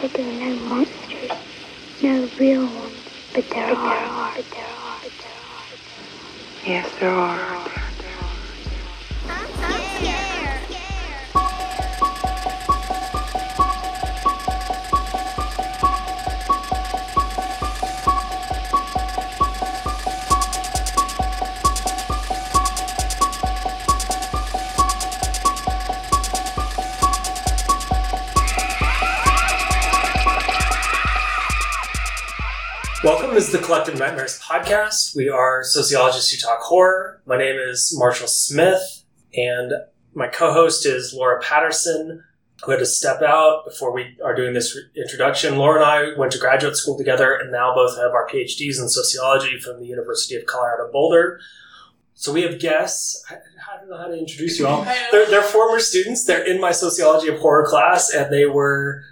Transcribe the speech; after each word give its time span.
said 0.00 0.12
there 0.14 0.28
are 0.28 0.32
no 0.32 0.56
monsters, 0.56 1.30
no 2.02 2.30
real 2.38 2.66
ones, 2.66 3.08
but 3.34 3.44
there 3.50 3.72
are. 3.76 4.34
But 4.36 4.50
there 4.52 4.66
are. 4.66 5.00
But 5.02 5.12
there 5.18 5.32
are. 5.32 5.78
Yes, 6.66 6.90
there 7.00 7.14
are. 7.14 7.49
Nightmares 34.00 34.40
podcast. 34.40 35.14
We 35.14 35.28
are 35.28 35.62
sociologists 35.62 36.30
who 36.30 36.38
talk 36.38 36.60
horror. 36.60 37.20
My 37.26 37.36
name 37.36 37.56
is 37.60 37.94
Marshall 37.98 38.28
Smith, 38.28 39.04
and 39.34 39.74
my 40.14 40.26
co-host 40.26 40.86
is 40.86 41.12
Laura 41.12 41.38
Patterson, 41.42 42.24
who 42.64 42.70
had 42.70 42.78
to 42.78 42.86
step 42.86 43.20
out 43.20 43.66
before 43.66 43.92
we 43.92 44.16
are 44.24 44.34
doing 44.34 44.54
this 44.54 44.74
introduction. 44.96 45.58
Laura 45.58 45.82
and 45.82 45.84
I 45.84 46.18
went 46.18 46.32
to 46.32 46.38
graduate 46.38 46.76
school 46.76 46.96
together, 46.96 47.34
and 47.34 47.52
now 47.52 47.74
both 47.74 47.94
have 47.98 48.12
our 48.12 48.26
PhDs 48.26 48.80
in 48.80 48.88
sociology 48.88 49.60
from 49.60 49.80
the 49.80 49.86
University 49.86 50.34
of 50.34 50.46
Colorado 50.46 50.90
Boulder. 50.90 51.38
So 52.14 52.32
we 52.32 52.40
have 52.40 52.58
guests. 52.58 53.22
I 53.28 53.34
I 53.34 53.76
don't 53.80 53.90
know 53.90 53.98
how 53.98 54.06
to 54.06 54.18
introduce 54.18 54.58
you 54.58 54.66
all. 54.66 54.82
They're, 55.12 55.26
they're 55.26 55.42
former 55.42 55.78
students. 55.78 56.24
They're 56.24 56.46
in 56.46 56.58
my 56.58 56.72
sociology 56.72 57.28
of 57.28 57.38
horror 57.38 57.66
class, 57.66 58.10
and 58.14 58.32
they 58.32 58.46
were 58.46 59.02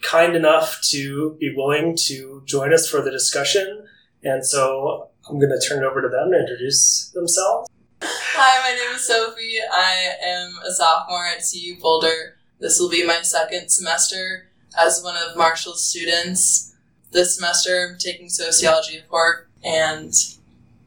kind 0.00 0.34
enough 0.34 0.80
to 0.90 1.36
be 1.38 1.54
willing 1.54 1.96
to 2.08 2.42
join 2.44 2.74
us 2.74 2.88
for 2.88 3.00
the 3.00 3.12
discussion. 3.12 3.81
And 4.24 4.44
so 4.44 5.08
I'm 5.28 5.38
going 5.38 5.50
to 5.50 5.66
turn 5.66 5.82
it 5.82 5.86
over 5.86 6.00
to 6.00 6.08
them 6.08 6.30
to 6.30 6.38
introduce 6.38 7.10
themselves. 7.10 7.68
Hi, 8.02 8.70
my 8.70 8.76
name 8.76 8.96
is 8.96 9.06
Sophie. 9.06 9.58
I 9.72 10.14
am 10.24 10.58
a 10.66 10.72
sophomore 10.72 11.26
at 11.26 11.42
CU 11.42 11.76
Boulder. 11.80 12.36
This 12.60 12.78
will 12.78 12.88
be 12.88 13.06
my 13.06 13.22
second 13.22 13.70
semester 13.70 14.48
as 14.78 15.02
one 15.02 15.16
of 15.16 15.36
Marshall's 15.36 15.84
students. 15.84 16.74
This 17.10 17.36
semester, 17.36 17.88
I'm 17.90 17.98
taking 17.98 18.28
sociology 18.28 18.98
of 18.98 19.04
horror, 19.04 19.48
and 19.62 20.14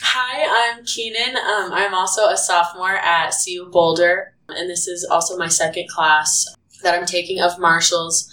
Hi, 0.02 0.76
I'm 0.78 0.86
Keenan. 0.86 1.36
Um, 1.36 1.72
I'm 1.74 1.94
also 1.94 2.28
a 2.28 2.38
sophomore 2.38 2.96
at 2.96 3.34
CU 3.44 3.70
Boulder, 3.72 4.34
and 4.48 4.70
this 4.70 4.88
is 4.88 5.04
also 5.04 5.38
my 5.38 5.48
second 5.48 5.90
class 5.90 6.48
that 6.84 6.96
I'm 6.96 7.06
taking 7.06 7.42
of 7.42 7.60
Marshall's, 7.60 8.32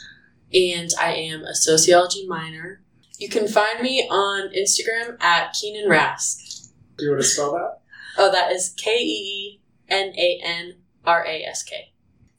and 0.53 0.91
I 1.01 1.13
am 1.15 1.43
a 1.45 1.55
sociology 1.55 2.27
minor. 2.27 2.82
You 3.23 3.29
can 3.29 3.47
find 3.47 3.81
me 3.81 4.09
on 4.11 4.49
Instagram 4.49 5.17
at 5.23 5.53
Keenan 5.53 5.89
Rask. 5.89 6.71
Do 6.99 7.05
you 7.05 7.13
want 7.13 7.23
to 7.23 7.29
spell 7.29 7.53
that? 7.53 7.79
Oh, 8.19 8.33
that 8.33 8.51
is 8.51 8.75
K 8.77 8.99
E 8.99 9.05
E 9.05 9.61
N 9.89 10.13
A 10.19 10.41
N 10.43 10.75
R 11.05 11.25
A 11.25 11.45
S 11.45 11.63
K. 11.63 11.93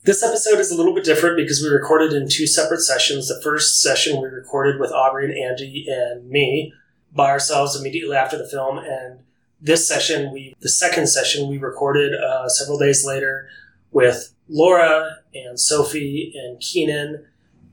This 0.04 0.22
episode 0.22 0.60
is 0.60 0.72
a 0.72 0.76
little 0.76 0.94
bit 0.94 1.06
different 1.06 1.38
because 1.38 1.62
we 1.62 1.70
recorded 1.70 2.12
in 2.12 2.28
two 2.28 2.46
separate 2.46 2.82
sessions. 2.82 3.30
The 3.30 3.42
first 3.42 3.82
session 3.82 4.22
we 4.22 4.28
recorded 4.28 4.78
with 4.78 4.92
Aubrey 4.92 5.24
and 5.24 5.52
Andy 5.52 5.86
and 5.88 6.30
me 6.30 6.74
by 7.16 7.30
ourselves 7.30 7.80
immediately 7.80 8.18
after 8.18 8.38
the 8.38 8.50
film, 8.50 8.78
and 8.78 9.20
this 9.62 9.88
session, 9.88 10.34
we 10.34 10.54
the 10.60 10.68
second 10.68 11.08
session 11.08 11.48
we 11.48 11.60
recorded 11.60 12.14
uh, 12.14 12.50
several 12.50 12.78
days 12.78 13.06
later 13.08 13.48
with 13.92 14.36
Laura 14.50 15.20
and 15.34 15.58
Sophie 15.58 16.34
and 16.36 16.60
Keenan, 16.60 17.26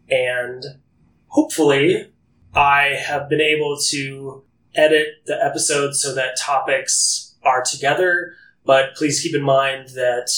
and 0.09 0.63
hopefully 1.27 2.07
I 2.55 2.99
have 3.07 3.29
been 3.29 3.41
able 3.41 3.79
to 3.91 4.43
edit 4.75 5.09
the 5.27 5.43
episode 5.43 5.95
so 5.95 6.15
that 6.15 6.39
topics 6.39 7.35
are 7.43 7.63
together. 7.63 8.35
But 8.65 8.95
please 8.97 9.21
keep 9.21 9.35
in 9.35 9.43
mind 9.43 9.89
that 9.91 10.31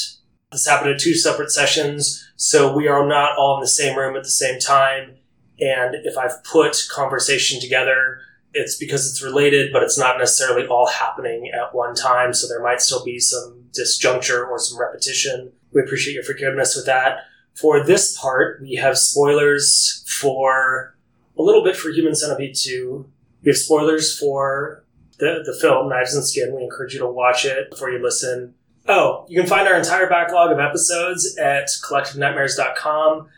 this 0.51 0.67
happened 0.67 0.91
in 0.91 0.99
two 0.99 1.15
separate 1.15 1.51
sessions, 1.51 2.29
so 2.37 2.75
we 2.75 2.87
are 2.87 3.07
not 3.07 3.39
all 3.39 3.57
in 3.57 3.61
the 3.61 3.67
same 3.67 3.97
room 3.97 4.17
at 4.17 4.23
the 4.23 4.31
same 4.31 4.59
time. 4.59 5.17
And 5.59 5.95
if 6.05 6.19
I've 6.19 6.43
put 6.45 6.89
conversation 6.91 7.61
together, 7.61 8.21
it's 8.53 8.77
because 8.77 9.09
it's 9.09 9.23
related, 9.23 9.73
but 9.73 9.83
it's 9.83 9.99
not 9.99 10.19
necessarily 10.19 10.67
all 10.67 10.89
happening 10.89 11.51
at 11.55 11.75
one 11.75 11.95
time. 11.95 12.35
So 12.35 12.47
there 12.49 12.63
might 12.63 12.83
still 12.83 13.05
be 13.05 13.19
some 13.19 13.65
disjuncture 13.73 14.47
or 14.47 14.59
some 14.59 14.79
repetition. 14.79 15.53
We 15.73 15.81
appreciate 15.81 16.15
your 16.15 16.25
forgiveness 16.25 16.77
with 16.77 16.87
that. 16.87 17.19
For 17.55 17.85
this 17.85 18.19
part, 18.19 18.61
we 18.61 18.75
have 18.75 18.99
spoilers 18.99 20.05
for 20.21 20.97
a 21.39 21.43
little 21.43 21.65
bit 21.65 21.77
for 21.77 21.91
Human 21.91 22.15
Centipede 22.15 22.55
2. 22.55 23.07
We 23.43 23.51
have 23.51 23.57
spoilers 23.57 24.19
for 24.19 24.85
the, 25.19 25.43
the 25.45 25.57
film, 25.61 25.89
Knives 25.89 26.15
and 26.15 26.27
Skin. 26.27 26.55
We 26.55 26.63
encourage 26.63 26.95
you 26.95 27.01
to 27.01 27.07
watch 27.07 27.45
it 27.45 27.71
before 27.71 27.91
you 27.91 28.03
listen. 28.03 28.55
Oh, 28.89 29.25
you 29.29 29.41
can 29.41 29.49
find 29.49 29.69
our 29.69 29.77
entire 29.77 30.09
backlog 30.09 30.51
of 30.51 30.59
episodes 30.59 31.37
at 31.39 31.69
collectivenightmares.com. 31.85 33.29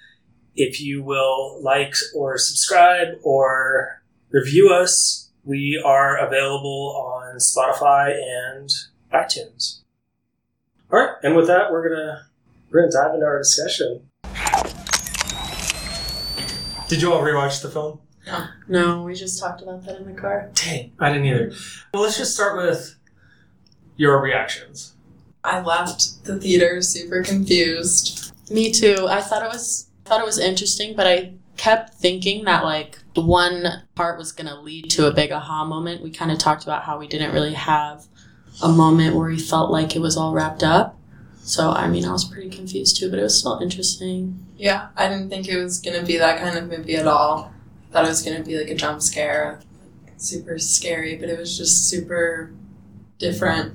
If 0.57 0.81
you 0.81 1.03
will 1.03 1.61
like 1.63 1.95
or 2.15 2.39
subscribe 2.39 3.19
or 3.23 4.03
review 4.31 4.73
us, 4.73 5.31
we 5.45 5.81
are 5.85 6.17
available 6.17 6.95
on 6.97 7.37
Spotify 7.37 8.15
and 8.15 8.71
iTunes. 9.13 9.81
All 10.91 11.01
right, 11.01 11.11
and 11.23 11.37
with 11.37 11.49
that, 11.49 11.71
we're 11.71 11.89
gonna 11.89 12.27
we're 12.71 12.81
gonna 12.83 12.93
dive 12.93 13.15
into 13.15 13.27
our 13.27 13.39
discussion. 13.39 14.09
Did 16.89 17.03
you 17.03 17.13
all 17.13 17.23
rewatch 17.23 17.63
the 17.63 17.71
film? 17.71 18.01
No, 18.69 19.03
we 19.03 19.15
just 19.15 19.41
talked 19.41 19.61
about 19.63 19.85
that 19.85 19.99
in 19.99 20.15
the 20.15 20.21
car. 20.21 20.51
Dang, 20.55 20.93
I 20.99 21.13
didn't 21.13 21.27
either. 21.27 21.53
Well, 21.93 22.03
let's 22.03 22.17
just 22.17 22.35
start 22.35 22.57
with 22.57 22.97
your 23.97 24.21
reactions. 24.21 24.95
I 25.43 25.61
left 25.61 26.25
the 26.25 26.41
theater 26.41 26.81
super 26.81 27.23
confused. 27.23 28.33
Me 28.51 28.73
too. 28.73 29.07
I 29.09 29.21
thought 29.21 29.43
it 29.43 29.53
was 29.53 29.89
thought 30.05 30.21
it 30.21 30.27
was 30.27 30.39
interesting, 30.39 30.97
but 30.97 31.07
I 31.07 31.35
kept 31.57 31.95
thinking 31.95 32.45
that 32.45 32.65
like 32.65 32.99
one 33.15 33.85
part 33.95 34.19
was 34.19 34.33
going 34.33 34.49
to 34.49 34.59
lead 34.59 34.91
to 34.91 35.07
a 35.07 35.13
big 35.13 35.33
aha 35.33 35.65
moment. 35.65 36.03
We 36.03 36.11
kind 36.11 36.33
of 36.33 36.39
talked 36.39 36.65
about 36.65 36.85
how 36.85 36.99
we 36.99 37.07
didn't 37.07 37.33
really 37.33 37.55
have 37.55 38.07
a 38.63 38.69
moment 38.69 39.17
where 39.17 39.29
we 39.29 39.39
felt 39.39 39.71
like 39.71 39.95
it 39.95 40.01
was 40.01 40.17
all 40.17 40.33
wrapped 40.33 40.63
up. 40.63 40.99
So 41.45 41.71
I 41.71 41.89
mean, 41.89 42.07
I 42.07 42.13
was 42.13 42.25
pretty 42.25 42.49
confused 42.49 42.97
too, 42.97 43.11
but 43.11 43.19
it 43.19 43.23
was 43.23 43.39
still 43.39 43.59
interesting. 43.59 44.47
Yeah, 44.57 44.89
I 44.97 45.09
didn't 45.09 45.29
think 45.29 45.47
it 45.47 45.63
was 45.63 45.79
gonna 45.79 46.03
be 46.03 46.17
that 46.17 46.41
kind 46.41 46.57
of 46.57 46.69
movie 46.69 46.97
at 46.97 47.07
all. 47.07 47.53
I 47.91 47.93
Thought 47.93 48.07
it 48.07 48.09
was 48.09 48.23
gonna 48.23 48.43
be 48.43 48.57
like 48.59 48.71
a 48.71 48.75
jump 48.75 49.03
scare, 49.03 49.61
super 50.17 50.59
scary, 50.59 51.17
but 51.17 51.29
it 51.29 51.39
was 51.39 51.57
just 51.57 51.89
super 51.89 52.51
different. 53.19 53.75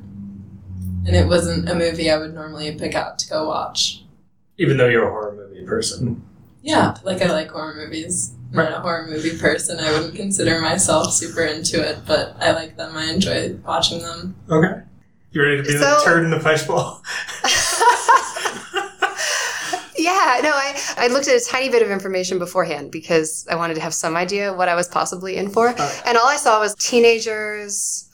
And 1.05 1.15
it 1.15 1.27
wasn't 1.27 1.69
a 1.69 1.75
movie 1.75 2.09
I 2.09 2.17
would 2.17 2.33
normally 2.33 2.73
pick 2.75 2.95
out 2.95 3.19
to 3.19 3.29
go 3.29 3.47
watch. 3.47 4.03
Even 4.57 4.77
though 4.77 4.87
you're 4.87 5.07
a 5.07 5.11
horror 5.11 5.35
movie 5.35 5.63
person. 5.63 6.23
Yeah, 6.63 6.95
like 7.03 7.21
I 7.21 7.31
like 7.31 7.51
horror 7.51 7.75
movies. 7.75 8.33
I'm 8.49 8.57
not 8.57 8.73
a 8.73 8.79
horror 8.79 9.07
movie 9.07 9.37
person. 9.37 9.79
I 9.79 9.91
wouldn't 9.91 10.15
consider 10.15 10.59
myself 10.59 11.13
super 11.13 11.43
into 11.43 11.87
it, 11.87 11.99
but 12.07 12.35
I 12.39 12.51
like 12.51 12.77
them. 12.77 12.97
I 12.97 13.05
enjoy 13.11 13.53
watching 13.65 13.99
them. 13.99 14.35
Okay. 14.49 14.81
You 15.31 15.43
ready 15.43 15.57
to 15.57 15.63
be 15.63 15.73
the 15.73 15.79
So- 15.79 16.03
turd 16.05 16.23
in 16.23 16.31
the 16.31 16.39
fishbowl? 16.39 17.01
Yeah, 19.97 20.39
no, 20.41 20.51
I, 20.51 20.79
I 20.97 21.07
looked 21.07 21.27
at 21.27 21.35
a 21.35 21.45
tiny 21.45 21.67
bit 21.67 21.81
of 21.81 21.91
information 21.91 22.39
beforehand 22.39 22.89
because 22.89 23.45
I 23.51 23.55
wanted 23.55 23.73
to 23.73 23.81
have 23.81 23.93
some 23.93 24.15
idea 24.15 24.53
what 24.53 24.69
I 24.69 24.75
was 24.75 24.87
possibly 24.87 25.35
in 25.35 25.49
for. 25.49 25.69
Okay. 25.71 25.99
And 26.05 26.17
all 26.17 26.27
I 26.27 26.37
saw 26.37 26.61
was 26.61 26.73
teenagers, 26.75 28.09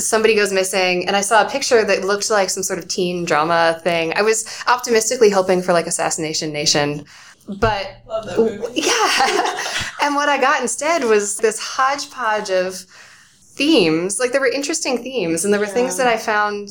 somebody 0.00 0.34
goes 0.34 0.50
missing, 0.52 1.06
and 1.06 1.14
I 1.14 1.20
saw 1.20 1.46
a 1.46 1.50
picture 1.50 1.84
that 1.84 2.02
looked 2.02 2.30
like 2.30 2.48
some 2.48 2.62
sort 2.62 2.78
of 2.78 2.88
teen 2.88 3.26
drama 3.26 3.78
thing. 3.84 4.14
I 4.16 4.22
was 4.22 4.46
optimistically 4.66 5.28
hoping 5.28 5.60
for 5.60 5.74
like 5.74 5.86
Assassination 5.86 6.50
Nation, 6.50 7.04
but 7.46 7.98
Love 8.06 8.24
that 8.26 8.38
movie. 8.38 8.66
yeah. 8.80 9.60
and 10.02 10.14
what 10.14 10.30
I 10.30 10.38
got 10.40 10.62
instead 10.62 11.04
was 11.04 11.36
this 11.36 11.58
hodgepodge 11.60 12.50
of 12.50 12.86
themes. 13.58 14.18
Like 14.18 14.32
there 14.32 14.40
were 14.40 14.46
interesting 14.46 15.02
themes, 15.02 15.44
and 15.44 15.52
there 15.52 15.60
were 15.60 15.66
things 15.66 15.96
that 15.98 16.06
I 16.06 16.16
found 16.16 16.68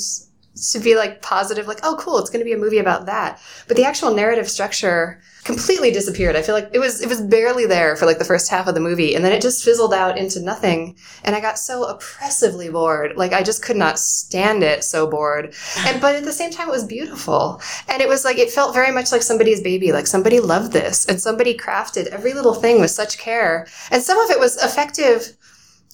to 0.72 0.80
be 0.80 0.96
like 0.96 1.22
positive, 1.22 1.68
like, 1.68 1.80
oh, 1.84 1.96
cool, 2.00 2.18
it's 2.18 2.30
going 2.30 2.40
to 2.40 2.46
be 2.46 2.54
a 2.54 2.58
movie 2.58 2.80
about 2.80 3.06
that. 3.06 3.40
But 3.68 3.78
the 3.78 3.86
actual 3.86 4.14
narrative 4.14 4.50
structure 4.50 5.22
completely 5.44 5.92
disappeared. 5.92 6.36
I 6.36 6.42
feel 6.42 6.56
like 6.56 6.70
it 6.74 6.80
was 6.80 7.02
it 7.02 7.08
was 7.08 7.22
barely 7.22 7.66
there 7.66 7.96
for 7.96 8.06
like 8.06 8.18
the 8.18 8.26
first 8.26 8.50
half 8.50 8.68
of 8.68 8.76
the 8.76 8.82
movie, 8.82 9.16
and 9.16 9.24
then 9.24 9.32
it 9.32 9.42
just 9.42 9.64
fizzled 9.64 9.94
out 9.94 10.18
into 10.18 10.42
nothing. 10.42 10.98
And 11.24 11.36
I 11.36 11.40
got 11.40 11.58
so 11.58 11.84
oppressively 11.86 12.70
bored. 12.70 13.16
Like 13.16 13.34
I 13.34 13.44
just 13.44 13.64
could 13.64 13.78
not 13.78 14.00
stand 14.00 14.64
it. 14.64 14.84
So 14.84 15.08
bored. 15.08 15.54
And 15.80 16.02
but 16.02 16.16
at 16.16 16.26
the 16.26 16.34
same 16.34 16.52
time, 16.52 16.68
it 16.68 16.72
was 16.72 16.84
beautiful, 16.84 17.62
and 17.88 18.02
it 18.02 18.10
was 18.10 18.26
like 18.26 18.38
it 18.38 18.52
felt 18.52 18.74
very 18.74 18.92
much 18.92 19.12
like 19.12 19.22
somebody's 19.22 19.62
baby. 19.62 19.92
Like 19.92 20.08
somebody 20.08 20.40
loved 20.40 20.74
this, 20.74 21.06
and 21.06 21.22
somebody 21.22 21.58
crafted 21.58 22.08
every 22.08 22.34
little 22.34 22.56
thing 22.56 22.82
with 22.82 22.92
such 22.92 23.18
care. 23.18 23.68
And 23.92 24.04
some 24.04 24.20
of 24.20 24.30
it 24.30 24.40
was 24.40 24.62
effective. 24.64 25.38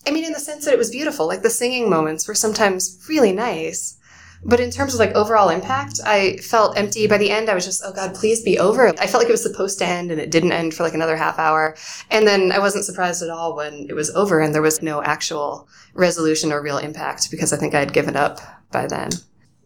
I 0.05 0.11
mean, 0.11 0.25
in 0.25 0.33
the 0.33 0.39
sense 0.39 0.65
that 0.65 0.73
it 0.73 0.77
was 0.77 0.91
beautiful. 0.91 1.27
Like 1.27 1.41
the 1.41 1.49
singing 1.49 1.89
moments 1.89 2.27
were 2.27 2.35
sometimes 2.35 3.03
really 3.07 3.31
nice. 3.31 3.97
But 4.45 4.59
in 4.59 4.71
terms 4.71 4.93
of 4.93 4.99
like 4.99 5.15
overall 5.15 5.47
impact, 5.47 6.01
I 6.05 6.35
felt 6.37 6.77
empty. 6.77 7.07
By 7.07 7.17
the 7.17 7.31
end, 7.31 7.49
I 7.49 7.53
was 7.53 7.63
just, 7.63 7.81
oh 7.85 7.93
God, 7.93 8.13
please 8.13 8.43
be 8.43 8.59
over. 8.59 8.89
I 8.89 9.07
felt 9.07 9.23
like 9.23 9.29
it 9.29 9.31
was 9.31 9.41
supposed 9.41 9.79
to 9.79 9.85
end 9.85 10.11
and 10.11 10.19
it 10.19 10.31
didn't 10.31 10.51
end 10.51 10.73
for 10.73 10.83
like 10.83 10.93
another 10.93 11.15
half 11.15 11.39
hour. 11.39 11.77
And 12.11 12.27
then 12.27 12.51
I 12.51 12.59
wasn't 12.59 12.83
surprised 12.83 13.23
at 13.23 13.29
all 13.29 13.55
when 13.55 13.87
it 13.89 13.93
was 13.93 14.09
over 14.15 14.41
and 14.41 14.53
there 14.53 14.61
was 14.61 14.81
no 14.81 15.01
actual 15.01 15.69
resolution 15.93 16.51
or 16.51 16.61
real 16.61 16.77
impact 16.77 17.31
because 17.31 17.53
I 17.53 17.57
think 17.57 17.73
I 17.73 17.79
had 17.79 17.93
given 17.93 18.17
up 18.17 18.39
by 18.69 18.85
then. 18.85 19.11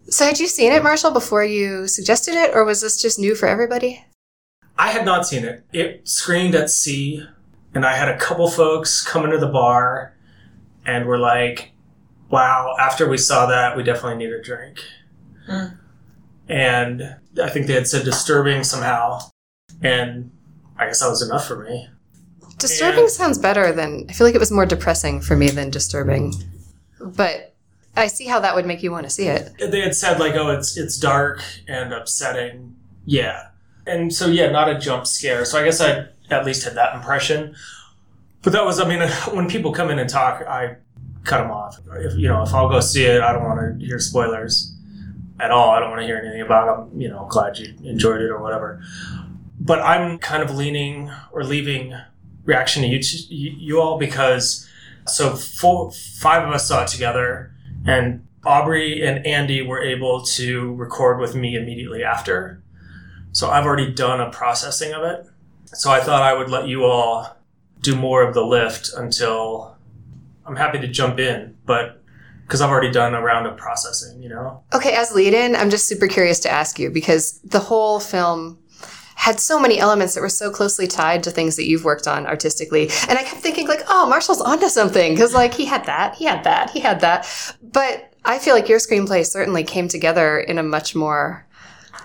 So 0.10 0.26
had 0.26 0.40
you 0.40 0.48
seen 0.48 0.72
it, 0.72 0.84
Marshall, 0.84 1.12
before 1.12 1.44
you 1.44 1.88
suggested 1.88 2.36
it, 2.36 2.52
or 2.54 2.64
was 2.64 2.82
this 2.82 3.02
just 3.02 3.20
new 3.20 3.36
for 3.36 3.48
everybody? 3.48 4.06
I 4.78 4.92
had 4.92 5.06
not 5.06 5.26
seen 5.26 5.44
it. 5.44 5.66
It 5.74 6.08
screened 6.08 6.56
at 6.56 6.70
Sie, 6.70 7.28
and 7.74 7.86
I 7.86 7.96
had 7.96 8.08
a 8.08 8.18
couple 8.18 8.50
folks 8.50 9.04
come 9.06 9.26
into 9.26 9.38
the 9.38 9.48
bar 9.48 10.14
and 10.88 11.04
we 11.06 11.10
were 11.10 11.20
like, 11.20 11.72
wow, 12.30 12.76
after 12.80 13.08
we 13.08 13.18
saw 13.18 13.46
that, 13.46 13.78
we 13.78 13.84
definitely 13.84 14.18
need 14.18 14.34
a 14.34 14.42
drink. 14.42 14.80
Mm. 15.48 15.78
And 16.50 17.16
I 17.44 17.50
think 17.50 17.68
they 17.68 17.74
had 17.74 17.88
said 17.88 18.06
disturbing 18.06 18.64
somehow. 18.64 19.20
And 19.84 20.32
I 20.78 20.86
guess 20.86 21.02
that 21.02 21.10
was 21.10 21.22
enough 21.22 21.46
for 21.48 21.64
me. 21.64 21.90
Disturbing 22.58 23.02
And- 23.02 23.12
sounds 23.12 23.38
better 23.38 23.72
than, 23.72 24.06
I 24.10 24.14
feel 24.14 24.26
like 24.26 24.36
it 24.36 24.40
was 24.40 24.52
more 24.52 24.66
depressing 24.66 25.22
for 25.22 25.36
me 25.36 25.50
than 25.50 25.70
disturbing. 25.70 26.34
But 27.00 27.54
I 27.96 28.08
see 28.08 28.26
how 28.26 28.40
that 28.40 28.56
would 28.56 28.66
make 28.66 28.82
you 28.82 28.92
want 28.92 29.06
to 29.06 29.10
see 29.10 29.28
it. 29.28 29.54
They 29.60 29.82
had 29.82 29.96
said 29.96 30.20
like, 30.20 30.36
oh, 30.36 30.50
it's 30.50 30.78
it's 30.78 30.98
dark 30.98 31.44
and 31.68 31.94
upsetting. 31.94 32.76
Yeah. 33.06 33.50
And 33.86 34.14
so 34.14 34.28
yeah, 34.28 34.50
not 34.50 34.70
a 34.70 34.78
jump 34.78 35.08
scare. 35.08 35.46
So 35.46 35.60
I 35.60 35.64
guess 35.64 35.82
I 35.82 36.06
at 36.30 36.46
least 36.46 36.64
had 36.64 36.76
that 36.76 36.96
impression. 36.96 37.56
But 38.42 38.54
that 38.54 38.66
was, 38.66 38.80
I 38.80 38.88
mean, 38.88 39.08
when 39.34 39.50
people 39.50 39.72
come 39.72 39.90
in 39.90 40.00
and 40.00 40.10
talk, 40.10 40.42
I 40.48 40.78
cut 41.24 41.40
them 41.42 41.52
off. 41.52 41.80
If 41.96 42.16
you 42.16 42.28
know, 42.28 42.44
if 42.44 42.54
I'll 42.54 42.70
go 42.70 42.80
see 42.80 43.06
it, 43.06 43.22
I 43.22 43.34
don't 43.34 43.44
want 43.44 43.80
to 43.80 43.86
hear 43.86 44.00
spoilers 44.00 44.74
at 45.40 45.52
all. 45.52 45.72
I 45.72 45.80
don't 45.80 45.90
want 45.90 46.02
to 46.02 46.08
hear 46.08 46.18
anything 46.18 46.42
about 46.42 46.92
them. 46.92 47.00
You 47.02 47.10
know, 47.10 47.28
glad 47.30 47.58
you 47.58 47.74
enjoyed 47.84 48.22
it 48.22 48.30
or 48.30 48.42
whatever. 48.42 48.82
But 49.60 49.80
I'm 49.82 50.20
kind 50.20 50.44
of 50.44 50.56
leaning 50.56 51.12
or 51.32 51.44
leaving 51.44 51.94
reaction 52.46 52.82
to 52.84 52.88
you, 52.88 53.00
you, 53.30 53.52
you 53.58 53.82
all 53.82 54.00
because 54.00 54.68
so 55.06 55.36
four, 55.36 55.92
five 55.92 56.48
of 56.48 56.54
us 56.54 56.68
saw 56.68 56.84
it 56.84 56.88
together, 56.88 57.54
and 57.86 58.26
Aubrey 58.46 59.06
and 59.06 59.26
Andy 59.26 59.62
were 59.62 59.82
able 59.82 60.22
to 60.24 60.74
record 60.76 61.20
with 61.20 61.36
me 61.36 61.56
immediately 61.56 62.04
after. 62.04 62.62
So 63.32 63.50
I've 63.50 63.66
already 63.66 63.92
done 63.92 64.20
a 64.20 64.30
processing 64.32 64.94
of 64.94 65.04
it. 65.04 65.28
So 65.66 65.92
I 65.92 66.00
thought 66.00 66.24
I 66.24 66.34
would 66.34 66.50
let 66.50 66.68
you 66.68 66.86
all 66.86 67.37
do 67.82 67.96
more 67.96 68.24
of 68.24 68.34
the 68.34 68.44
lift 68.44 68.92
until 68.96 69.76
I'm 70.46 70.56
happy 70.56 70.80
to 70.80 70.88
jump 70.88 71.20
in, 71.20 71.58
but 71.66 72.02
because 72.44 72.62
I've 72.62 72.70
already 72.70 72.92
done 72.92 73.14
a 73.14 73.22
round 73.22 73.46
of 73.46 73.58
processing, 73.58 74.24
you 74.24 74.30
know? 74.30 74.64
Okay, 74.74 74.94
as 74.94 75.12
lead 75.12 75.34
in, 75.34 75.56
I'm 75.56 75.70
just 75.70 75.86
super 75.86 76.08
curious 76.08 76.40
to 76.42 76.50
ask 76.50 76.80
you 76.80 76.90
because 76.90 77.40
the 77.42 77.60
whole 77.60 78.00
film 78.00 78.58
had 79.16 79.40
so 79.40 79.60
many 79.60 79.80
elements 79.80 80.14
that 80.14 80.22
were 80.22 80.30
so 80.30 80.52
closely 80.52 80.88
tied 80.88 81.24
to 81.24 81.32
things 81.32 81.56
that 81.58 81.66
you've 81.66 81.84
worked 81.84 82.08
on 82.08 82.26
artistically. 82.26 82.84
And 83.10 83.18
I 83.18 83.24
kept 83.24 83.42
thinking, 83.42 83.68
like, 83.68 83.82
oh, 83.90 84.08
Marshall's 84.08 84.40
onto 84.40 84.70
something 84.70 85.14
because, 85.14 85.34
like, 85.34 85.54
he 85.54 85.66
had 85.66 85.86
that, 85.86 86.16
he 86.16 86.24
had 86.24 86.44
that, 86.44 86.70
he 86.70 86.80
had 86.80 87.02
that. 87.02 87.28
But 87.62 88.14
I 88.24 88.40
feel 88.40 88.54
like 88.54 88.70
your 88.70 88.80
screenplay 88.80 89.26
certainly 89.26 89.64
came 89.64 89.88
together 89.88 90.40
in 90.40 90.58
a 90.58 90.64
much 90.64 90.96
more 90.96 91.46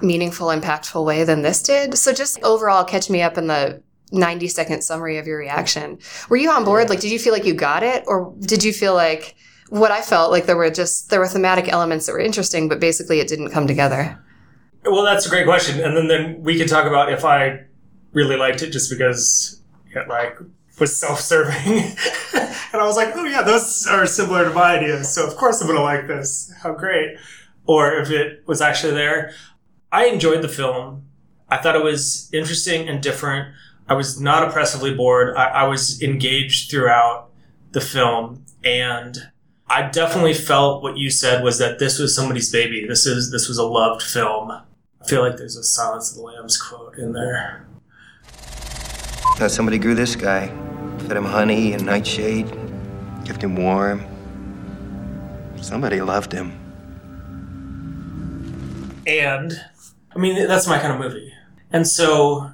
meaningful, 0.01 0.49
impactful 0.49 1.05
way 1.05 1.23
than 1.23 1.43
this 1.43 1.63
did. 1.63 1.97
So 1.99 2.13
just 2.13 2.43
overall, 2.43 2.83
catch 2.83 3.11
me 3.11 3.23
up 3.23 3.39
in 3.39 3.47
the 3.47 3.83
90 4.13 4.49
second 4.49 4.83
summary 4.83 5.19
of 5.19 5.27
your 5.27 5.39
reaction. 5.39 5.99
Were 6.29 6.37
you 6.37 6.51
on 6.51 6.65
board? 6.65 6.89
Like, 6.91 7.01
did 7.01 7.11
you 7.11 7.19
feel 7.19 7.33
like 7.33 7.45
you 7.45 7.55
got 7.55 7.83
it? 7.83 8.05
Or 8.07 8.35
did 8.41 8.63
you 8.63 8.73
feel 8.73 8.95
like 8.95 9.35
what 9.71 9.91
I 9.91 10.03
felt 10.03 10.31
like 10.31 10.47
there 10.47 10.57
were 10.57 10.71
just, 10.71 11.11
there 11.11 11.19
were 11.19 11.29
thematic 11.29 11.69
elements 11.69 12.07
that 12.07 12.13
were 12.13 12.21
interesting, 12.21 12.69
but 12.69 12.79
basically 12.79 13.21
it 13.21 13.29
didn't 13.29 13.51
come 13.51 13.67
together? 13.67 14.23
Well, 14.85 15.03
that's 15.03 15.27
a 15.27 15.31
great 15.31 15.47
question. 15.47 15.81
And 15.81 15.97
then, 15.97 16.09
then 16.09 16.43
we 16.43 16.59
could 16.59 16.69
talk 16.69 16.87
about 16.87 17.13
if 17.13 17.25
I 17.25 17.65
really 18.13 18.37
liked 18.37 18.63
it 18.63 18.71
just 18.71 18.91
because 18.91 19.63
it 19.95 20.09
like 20.09 20.39
was 20.79 20.99
self-serving. 20.99 21.73
and 22.35 22.81
I 22.81 22.85
was 22.85 22.97
like, 22.97 23.15
oh 23.15 23.25
yeah, 23.25 23.43
those 23.43 23.87
are 23.87 24.07
similar 24.07 24.45
to 24.45 24.51
my 24.51 24.77
ideas. 24.77 25.15
So 25.15 25.27
of 25.27 25.37
course 25.37 25.61
I'm 25.61 25.69
going 25.69 25.79
to 25.79 25.83
like 25.83 26.07
this. 26.07 26.53
How 26.63 26.75
great. 26.75 27.17
Or 27.67 27.95
if 27.95 28.11
it 28.11 28.43
was 28.47 28.61
actually 28.61 28.95
there. 28.95 29.33
I 29.91 30.07
enjoyed 30.07 30.43
the 30.43 30.49
film. 30.49 31.07
I 31.49 31.59
thought 31.59 31.77
it 31.77 31.85
was 31.85 32.31
interesting 32.33 32.89
and 32.89 33.03
different. 33.03 33.55
I 33.93 33.95
was 33.95 34.19
not 34.19 34.49
oppressively 34.49 34.95
bored. 34.95 35.37
I, 35.37 35.49
I 35.49 35.65
was 35.65 36.01
engaged 36.01 36.71
throughout 36.71 37.29
the 37.73 37.81
film 37.83 38.47
and 38.65 39.19
I 39.69 39.83
definitely 39.83 40.33
felt 40.33 40.83
what 40.83 40.97
you 40.97 41.11
said 41.11 41.45
was 41.45 41.59
that 41.59 41.79
this 41.79 41.99
was 41.99 42.17
somebody's 42.17 42.51
baby. 42.51 42.87
This 42.87 43.05
is 43.05 43.31
this 43.31 43.49
was 43.49 43.59
a 43.59 43.67
loved 43.67 44.01
film. 44.01 44.51
I 44.51 45.07
feel 45.07 45.21
like 45.21 45.37
there's 45.37 45.57
a 45.57 45.63
Silence 45.63 46.11
of 46.11 46.17
the 46.17 46.23
Lambs 46.23 46.57
quote 46.57 46.97
in 46.97 47.13
there. 47.13 47.67
Now 49.39 49.49
somebody 49.49 49.77
grew 49.77 49.95
this 49.95 50.17
guy, 50.17 50.47
fed 51.01 51.19
him 51.19 51.27
honey 51.27 51.75
and 51.75 51.85
nightshade, 51.85 52.49
kept 53.27 53.45
him 53.45 53.57
warm. 53.57 54.07
Somebody 55.61 56.01
loved 56.01 56.33
him. 56.33 56.59
And 59.07 59.53
I 60.17 60.19
mean 60.19 60.49
that's 60.49 60.67
my 60.67 60.79
kind 60.79 60.95
of 60.95 60.99
movie. 60.99 61.31
And 61.71 61.87
so 61.87 62.53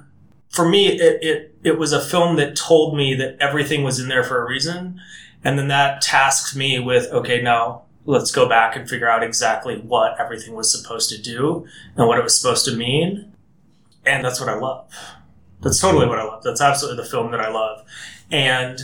for 0.49 0.67
me 0.67 0.87
it, 0.87 1.23
it 1.23 1.55
it 1.63 1.77
was 1.77 1.93
a 1.93 2.03
film 2.03 2.35
that 2.37 2.55
told 2.55 2.95
me 2.95 3.15
that 3.15 3.37
everything 3.39 3.83
was 3.83 3.99
in 3.99 4.07
there 4.07 4.23
for 4.23 4.41
a 4.41 4.47
reason. 4.47 4.99
And 5.43 5.57
then 5.57 5.69
that 5.69 6.01
tasked 6.01 6.55
me 6.55 6.79
with, 6.79 7.07
okay, 7.11 7.41
now 7.41 7.83
let's 8.05 8.31
go 8.31 8.47
back 8.47 8.75
and 8.75 8.89
figure 8.89 9.09
out 9.09 9.23
exactly 9.23 9.77
what 9.77 10.19
everything 10.19 10.55
was 10.55 10.71
supposed 10.71 11.09
to 11.11 11.21
do 11.21 11.65
and 11.95 12.07
what 12.07 12.17
it 12.17 12.23
was 12.23 12.39
supposed 12.39 12.65
to 12.65 12.75
mean. 12.75 13.31
And 14.05 14.23
that's 14.25 14.39
what 14.39 14.49
I 14.49 14.55
love. 14.55 14.89
That's 15.61 15.79
totally 15.79 16.07
what 16.07 16.19
I 16.19 16.23
love. 16.23 16.43
That's 16.43 16.61
absolutely 16.61 17.03
the 17.03 17.09
film 17.09 17.31
that 17.31 17.41
I 17.41 17.49
love. 17.49 17.85
And 18.31 18.79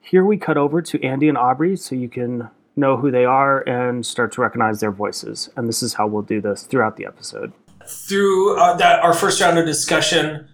here 0.00 0.24
we 0.24 0.36
cut 0.36 0.56
over 0.56 0.82
to 0.82 1.02
Andy 1.04 1.28
and 1.28 1.38
Aubrey 1.38 1.76
so 1.76 1.94
you 1.94 2.08
can 2.08 2.48
know 2.76 2.96
who 2.96 3.10
they 3.10 3.24
are 3.24 3.60
and 3.68 4.04
start 4.04 4.32
to 4.32 4.40
recognize 4.40 4.80
their 4.80 4.92
voices. 4.92 5.50
And 5.56 5.68
this 5.68 5.82
is 5.82 5.94
how 5.94 6.06
we'll 6.06 6.22
do 6.22 6.40
this 6.40 6.62
throughout 6.62 6.96
the 6.96 7.06
episode. 7.06 7.52
Through 7.88 8.58
uh, 8.58 8.76
that, 8.76 9.00
our 9.00 9.14
first 9.14 9.40
round 9.40 9.58
of 9.58 9.66
discussion, 9.66 10.48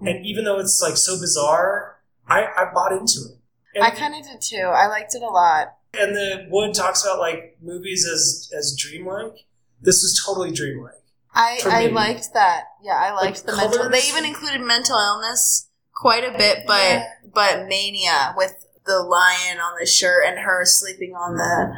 and 0.00 0.24
even 0.24 0.44
though 0.44 0.58
it's 0.58 0.80
like 0.82 0.96
so 0.96 1.18
bizarre, 1.20 1.96
I, 2.28 2.44
I 2.44 2.70
bought 2.72 2.92
into 2.92 3.20
it. 3.20 3.38
And, 3.74 3.84
I 3.84 3.90
kind 3.90 4.14
of 4.14 4.22
did 4.22 4.40
too. 4.40 4.62
I 4.74 4.86
liked 4.86 5.14
it 5.14 5.22
a 5.22 5.26
lot. 5.26 5.74
and 5.98 6.14
the 6.14 6.46
Wood 6.50 6.74
talks 6.74 7.02
about 7.04 7.18
like 7.18 7.56
movies 7.62 8.06
as 8.06 8.50
as 8.56 8.76
dreamlike. 8.78 9.46
This 9.80 10.02
was 10.02 10.20
totally 10.24 10.52
dreamlike. 10.52 10.94
I, 11.34 11.60
I 11.64 11.86
liked 11.88 12.32
that. 12.34 12.64
Yeah, 12.82 12.96
I 12.96 13.12
liked 13.12 13.46
Like 13.46 13.46
the 13.46 13.56
mental. 13.56 13.90
They 13.90 14.02
even 14.08 14.24
included 14.24 14.60
mental 14.60 14.96
illness 14.98 15.68
quite 15.94 16.24
a 16.24 16.36
bit, 16.36 16.64
but 16.66 16.80
Yeah. 16.80 17.06
but 17.34 17.66
mania 17.68 18.34
with 18.36 18.66
the 18.86 18.98
lion 19.00 19.58
on 19.58 19.74
the 19.78 19.86
shirt 19.86 20.24
and 20.26 20.38
her 20.38 20.64
sleeping 20.64 21.14
on 21.14 21.36
the 21.36 21.74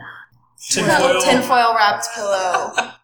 Tinfoil. 0.71 1.21
tinfoil 1.23 1.75
wrapped 1.75 2.07
pillow. 2.15 2.73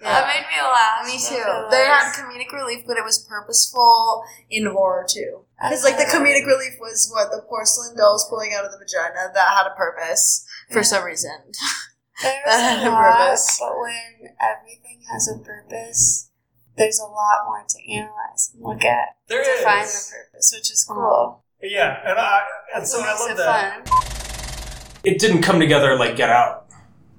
That 0.00 0.26
made 0.28 0.46
me 0.46 0.62
laugh. 0.62 1.06
Me 1.06 1.18
too. 1.18 1.42
good. 1.42 1.70
They 1.72 1.84
had 1.84 2.12
comedic 2.14 2.52
relief, 2.52 2.84
but 2.86 2.96
it 2.96 3.04
was 3.04 3.18
purposeful 3.28 4.22
in 4.50 4.66
horror 4.66 5.06
too. 5.08 5.40
Because 5.60 5.82
like 5.84 5.96
the 5.96 6.04
uh-huh. 6.04 6.18
comedic 6.20 6.46
relief 6.46 6.74
was 6.80 7.10
what 7.12 7.30
the 7.30 7.42
porcelain 7.48 7.96
dolls 7.96 8.26
pulling 8.30 8.52
out 8.56 8.64
of 8.64 8.70
the 8.70 8.78
vagina 8.78 9.32
that 9.34 9.48
had 9.56 9.66
a 9.66 9.74
purpose 9.74 10.46
for 10.70 10.82
some 10.84 11.04
reason. 11.04 11.30
There's 12.22 12.34
That 12.46 12.78
had 12.78 12.86
a 12.86 12.90
a 12.90 12.92
lot, 12.92 13.16
purpose. 13.28 13.58
but 13.60 13.78
when 13.80 14.34
everything 14.40 15.02
has 15.10 15.28
a 15.28 15.38
purpose, 15.38 16.30
there's 16.76 16.98
a 16.98 17.04
lot 17.04 17.44
more 17.46 17.64
to 17.68 17.92
analyze 17.92 18.50
and 18.54 18.62
look 18.64 18.84
at 18.84 19.16
There 19.28 19.42
to 19.42 19.48
is. 19.50 19.62
find 19.64 19.86
the 19.86 20.14
purpose, 20.32 20.52
which 20.54 20.70
is 20.72 20.86
uh-huh. 20.90 20.98
cool. 21.00 21.44
Yeah, 21.62 22.00
and 22.04 22.18
I 22.18 22.40
and 22.74 22.86
so 22.86 23.00
I 23.00 23.14
love 23.14 23.30
it 23.30 23.36
that. 23.36 23.88
fun. 23.88 24.98
it 25.04 25.18
didn't 25.20 25.42
come 25.42 25.58
together 25.60 25.96
like 25.96 26.16
Get 26.16 26.30
Out 26.30 26.66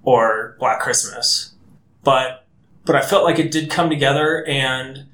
or 0.04 0.56
Black 0.60 0.80
Christmas, 0.82 1.54
but 2.04 2.46
but 2.90 2.96
I 2.96 3.06
felt 3.06 3.24
like 3.24 3.38
it 3.38 3.52
did 3.52 3.70
come 3.70 3.88
together, 3.88 4.44
and 4.48 5.06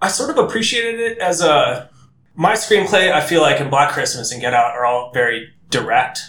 I 0.00 0.06
sort 0.06 0.30
of 0.30 0.38
appreciated 0.38 1.00
it 1.00 1.18
as 1.18 1.40
a 1.40 1.90
my 2.36 2.52
screenplay. 2.52 3.10
I 3.10 3.20
feel 3.20 3.42
like 3.42 3.60
in 3.60 3.68
Black 3.68 3.90
Christmas 3.90 4.30
and 4.30 4.40
Get 4.40 4.54
Out 4.54 4.76
are 4.76 4.86
all 4.86 5.10
very 5.12 5.52
direct. 5.68 6.20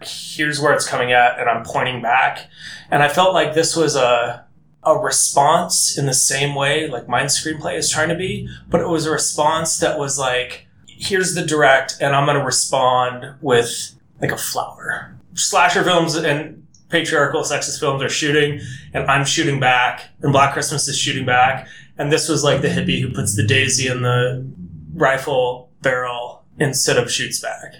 Here's 0.00 0.58
where 0.58 0.72
it's 0.72 0.88
coming 0.88 1.12
at, 1.12 1.38
and 1.38 1.46
I'm 1.46 1.62
pointing 1.62 2.00
back, 2.00 2.48
and 2.90 3.02
I 3.02 3.08
felt 3.08 3.34
like 3.34 3.52
this 3.52 3.76
was 3.76 3.96
a 3.96 4.46
a 4.82 4.96
response 4.96 5.98
in 5.98 6.06
the 6.06 6.14
same 6.14 6.54
way 6.54 6.88
like 6.88 7.06
my 7.06 7.24
screenplay 7.24 7.76
is 7.76 7.90
trying 7.90 8.08
to 8.08 8.14
be, 8.14 8.48
but 8.70 8.80
it 8.80 8.88
was 8.88 9.04
a 9.04 9.10
response 9.10 9.78
that 9.80 9.98
was 9.98 10.18
like, 10.18 10.66
here's 10.86 11.34
the 11.34 11.44
direct, 11.44 11.98
and 12.00 12.16
I'm 12.16 12.24
going 12.24 12.38
to 12.38 12.42
respond 12.46 13.26
with 13.42 13.94
like 14.22 14.32
a 14.32 14.38
flower 14.38 15.16
slasher 15.36 15.84
films 15.84 16.14
and 16.14 16.65
patriarchal 16.88 17.42
sexist 17.42 17.80
films 17.80 18.02
are 18.02 18.08
shooting 18.08 18.60
and 18.94 19.04
I'm 19.10 19.24
shooting 19.24 19.58
back 19.60 20.04
and 20.22 20.32
Black 20.32 20.52
Christmas 20.52 20.86
is 20.88 20.96
shooting 20.98 21.26
back 21.26 21.66
and 21.98 22.12
this 22.12 22.28
was 22.28 22.44
like 22.44 22.62
the 22.62 22.68
hippie 22.68 23.00
who 23.00 23.10
puts 23.12 23.34
the 23.36 23.42
daisy 23.44 23.88
in 23.88 24.02
the 24.02 24.46
rifle 24.94 25.70
barrel 25.82 26.44
instead 26.58 26.96
of 26.96 27.10
shoots 27.10 27.40
back. 27.40 27.74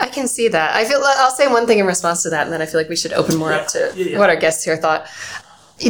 I 0.00 0.06
can 0.08 0.28
see 0.28 0.48
that. 0.48 0.76
I 0.76 0.84
feel. 0.84 1.02
I'll 1.04 1.30
say 1.32 1.48
one 1.48 1.66
thing 1.66 1.80
in 1.80 1.86
response 1.86 2.22
to 2.22 2.30
that, 2.30 2.44
and 2.44 2.52
then 2.52 2.62
I 2.62 2.66
feel 2.66 2.80
like 2.80 2.88
we 2.88 2.94
should 2.94 3.12
open 3.12 3.36
more 3.36 3.52
up 3.52 3.66
to 3.68 3.92
Yeah, 3.96 4.04
yeah. 4.04 4.18
what 4.20 4.30
our 4.30 4.36
guests 4.36 4.62
here 4.64 4.76
thought. 4.76 5.08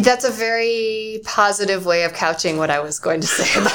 That's 0.01 0.25
a 0.25 0.31
very 0.31 1.21
positive 1.25 1.85
way 1.85 2.05
of 2.05 2.15
couching 2.15 2.57
what 2.57 2.71
I 2.71 2.81
was 2.81 2.99
going 2.99 3.21
to 3.21 3.27
say 3.27 3.61
about 3.61 3.73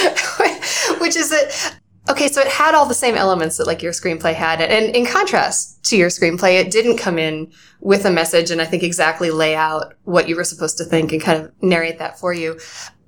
it, 0.00 1.00
which 1.00 1.14
is 1.16 1.30
that. 1.30 1.76
Okay, 2.08 2.28
so 2.28 2.40
it 2.40 2.48
had 2.48 2.74
all 2.74 2.86
the 2.86 2.94
same 2.94 3.16
elements 3.16 3.56
that 3.56 3.66
like 3.66 3.82
your 3.82 3.92
screenplay 3.92 4.32
had, 4.32 4.60
and 4.60 4.94
in 4.94 5.06
contrast 5.06 5.84
to 5.86 5.96
your 5.96 6.08
screenplay, 6.08 6.60
it 6.60 6.70
didn't 6.70 6.98
come 6.98 7.18
in 7.18 7.50
with 7.80 8.04
a 8.04 8.10
message, 8.10 8.50
and 8.50 8.62
I 8.62 8.64
think 8.64 8.82
exactly 8.82 9.30
lay 9.30 9.56
out 9.56 9.94
what 10.04 10.28
you 10.28 10.36
were 10.36 10.44
supposed 10.44 10.78
to 10.78 10.84
think 10.84 11.12
and 11.12 11.20
kind 11.20 11.42
of 11.42 11.52
narrate 11.62 11.98
that 11.98 12.18
for 12.18 12.32
you. 12.32 12.60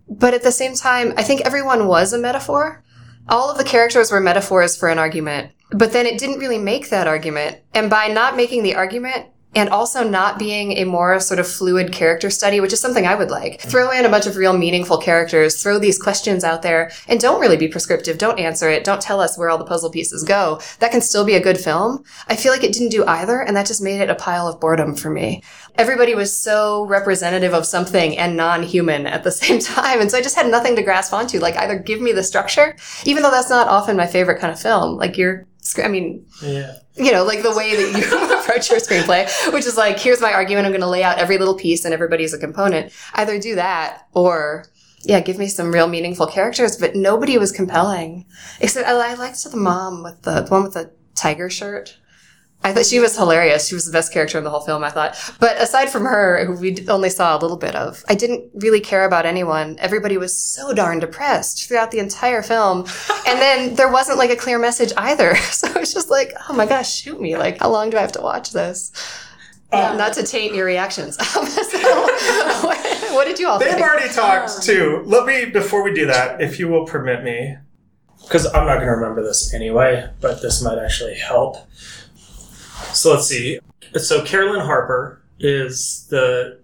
But 0.09 0.35
at 0.35 0.43
the 0.43 0.50
same 0.50 0.75
time, 0.75 1.12
I 1.17 1.23
think 1.23 1.43
everyone 1.43 1.87
was 1.87 2.12
a 2.12 2.19
metaphor 2.19 2.83
all 3.28 3.50
of 3.50 3.59
the 3.59 3.64
characters 3.64 4.11
were 4.11 4.21
metaphors 4.21 4.76
for 4.76 4.88
an 4.88 4.99
argument, 4.99 5.52
but 5.71 5.93
then 5.93 6.07
it 6.07 6.19
didn't 6.19 6.38
really 6.38 6.59
make 6.59 6.88
that 6.88 7.07
argument. 7.07 7.59
And 7.75 7.90
by 7.90 8.09
not 8.09 8.37
making 8.37 8.62
the 8.62 8.75
argument, 8.75 9.26
and 9.55 9.71
also 9.71 10.07
not 10.07 10.38
being 10.38 10.73
a 10.73 10.85
more 10.85 11.19
sort 11.21 11.40
of 11.40 11.49
fluid 11.49 11.90
character 11.90 12.28
study, 12.31 12.61
which 12.61 12.73
is 12.73 12.81
something 12.81 13.07
I 13.07 13.14
would 13.14 13.31
like. 13.31 13.61
Throw 13.61 13.90
in 13.90 14.05
a 14.05 14.09
bunch 14.09 14.26
of 14.26 14.37
real 14.37 14.57
meaningful 14.57 14.99
characters, 14.99 15.61
throw 15.61 15.78
these 15.78 16.00
questions 16.00 16.45
out 16.45 16.62
there, 16.62 16.90
and 17.09 17.19
don't 17.19 17.40
really 17.40 17.57
be 17.57 17.67
prescriptive. 17.67 18.19
Don't 18.19 18.38
answer 18.38 18.69
it. 18.69 18.85
Don't 18.85 19.00
tell 19.00 19.21
us 19.21 19.38
where 19.38 19.49
all 19.49 19.59
the 19.59 19.64
puzzle 19.64 19.90
pieces 19.90 20.23
go. 20.23 20.61
That 20.81 20.90
can 20.90 21.00
still 21.00 21.25
be 21.25 21.35
a 21.35 21.40
good 21.40 21.59
film. 21.59 22.05
I 22.28 22.37
feel 22.37 22.52
like 22.52 22.62
it 22.62 22.73
didn't 22.73 22.90
do 22.90 23.07
either, 23.07 23.40
and 23.40 23.57
that 23.57 23.67
just 23.67 23.83
made 23.83 24.00
it 24.00 24.11
a 24.11 24.14
pile 24.14 24.47
of 24.47 24.61
boredom 24.61 24.95
for 24.95 25.11
me. 25.11 25.43
Everybody 25.76 26.14
was 26.14 26.37
so 26.37 26.85
representative 26.85 27.55
of 27.55 27.64
something 27.67 28.19
and 28.19 28.37
non-human 28.37 29.07
at 29.07 29.25
the 29.25 29.33
same 29.33 29.61
time, 29.61 30.00
and 30.00 30.11
so 30.11 30.19
I 30.19 30.23
just 30.23 30.37
had 30.37 30.50
nothing 30.50 30.76
to 30.76 30.83
grasp 30.83 31.12
onto. 31.12 31.40
Like 31.40 31.57
either 31.57 31.78
give 31.78 32.00
me 32.00 32.12
the 32.12 32.23
structure, 32.23 32.76
even 33.07 33.23
though 33.23 33.31
that's 33.31 33.50
not 33.50 33.69
often 33.69 33.97
my 33.97 34.07
favorite 34.07 34.40
kind 34.40 34.52
of 34.52 34.61
film. 34.61 34.97
Like 34.99 35.17
you're, 35.17 35.48
I 35.83 35.88
mean, 35.88 36.27
Yeah. 36.43 36.75
you 36.97 37.12
know, 37.12 37.25
like 37.25 37.43
the 37.43 37.55
way 37.55 37.77
that 37.77 37.99
you 37.99 38.38
approach 38.41 38.71
your 38.71 38.81
screenplay, 38.81 39.29
which 39.53 39.67
is 39.67 39.77
like, 39.77 39.99
here's 39.99 40.21
my 40.21 40.33
argument. 40.33 40.67
I'm 40.67 40.73
going 40.73 40.81
to 40.81 40.88
lay 40.88 41.03
out 41.03 41.19
every 41.19 41.37
little 41.38 41.55
piece 41.57 41.85
and 41.85 41.93
everybody's 41.93 42.33
a 42.33 42.38
component. 42.38 42.93
Either 43.15 43.38
do 43.38 43.55
that 43.57 44.07
or, 44.15 44.67
yeah, 45.03 45.21
give 45.21 45.38
me 45.38 45.47
some 45.49 45.71
real 45.73 45.87
meaningful 45.88 46.27
characters, 46.27 46.77
but 46.77 46.97
nobody 46.97 47.37
was 47.38 47.53
compelling. 47.53 48.25
Except 48.61 48.88
I, 48.88 49.12
I 49.12 49.15
liked 49.15 49.45
the 49.45 49.57
mom 49.57 50.03
with 50.03 50.23
the, 50.23 50.41
the 50.43 50.50
one 50.50 50.62
with 50.62 50.75
the 50.75 50.91
tiger 51.15 51.50
shirt. 51.50 51.99
I 52.65 52.73
thought 52.73 52.87
she 52.87 52.99
was 52.99 53.17
hilarious. 53.17 53.69
She 53.69 53.75
was 53.75 53.87
the 53.87 53.93
best 53.93 54.12
character 54.12 54.37
in 54.37 54.45
the 54.45 54.50
whole 54.50 54.61
film, 54.61 54.83
I 54.83 54.91
thought. 54.91 55.17
But 55.38 55.61
aside 55.61 55.91
from 55.91 56.05
her, 56.05 56.45
who 56.45 56.55
we 56.55 56.77
only 56.88 57.09
saw 57.09 57.37
a 57.37 57.38
little 57.38 57.57
bit 57.57 57.77
of, 57.77 58.05
I 58.09 58.15
didn't 58.15 58.50
really 58.55 58.81
care 58.81 59.05
about 59.05 59.27
anyone. 59.27 59.77
Everybody 59.79 60.19
was 60.19 60.37
so 60.38 60.75
darn 60.75 60.99
depressed 60.99 61.67
throughout 61.69 61.93
the 61.93 62.00
entire 62.00 62.43
film. 62.43 62.81
and 63.27 63.38
then 63.38 63.75
there 63.77 63.91
wasn't 63.91 64.19
like 64.19 64.31
a 64.31 64.37
clear 64.37 64.59
message 64.59 64.93
either. 64.97 65.35
So 65.59 65.67
it's 65.81 65.93
just 65.93 66.09
like, 66.09 66.33
oh 66.49 66.53
my 66.53 66.67
gosh, 66.67 66.95
shoot 66.95 67.21
me. 67.21 67.37
Like, 67.37 67.59
how 67.59 67.71
long 67.71 67.91
do 67.91 67.97
I 67.97 68.00
have 68.00 68.12
to 68.12 68.21
watch 68.21 68.53
this? 68.53 68.93
Not 69.73 70.12
to 70.15 70.23
taint 70.23 70.55
your 70.55 70.65
reactions. 70.67 71.19
Um, 71.19 71.47
so, 71.47 72.07
what, 72.62 73.12
what 73.12 73.25
did 73.27 73.38
you 73.38 73.49
all 73.49 73.59
They've 73.59 73.71
think? 73.71 73.83
already 73.83 74.09
talked 74.12 74.62
too. 74.62 75.03
Let 75.05 75.27
me, 75.27 75.47
before 75.47 75.83
we 75.83 75.93
do 75.93 76.07
that, 76.07 76.41
if 76.41 76.59
you 76.59 76.69
will 76.69 76.87
permit 76.87 77.25
me, 77.25 77.57
because 78.23 78.47
I'm 78.47 78.67
not 78.67 78.77
going 78.77 78.87
to 78.87 78.93
remember 78.93 79.23
this 79.23 79.53
anyway, 79.53 80.09
but 80.21 80.43
this 80.43 80.62
might 80.62 80.79
actually 80.79 81.17
help. 81.19 81.57
So 82.92 83.12
let's 83.12 83.26
see. 83.26 83.61
So 83.94 84.25
Carolyn 84.25 84.61
Harper 84.61 85.23
is 85.38 86.06
the 86.11 86.61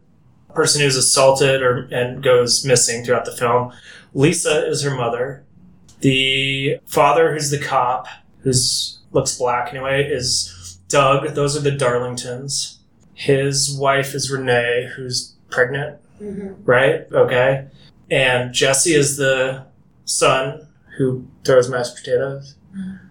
person 0.54 0.80
who's 0.80 0.96
assaulted 0.96 1.62
or 1.62 1.88
and 1.90 2.22
goes 2.22 2.64
missing 2.64 3.04
throughout 3.04 3.24
the 3.24 3.32
film. 3.32 3.72
Lisa 4.14 4.66
is 4.68 4.82
her 4.82 4.94
mother. 4.94 5.44
The 6.00 6.78
father, 6.86 7.32
who's 7.32 7.50
the 7.50 7.58
cop, 7.58 8.06
who's 8.40 9.00
looks 9.12 9.36
black 9.38 9.70
anyway, 9.70 10.04
is 10.04 10.78
Doug. 10.88 11.34
Those 11.34 11.56
are 11.56 11.60
the 11.60 11.70
Darlingtons. 11.70 12.76
His 13.14 13.76
wife 13.76 14.14
is 14.14 14.30
Renee, 14.30 14.90
who's 14.96 15.34
pregnant 15.50 15.98
mm-hmm. 16.20 16.64
right? 16.64 17.06
Okay. 17.12 17.66
And 18.10 18.52
Jesse 18.52 18.94
is 18.94 19.16
the 19.16 19.66
son 20.04 20.66
who 20.96 21.26
throws 21.44 21.68
mashed 21.68 21.96
potatoes. 21.96 22.56
Mm-hmm. 22.76 23.03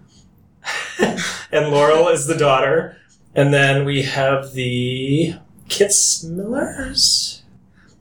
and 1.52 1.70
Laurel 1.70 2.08
is 2.10 2.26
the 2.28 2.38
daughter. 2.38 2.98
And 3.36 3.54
then 3.54 3.84
we 3.86 4.04
have 4.04 4.54
the 4.54 5.36
Kitzmillers. 5.70 7.42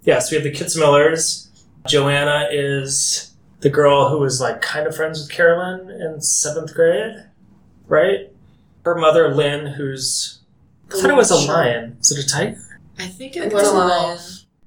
Yes, 0.05 0.31
we 0.31 0.37
have 0.37 0.45
the 0.45 0.51
Kitzmillers. 0.53 1.49
Joanna 1.87 2.49
is 2.51 3.35
the 3.61 3.71
girl 3.71 4.09
who 4.09 4.19
was 4.19 4.41
like 4.41 4.61
kind 4.61 4.87
of 4.87 4.95
friends 4.95 5.21
with 5.21 5.31
Carolyn 5.31 5.91
in 5.91 6.21
seventh 6.21 6.75
grade, 6.75 7.25
right? 7.87 8.31
Her 8.85 8.95
mother, 8.97 9.35
Lynn, 9.35 9.67
who's 9.67 10.41
I 10.91 11.01
thought 11.01 11.11
it 11.11 11.17
was 11.17 11.31
a 11.31 11.37
lion. 11.37 11.97
Is 12.01 12.11
it 12.13 12.25
a 12.25 12.29
tiger? 12.29 12.81
I 12.99 13.07
think 13.07 13.37
It 13.37 13.45
it 13.45 13.53
was 13.53 13.63
was 13.65 13.73
a 13.73 13.75
a 13.75 13.79
lion. 13.79 13.91
lion. 13.91 14.19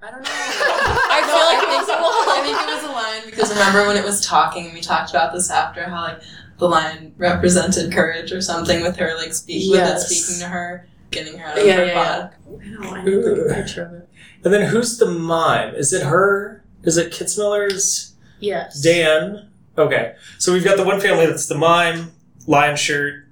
I 0.02 0.12
don't 0.12 0.22
know. 0.24 0.30
I 0.32 1.22
feel 1.26 1.46
like 1.46 1.60
I 1.68 1.84
think, 1.86 1.90
I 2.30 2.42
think 2.44 2.58
it 2.70 2.74
was 2.76 2.84
a 2.84 2.92
lion 2.94 3.24
because 3.26 3.50
remember 3.50 3.88
when 3.88 3.98
it 3.98 4.04
was 4.04 4.26
talking, 4.26 4.66
and 4.66 4.74
we 4.74 4.82
talked 4.82 5.10
about 5.12 5.34
this 5.34 5.50
after 5.52 5.84
how 5.84 6.02
like 6.04 6.22
the 6.58 6.68
lion 6.70 7.14
represented 7.18 7.92
courage 7.92 8.32
or 8.32 8.42
something 8.42 8.82
with 8.82 8.96
her 8.98 9.16
like 9.18 9.34
speak 9.34 9.72
with 9.72 9.82
it 9.82 10.00
speaking 10.00 10.40
to 10.42 10.48
her, 10.48 10.88
getting 11.12 11.38
her 11.38 11.48
out 11.48 11.58
of 11.58 11.66
Yeah, 11.66 11.76
her 11.78 11.86
yeah, 11.86 11.94
body. 11.94 12.36
I 12.66 12.70
know. 12.70 12.90
I 12.92 13.00
have 13.00 13.48
like 13.48 13.56
picture 13.56 13.84
of 13.86 13.94
it. 13.94 14.10
And 14.44 14.54
then 14.54 14.70
who's 14.70 14.98
the 14.98 15.08
mime? 15.12 15.76
Is 15.76 15.92
it 15.94 16.04
her? 16.04 16.64
Is 16.84 16.98
it 16.98 17.12
Kitzmiller's 17.12 18.14
Yes. 18.40 18.82
Dan? 18.82 19.50
Okay. 19.78 20.16
So 20.38 20.54
we've 20.54 20.64
got 20.64 20.78
the 20.78 20.84
one 20.86 21.00
family 21.02 21.26
that's 21.26 21.48
the 21.48 21.56
mime, 21.58 22.12
lion 22.48 22.76
shirt, 22.78 23.26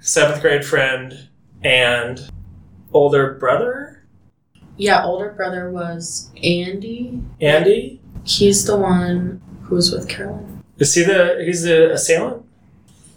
seventh 0.00 0.40
grade 0.42 0.64
friend, 0.64 1.28
and 1.64 2.20
older 2.92 3.32
brother, 3.34 4.04
Yeah, 4.76 5.04
older 5.04 5.30
brother 5.30 5.70
was 5.70 6.30
Andy. 6.36 7.20
Andy. 7.40 8.00
He's 8.24 8.64
the 8.66 8.76
one 8.76 9.40
who 9.62 9.74
was 9.76 9.90
with 9.90 10.08
Carolyn. 10.08 10.62
Is 10.78 10.94
he 10.94 11.02
the 11.02 11.42
he's 11.44 11.62
the 11.62 11.92
assailant? 11.92 12.44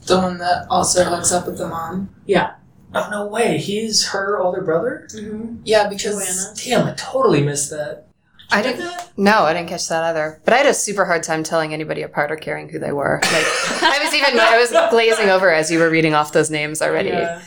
The 0.05 0.17
one 0.17 0.37
that 0.39 0.65
also 0.69 1.03
hooks 1.03 1.31
up 1.31 1.45
with 1.45 1.57
the 1.57 1.67
mom. 1.67 2.13
Yeah. 2.25 2.55
Oh 2.93 3.07
no 3.09 3.27
way, 3.27 3.57
he's 3.57 4.07
her 4.07 4.39
older 4.39 4.61
brother? 4.61 5.07
Mm-hmm. 5.13 5.57
Yeah, 5.63 5.87
because 5.87 6.15
Joanna. 6.61 6.83
Damn, 6.83 6.87
I 6.87 6.95
totally 6.95 7.41
missed 7.41 7.69
that. 7.69 8.07
I 8.53 8.61
didn't. 8.61 8.91
No, 9.15 9.43
I 9.43 9.53
didn't 9.53 9.69
catch 9.69 9.87
that 9.87 10.03
either. 10.03 10.41
But 10.43 10.53
I 10.53 10.57
had 10.57 10.65
a 10.65 10.73
super 10.73 11.05
hard 11.05 11.23
time 11.23 11.41
telling 11.41 11.73
anybody 11.73 12.01
apart 12.01 12.31
or 12.31 12.35
caring 12.35 12.67
who 12.67 12.79
they 12.79 12.91
were. 12.91 13.21
Like, 13.23 13.45
I 13.81 13.99
was 14.03 14.13
even 14.13 14.37
I 14.37 14.57
was 14.57 14.71
glazing 14.89 15.29
over 15.29 15.49
as 15.49 15.71
you 15.71 15.79
were 15.79 15.89
reading 15.89 16.13
off 16.13 16.33
those 16.33 16.49
names 16.49 16.81
already. 16.81 17.11
Uh, 17.11 17.39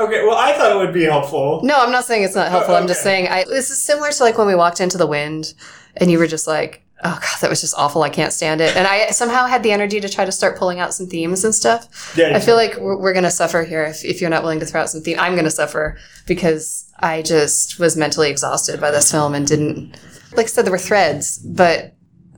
okay, 0.00 0.24
well 0.24 0.36
I 0.36 0.52
thought 0.54 0.72
it 0.72 0.78
would 0.78 0.92
be 0.92 1.04
helpful. 1.04 1.60
No, 1.62 1.80
I'm 1.80 1.92
not 1.92 2.04
saying 2.04 2.24
it's 2.24 2.34
not 2.34 2.50
helpful. 2.50 2.74
I'm 2.74 2.88
just 2.88 3.02
saying 3.02 3.28
I, 3.28 3.44
this 3.44 3.70
is 3.70 3.80
similar 3.80 4.10
to 4.10 4.22
like 4.24 4.36
when 4.36 4.48
we 4.48 4.56
walked 4.56 4.80
into 4.80 4.98
the 4.98 5.06
wind, 5.06 5.54
and 5.96 6.10
you 6.10 6.18
were 6.18 6.26
just 6.26 6.48
like, 6.48 6.84
"Oh 7.04 7.18
God, 7.20 7.40
that 7.40 7.50
was 7.50 7.60
just 7.60 7.74
awful. 7.76 8.02
I 8.02 8.08
can't 8.10 8.32
stand 8.32 8.60
it." 8.60 8.76
And 8.76 8.86
I 8.86 9.10
somehow 9.10 9.46
had 9.46 9.62
the 9.62 9.72
energy 9.72 10.00
to 10.00 10.08
try 10.08 10.24
to 10.24 10.32
start 10.32 10.56
pulling 10.58 10.80
out 10.80 10.94
some 10.94 11.06
themes 11.06 11.44
and 11.44 11.54
stuff. 11.54 12.14
Yeah, 12.16 12.36
I 12.36 12.40
feel 12.40 12.56
like 12.56 12.76
we're, 12.76 12.96
we're 12.96 13.12
going 13.12 13.24
to 13.24 13.30
suffer 13.30 13.64
here 13.64 13.84
if, 13.84 14.04
if 14.04 14.20
you're 14.20 14.30
not 14.30 14.42
willing 14.42 14.60
to 14.60 14.66
throw 14.66 14.80
out 14.82 14.90
some 14.90 15.00
theme. 15.02 15.18
I'm 15.18 15.32
going 15.32 15.44
to 15.44 15.50
suffer 15.50 15.98
because 16.26 16.90
I 17.00 17.22
just 17.22 17.78
was 17.78 17.96
mentally 17.96 18.30
exhausted 18.30 18.80
by 18.80 18.90
this 18.90 19.10
film 19.10 19.34
and 19.34 19.46
didn't. 19.46 19.96
Like 20.36 20.46
I 20.46 20.48
said, 20.48 20.64
there 20.64 20.72
were 20.72 20.78
threads, 20.78 21.38
but 21.38 21.94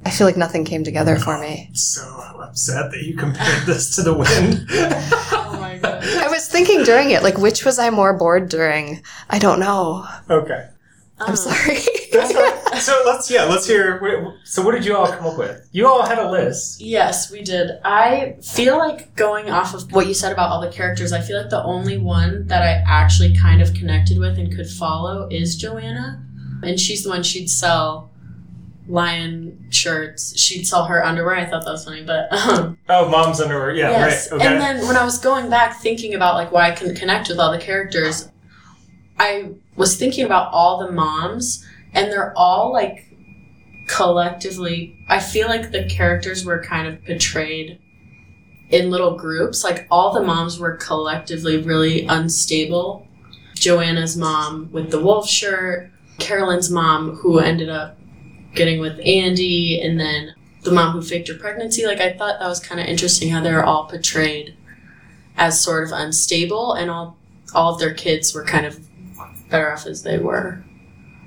I 0.07 0.11
feel 0.11 0.27
like 0.27 0.37
nothing 0.37 0.65
came 0.65 0.85
together 0.85 1.17
for 1.17 1.39
me. 1.41 1.71
so 1.73 2.03
upset 2.43 2.91
that 2.91 3.03
you 3.05 3.17
compared 3.17 3.67
this 3.67 3.95
to 3.97 4.03
the 4.03 4.15
wind. 4.15 4.69
Oh 5.47 5.61
my 5.61 5.79
god. 5.79 6.03
I 6.05 6.29
was 6.29 6.47
thinking 6.49 6.83
during 6.83 7.11
it, 7.11 7.23
like, 7.23 7.39
which 7.39 7.65
was 7.65 7.79
I 7.79 7.91
more 7.91 8.13
bored 8.13 8.49
during? 8.49 9.03
I 9.31 9.39
don't 9.39 9.61
know. 9.61 10.05
okay. 10.29 10.69
I'm 11.21 11.37
sorry. 11.37 11.79
That's 12.13 12.33
fine. 12.33 12.81
so 12.81 13.03
let's 13.07 13.31
yeah, 13.31 13.45
let's 13.45 13.67
hear. 13.67 14.37
So 14.45 14.63
what 14.63 14.73
did 14.73 14.85
you 14.85 14.97
all 14.97 15.07
come 15.07 15.27
up 15.27 15.39
with? 15.39 15.69
You 15.73 15.87
all 15.87 16.05
had 16.07 16.19
a 16.19 16.31
list. 16.31 16.81
Yes, 16.81 17.31
we 17.31 17.43
did. 17.43 17.71
I 17.85 18.37
feel 18.43 18.79
like 18.79 19.15
going 19.17 19.49
off 19.51 19.75
of 19.75 19.91
what 19.93 20.07
you 20.07 20.15
said 20.15 20.33
about 20.33 20.51
all 20.51 20.61
the 20.61 20.71
characters, 20.71 21.13
I 21.13 21.21
feel 21.21 21.41
like 21.41 21.51
the 21.51 21.63
only 21.63 21.99
one 21.99 22.47
that 22.49 22.63
I 22.63 22.83
actually 22.87 23.37
kind 23.37 23.63
of 23.63 23.75
connected 23.75 24.19
with 24.19 24.39
and 24.39 24.55
could 24.55 24.69
follow 24.69 25.29
is 25.31 25.57
Joanna. 25.57 26.25
And 26.63 26.79
she's 26.81 27.05
the 27.05 27.11
one 27.11 27.23
she'd 27.23 27.49
sell 27.51 28.11
lion 28.89 29.67
shirts. 29.71 30.39
She'd 30.39 30.65
sell 30.65 30.85
her 30.85 31.05
underwear. 31.05 31.35
I 31.37 31.45
thought 31.47 31.65
that 31.65 31.71
was 31.71 31.85
funny, 31.85 32.03
but 32.05 32.33
um, 32.33 32.79
Oh, 32.89 33.09
mom's 33.09 33.41
underwear. 33.41 33.73
Yeah, 33.75 33.91
yes. 33.91 34.31
right. 34.31 34.41
Okay. 34.41 34.47
And 34.53 34.61
then 34.61 34.87
when 34.87 34.97
I 34.97 35.05
was 35.05 35.19
going 35.19 35.49
back 35.51 35.81
thinking 35.81 36.15
about 36.15 36.35
like 36.35 36.53
why 36.53 36.69
I 36.69 36.73
couldn't 36.73 36.97
connect 36.97 37.29
with 37.29 37.39
all 37.39 37.51
the 37.51 37.59
characters, 37.59 38.29
I 39.19 39.55
was 39.77 39.97
thinking 39.97 40.25
about 40.25 40.53
all 40.53 40.79
the 40.79 40.93
moms, 40.93 41.65
and 41.93 42.11
they're 42.11 42.37
all 42.37 42.73
like 42.73 43.07
collectively. 43.87 44.97
I 45.09 45.21
feel 45.21 45.49
like 45.49 45.71
the 45.71 45.85
characters 45.85 46.45
were 46.45 46.63
kind 46.63 46.89
of 46.89 47.05
portrayed 47.05 47.79
in 48.71 48.91
little 48.91 49.17
groups. 49.17 49.63
Like 49.63 49.87
all 49.91 50.13
the 50.13 50.23
moms 50.23 50.59
were 50.59 50.77
collectively 50.77 51.59
really 51.59 52.07
unstable. 52.07 53.07
Joanna's 53.55 54.17
mom 54.17 54.71
with 54.73 54.91
the 54.91 55.01
wolf 55.01 55.29
shirt, 55.29 55.91
Carolyn's 56.19 56.71
mom 56.71 57.17
who 57.17 57.39
ended 57.39 57.69
up 57.69 57.99
getting 58.55 58.81
with 58.81 58.99
Andy, 59.05 59.81
and 59.81 59.99
then 59.99 60.35
the 60.63 60.73
mom 60.73 60.93
who 60.93 61.03
faked 61.03 61.29
her 61.29 61.35
pregnancy. 61.35 61.87
Like 61.87 62.01
I 62.01 62.13
thought 62.13 62.41
that 62.41 62.49
was 62.49 62.61
kind 62.61 62.81
of 62.81 62.87
interesting 62.87 63.31
how 63.31 63.41
they're 63.41 63.65
all 63.65 63.87
portrayed 63.87 64.57
as 65.37 65.61
sort 65.61 65.85
of 65.85 65.93
unstable, 65.93 66.73
and 66.73 66.91
all 66.91 67.17
all 67.55 67.75
of 67.75 67.79
their 67.81 67.95
kids 67.95 68.35
were 68.35 68.45
kind 68.45 68.67
of 68.67 68.81
better 69.55 69.73
off 69.73 69.87
as 69.87 70.03
they 70.03 70.19
were. 70.19 70.65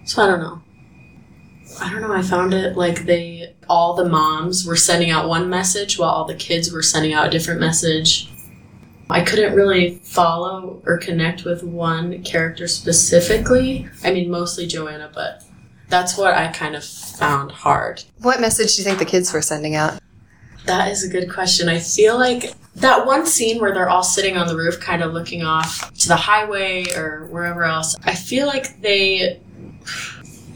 So 0.04 0.22
I 0.22 0.28
don't 0.28 0.42
know. 0.42 0.62
I 1.82 1.90
don't 1.90 2.02
know. 2.02 2.12
I 2.12 2.22
found 2.22 2.54
it 2.54 2.76
like 2.76 3.06
they 3.06 3.56
all 3.70 3.94
the 3.94 4.08
moms 4.08 4.66
were 4.66 4.76
sending 4.76 5.12
out 5.12 5.30
one 5.30 5.50
message 5.50 5.98
while 5.98 6.10
all 6.10 6.26
the 6.26 6.36
kids 6.36 6.70
were 6.70 6.82
sending 6.82 7.14
out 7.14 7.28
a 7.28 7.30
different 7.30 7.62
message. 7.62 8.30
I 9.10 9.22
couldn't 9.22 9.56
really 9.56 10.00
follow 10.00 10.82
or 10.86 10.98
connect 10.98 11.46
with 11.46 11.64
one 11.64 12.22
character 12.24 12.68
specifically. 12.68 13.88
I 14.04 14.12
mean, 14.12 14.30
mostly 14.30 14.68
Joanna, 14.68 15.10
but 15.14 15.44
that's 15.88 16.18
what 16.18 16.34
I 16.34 16.52
kind 16.52 16.76
of 16.76 16.84
found 16.84 17.52
hard. 17.52 18.04
What 18.22 18.42
message 18.42 18.76
do 18.76 18.82
you 18.82 18.86
think 18.86 19.00
the 19.00 19.06
kids 19.06 19.32
were 19.32 19.42
sending 19.42 19.76
out? 19.76 20.02
That 20.68 20.92
is 20.92 21.04
a 21.04 21.08
good 21.08 21.32
question. 21.32 21.70
I 21.70 21.80
feel 21.80 22.18
like 22.18 22.54
that 22.76 23.06
one 23.06 23.26
scene 23.26 23.60
where 23.60 23.74
they're 23.74 23.90
all 23.90 24.04
sitting 24.04 24.38
on 24.38 24.48
the 24.48 24.56
roof, 24.56 24.80
kind 24.80 25.02
of 25.02 25.14
looking 25.14 25.44
off 25.44 25.92
to 25.94 26.08
the 26.08 26.16
highway 26.16 26.86
or 26.94 27.26
wherever 27.28 27.64
else, 27.64 27.96
I 28.04 28.14
feel 28.14 28.48
like 28.48 28.82
they 28.82 29.42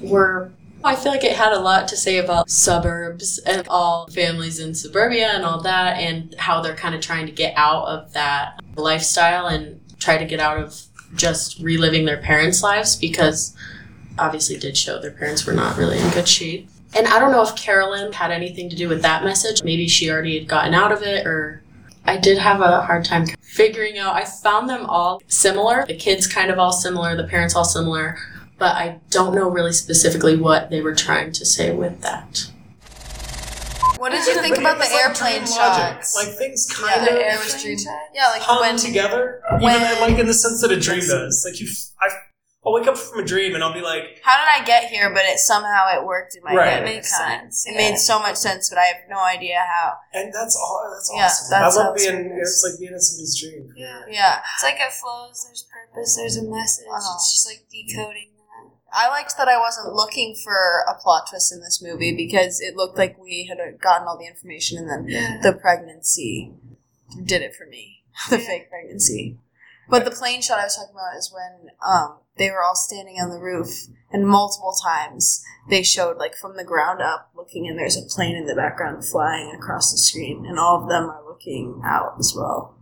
were. 0.01 0.51
I 0.83 0.95
feel 0.95 1.11
like 1.11 1.23
it 1.23 1.35
had 1.35 1.53
a 1.53 1.59
lot 1.59 1.87
to 1.89 1.97
say 1.97 2.17
about 2.17 2.49
suburbs 2.49 3.37
and 3.39 3.67
all 3.67 4.07
families 4.07 4.59
in 4.59 4.73
suburbia 4.73 5.29
and 5.29 5.45
all 5.45 5.61
that, 5.61 5.97
and 5.97 6.33
how 6.37 6.59
they're 6.61 6.75
kind 6.75 6.95
of 6.95 7.01
trying 7.01 7.27
to 7.27 7.31
get 7.31 7.53
out 7.55 7.85
of 7.85 8.13
that 8.13 8.59
lifestyle 8.75 9.45
and 9.45 9.79
try 9.99 10.17
to 10.17 10.25
get 10.25 10.39
out 10.39 10.57
of 10.57 10.81
just 11.15 11.59
reliving 11.59 12.05
their 12.05 12.17
parents' 12.17 12.63
lives 12.63 12.95
because 12.95 13.55
obviously 14.17 14.57
did 14.57 14.75
show 14.75 14.99
their 14.99 15.11
parents 15.11 15.45
were 15.45 15.53
not 15.53 15.77
really 15.77 15.99
in 15.99 16.09
good 16.09 16.27
shape. 16.27 16.67
And 16.95 17.07
I 17.07 17.19
don't 17.19 17.31
know 17.31 17.41
if 17.41 17.55
Carolyn 17.55 18.11
had 18.11 18.31
anything 18.31 18.69
to 18.69 18.75
do 18.75 18.89
with 18.89 19.01
that 19.03 19.23
message. 19.23 19.63
Maybe 19.63 19.87
she 19.87 20.09
already 20.11 20.37
had 20.39 20.47
gotten 20.47 20.73
out 20.73 20.91
of 20.91 21.01
it 21.03 21.25
or 21.25 21.63
I 22.05 22.17
did 22.17 22.37
have 22.37 22.61
a 22.61 22.81
hard 22.81 23.05
time 23.05 23.27
figuring 23.41 23.97
out. 23.97 24.15
I 24.15 24.25
found 24.25 24.69
them 24.69 24.85
all 24.87 25.21
similar. 25.27 25.85
The 25.87 25.95
kids 25.95 26.27
kind 26.27 26.49
of 26.51 26.59
all 26.59 26.71
similar, 26.73 27.15
the 27.15 27.23
parents 27.27 27.55
all 27.55 27.63
similar, 27.63 28.17
but 28.57 28.75
I 28.75 28.99
don't 29.09 29.33
know 29.35 29.49
really 29.49 29.71
specifically 29.73 30.35
what 30.35 30.69
they 30.69 30.81
were 30.81 30.95
trying 30.95 31.31
to 31.33 31.45
say 31.45 31.71
with 31.73 32.01
that. 32.01 32.47
What 33.97 34.11
did 34.11 34.25
you 34.25 34.41
think 34.41 34.57
about 34.57 34.77
the 34.77 34.85
was 34.85 34.91
like 34.91 35.05
airplane 35.05 35.41
logic. 35.41 35.53
shots? 35.53 36.15
Like 36.15 36.35
things 36.35 36.67
yeah, 36.81 36.87
kind 36.95 37.07
the 37.07 37.11
of 37.11 37.17
air 37.17 37.37
was 37.37 37.61
dream. 37.61 37.77
Yeah, 38.15 38.29
like 38.29 38.41
hung 38.41 38.61
when 38.61 38.75
together. 38.75 39.41
when- 39.59 39.75
even 39.79 39.99
like 40.01 40.17
in 40.19 40.25
the 40.25 40.33
sense 40.33 40.59
that 40.61 40.71
a 40.71 40.79
dream 40.79 41.01
does. 41.01 41.45
Like 41.47 41.61
you, 41.61 41.67
I, 42.01 42.07
I'll 42.63 42.73
wake 42.73 42.85
up 42.87 42.95
from 42.95 43.19
a 43.19 43.25
dream 43.25 43.55
and 43.55 43.63
I'll 43.63 43.73
be 43.73 43.81
like, 43.81 44.21
how 44.23 44.37
did 44.37 44.61
I 44.61 44.63
get 44.65 44.83
here? 44.91 45.09
But 45.09 45.25
it 45.25 45.39
somehow 45.39 45.97
it 45.97 46.05
worked 46.05 46.35
in 46.35 46.43
my 46.43 46.53
Right. 46.53 46.69
head. 46.69 46.83
It 46.83 46.85
makes 46.85 47.17
time. 47.17 47.49
sense, 47.51 47.65
It 47.65 47.71
yeah. 47.73 47.89
made 47.89 47.97
so 47.97 48.19
much 48.19 48.35
sense, 48.37 48.69
but 48.69 48.77
I 48.77 48.85
have 48.85 48.97
no 49.09 49.17
idea 49.19 49.57
how. 49.65 49.93
and 50.13 50.31
that's 50.31 50.55
all. 50.55 50.91
That's 50.93 51.11
Yeah, 51.11 51.25
awesome. 51.25 51.47
that's 51.49 51.75
I 51.77 51.81
how 51.81 51.87
love 51.87 51.95
it's 51.95 52.05
being. 52.05 52.29
produced. 52.29 52.39
It's 52.51 52.63
like 52.71 52.79
being 52.79 52.93
in 52.93 52.99
somebody's 53.01 53.39
dream. 53.41 53.73
Yeah. 53.75 54.01
Yeah, 54.09 54.41
It's 54.55 54.63
like 54.63 54.75
it 54.79 54.93
flows, 54.93 55.43
there's 55.43 55.63
purpose, 55.65 56.15
there's 56.15 56.37
a 56.37 56.43
message. 56.43 56.85
Uh-huh. 56.87 57.15
It's 57.15 57.31
just 57.33 57.47
like 57.47 57.65
decoding 57.71 58.29
that. 58.37 58.69
I 58.93 59.07
liked 59.09 59.35
that 59.37 59.47
I 59.47 59.57
wasn't 59.57 59.95
looking 59.95 60.35
for 60.35 60.83
a 60.87 60.93
plot 61.01 61.27
twist 61.31 61.51
in 61.51 61.61
this 61.61 61.81
movie 61.81 62.15
because 62.15 62.61
it 62.61 62.75
looked 62.75 62.95
like 62.97 63.17
we 63.17 63.45
had 63.49 63.57
gotten 63.81 64.07
all 64.07 64.19
the 64.19 64.27
information, 64.27 64.77
and 64.77 64.87
then 64.87 65.05
Yeah. 65.09 65.39
the 65.41 65.53
pregnancy 65.53 66.53
did 67.25 67.41
it 67.41 67.55
for 67.55 67.65
me. 67.65 68.03
The 68.29 68.37
Yeah. 68.37 68.45
fake 68.45 68.69
pregnancy. 68.69 69.39
But 69.91 70.05
the 70.05 70.11
plane 70.11 70.41
shot 70.41 70.57
I 70.59 70.63
was 70.63 70.75
talking 70.77 70.93
about 70.95 71.17
is 71.17 71.31
when 71.31 71.69
um, 71.85 72.17
they 72.37 72.49
were 72.49 72.63
all 72.63 72.75
standing 72.75 73.17
on 73.17 73.29
the 73.29 73.39
roof, 73.39 73.67
and 74.11 74.25
multiple 74.27 74.73
times 74.83 75.43
they 75.69 75.83
showed, 75.83 76.17
like, 76.17 76.33
from 76.35 76.55
the 76.57 76.63
ground 76.63 77.01
up, 77.01 77.29
looking, 77.35 77.67
and 77.67 77.77
there's 77.77 77.97
a 77.97 78.01
plane 78.09 78.35
in 78.35 78.45
the 78.47 78.55
background 78.55 79.05
flying 79.05 79.51
across 79.53 79.91
the 79.91 79.97
screen, 79.97 80.45
and 80.47 80.57
all 80.57 80.81
of 80.81 80.89
them 80.89 81.09
are 81.09 81.23
looking 81.27 81.81
out 81.85 82.15
as 82.19 82.33
well. 82.35 82.77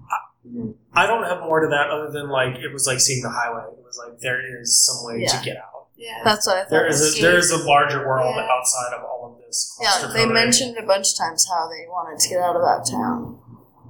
I 0.93 1.05
don't 1.05 1.25
have 1.25 1.41
more 1.41 1.59
to 1.59 1.67
that 1.67 1.89
other 1.89 2.11
than 2.11 2.29
like 2.29 2.55
it 2.55 2.71
was 2.71 2.87
like 2.87 2.99
seeing 2.99 3.21
the 3.21 3.29
highway. 3.29 3.63
It 3.77 3.83
was 3.83 3.99
like 4.03 4.19
there 4.19 4.39
is 4.61 4.79
some 4.85 5.05
way 5.05 5.21
Yeah. 5.21 5.37
to 5.37 5.43
get 5.45 5.57
out. 5.57 5.87
Yeah. 5.95 6.21
That's 6.23 6.47
what 6.47 6.57
I 6.57 6.61
thought. 6.61 6.69
There 6.71 6.87
is 6.87 7.17
a 7.17 7.21
there 7.21 7.37
is 7.37 7.51
a 7.51 7.57
larger 7.57 8.07
world 8.07 8.33
Yeah. 8.35 8.47
outside 8.49 8.93
of 8.97 9.03
all 9.03 9.35
of 9.35 9.45
this. 9.45 9.77
yeah, 9.81 10.07
they 10.13 10.25
mentioned 10.25 10.77
a 10.77 10.83
bunch 10.85 11.11
of 11.11 11.17
times 11.17 11.45
how 11.47 11.67
they 11.67 11.85
wanted 11.87 12.19
to 12.19 12.29
get 12.29 12.39
out 12.41 12.55
of 12.55 12.61
that 12.63 12.89
town. 12.89 13.39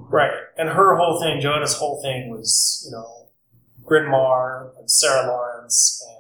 Right, 0.10 0.32
and 0.58 0.70
her 0.70 0.96
whole 0.98 1.20
thing, 1.22 1.42
Joanna's 1.42 1.76
whole 1.76 2.02
thing 2.02 2.30
was 2.30 2.84
you 2.86 2.92
know, 2.92 3.30
Bryn 3.88 4.10
Mawr 4.10 4.72
and 4.78 4.90
Sarah 4.90 5.28
Lawrence 5.28 6.06
and 6.08 6.18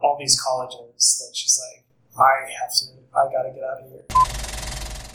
all 0.00 0.16
these 0.18 0.40
colleges 0.40 1.24
that 1.26 1.36
she's 1.36 1.60
like, 1.72 1.84
I 2.18 2.50
have 2.60 2.70
to, 2.74 2.86
I 3.16 3.32
got 3.32 3.42
to 3.42 3.50
get 3.50 3.62
out 3.62 3.80
of 3.82 3.90
here. 3.90 4.04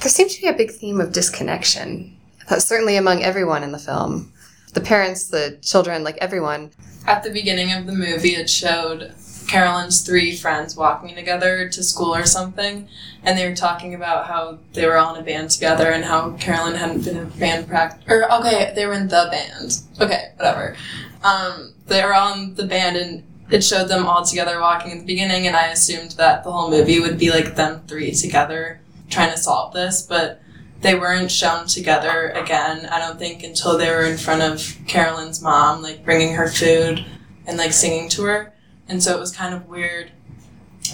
There 0.02 0.10
seems 0.10 0.36
to 0.36 0.42
be 0.42 0.48
a 0.48 0.54
big 0.54 0.72
theme 0.72 1.00
of 1.00 1.12
disconnection. 1.12 2.18
That's 2.50 2.66
certainly 2.66 2.98
among 2.98 3.24
everyone 3.24 3.64
in 3.64 3.72
the 3.72 3.80
film. 3.80 4.34
The 4.74 4.82
parents, 4.82 5.28
the 5.28 5.60
children, 5.62 6.04
like 6.04 6.18
everyone. 6.18 6.72
At 7.06 7.24
the 7.24 7.30
beginning 7.30 7.74
of 7.74 7.86
the 7.86 7.94
movie, 7.94 8.36
it 8.36 8.50
showed 8.50 9.14
Carolyn's 9.52 10.00
three 10.00 10.34
friends 10.34 10.78
walking 10.78 11.14
together 11.14 11.68
to 11.68 11.84
school 11.84 12.16
or 12.16 12.26
something, 12.26 12.88
and 13.22 13.38
they 13.38 13.50
were 13.50 13.54
talking 13.54 13.94
about 13.94 14.28
how 14.28 14.60
they 14.72 14.86
were 14.86 14.96
all 14.96 15.14
in 15.14 15.22
a 15.22 15.26
band 15.26 15.50
together 15.50 15.92
and 15.92 16.06
how 16.06 16.32
Carolyn 16.38 16.76
hadn't 16.76 17.04
been 17.04 17.18
in 17.18 17.28
band 17.32 17.68
practice. 17.68 18.02
Or 18.08 18.32
okay, 18.36 18.72
they 18.74 18.86
were 18.86 18.94
in 18.94 19.10
the 19.10 19.28
band. 19.30 19.82
Okay, 20.00 20.32
whatever. 20.38 20.78
Um, 21.22 21.74
they 21.88 22.02
were 22.02 22.14
all 22.14 22.34
in 22.34 22.56
the 22.56 22.66
band, 22.66 22.96
and 22.96 23.24
it 23.52 23.62
showed 23.62 23.90
them 23.90 24.06
all 24.06 24.24
together 24.24 24.58
walking 24.62 24.92
in 24.92 25.00
the 25.00 25.06
beginning, 25.06 25.48
and 25.48 25.58
I 25.58 25.68
assumed 25.68 26.12
that 26.12 26.46
the 26.46 26.52
whole 26.54 26.70
movie 26.70 27.02
would 27.02 27.20
be 27.20 27.30
like 27.30 27.56
them 27.56 27.82
three 27.90 28.14
together 28.14 28.80
trying 29.10 29.32
to 29.32 29.38
solve 29.38 29.74
this, 29.74 30.02
but 30.02 30.42
they 30.80 30.96
weren't 30.96 31.30
shown 31.30 31.68
together 31.68 32.30
again. 32.30 32.86
I 32.86 33.00
don't 33.00 33.20
think 33.20 33.44
until 33.44 33.78
they 33.78 33.90
were 33.90 34.06
in 34.06 34.18
front 34.18 34.44
of 34.44 34.78
Carolyn's 34.88 35.42
mom, 35.42 35.82
like 35.82 36.06
bringing 36.06 36.36
her 36.36 36.48
food 36.48 37.06
and 37.46 37.58
like 37.58 37.74
singing 37.74 38.08
to 38.12 38.24
her. 38.24 38.54
And 38.92 39.02
so 39.02 39.16
it 39.16 39.20
was 39.20 39.32
kind 39.32 39.54
of 39.54 39.70
weird 39.70 40.12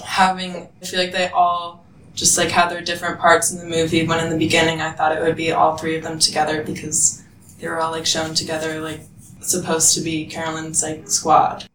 having. 0.06 0.70
I 0.82 0.86
feel 0.86 1.00
like 1.00 1.12
they 1.12 1.30
all 1.30 1.84
just 2.14 2.38
like 2.38 2.50
had 2.50 2.70
their 2.70 2.82
different 2.82 3.20
parts 3.20 3.52
in 3.52 3.58
the 3.58 3.66
movie. 3.66 4.06
When 4.06 4.24
in 4.24 4.30
the 4.30 4.38
beginning, 4.38 4.82
I 4.82 4.92
thought 4.92 5.18
it 5.18 5.22
would 5.22 5.36
be 5.36 5.52
all 5.52 5.78
three 5.78 5.96
of 5.96 6.04
them 6.04 6.20
together 6.20 6.64
because 6.64 7.24
they 7.60 7.68
were 7.68 7.82
all 7.82 7.92
like 7.92 8.06
shown 8.06 8.36
together, 8.36 8.80
like 8.82 9.02
supposed 9.42 9.96
to 9.96 10.02
be 10.02 10.28
Carolyn's 10.28 10.84
like 10.84 11.10
squad. 11.10 11.66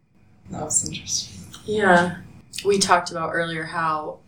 That 0.51 0.63
was 0.63 0.89
interesting. 0.89 1.45
Yeah. 1.65 2.19
We 2.65 2.79
talked 2.79 3.11
about 3.11 3.31
earlier 3.33 3.65
how 3.65 4.21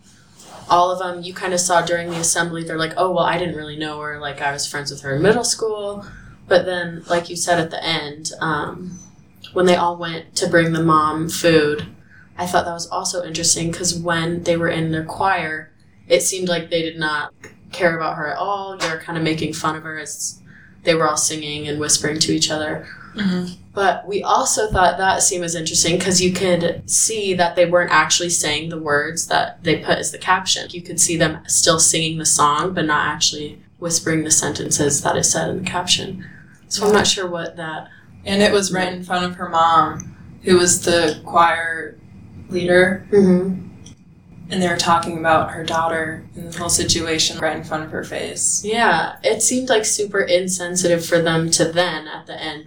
all 0.69 0.91
of 0.91 0.99
them 0.99 1.23
you 1.23 1.33
kind 1.33 1.55
of 1.55 1.61
saw 1.61 1.81
during 1.83 2.11
the 2.11 2.17
assembly 2.17 2.65
they're 2.65 2.77
like, 2.77 2.95
"Oh, 2.97 3.13
well, 3.13 3.25
I 3.25 3.39
didn't 3.39 3.55
really 3.55 3.77
know 3.77 4.01
her. 4.01 4.19
Like 4.19 4.41
I 4.41 4.51
was 4.51 4.67
friends 4.67 4.91
with 4.91 5.03
her 5.03 5.15
in 5.15 5.23
middle 5.23 5.45
school." 5.45 6.05
But 6.49 6.67
then 6.67 7.05
like 7.09 7.31
you 7.31 7.37
said 7.37 7.61
at 7.61 7.71
the 7.71 7.83
end, 7.85 8.33
um, 8.41 8.99
when 9.55 9.67
they 9.67 9.77
all 9.77 9.97
went 9.97 10.37
to 10.37 10.49
bring 10.49 10.73
the 10.73 10.83
mom 10.83 11.29
food, 11.29 11.87
I 12.37 12.47
thought 12.47 12.65
that 12.65 12.73
was 12.73 12.89
also 12.89 13.25
interesting 13.25 13.73
cuz 13.73 13.95
when 13.95 14.43
they 14.43 14.57
were 14.57 14.69
in 14.69 14.93
their 14.93 15.05
choir, 15.05 15.73
it 16.09 16.23
seemed 16.23 16.49
like 16.49 16.71
they 16.71 16.83
did 16.83 16.99
not 16.99 17.33
care 17.73 17.97
about 17.97 18.17
her 18.17 18.29
at 18.29 18.37
all. 18.37 18.77
They 18.77 18.91
were 18.91 18.99
kind 18.99 19.17
of 19.17 19.25
making 19.25 19.55
fun 19.55 19.77
of 19.77 19.83
her 19.85 19.99
as 19.99 20.41
they 20.85 20.95
were 20.95 21.09
all 21.09 21.17
singing 21.17 21.67
and 21.67 21.81
whispering 21.81 22.19
to 22.21 22.33
each 22.33 22.51
other. 22.51 22.87
Mm-hmm. 23.15 23.55
But 23.73 24.07
we 24.07 24.23
also 24.23 24.71
thought 24.71 24.99
that 24.99 25.23
scene 25.23 25.41
was 25.41 25.55
interesting 25.55 25.99
because 25.99 26.21
you 26.21 26.33
could 26.33 26.89
see 26.89 27.35
that 27.35 27.57
they 27.57 27.67
weren't 27.67 27.91
actually 27.91 28.31
saying 28.31 28.69
the 28.69 28.79
words 28.79 29.27
that 29.27 29.63
they 29.65 29.79
put 29.79 29.99
as 29.99 30.13
the 30.13 30.19
caption. 30.19 30.69
You 30.71 30.83
could 30.83 31.01
see 31.01 31.17
them 31.17 31.39
still 31.47 31.81
singing 31.81 32.19
the 32.19 32.27
song, 32.27 32.75
but 32.75 32.85
not 32.85 33.07
actually 33.09 33.61
whispering 33.79 34.25
the 34.25 34.31
sentences 34.31 35.03
that 35.03 35.17
is 35.17 35.31
said 35.31 35.51
in 35.51 35.65
the 35.65 35.71
caption. 35.71 36.25
So 36.69 36.87
I'm 36.87 36.93
not 36.93 37.07
sure 37.07 37.29
what 37.29 37.57
that. 37.57 37.89
And 38.27 38.43
it 38.43 38.53
was 38.53 38.73
right 38.73 38.93
in 38.93 39.05
front 39.05 39.25
of 39.27 39.35
her 39.37 39.49
mom, 39.49 40.17
who 40.43 40.57
was 40.59 40.83
the 40.85 41.21
choir 41.25 41.97
leader, 42.49 43.07
Mm-hmm. 43.11 43.61
and 44.51 44.63
they 44.63 44.69
were 44.69 44.77
talking 44.77 45.19
about 45.19 45.51
her 45.53 45.65
daughter 45.65 46.25
and 46.37 46.53
the 46.53 46.59
whole 46.59 46.69
situation 46.69 47.39
right 47.39 47.57
in 47.57 47.65
front 47.65 47.85
of 47.85 47.91
her 47.91 48.05
face. 48.05 48.63
Yeah, 48.65 49.17
it 49.23 49.43
seemed 49.43 49.69
like 49.69 49.85
super 49.85 50.21
insensitive 50.21 51.05
for 51.05 51.21
them 51.21 51.51
to 51.53 51.65
then 51.67 52.07
at 52.09 52.27
the 52.27 52.41
end 52.41 52.67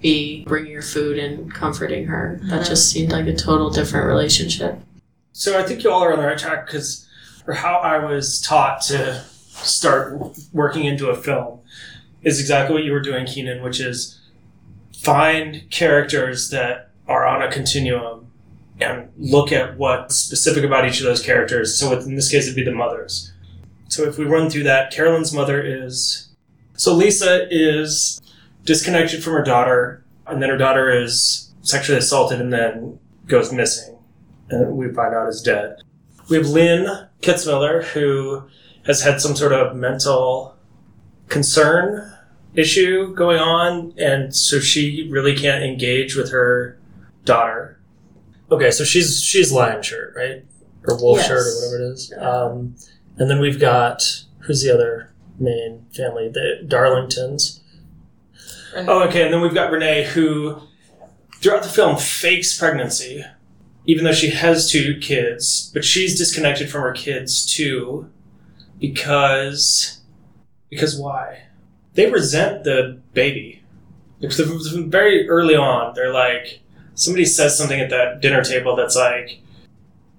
be 0.00 0.44
bringing 0.44 0.74
her 0.74 0.82
food 0.82 1.18
and 1.18 1.52
comforting 1.52 2.06
her. 2.06 2.38
That 2.44 2.62
Mhm. 2.62 2.66
just 2.68 2.90
seemed 2.90 3.12
like 3.12 3.26
a 3.26 3.34
total 3.34 3.70
different 3.70 4.06
relationship. 4.06 4.78
So 5.32 5.58
I 5.58 5.62
think 5.62 5.82
you 5.84 5.90
all 5.90 6.02
are 6.04 6.12
on 6.12 6.18
the 6.20 6.26
right 6.26 6.38
track 6.38 6.66
because, 6.66 7.06
or 7.46 7.54
how 7.54 7.76
I 7.76 7.98
was 8.04 8.40
taught 8.40 8.82
to 8.82 9.22
start 9.62 10.18
working 10.52 10.84
into 10.84 11.08
a 11.08 11.16
film 11.16 11.60
is 12.22 12.40
exactly 12.40 12.74
what 12.74 12.84
you 12.84 12.92
were 12.92 13.00
doing, 13.00 13.24
Keenan, 13.26 13.62
which 13.62 13.80
is 13.80 14.18
find 15.06 15.70
characters 15.70 16.50
that 16.50 16.90
are 17.06 17.24
on 17.24 17.40
a 17.40 17.50
continuum 17.50 18.26
and 18.80 19.08
look 19.16 19.52
at 19.52 19.78
what's 19.78 20.16
specific 20.16 20.64
about 20.64 20.84
each 20.84 20.98
of 20.98 21.04
those 21.06 21.22
characters. 21.22 21.78
So 21.78 21.96
in 22.00 22.16
this 22.16 22.28
case, 22.28 22.44
it'd 22.44 22.56
be 22.56 22.64
the 22.64 22.72
mothers. 22.72 23.32
So 23.88 24.02
if 24.02 24.18
we 24.18 24.24
run 24.24 24.50
through 24.50 24.64
that, 24.64 24.92
Carolyn's 24.92 25.32
mother 25.32 25.62
is 25.62 26.28
so 26.74 26.92
Lisa 26.92 27.46
is 27.50 28.20
disconnected 28.64 29.22
from 29.22 29.34
her 29.34 29.42
daughter, 29.42 30.04
and 30.26 30.42
then 30.42 30.50
her 30.50 30.58
daughter 30.58 30.90
is 30.90 31.54
sexually 31.62 31.98
assaulted 31.98 32.40
and 32.40 32.52
then 32.52 32.98
goes 33.26 33.52
missing 33.52 33.96
and 34.50 34.76
we 34.76 34.92
find 34.92 35.14
out 35.14 35.28
is 35.28 35.40
dead. 35.40 35.76
We 36.28 36.36
have 36.36 36.48
Lynn 36.48 37.08
Kitzmiller, 37.22 37.84
who 37.84 38.48
has 38.84 39.02
had 39.02 39.20
some 39.20 39.36
sort 39.36 39.52
of 39.52 39.76
mental 39.76 40.56
concern 41.28 42.15
issue 42.56 43.14
going 43.14 43.38
on, 43.38 43.94
and 43.98 44.34
so 44.34 44.58
she 44.60 45.08
really 45.10 45.36
can't 45.36 45.62
engage 45.64 46.16
with 46.16 46.30
her 46.30 46.78
daughter. 47.24 47.78
Okay, 48.50 48.70
so 48.70 48.84
she's 48.84 49.20
she's 49.22 49.52
lion 49.52 49.82
shirt, 49.82 50.14
right? 50.16 50.44
Or 50.88 50.96
wolf 51.00 51.18
Yes. 51.18 51.28
shirt, 51.28 51.46
or 51.46 51.54
whatever 51.56 51.84
it 51.84 51.92
is. 51.92 52.12
Um, 52.18 52.76
and 53.18 53.30
then 53.30 53.40
we've 53.40 53.60
got 53.60 54.02
who's 54.40 54.62
the 54.62 54.72
other 54.72 55.10
main 55.38 55.86
family? 55.94 56.28
The 56.28 56.60
Darlingtons. 56.66 57.60
Oh, 58.76 59.02
okay. 59.08 59.24
And 59.24 59.32
then 59.32 59.40
we've 59.40 59.54
got 59.54 59.70
Renee, 59.72 60.04
who 60.04 60.60
throughout 61.40 61.62
the 61.62 61.68
film 61.68 61.96
fakes 61.96 62.56
pregnancy, 62.58 63.24
even 63.86 64.04
though 64.04 64.12
she 64.12 64.30
has 64.30 64.70
two 64.70 64.98
kids, 65.00 65.70
but 65.74 65.84
she's 65.84 66.16
disconnected 66.18 66.70
from 66.70 66.82
her 66.82 66.92
kids 66.92 67.44
too, 67.46 68.08
because 68.78 70.00
because 70.70 70.96
why? 70.98 71.42
They 71.96 72.10
resent 72.10 72.64
the 72.64 73.00
baby. 73.14 73.62
Because 74.20 74.40
very 74.40 75.28
early 75.28 75.56
on, 75.56 75.94
they're 75.94 76.12
like 76.12 76.60
somebody 76.94 77.24
says 77.24 77.56
something 77.56 77.80
at 77.80 77.90
that 77.90 78.20
dinner 78.20 78.42
table 78.42 78.76
that's 78.76 78.96
like, 78.96 79.40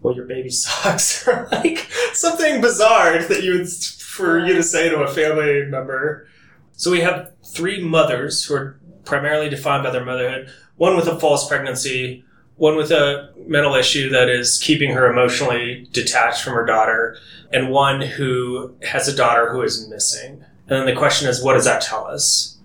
"Well, 0.02 0.16
your 0.16 0.26
baby 0.26 0.50
sucks," 0.64 1.28
or 1.28 1.48
like 1.52 1.90
something 2.14 2.62
bizarre 2.62 3.24
that 3.24 3.44
you 3.44 3.54
would 3.60 3.70
for 3.70 4.40
you 4.46 4.54
to 4.54 4.64
say 4.64 4.90
to 4.90 5.02
a 5.02 5.08
family 5.08 5.66
member. 5.66 6.28
So 6.74 6.92
we 6.92 7.02
have 7.02 7.32
three 7.44 7.84
mothers 7.84 8.44
who 8.44 8.56
are 8.56 8.80
primarily 9.06 9.50
defined 9.50 9.84
by 9.84 9.92
their 9.92 10.06
motherhood. 10.06 10.52
One 10.76 10.96
with 10.96 11.08
a 11.08 11.20
false 11.20 11.48
pregnancy, 11.48 12.24
one 12.56 12.76
with 12.76 12.92
a 12.92 13.34
mental 13.48 13.74
issue 13.74 14.10
that 14.10 14.30
is 14.30 14.60
keeping 14.60 14.92
her 14.92 15.12
emotionally 15.12 15.88
detached 15.92 16.44
from 16.44 16.54
her 16.54 16.66
daughter, 16.66 17.18
and 17.52 17.72
one 17.72 18.02
who 18.02 18.76
has 18.84 19.08
a 19.08 19.16
daughter 19.16 19.52
who 19.52 19.62
is 19.62 19.88
missing. 19.90 20.44
And 20.70 20.80
then 20.80 20.86
the 20.86 21.00
question 21.00 21.30
is, 21.30 21.44
what 21.44 21.54
does 21.54 21.66
that 21.66 21.82
tell 21.82 22.06
us? 22.06 22.58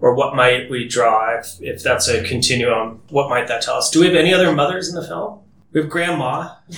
Or 0.00 0.14
what 0.14 0.36
might 0.36 0.70
we 0.70 0.86
draw 0.86 1.38
if, 1.38 1.60
if 1.60 1.82
that's 1.82 2.08
a 2.08 2.22
continuum? 2.22 3.02
What 3.08 3.30
might 3.30 3.48
that 3.48 3.62
tell 3.62 3.76
us? 3.76 3.90
Do 3.90 4.00
we 4.00 4.06
have 4.06 4.14
any 4.14 4.32
other 4.32 4.52
mothers 4.52 4.88
in 4.88 4.94
the 4.94 5.06
film? 5.06 5.40
We 5.72 5.80
have 5.80 5.90
grandma, 5.90 6.54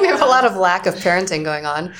we 0.00 0.06
have 0.06 0.20
a 0.22 0.26
lot 0.26 0.44
of 0.44 0.56
lack 0.56 0.86
of 0.86 0.94
parenting 0.94 1.42
going 1.42 1.66
on. 1.66 1.92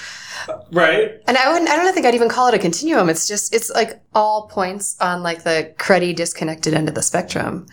right? 0.70 1.20
And 1.26 1.36
I 1.36 1.50
wouldn't 1.52 1.68
I 1.68 1.76
don't 1.76 1.92
think 1.92 2.06
I'd 2.06 2.14
even 2.14 2.28
call 2.28 2.48
it 2.48 2.54
a 2.54 2.58
continuum. 2.58 3.08
It's 3.08 3.26
just 3.26 3.54
it's 3.54 3.70
like 3.70 4.00
all 4.14 4.46
points 4.48 4.96
on 5.00 5.22
like 5.22 5.42
the 5.42 5.74
cruddy 5.78 6.14
disconnected 6.14 6.74
end 6.74 6.88
of 6.88 6.94
the 6.94 7.02
spectrum. 7.02 7.66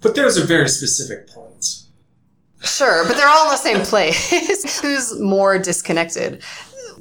But 0.00 0.14
those 0.14 0.38
are 0.38 0.44
very 0.44 0.68
specific 0.68 1.28
points. 1.28 1.88
Sure, 2.62 3.06
but 3.06 3.16
they're 3.16 3.28
all 3.28 3.46
in 3.46 3.50
the 3.50 3.56
same 3.56 3.80
place. 3.80 4.80
Who's 4.80 5.18
more 5.20 5.58
disconnected? 5.58 6.42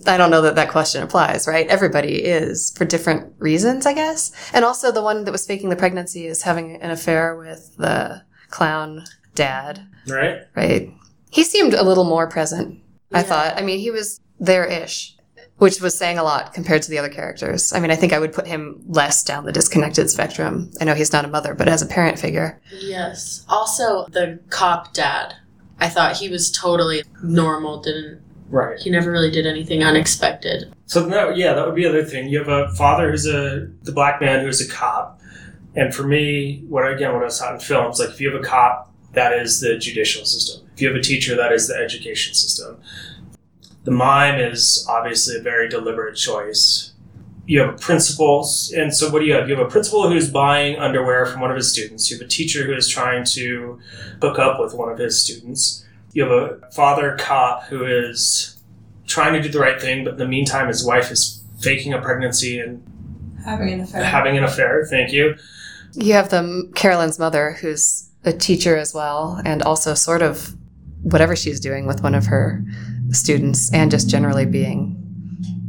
I 0.08 0.18
don't 0.18 0.32
know 0.32 0.42
that 0.42 0.56
that 0.56 0.70
question 0.70 1.04
applies, 1.04 1.48
right? 1.48 1.68
Everybody 1.68 2.24
is 2.24 2.74
for 2.78 2.86
different 2.86 3.34
reasons, 3.40 3.86
I 3.86 3.94
guess. 3.94 4.32
And 4.54 4.64
also 4.66 4.92
the 4.92 5.02
one 5.04 5.24
that 5.26 5.32
was 5.32 5.46
faking 5.46 5.70
the 5.70 5.76
pregnancy 5.76 6.26
is 6.26 6.42
having 6.44 6.82
an 6.82 6.92
affair 6.92 7.36
with 7.36 7.76
the 7.78 8.24
clown 8.50 9.06
dad, 9.36 9.88
Right? 10.08 10.40
right? 10.56 10.92
He 11.32 11.44
seemed 11.44 11.74
a 11.74 11.84
little 11.84 12.04
more 12.04 12.28
present, 12.28 12.80
I 13.12 13.24
thought. 13.24 13.58
I 13.58 13.62
mean, 13.64 13.80
he 13.80 13.90
was 13.90 14.20
there-ish, 14.40 15.16
which 15.58 15.82
was 15.82 15.98
saying 15.98 16.18
a 16.18 16.24
lot 16.24 16.54
compared 16.54 16.82
to 16.84 16.90
the 16.90 16.98
other 17.00 17.10
characters. 17.10 17.74
I 17.74 17.80
mean, 17.80 17.90
I 17.90 17.96
think 17.96 18.14
I 18.14 18.20
would 18.20 18.34
put 18.34 18.46
him 18.46 18.84
less 18.88 19.24
down 19.24 19.46
the 19.46 19.52
disconnected 19.52 20.10
spectrum. 20.10 20.72
I 20.80 20.84
know 20.84 20.94
he's 20.94 21.14
not 21.14 21.26
a 21.26 21.30
mother, 21.30 21.54
but 21.56 21.68
as 21.68 21.82
a 21.82 21.88
parent 21.88 22.20
figure. 22.20 22.62
Yes. 22.80 23.46
Also, 23.50 24.06
the 24.12 24.40
cop 24.50 24.94
dad. 24.94 25.36
I 25.80 25.90
thought 25.90 26.18
he 26.18 26.30
was 26.30 26.52
totally 26.52 27.04
normal. 27.24 27.82
Didn't 27.82 28.22
Right. 28.54 28.80
he? 28.80 28.92
Never 28.92 29.12
really 29.12 29.32
did 29.32 29.48
anything 29.48 29.84
unexpected. 29.84 30.72
So 30.86 31.02
that, 31.08 31.36
yeah, 31.36 31.54
that 31.54 31.66
would 31.66 31.74
be 31.74 31.86
the 31.86 31.90
other 31.90 32.04
thing. 32.06 32.30
You 32.30 32.38
have 32.38 32.50
a 32.50 32.70
father 32.76 33.10
who's 33.10 33.26
a 33.26 33.68
the 33.82 33.92
black 33.92 34.22
man 34.22 34.46
who's 34.46 34.62
a 34.62 34.72
cop, 34.72 35.20
and 35.76 35.94
for 35.94 36.04
me, 36.04 36.64
what 36.70 36.88
again, 36.88 37.14
what 37.14 37.24
I 37.24 37.30
saw 37.30 37.52
in 37.52 37.60
films, 37.60 38.00
like 38.00 38.10
if 38.10 38.22
you 38.22 38.32
have 38.32 38.40
a 38.40 38.44
cop, 38.44 38.94
that 39.14 39.34
is 39.34 39.60
the 39.60 39.80
judicial 39.80 40.24
system. 40.24 40.68
If 40.76 40.82
you 40.84 40.88
have 40.88 40.96
a 40.96 41.02
teacher, 41.02 41.36
that 41.36 41.52
is 41.52 41.68
the 41.68 41.76
education 41.76 42.36
system. 42.36 42.80
The 43.86 43.92
mime 43.92 44.40
is 44.40 44.86
obviously 44.88 45.36
a 45.36 45.42
very 45.42 45.68
deliberate 45.68 46.16
choice. 46.16 46.94
You 47.48 47.60
have 47.62 47.74
a 47.74 47.78
principal, 47.78 48.48
and 48.76 48.94
so 48.94 49.10
what 49.10 49.22
do 49.22 49.26
you 49.26 49.34
have? 49.34 49.50
You 49.50 49.56
have 49.56 49.66
a 49.66 49.70
principal 49.70 50.08
who's 50.08 50.30
buying 50.30 50.78
underwear 50.78 51.26
from 51.26 51.42
one 51.42 51.50
of 51.50 51.58
his 51.58 51.72
students. 51.72 52.12
You 52.12 52.20
have 52.20 52.26
a 52.28 52.30
teacher 52.30 52.66
who 52.68 52.74
is 52.74 52.88
trying 52.88 53.26
to 53.34 53.80
hook 54.22 54.38
up 54.38 54.60
with 54.60 54.76
one 54.76 54.92
of 54.92 55.00
his 55.00 55.20
students. 55.20 55.83
You 56.14 56.24
have 56.24 56.32
a 56.32 56.72
father 56.72 57.18
cop 57.20 57.64
who 57.64 57.86
is 57.86 58.58
trying 59.08 59.34
to 59.34 59.42
do 59.42 59.50
the 59.50 59.60
right 59.60 59.82
thing, 59.82 60.04
but 60.04 60.14
in 60.14 60.20
the 60.20 60.28
meantime, 60.28 60.68
his 60.68 60.86
wife 60.86 61.12
is 61.12 61.44
faking 61.60 61.94
a 61.94 62.02
pregnancy 62.02 62.60
and 62.60 62.82
Having 63.46 63.74
an 63.74 63.80
affair. 63.82 64.04
having 64.06 64.38
an 64.38 64.44
affair. 64.44 64.86
Thank 64.90 65.12
you. 65.12 65.36
You 65.94 66.14
have 66.14 66.30
the 66.30 66.72
Carolyn's 66.76 67.20
mother, 67.20 67.58
who's 67.60 68.10
a 68.24 68.32
teacher 68.32 68.78
as 68.78 68.94
well, 68.94 69.42
and 69.44 69.62
also 69.64 69.94
sort 69.94 70.22
of 70.22 70.56
whatever 71.02 71.36
she's 71.36 71.60
doing 71.60 71.86
with 71.86 72.02
one 72.04 72.16
of 72.16 72.26
her 72.28 72.64
students, 73.10 73.72
and 73.74 73.92
just 73.92 74.10
generally 74.10 74.46
being 74.46 74.96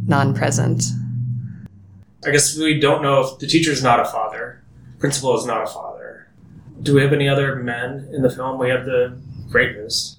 non-present. 0.07 0.85
I 2.26 2.30
guess 2.30 2.57
we 2.57 2.78
don't 2.80 3.02
know 3.02 3.20
if 3.22 3.38
the 3.38 3.46
teacher 3.46 3.72
is 3.72 3.83
not 3.83 3.98
a 4.00 4.04
father, 4.04 4.62
principal 4.98 5.37
is 5.38 5.44
not 5.46 5.62
a 5.64 5.66
father. 5.66 6.28
Do 6.83 6.94
we 6.94 7.02
have 7.02 7.12
any 7.12 7.28
other 7.28 7.57
men 7.57 8.09
in 8.12 8.22
the 8.22 8.30
film? 8.30 8.59
We 8.59 8.70
have 8.70 8.85
the 8.85 9.18
rapist, 9.50 10.18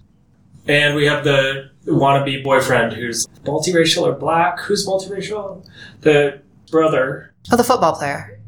and 0.67 0.95
we 0.95 1.05
have 1.05 1.23
the 1.23 1.69
wannabe 1.85 2.43
boyfriend 2.43 2.93
who's 2.93 3.27
multiracial 3.43 4.03
or 4.03 4.13
black. 4.13 4.59
Who's 4.61 4.87
multiracial? 4.87 5.65
The 6.01 6.41
brother, 6.71 7.33
Oh, 7.51 7.55
the 7.57 7.63
football 7.63 7.95
player. 7.95 8.39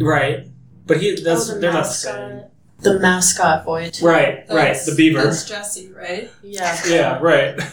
right? 0.00 0.46
But 0.86 1.00
he 1.00 1.20
that's 1.20 1.48
Oh, 1.50 1.54
the 1.54 1.60
they're 1.60 1.72
not 1.72 1.84
the 1.84 1.90
same. 1.90 2.42
The 2.82 2.98
mascot 2.98 3.64
boy. 3.64 3.90
Too. 3.90 4.04
Right, 4.06 4.44
right. 4.50 4.76
The 4.84 4.94
beaver. 4.96 5.22
That's 5.22 5.48
Jesse, 5.48 5.90
right? 5.92 6.30
Yeah. 6.42 6.78
Yeah, 6.86 7.18
right. 7.20 7.58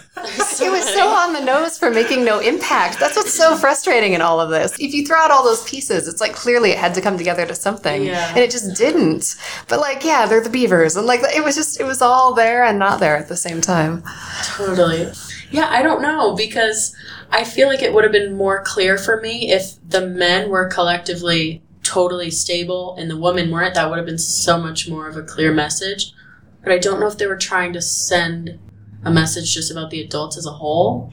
It 0.61 0.69
was 0.69 0.83
so 0.93 1.07
on 1.07 1.31
the 1.31 1.39
nose 1.39 1.77
for 1.77 1.89
making 1.89 2.25
no 2.25 2.39
impact. 2.39 2.99
That's 2.99 3.15
what's 3.15 3.33
so 3.33 3.55
frustrating 3.55 4.11
in 4.11 4.21
all 4.21 4.41
of 4.41 4.49
this. 4.49 4.73
If 4.77 4.93
you 4.93 5.05
throw 5.07 5.17
out 5.17 5.31
all 5.31 5.45
those 5.45 5.63
pieces, 5.67 6.09
it's 6.09 6.19
like 6.19 6.33
clearly 6.33 6.71
it 6.71 6.77
had 6.77 6.93
to 6.95 7.01
come 7.01 7.17
together 7.17 7.45
to 7.45 7.55
something, 7.55 8.03
Yeah. 8.03 8.27
and 8.27 8.37
it 8.39 8.51
just 8.51 8.75
didn't. 8.75 9.35
But 9.69 9.79
like, 9.79 10.03
yeah, 10.03 10.25
they're 10.25 10.43
the 10.43 10.49
beavers, 10.49 10.97
and 10.97 11.07
like 11.07 11.21
it 11.23 11.41
was 11.41 11.55
just 11.55 11.79
it 11.79 11.85
was 11.85 12.01
all 12.01 12.33
there 12.33 12.65
and 12.65 12.77
not 12.77 12.99
there 12.99 13.15
at 13.15 13.29
the 13.29 13.37
same 13.37 13.61
time. 13.61 14.03
Totally. 14.43 15.07
Yeah, 15.51 15.67
I 15.69 15.81
don't 15.81 16.01
know 16.01 16.35
because 16.35 16.93
I 17.31 17.45
feel 17.45 17.69
like 17.69 17.81
it 17.81 17.93
would 17.93 18.03
have 18.03 18.11
been 18.13 18.33
more 18.35 18.61
clear 18.65 18.97
for 18.97 19.21
me 19.21 19.51
if 19.53 19.75
the 19.87 20.05
men 20.05 20.49
were 20.49 20.67
collectively 20.67 21.61
totally 21.89 22.29
stable 22.29 22.95
and 22.97 23.09
the 23.09 23.17
women 23.17 23.49
weren't. 23.49 23.73
That 23.73 23.89
would 23.89 23.97
have 23.97 24.05
been 24.05 24.19
so 24.19 24.59
much 24.59 24.87
more 24.87 25.07
of 25.07 25.17
a 25.17 25.23
clear 25.23 25.51
message. 25.51 26.13
But 26.63 26.71
I 26.71 26.77
don't 26.77 26.99
know 26.99 27.07
if 27.07 27.17
they 27.17 27.25
were 27.25 27.37
trying 27.37 27.73
to 27.73 27.81
send 27.81 28.59
a 29.03 29.11
message 29.11 29.53
just 29.53 29.71
about 29.71 29.89
the 29.89 30.01
adults 30.01 30.37
as 30.37 30.45
a 30.45 30.51
whole. 30.51 31.11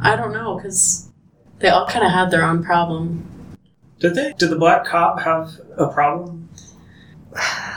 I 0.00 0.14
don't 0.14 0.32
know 0.32 0.56
because 0.56 1.10
they 1.58 1.68
all 1.68 1.86
kind 1.86 2.04
of 2.04 2.12
had 2.12 2.30
their 2.30 2.44
own 2.44 2.62
problem. 2.62 3.28
Did 3.98 4.14
they? 4.14 4.34
Did 4.38 4.50
the 4.50 4.58
black 4.58 4.84
cop 4.84 5.20
have 5.20 5.60
a 5.76 5.88
problem? 5.88 6.48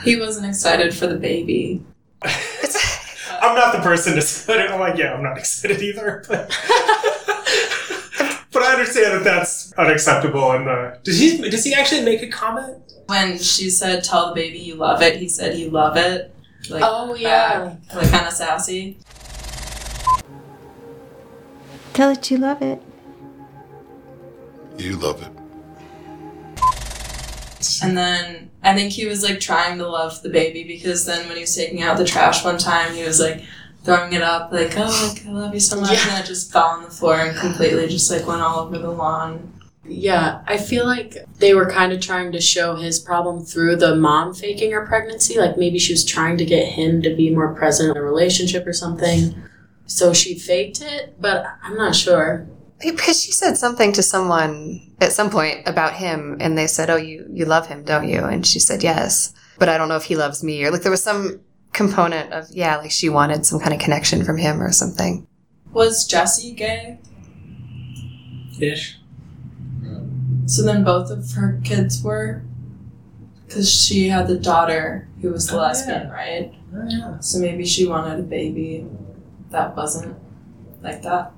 He 0.04 0.20
wasn't 0.20 0.46
excited 0.46 0.94
for 0.94 1.08
the 1.08 1.16
baby. 1.16 1.84
I'm 3.42 3.56
not 3.56 3.74
the 3.74 3.82
person 3.82 4.16
to 4.16 4.22
say 4.22 4.66
it. 4.66 4.72
I'm 4.72 4.80
like, 4.80 4.98
yeah, 4.98 5.14
I'm 5.14 5.24
not 5.24 5.38
excited 5.38 5.82
either. 5.82 6.24
But, 6.28 6.50
but 6.50 6.52
I 6.70 7.17
understand 8.78 9.14
that 9.14 9.24
that's 9.24 9.74
unacceptable. 9.74 10.52
And 10.52 10.68
uh, 10.68 10.96
does 11.04 11.20
he 11.20 11.50
does 11.50 11.64
he 11.64 11.74
actually 11.74 12.04
make 12.04 12.22
a 12.22 12.28
comment? 12.28 12.78
When 13.08 13.38
she 13.38 13.70
said, 13.70 14.04
"Tell 14.04 14.30
the 14.30 14.36
baby 14.36 14.60
you 14.60 14.76
love 14.76 15.02
it," 15.02 15.18
he 15.18 15.28
said, 15.30 15.58
"You 15.58 15.70
love 15.70 15.96
it." 15.98 16.34
Like, 16.70 16.84
Oh, 16.86 17.16
yeah. 17.16 17.76
back, 17.88 17.96
like 17.96 18.12
kind 18.12 18.28
of 18.28 18.34
sassy. 18.34 18.98
Tell 21.94 22.12
it 22.12 22.30
you 22.30 22.38
love 22.38 22.62
it. 22.62 22.82
You 24.78 24.98
love 24.98 25.22
it. 25.22 25.32
And 27.84 27.98
then 27.98 28.50
I 28.64 28.76
think 28.76 28.92
he 28.92 29.06
was 29.06 29.24
like 29.24 29.40
trying 29.40 29.78
to 29.80 29.88
love 29.88 30.22
the 30.22 30.30
baby 30.30 30.64
because 30.64 31.06
then 31.06 31.28
when 31.28 31.36
he 31.38 31.42
was 31.42 31.56
taking 31.56 31.82
out 31.82 31.98
the 31.98 32.06
trash 32.06 32.44
one 32.44 32.58
time, 32.58 32.94
he 32.94 33.04
was 33.04 33.20
like 33.20 33.44
throwing 33.84 34.14
it 34.14 34.22
up, 34.22 34.52
like, 34.52 34.74
"Oh, 34.78 35.14
like, 35.14 35.26
I 35.26 35.32
love 35.32 35.54
you 35.54 35.60
so 35.60 35.80
much," 35.80 35.92
Yeah. 35.92 36.02
and 36.02 36.12
then 36.12 36.22
it 36.24 36.28
just 36.28 36.52
fell 36.52 36.66
on 36.66 36.84
the 36.84 36.90
floor 36.90 37.16
and 37.20 37.38
completely 37.38 37.88
just 37.88 38.10
like 38.12 38.28
went 38.28 38.42
all 38.42 38.60
over 38.60 38.78
the 38.78 38.90
lawn. 38.92 39.54
Yeah, 39.90 40.42
I 40.46 40.58
feel 40.58 40.86
like 40.86 41.16
they 41.40 41.54
were 41.54 41.70
kind 41.70 41.94
of 41.94 42.02
trying 42.02 42.34
to 42.34 42.42
show 42.42 42.76
his 42.76 43.00
problem 43.00 43.46
through 43.46 43.78
the 43.78 43.96
mom 43.96 44.34
faking 44.34 44.72
her 44.72 44.86
pregnancy. 44.86 45.40
Like 45.40 45.58
maybe 45.58 45.80
she 45.80 45.94
was 45.94 46.04
trying 46.04 46.38
to 46.40 46.46
get 46.46 46.66
him 46.66 47.02
to 47.04 47.16
be 47.16 47.34
more 47.34 47.54
present 47.54 47.92
in 47.92 47.98
a 47.98 48.02
relationship 48.04 48.68
or 48.68 48.74
something. 48.74 49.34
So 49.86 50.12
she 50.14 50.38
faked 50.38 50.82
it, 50.82 51.16
but 51.22 51.46
I'm 51.64 51.78
not 51.78 51.96
sure. 51.96 52.46
Because 52.82 53.24
she 53.24 53.32
said 53.32 53.58
something 53.58 53.94
to 53.94 54.04
someone 54.04 54.82
at 55.00 55.14
some 55.14 55.30
point 55.30 55.66
about 55.66 55.94
him, 55.94 56.38
and 56.42 56.58
they 56.58 56.68
said, 56.68 56.90
"Oh, 56.90 56.98
you 56.98 57.26
you 57.32 57.46
love 57.46 57.68
him, 57.68 57.84
don't 57.84 58.10
you?" 58.10 58.20
And 58.26 58.46
she 58.46 58.60
said, 58.60 58.84
"Yes," 58.84 59.34
but 59.58 59.70
I 59.70 59.78
don't 59.78 59.88
know 59.88 59.96
if 59.96 60.04
he 60.04 60.18
loves 60.18 60.44
me 60.44 60.64
or 60.66 60.70
like 60.72 60.82
there 60.82 60.92
was 60.92 61.02
some 61.02 61.40
component 61.78 62.34
of 62.34 62.50
yeah, 62.52 62.78
like 62.78 62.92
she 62.92 63.08
wanted 63.08 63.46
some 63.46 63.60
kind 63.60 63.74
of 63.74 63.80
connection 63.80 64.26
from 64.26 64.38
him 64.38 64.62
or 64.62 64.72
something. 64.72 65.28
Was 65.72 66.06
Jesse 66.06 66.52
gay? 66.54 67.00
Ish. 68.60 68.98
So 70.48 70.64
then 70.64 70.84
both 70.84 71.12
of 71.12 71.32
her 71.34 71.62
kids 71.64 72.02
were? 72.02 72.42
Because 73.46 73.72
she 73.72 74.10
had 74.10 74.28
the 74.28 74.38
daughter 74.38 75.08
who 75.22 75.32
was 75.32 75.48
the 75.48 75.56
Oh, 75.56 75.62
lesbian, 75.62 76.10
right? 76.10 76.54
Oh, 76.76 76.86
yeah. 76.90 77.20
So 77.20 77.40
maybe 77.40 77.66
she 77.66 77.86
wanted 77.86 78.20
a 78.20 78.24
baby 78.24 78.86
that 79.52 79.76
wasn't 79.76 80.18
like 80.82 81.02
that. 81.04 81.32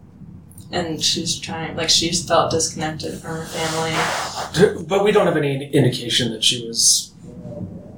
And 0.72 1.04
she's 1.04 1.38
trying, 1.40 1.76
like, 1.76 1.90
she 1.90 2.12
felt 2.12 2.52
disconnected 2.52 3.20
from 3.20 3.38
her 3.38 3.46
family. 3.46 4.86
But 4.86 5.04
we 5.04 5.12
don't 5.12 5.26
have 5.26 5.38
any 5.38 5.72
indication 5.72 6.32
that 6.32 6.44
she 6.44 6.68
was 6.68 7.12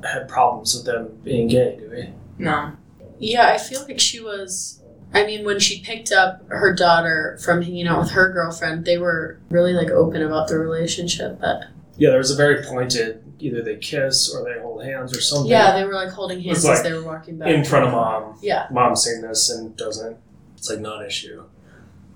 had 0.03 0.27
problems 0.27 0.73
with 0.73 0.85
them 0.85 1.19
being 1.23 1.47
gay, 1.47 1.77
do 1.77 1.89
we? 1.89 2.09
No. 2.41 2.71
Yeah, 3.19 3.47
I 3.49 3.57
feel 3.57 3.83
like 3.87 3.99
she 3.99 4.19
was. 4.21 4.81
I 5.13 5.25
mean, 5.25 5.45
when 5.45 5.59
she 5.59 5.81
picked 5.81 6.11
up 6.11 6.41
her 6.49 6.73
daughter 6.73 7.37
from 7.43 7.61
hanging 7.61 7.87
out 7.87 7.99
with 7.99 8.11
her 8.11 8.31
girlfriend, 8.31 8.85
they 8.85 8.97
were 8.97 9.39
really 9.49 9.73
like 9.73 9.89
open 9.89 10.21
about 10.21 10.47
their 10.47 10.59
relationship. 10.59 11.39
But 11.39 11.65
Yeah, 11.97 12.09
there 12.09 12.17
was 12.17 12.31
a 12.31 12.35
very 12.35 12.63
pointed 12.63 13.21
either 13.39 13.61
they 13.61 13.75
kiss 13.75 14.33
or 14.33 14.43
they 14.45 14.59
hold 14.61 14.83
hands 14.83 15.15
or 15.15 15.21
something. 15.21 15.51
yeah, 15.51 15.73
they 15.77 15.83
were 15.85 15.93
like 15.93 16.09
holding 16.09 16.39
hands 16.41 16.63
like 16.63 16.77
as 16.77 16.83
they 16.83 16.93
were 16.93 17.03
walking 17.03 17.37
back 17.37 17.49
in 17.49 17.63
front 17.65 17.85
of 17.85 17.91
mom. 17.91 18.37
Yeah, 18.41 18.67
Mom's 18.71 19.03
saying 19.03 19.21
this 19.21 19.49
and 19.49 19.75
doesn't. 19.75 20.17
It's 20.55 20.69
like 20.69 20.79
non-issue. 20.79 21.43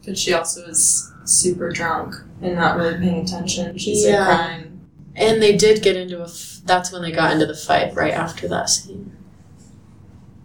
But 0.05 0.17
she 0.17 0.33
also 0.33 0.65
was 0.67 1.11
super 1.25 1.69
drunk 1.71 2.15
and 2.41 2.55
not 2.55 2.77
really 2.77 2.97
paying 2.99 3.23
attention. 3.25 3.77
She's 3.77 4.05
Yeah. 4.05 4.19
like 4.19 4.37
crying. 4.37 4.79
and 5.15 5.41
they 5.41 5.57
did 5.57 5.81
get 5.83 5.95
into 5.97 6.19
a. 6.21 6.25
F- 6.25 6.61
that's 6.65 6.91
when 6.91 7.01
they 7.01 7.11
got 7.11 7.31
into 7.33 7.45
the 7.45 7.55
fight 7.55 7.93
right 7.95 8.13
after 8.13 8.47
that 8.47 8.69
scene. 8.69 9.11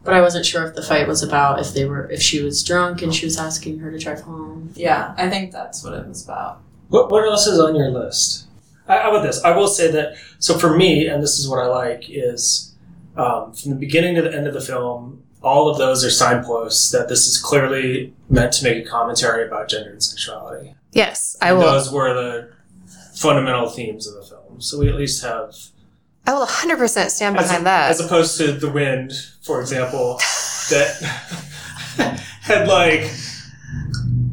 But 0.03 0.15
I 0.15 0.21
wasn't 0.23 0.47
sure 0.47 0.67
if 0.67 0.75
the 0.75 0.83
fight 0.83 1.07
was 1.07 1.23
about 1.23 1.61
if 1.61 1.75
they 1.75 1.85
were 1.85 2.11
if 2.11 2.23
she 2.23 2.43
was 2.43 2.63
drunk 2.65 3.03
and 3.03 3.15
she 3.15 3.27
was 3.27 3.39
asking 3.39 3.81
her 3.81 3.91
to 3.91 3.99
drive 3.99 4.23
home. 4.23 4.71
Yeah, 4.75 5.15
I 5.19 5.29
think 5.29 5.53
that's 5.53 5.85
what 5.85 5.93
it 5.93 6.07
was 6.07 6.25
about. 6.25 6.63
What 6.89 7.11
what 7.11 7.25
else 7.25 7.47
is 7.47 7.61
on 7.61 7.77
your 7.77 7.91
list? 7.91 8.47
I, 8.89 8.99
how 8.99 9.11
about 9.11 9.23
this? 9.23 9.43
I 9.45 9.55
will 9.57 9.69
say 9.69 9.91
that. 9.91 10.17
So 10.39 10.59
for 10.59 10.75
me, 10.77 11.07
and 11.07 11.23
this 11.23 11.39
is 11.39 11.49
what 11.49 11.63
I 11.63 11.67
like 11.67 12.05
is 12.09 12.75
um, 13.17 13.53
from 13.53 13.73
the 13.73 13.77
beginning 13.77 14.15
to 14.17 14.23
the 14.23 14.35
end 14.35 14.47
of 14.47 14.55
the 14.55 14.61
film. 14.61 15.23
All 15.43 15.71
of 15.71 15.79
those 15.79 16.05
are 16.05 16.11
signposts 16.11 16.91
that 16.91 17.09
this 17.09 17.27
is 17.27 17.39
clearly 17.39 18.13
meant 18.29 18.53
to 18.55 18.65
make 18.65 18.85
a 18.85 18.87
commentary 18.87 19.47
about 19.47 19.71
gender 19.71 19.91
and 19.91 20.03
sexuality. 20.03 20.75
Yes, 20.93 21.35
I 21.41 21.49
And 21.49 21.59
will. 21.59 21.65
Those 21.73 21.91
were 21.91 22.13
the 22.13 22.53
fundamental 23.15 23.69
themes 23.71 24.07
of 24.07 24.15
the 24.15 24.23
film. 24.23 24.61
So 24.61 24.79
we 24.79 24.89
at 24.91 24.97
least 24.97 25.23
have 25.23 25.55
I 26.31 26.33
will 26.33 26.47
100% 26.47 27.11
stand 27.11 27.37
as, 27.37 27.49
behind 27.49 27.67
that. 27.67 27.91
as 27.91 27.99
opposed 28.01 28.39
to 28.39 28.53
the 28.53 28.71
wind, 28.71 29.13
for 29.43 29.61
example, 29.61 30.19
that 30.71 31.03
had 32.43 32.69
like 32.69 33.11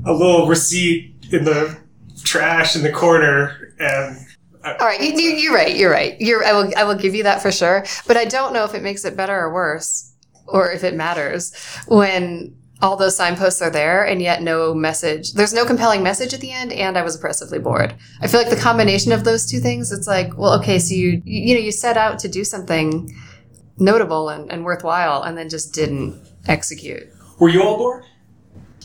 a 0.06 0.14
little 0.14 0.46
receipt 0.46 1.16
in 1.32 1.44
the 1.44 1.76
trash 2.24 2.76
in 2.76 2.84
the 2.84 2.92
corner, 2.92 3.74
and 3.80 4.16
All 4.64 4.76
right, 4.80 5.02
you, 5.02 5.12
you, 5.14 5.30
you're 5.32 5.56
right. 5.56 5.76
You're 5.76 5.90
right. 5.90 6.16
You're. 6.22 6.46
I 6.46 6.54
will. 6.54 6.72
I 6.78 6.84
will 6.84 6.96
give 6.96 7.16
you 7.16 7.24
that 7.24 7.42
for 7.42 7.52
sure. 7.52 7.84
But 8.06 8.16
I 8.16 8.26
don't 8.26 8.54
know 8.54 8.64
if 8.64 8.76
it 8.76 8.84
makes 8.84 9.04
it 9.04 9.18
better 9.18 9.36
or 9.36 9.52
worse, 9.52 10.14
or 10.46 10.70
if 10.72 10.84
it 10.84 10.94
matters 10.94 11.56
when 11.88 12.56
all 12.82 12.96
those 12.96 13.16
signposts 13.16 13.62
are 13.62 13.70
there 13.70 14.06
and 14.06 14.22
yet 14.22 14.42
no 14.42 14.74
message. 14.74 15.34
There's 15.34 15.54
no 15.54 15.66
compelling 15.66 16.04
message 16.04 16.34
at 16.34 16.42
the 16.42 16.52
end, 16.52 16.72
and 16.72 16.98
I 16.98 17.02
was 17.02 17.16
oppressively 17.16 17.60
bored. 17.60 17.96
I 18.22 18.28
feel 18.28 18.40
like 18.40 18.50
the 18.50 18.56
combination 18.56 19.12
of 19.12 19.24
those 19.24 19.50
two 19.50 19.60
things. 19.60 19.92
It's 19.92 20.08
like, 20.08 20.38
well, 20.38 20.60
okay, 20.60 20.80
so 20.80 20.94
you 20.94 21.22
you 21.26 21.56
know 21.56 21.62
you 21.62 21.72
set 21.72 21.98
out 21.98 22.20
to 22.20 22.28
do 22.28 22.44
something 22.44 23.14
notable 23.80 24.30
and, 24.30 24.52
and 24.52 24.64
worthwhile, 24.64 25.24
and 25.24 25.38
then 25.38 25.50
just 25.50 25.74
didn't 25.74 26.20
execute. 26.48 27.08
were 27.40 27.50
you 27.50 27.64
all 27.64 27.78
bored? 27.78 28.04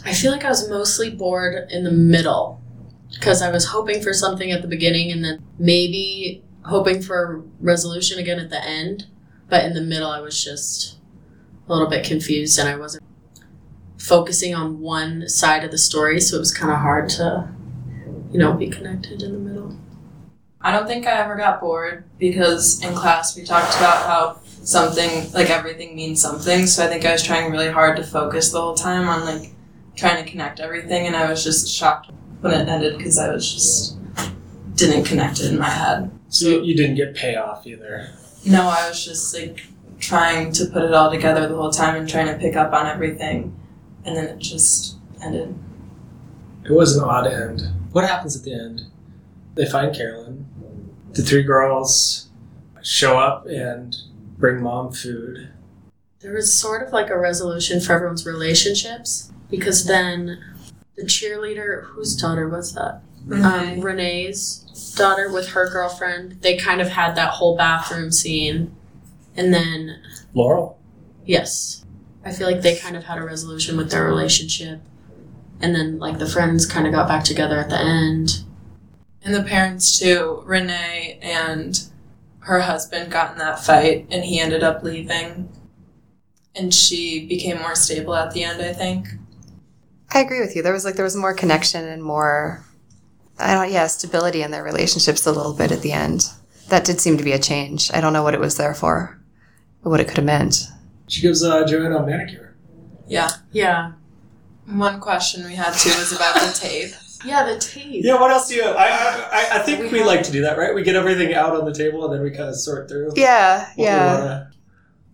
I 0.04 0.14
feel 0.14 0.32
like 0.32 0.44
I 0.44 0.48
was 0.48 0.68
mostly 0.68 1.10
bored 1.10 1.70
in 1.70 1.84
the 1.84 1.92
middle 1.92 2.60
because 3.12 3.40
I 3.42 3.50
was 3.50 3.66
hoping 3.66 4.02
for 4.02 4.12
something 4.12 4.50
at 4.50 4.62
the 4.62 4.68
beginning 4.68 5.12
and 5.12 5.24
then 5.24 5.44
maybe 5.58 6.42
hoping 6.64 7.02
for 7.02 7.36
a 7.36 7.42
resolution 7.60 8.18
again 8.18 8.38
at 8.38 8.50
the 8.50 8.62
end. 8.62 9.06
But 9.48 9.64
in 9.64 9.74
the 9.74 9.82
middle, 9.82 10.10
I 10.10 10.20
was 10.20 10.42
just 10.42 10.96
a 11.68 11.72
little 11.72 11.88
bit 11.88 12.04
confused 12.04 12.58
and 12.58 12.68
I 12.68 12.76
wasn't 12.76 13.04
focusing 14.02 14.52
on 14.52 14.80
one 14.80 15.28
side 15.28 15.62
of 15.62 15.70
the 15.70 15.78
story, 15.78 16.20
so 16.20 16.36
it 16.36 16.40
was 16.40 16.52
kind 16.52 16.72
of 16.72 16.78
hard 16.78 17.08
to, 17.08 17.48
you 18.32 18.38
know, 18.38 18.52
be 18.52 18.68
connected 18.68 19.22
in 19.22 19.32
the 19.32 19.38
middle. 19.38 19.76
I 20.60 20.72
don't 20.72 20.88
think 20.88 21.06
I 21.06 21.12
ever 21.12 21.36
got 21.36 21.60
bored 21.60 22.04
because 22.18 22.82
in 22.82 22.94
class 22.94 23.36
we 23.36 23.44
talked 23.44 23.76
about 23.76 24.04
how 24.06 24.40
something, 24.64 25.30
like 25.32 25.50
everything 25.50 25.94
means 25.94 26.20
something. 26.20 26.66
So 26.66 26.84
I 26.84 26.88
think 26.88 27.04
I 27.04 27.12
was 27.12 27.22
trying 27.22 27.52
really 27.52 27.70
hard 27.70 27.96
to 27.96 28.02
focus 28.02 28.50
the 28.50 28.60
whole 28.60 28.74
time 28.74 29.08
on 29.08 29.24
like 29.24 29.52
trying 29.94 30.22
to 30.24 30.28
connect 30.28 30.58
everything. 30.58 31.06
And 31.06 31.14
I 31.14 31.30
was 31.30 31.44
just 31.44 31.72
shocked 31.72 32.10
when 32.40 32.52
it 32.52 32.68
ended 32.68 32.98
because 32.98 33.18
I 33.18 33.32
was 33.32 33.52
just 33.52 33.98
didn't 34.74 35.04
connect 35.04 35.40
it 35.40 35.52
in 35.52 35.58
my 35.58 35.68
head. 35.68 36.10
So 36.28 36.48
you, 36.48 36.62
you 36.62 36.76
didn't 36.76 36.96
get 36.96 37.14
payoff 37.14 37.66
either. 37.66 38.10
No, 38.44 38.62
I 38.62 38.88
was 38.88 39.04
just 39.04 39.32
like 39.32 39.62
trying 40.00 40.52
to 40.52 40.66
put 40.66 40.82
it 40.82 40.92
all 40.92 41.10
together 41.10 41.46
the 41.46 41.54
whole 41.56 41.70
time 41.70 41.94
and 41.96 42.08
trying 42.08 42.26
to 42.26 42.34
pick 42.34 42.56
up 42.56 42.72
on 42.72 42.86
everything. 42.86 43.56
And 44.04 44.16
then 44.16 44.24
it 44.26 44.38
just 44.38 44.96
ended. 45.22 45.54
It 46.64 46.72
was 46.72 46.96
an 46.96 47.04
odd 47.04 47.26
end. 47.26 47.62
What 47.92 48.08
happens 48.08 48.36
at 48.36 48.42
the 48.42 48.54
end? 48.54 48.82
They 49.54 49.66
find 49.66 49.94
Carolyn. 49.94 50.46
The 51.12 51.22
three 51.22 51.42
girls 51.42 52.28
show 52.82 53.18
up 53.18 53.46
and 53.46 53.94
bring 54.38 54.62
mom 54.62 54.92
food. 54.92 55.50
There 56.20 56.32
was 56.32 56.52
sort 56.52 56.86
of 56.86 56.92
like 56.92 57.10
a 57.10 57.18
resolution 57.18 57.80
for 57.80 57.92
everyone's 57.92 58.24
relationships 58.24 59.30
because 59.50 59.86
then 59.86 60.42
the 60.96 61.02
cheerleader, 61.02 61.84
whose 61.84 62.16
daughter 62.16 62.48
was 62.48 62.74
that? 62.74 63.02
Um, 63.30 63.80
Renee's 63.80 64.94
daughter 64.96 65.30
with 65.30 65.50
her 65.50 65.68
girlfriend. 65.70 66.38
They 66.42 66.56
kind 66.56 66.80
of 66.80 66.88
had 66.88 67.14
that 67.14 67.30
whole 67.30 67.56
bathroom 67.56 68.10
scene. 68.10 68.74
And 69.36 69.54
then, 69.54 70.00
Laurel. 70.34 70.78
yes, 71.24 71.81
I 72.24 72.32
feel 72.32 72.50
like 72.50 72.62
they 72.62 72.76
kind 72.76 72.96
of 72.96 73.04
had 73.04 73.18
a 73.18 73.24
resolution 73.24 73.76
with 73.76 73.90
their 73.90 74.04
relationship. 74.04 74.80
And 75.60 75.74
then, 75.74 75.98
like, 75.98 76.18
the 76.18 76.26
friends 76.26 76.66
kind 76.66 76.86
of 76.86 76.92
got 76.92 77.08
back 77.08 77.24
together 77.24 77.58
at 77.58 77.68
the 77.68 77.80
end. 77.80 78.44
And 79.24 79.34
the 79.34 79.42
parents 79.42 79.98
too, 79.98 80.42
Renee 80.44 81.18
and 81.22 81.80
her 82.40 82.60
husband 82.60 83.12
got 83.12 83.32
in 83.32 83.38
that 83.38 83.64
fight 83.64 84.06
and 84.10 84.24
he 84.24 84.40
ended 84.40 84.62
up 84.62 84.82
leaving. 84.82 85.48
And 86.54 86.74
she 86.74 87.26
became 87.26 87.58
more 87.58 87.74
stable 87.74 88.14
at 88.14 88.32
the 88.32 88.44
end, 88.44 88.60
I 88.60 88.72
think. 88.72 89.08
I 90.10 90.20
agree 90.20 90.40
with 90.40 90.54
you. 90.54 90.62
There 90.62 90.72
was 90.72 90.84
like 90.84 90.96
there 90.96 91.04
was 91.04 91.16
more 91.16 91.32
connection 91.32 91.86
and 91.86 92.02
more, 92.02 92.64
I 93.38 93.54
don't 93.54 93.72
yeah, 93.72 93.86
stability 93.86 94.42
in 94.42 94.50
their 94.50 94.64
relationships 94.64 95.24
a 95.26 95.32
little 95.32 95.54
bit 95.54 95.72
at 95.72 95.80
the 95.80 95.92
end. 95.92 96.26
That 96.68 96.84
did 96.84 97.00
seem 97.00 97.16
to 97.16 97.24
be 97.24 97.32
a 97.32 97.38
change. 97.38 97.90
I 97.94 98.00
don't 98.00 98.12
know 98.12 98.22
what 98.22 98.34
it 98.34 98.40
was 98.40 98.56
there 98.56 98.74
for, 98.74 99.18
or 99.84 99.90
what 99.90 100.00
it 100.00 100.08
could 100.08 100.18
have 100.18 100.26
meant. 100.26 100.66
She 101.12 101.20
gives 101.20 101.44
uh, 101.44 101.66
Joanna 101.66 101.98
a 101.98 102.06
manicure. 102.06 102.56
Yeah. 103.06 103.28
Yeah. 103.50 103.92
One 104.66 104.98
question 104.98 105.44
we 105.44 105.54
had 105.54 105.74
too 105.74 105.90
was 105.90 106.10
about 106.12 106.34
the 106.40 106.52
tape. 106.58 106.92
Yeah, 107.24 107.44
the 107.44 107.56
tape. 107.56 108.02
Yeah, 108.04 108.20
what 108.20 108.32
else 108.32 108.48
do 108.48 108.56
you? 108.56 108.64
I 108.64 108.88
I, 109.30 109.48
I 109.52 109.58
think 109.60 109.92
we, 109.92 110.02
like 110.02 110.24
to 110.24 110.32
do 110.32 110.40
that, 110.40 110.58
right? 110.58 110.74
We 110.74 110.82
get 110.82 110.96
everything 110.96 111.32
out 111.34 111.54
on 111.54 111.64
the 111.64 111.72
table 111.72 112.04
and 112.04 112.12
then 112.12 112.20
we 112.20 112.30
kind 112.36 112.48
of 112.48 112.56
sort 112.56 112.88
through. 112.88 113.12
Yeah, 113.14 113.60
what 113.60 113.76
we 113.78 113.84
yeah. 113.84 114.18
wanna- 114.18 114.50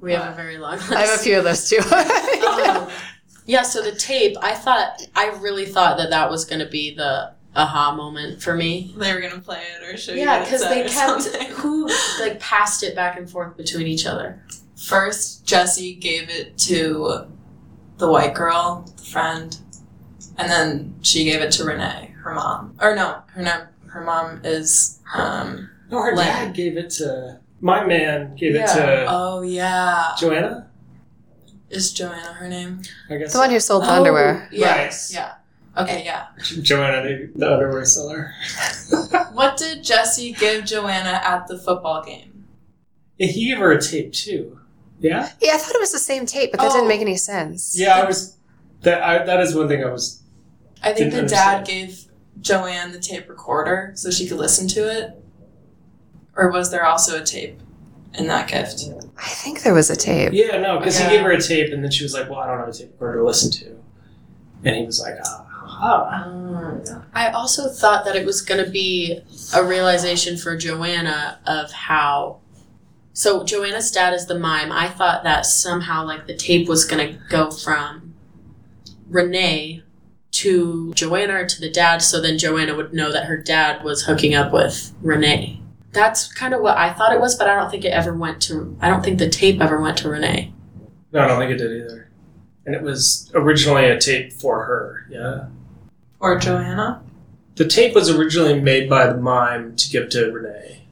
We 0.01 0.13
have 0.15 0.33
a 0.33 0.35
very 0.35 0.57
long 0.57 0.79
list. 0.79 0.91
I 0.91 1.03
have 1.03 1.21
a 1.21 1.23
few 1.23 1.37
of 1.37 1.45
those 1.45 1.69
too. 1.69 1.81
Um, 2.49 2.89
yeah, 3.45 3.61
so 3.61 3.83
the 3.83 3.93
tape, 3.93 4.37
I 4.41 4.55
thought, 4.55 5.03
I 5.15 5.33
really 5.41 5.67
thought 5.67 5.99
that 5.99 6.09
that 6.09 6.31
was 6.31 6.47
going 6.47 6.61
to 6.61 6.71
be 6.71 6.95
the 6.95 7.35
aha 7.55 7.95
moment 7.95 8.43
for 8.43 8.55
me. 8.55 8.95
They 8.97 9.13
were 9.13 9.21
gonna 9.21 9.41
play 9.41 9.61
it 9.77 9.83
or 9.83 9.97
show 9.99 10.13
you 10.13 10.21
Yeah, 10.21 10.43
because 10.45 10.63
they 10.63 10.83
kept 10.89 11.23
something. 11.23 11.51
who 11.51 11.89
like 12.21 12.41
passed 12.41 12.83
it 12.83 12.95
back 12.95 13.19
and 13.19 13.29
forth 13.29 13.55
between 13.57 13.87
each 13.87 14.07
other. 14.07 14.43
First, 14.79 15.45
Jesse 15.45 15.95
gave 15.95 16.31
it 16.31 16.57
to 16.59 17.27
the 17.99 18.09
white 18.11 18.35
girl, 18.35 18.85
the 18.97 19.03
friend, 19.03 19.57
and 20.37 20.49
then 20.51 20.95
she 21.03 21.25
gave 21.25 21.41
it 21.41 21.51
to 21.53 21.65
Renee, 21.65 22.15
her 22.23 22.35
mom. 22.35 22.77
Or 22.81 22.95
no, 22.95 23.23
her 23.33 23.43
name, 23.43 23.67
her 23.89 24.05
mom 24.05 24.41
is 24.45 25.01
um. 25.15 25.69
No, 25.91 26.01
her 26.03 26.15
Lynn. 26.15 26.27
dad 26.27 26.55
gave 26.55 26.77
it 26.77 26.91
to 26.91 27.41
my 27.61 27.85
man. 27.85 28.37
Gave 28.37 28.55
it 28.55 28.67
to 28.69 29.07
Oh 29.09 29.43
yeah, 29.43 30.13
Joanna. 30.19 30.69
is 31.71 31.93
Joanna 31.93 32.35
her 32.35 32.49
name? 32.49 32.83
I 33.11 33.17
guess 33.17 33.33
the 33.33 33.39
one 33.39 33.51
who 33.51 33.59
sold 33.59 33.83
the 33.83 33.91
underwear. 33.93 34.49
Yes. 34.53 35.11
Yeah. 35.13 35.35
Okay, 35.77 36.05
yeah. 36.05 36.27
Joanna, 36.61 37.03
the, 37.03 37.31
the 37.37 37.53
underwear 37.53 37.85
seller. 37.85 38.33
What 39.33 39.57
did 39.57 39.85
Jesse 39.85 40.33
give 40.33 40.65
Joanna 40.65 41.21
at 41.25 41.47
the 41.47 41.57
football 41.57 42.03
game? 42.05 42.45
Yeah, 43.19 43.29
he 43.29 43.49
gave 43.49 43.59
her 43.59 43.71
a 43.71 43.81
tape 43.81 44.13
too. 44.13 44.58
Yeah. 45.01 45.31
Yeah, 45.41 45.53
I 45.55 45.59
thought 45.59 45.75
it 45.75 45.81
was 45.81 45.93
the 45.93 45.99
same 45.99 46.27
tape, 46.27 46.51
but 46.51 46.61
that 46.61 46.71
Oh. 46.71 46.75
didn't 46.75 46.89
make 46.89 47.01
any 47.01 47.17
sense. 47.17 47.79
Yeah, 47.79 47.99
I 48.01 48.05
was. 48.05 48.37
That 48.83 49.03
I, 49.03 49.25
that 49.25 49.41
is 49.41 49.55
one 49.55 49.69
thing 49.69 49.83
I 49.85 49.91
was. 49.91 50.23
I 50.83 50.93
think 50.93 51.11
Didn't 51.13 51.27
the 51.27 51.31
dad 51.31 51.67
gave 51.67 52.05
Joanne 52.41 52.93
the 52.93 52.99
tape 53.01 53.29
recorder 53.29 53.93
so 53.97 54.11
she 54.11 54.29
could 54.29 54.39
listen 54.39 54.69
to 54.69 54.81
it. 54.81 55.21
Or 56.37 56.51
was 56.53 56.71
there 56.71 56.85
also 56.87 57.21
a 57.21 57.25
tape 57.25 57.61
in 58.15 58.29
that 58.29 58.47
gift? 58.49 58.85
I 59.19 59.29
think 59.29 59.63
there 59.63 59.75
was 59.75 59.91
a 59.91 59.97
tape. 59.97 60.33
Yeah, 60.33 60.59
no, 60.59 60.79
because 60.79 60.99
Yeah. 61.01 61.09
he 61.09 61.17
gave 61.17 61.25
her 61.25 61.33
a 61.33 61.41
tape 61.43 61.73
and 61.73 61.83
then 61.83 61.91
she 61.91 62.05
was 62.05 62.15
like, 62.15 62.31
"Well, 62.31 62.39
I 62.39 62.47
don't 62.47 62.59
have 62.61 62.69
a 62.69 62.73
tape 62.73 62.93
recorder 62.93 63.19
to 63.19 63.25
listen 63.25 63.51
to," 63.53 63.77
and 64.65 64.77
he 64.77 64.85
was 64.85 65.01
like, 65.01 65.15
"Ah." 65.25 65.45
Ah. 65.81 67.03
I 67.15 67.29
also 67.31 67.69
thought 67.69 68.05
that 68.05 68.17
it 68.17 68.25
was 68.27 68.41
going 68.43 68.65
to 68.65 68.71
be 68.71 69.21
a 69.55 69.63
realization 69.65 70.37
for 70.37 70.57
Joanna 70.57 71.39
of 71.47 71.71
how. 71.73 72.39
So 73.19 73.43
Joanna's 73.43 73.91
dad 73.91 74.15
is 74.15 74.27
the 74.27 74.39
mime. 74.39 74.71
I 74.71 74.89
thought 74.89 75.25
that 75.25 75.45
somehow 75.45 76.07
like 76.07 76.29
the 76.29 76.37
tape 76.37 76.69
was 76.69 76.85
going 76.85 77.05
to 77.05 77.19
go 77.29 77.51
from 77.51 78.15
Renee 79.09 79.83
to 80.31 80.93
Joanna 80.95 81.35
or 81.35 81.45
to 81.45 81.61
the 81.61 81.69
dad, 81.69 81.99
so 81.99 82.21
then 82.21 82.39
Joanna 82.39 82.77
would 82.77 82.95
know 82.95 83.11
that 83.11 83.25
her 83.25 83.37
dad 83.37 83.83
was 83.83 84.05
hooking 84.05 84.37
up 84.37 84.53
with 84.53 84.95
Renee. 85.03 85.61
That's 85.91 86.33
kind 86.33 86.55
of 86.55 86.61
what 86.61 86.79
I 86.79 86.93
thought 86.93 87.13
it 87.13 87.19
was, 87.19 87.35
but 87.35 87.49
I 87.49 87.57
don't 87.57 87.69
think 87.73 87.85
it 87.85 87.89
ever 87.89 88.15
went 88.15 88.41
to. 88.43 88.79
I 88.81 88.89
don't 88.89 89.03
think 89.03 89.19
the 89.19 89.29
tape 89.29 89.61
ever 89.61 89.81
went 89.81 89.99
to 89.99 90.11
Renee. 90.11 90.53
No, 91.11 91.19
I 91.19 91.27
don't 91.27 91.41
think 91.41 91.51
it 91.51 91.59
did 91.59 91.73
either. 91.73 92.09
And 92.67 92.77
it 92.77 92.83
was 92.83 93.33
originally 93.35 93.87
a 93.87 93.99
tape 93.99 94.33
for 94.33 94.65
her. 94.65 95.09
Yeah. 95.11 95.47
Or 96.21 96.39
Joanna. 96.39 97.03
The 97.57 97.67
tape 97.67 97.97
was 97.97 98.11
originally 98.11 98.61
made 98.61 98.89
by 98.89 99.09
the 99.09 99.19
mime 99.19 99.75
to 99.75 99.91
give 99.91 100.09
to 100.11 100.31
Renee 100.31 100.85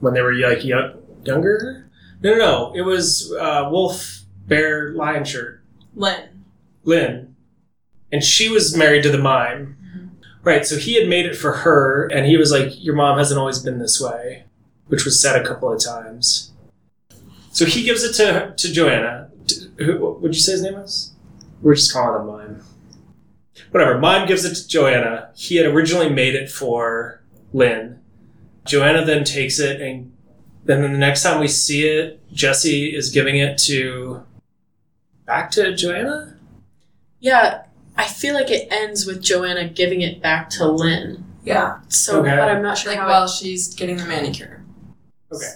when 0.00 0.12
they 0.12 0.20
were 0.20 0.34
like 0.34 0.62
young, 0.62 1.00
younger. 1.26 1.90
No, 2.22 2.32
no, 2.32 2.38
no. 2.38 2.72
It 2.74 2.82
was 2.82 3.32
uh, 3.32 3.68
Wolf 3.70 4.20
Bear 4.46 4.92
Lion 4.92 5.24
Shirt 5.24 5.62
Lynn. 5.94 6.44
Lynn, 6.84 7.36
and 8.12 8.22
she 8.22 8.48
was 8.48 8.76
married 8.76 9.02
to 9.02 9.10
the 9.10 9.18
mime. 9.18 9.76
Right. 10.42 10.64
So 10.64 10.76
he 10.76 10.94
had 10.94 11.08
made 11.08 11.26
it 11.26 11.36
for 11.36 11.52
her, 11.52 12.06
and 12.06 12.26
he 12.26 12.36
was 12.36 12.52
like, 12.52 12.82
"Your 12.82 12.94
mom 12.94 13.18
hasn't 13.18 13.38
always 13.38 13.58
been 13.58 13.78
this 13.78 14.00
way," 14.00 14.44
which 14.86 15.04
was 15.04 15.20
said 15.20 15.40
a 15.40 15.46
couple 15.46 15.72
of 15.72 15.82
times. 15.82 16.52
So 17.50 17.64
he 17.64 17.82
gives 17.82 18.04
it 18.04 18.12
to 18.14 18.54
to 18.56 18.72
Joanna. 18.72 19.30
To, 19.48 19.84
who 19.84 19.98
what 19.98 20.20
would 20.20 20.34
you 20.34 20.40
say 20.40 20.52
his 20.52 20.62
name 20.62 20.74
was? 20.74 21.12
We're 21.62 21.74
just 21.74 21.92
calling 21.92 22.20
him 22.20 22.26
mime. 22.28 22.62
Whatever. 23.70 23.98
Mime 23.98 24.28
gives 24.28 24.44
it 24.44 24.54
to 24.54 24.68
Joanna. 24.68 25.30
He 25.34 25.56
had 25.56 25.66
originally 25.66 26.10
made 26.10 26.34
it 26.34 26.50
for 26.50 27.22
Lynn. 27.52 28.00
Joanna 28.64 29.04
then 29.04 29.24
takes 29.24 29.58
it, 29.58 29.80
and 29.80 30.12
then 30.66 30.82
the 30.82 30.88
next 30.88 31.22
time 31.22 31.40
we 31.40 31.48
see 31.48 31.86
it, 31.88 32.20
Jesse 32.32 32.94
is 32.94 33.10
giving 33.10 33.38
it 33.38 33.56
to 33.58 34.22
back 35.26 35.50
to 35.52 35.74
Joanna. 35.74 36.36
Yeah, 37.20 37.64
I 37.96 38.04
feel 38.06 38.34
like 38.34 38.50
it 38.50 38.68
ends 38.70 39.06
with 39.06 39.22
Joanna 39.22 39.68
giving 39.68 40.02
it 40.02 40.20
back 40.22 40.50
to 40.50 40.66
Lynn. 40.70 41.24
Yeah. 41.44 41.78
So, 41.88 42.20
Okay. 42.20 42.30
but 42.36 42.48
I'm 42.48 42.62
not 42.62 42.76
sure 42.78 42.92
Like 42.92 43.00
how. 43.00 43.08
while 43.08 43.28
she's 43.28 43.74
getting 43.74 43.96
the 43.96 44.04
manicure. 44.04 44.64
Okay. 45.32 45.46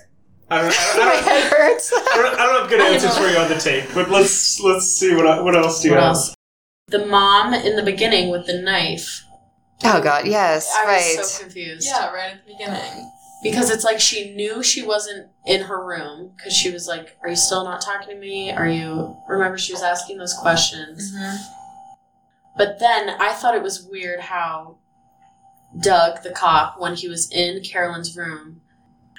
I 0.53 0.63
don't, 0.63 0.73
I 0.73 0.97
don't, 0.97 1.03
I 1.09 1.13
don't, 1.15 1.25
head 1.25 1.53
hurts. 1.53 1.93
I 1.93 2.17
don't, 2.17 2.41
I 2.41 2.47
don't 2.47 2.61
have 2.63 2.71
good 2.71 2.81
answers 2.81 3.17
for 3.17 3.29
you 3.29 3.37
on 3.37 3.49
the 3.49 3.59
tape, 3.59 3.85
but 3.95 4.11
let's 4.11 4.61
let's 4.61 4.87
see 4.87 5.15
what 5.15 5.45
what 5.45 5.55
else 5.57 5.83
do 5.83 5.89
you 5.89 5.95
What 5.95 6.03
have? 6.03 6.09
else? 6.17 6.35
the 6.89 7.07
mom 7.07 7.55
in 7.55 7.77
the 7.77 7.85
beginning 7.85 8.31
with 8.31 8.47
the 8.47 8.61
knife. 8.61 9.23
Oh 9.85 10.01
God, 10.03 10.27
yes, 10.27 10.69
Right. 10.75 10.85
I 10.85 10.93
right. 10.93 11.19
was 11.19 11.31
so 11.33 11.43
confused. 11.45 11.87
Yeah, 11.87 12.11
right 12.13 12.33
at 12.35 12.45
the 12.47 12.53
beginning. 12.53 13.11
Because 13.43 13.71
it's 13.71 13.85
like 13.85 14.01
she 14.01 14.35
knew 14.35 14.63
she 14.63 14.83
wasn't 14.83 15.29
in 15.47 15.63
her 15.63 15.85
room 15.85 16.33
because 16.37 16.53
she 16.53 16.71
was 16.71 16.87
like, 16.87 17.17
"Are 17.23 17.29
you 17.31 17.37
still 17.37 17.65
not 17.65 17.81
talking 17.81 18.09
to 18.09 18.21
me? 18.21 18.51
Are 18.53 18.69
you?" 18.69 19.17
Remember, 19.29 19.57
she 19.57 19.73
was 19.73 19.83
asking 19.83 20.19
those 20.19 20.35
questions. 20.35 21.13
Mm-hmm. 21.15 21.37
But 22.57 22.79
then 22.81 23.11
I 23.19 23.33
thought 23.33 23.55
it 23.55 23.63
was 23.63 23.83
weird 23.83 24.21
how 24.21 24.77
Doug, 25.81 26.23
the 26.23 26.31
cop, 26.31 26.79
when 26.81 26.97
he 26.97 27.09
was 27.09 27.31
in 27.31 27.63
Carolyn's 27.63 28.17
room, 28.17 28.61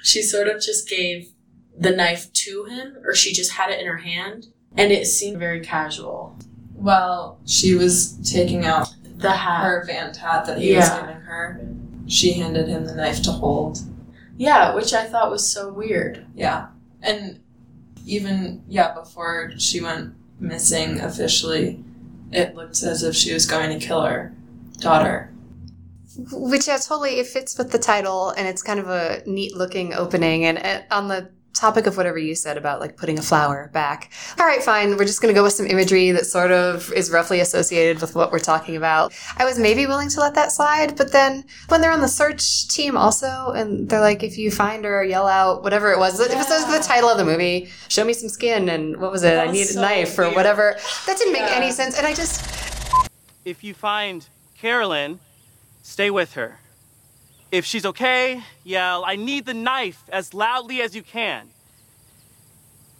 she 0.03 0.21
sort 0.21 0.47
of 0.47 0.61
just 0.61 0.87
gave 0.89 1.31
the 1.77 1.91
knife 1.91 2.31
to 2.33 2.65
him, 2.65 2.97
or 3.03 3.15
she 3.15 3.33
just 3.33 3.53
had 3.53 3.71
it 3.71 3.79
in 3.79 3.87
her 3.87 3.97
hand, 3.97 4.47
and 4.77 4.91
it 4.91 5.07
seemed 5.07 5.39
very 5.39 5.61
casual. 5.61 6.37
Well, 6.75 7.39
she 7.45 7.73
was 7.73 8.13
taking 8.29 8.65
out 8.65 8.93
The 9.17 9.31
hat. 9.31 9.63
her 9.63 9.83
Van 9.85 10.13
hat 10.13 10.45
that 10.45 10.59
he 10.59 10.75
was 10.75 10.89
giving 10.89 11.21
her. 11.21 11.65
She 12.07 12.33
handed 12.33 12.67
him 12.67 12.85
the 12.85 12.93
knife 12.95 13.21
to 13.23 13.31
hold. 13.31 13.79
Yeah, 14.41 14.73
which 14.73 14.91
I 14.91 15.05
thought 15.05 15.29
was 15.29 15.47
so 15.47 15.71
weird. 15.71 16.25
Yeah. 16.33 16.69
And 17.03 17.41
even, 18.07 18.63
yeah, 18.67 18.91
before 18.95 19.51
she 19.59 19.81
went 19.81 20.15
missing 20.39 20.99
officially, 20.99 21.83
it 22.31 22.55
looked 22.55 22.81
as 22.81 23.03
if 23.03 23.15
she 23.15 23.33
was 23.33 23.45
going 23.45 23.69
to 23.79 23.85
kill 23.85 24.01
her 24.01 24.33
daughter. 24.79 25.31
Which 26.31 26.67
yeah, 26.67 26.77
totally 26.77 27.19
it 27.19 27.27
fits 27.27 27.55
with 27.55 27.71
the 27.71 27.77
title, 27.77 28.31
and 28.31 28.47
it's 28.47 28.63
kind 28.63 28.79
of 28.79 28.89
a 28.89 29.21
neat 29.27 29.55
looking 29.55 29.93
opening. 29.93 30.45
And, 30.45 30.57
and 30.57 30.85
on 30.89 31.07
the 31.07 31.29
topic 31.53 31.85
of 31.85 31.97
whatever 31.97 32.17
you 32.17 32.33
said 32.33 32.57
about 32.57 32.79
like 32.79 32.95
putting 32.97 33.19
a 33.19 33.21
flower 33.21 33.69
back, 33.73 34.11
all 34.39 34.45
right, 34.45 34.63
fine. 34.63 34.97
We're 34.97 35.05
just 35.05 35.21
gonna 35.21 35.33
go 35.33 35.43
with 35.43 35.53
some 35.53 35.67
imagery 35.67 36.11
that 36.11 36.25
sort 36.25 36.51
of 36.51 36.91
is 36.93 37.11
roughly 37.11 37.39
associated 37.41 37.99
with 38.01 38.15
what 38.15 38.31
we're 38.31 38.39
talking 38.39 38.75
about. 38.75 39.13
I 39.37 39.45
was 39.45 39.59
maybe 39.59 39.85
willing 39.85 40.09
to 40.09 40.19
let 40.19 40.33
that 40.35 40.51
slide, 40.51 40.95
but 40.95 41.11
then 41.11 41.43
when 41.67 41.81
they're 41.81 41.91
on 41.91 42.01
the 42.01 42.07
search 42.07 42.67
team 42.69 42.95
also, 42.97 43.51
and 43.55 43.89
they're 43.89 43.99
like, 44.01 44.23
if 44.23 44.37
you 44.37 44.49
find 44.51 44.85
her, 44.85 45.03
yell 45.03 45.27
out 45.27 45.63
whatever 45.63 45.91
it 45.91 45.99
was. 45.99 46.19
It 46.19 46.33
was 46.35 46.47
the 46.47 46.79
title 46.87 47.09
of 47.09 47.17
the 47.17 47.25
movie. 47.25 47.69
Show 47.89 48.05
me 48.05 48.13
some 48.13 48.29
skin, 48.29 48.69
and 48.69 48.97
what 48.97 49.11
was 49.11 49.23
it? 49.23 49.31
That 49.35 49.39
I 49.39 49.45
was 49.47 49.53
need 49.53 49.63
a 49.63 49.73
so 49.73 49.81
knife 49.81 50.17
or 50.17 50.29
whatever. 50.31 50.77
That 51.05 51.17
didn't 51.17 51.33
make 51.33 51.41
Yeah. 51.41 51.55
any 51.55 51.71
sense, 51.71 51.97
and 51.97 52.07
I 52.07 52.13
just 52.13 52.41
If 53.43 53.63
you 53.63 53.73
find 53.73 54.25
Carolyn, 54.57 55.19
stay 55.83 56.09
with 56.09 56.33
her. 56.35 56.59
If 57.51 57.65
she's 57.65 57.85
okay, 57.85 58.41
yell, 58.63 59.03
I 59.05 59.17
need 59.17 59.45
the 59.45 59.53
knife 59.53 60.03
as 60.09 60.33
loudly 60.33 60.81
as 60.81 60.95
you 60.95 61.03
can. 61.03 61.49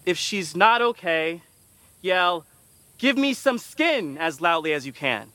If 0.05 0.17
she's 0.17 0.57
not 0.57 0.81
okay, 0.81 1.41
yell, 2.01 2.45
give 2.97 3.17
me 3.17 3.33
some 3.33 3.57
skin 3.57 4.17
as 4.17 4.41
loudly 4.41 4.73
as 4.73 4.85
you 4.85 4.91
can. 4.91 5.29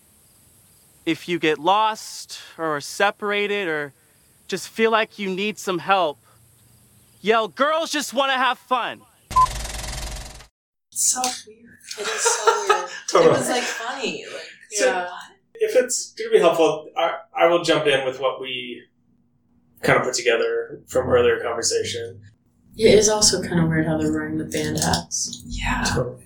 If 1.07 1.31
you 1.31 1.38
get 1.38 1.59
lost 1.59 2.40
or 2.59 2.79
separated 2.83 3.68
or 3.68 3.94
just 4.48 4.68
feel 4.68 4.90
like 4.90 5.18
you 5.18 5.31
need 5.31 5.59
some 5.59 5.79
help, 5.79 6.18
yell, 7.22 7.48
girls 7.48 7.90
just 7.90 8.12
want 8.12 8.33
to 8.33 8.37
have 8.37 8.59
fun. 8.59 9.00
So 10.90 11.22
weird. 11.46 11.79
It 11.98 12.02
is 12.02 12.20
so 12.20 12.66
weird. 12.68 12.90
It 13.14 13.31
was 13.31 13.48
like 13.48 13.62
funny. 13.62 14.26
Like, 14.31 14.42
yeah. 14.79 15.09
If 15.55 15.74
it's 15.74 16.12
going 16.12 16.33
to 16.33 16.37
be 16.37 16.40
helpful, 16.40 16.90
I, 16.98 17.14
I 17.35 17.46
will 17.46 17.62
jump 17.62 17.87
in 17.87 18.05
with 18.05 18.20
what 18.20 18.42
we 18.42 18.83
kind 19.87 19.99
of 19.99 20.05
put 20.05 20.14
together 20.14 20.81
from 20.87 21.09
earlier 21.09 21.40
conversation. 21.40 22.20
It 22.77 22.92
is 22.92 23.09
also 23.09 23.42
kind 23.42 23.61
of 23.61 23.68
weird 23.68 23.87
how 23.87 23.96
they're 23.96 24.12
wearing 24.12 24.37
the 24.38 24.44
band 24.44 24.79
hats. 24.79 25.42
yeah. 25.46 25.83
So, 25.85 26.18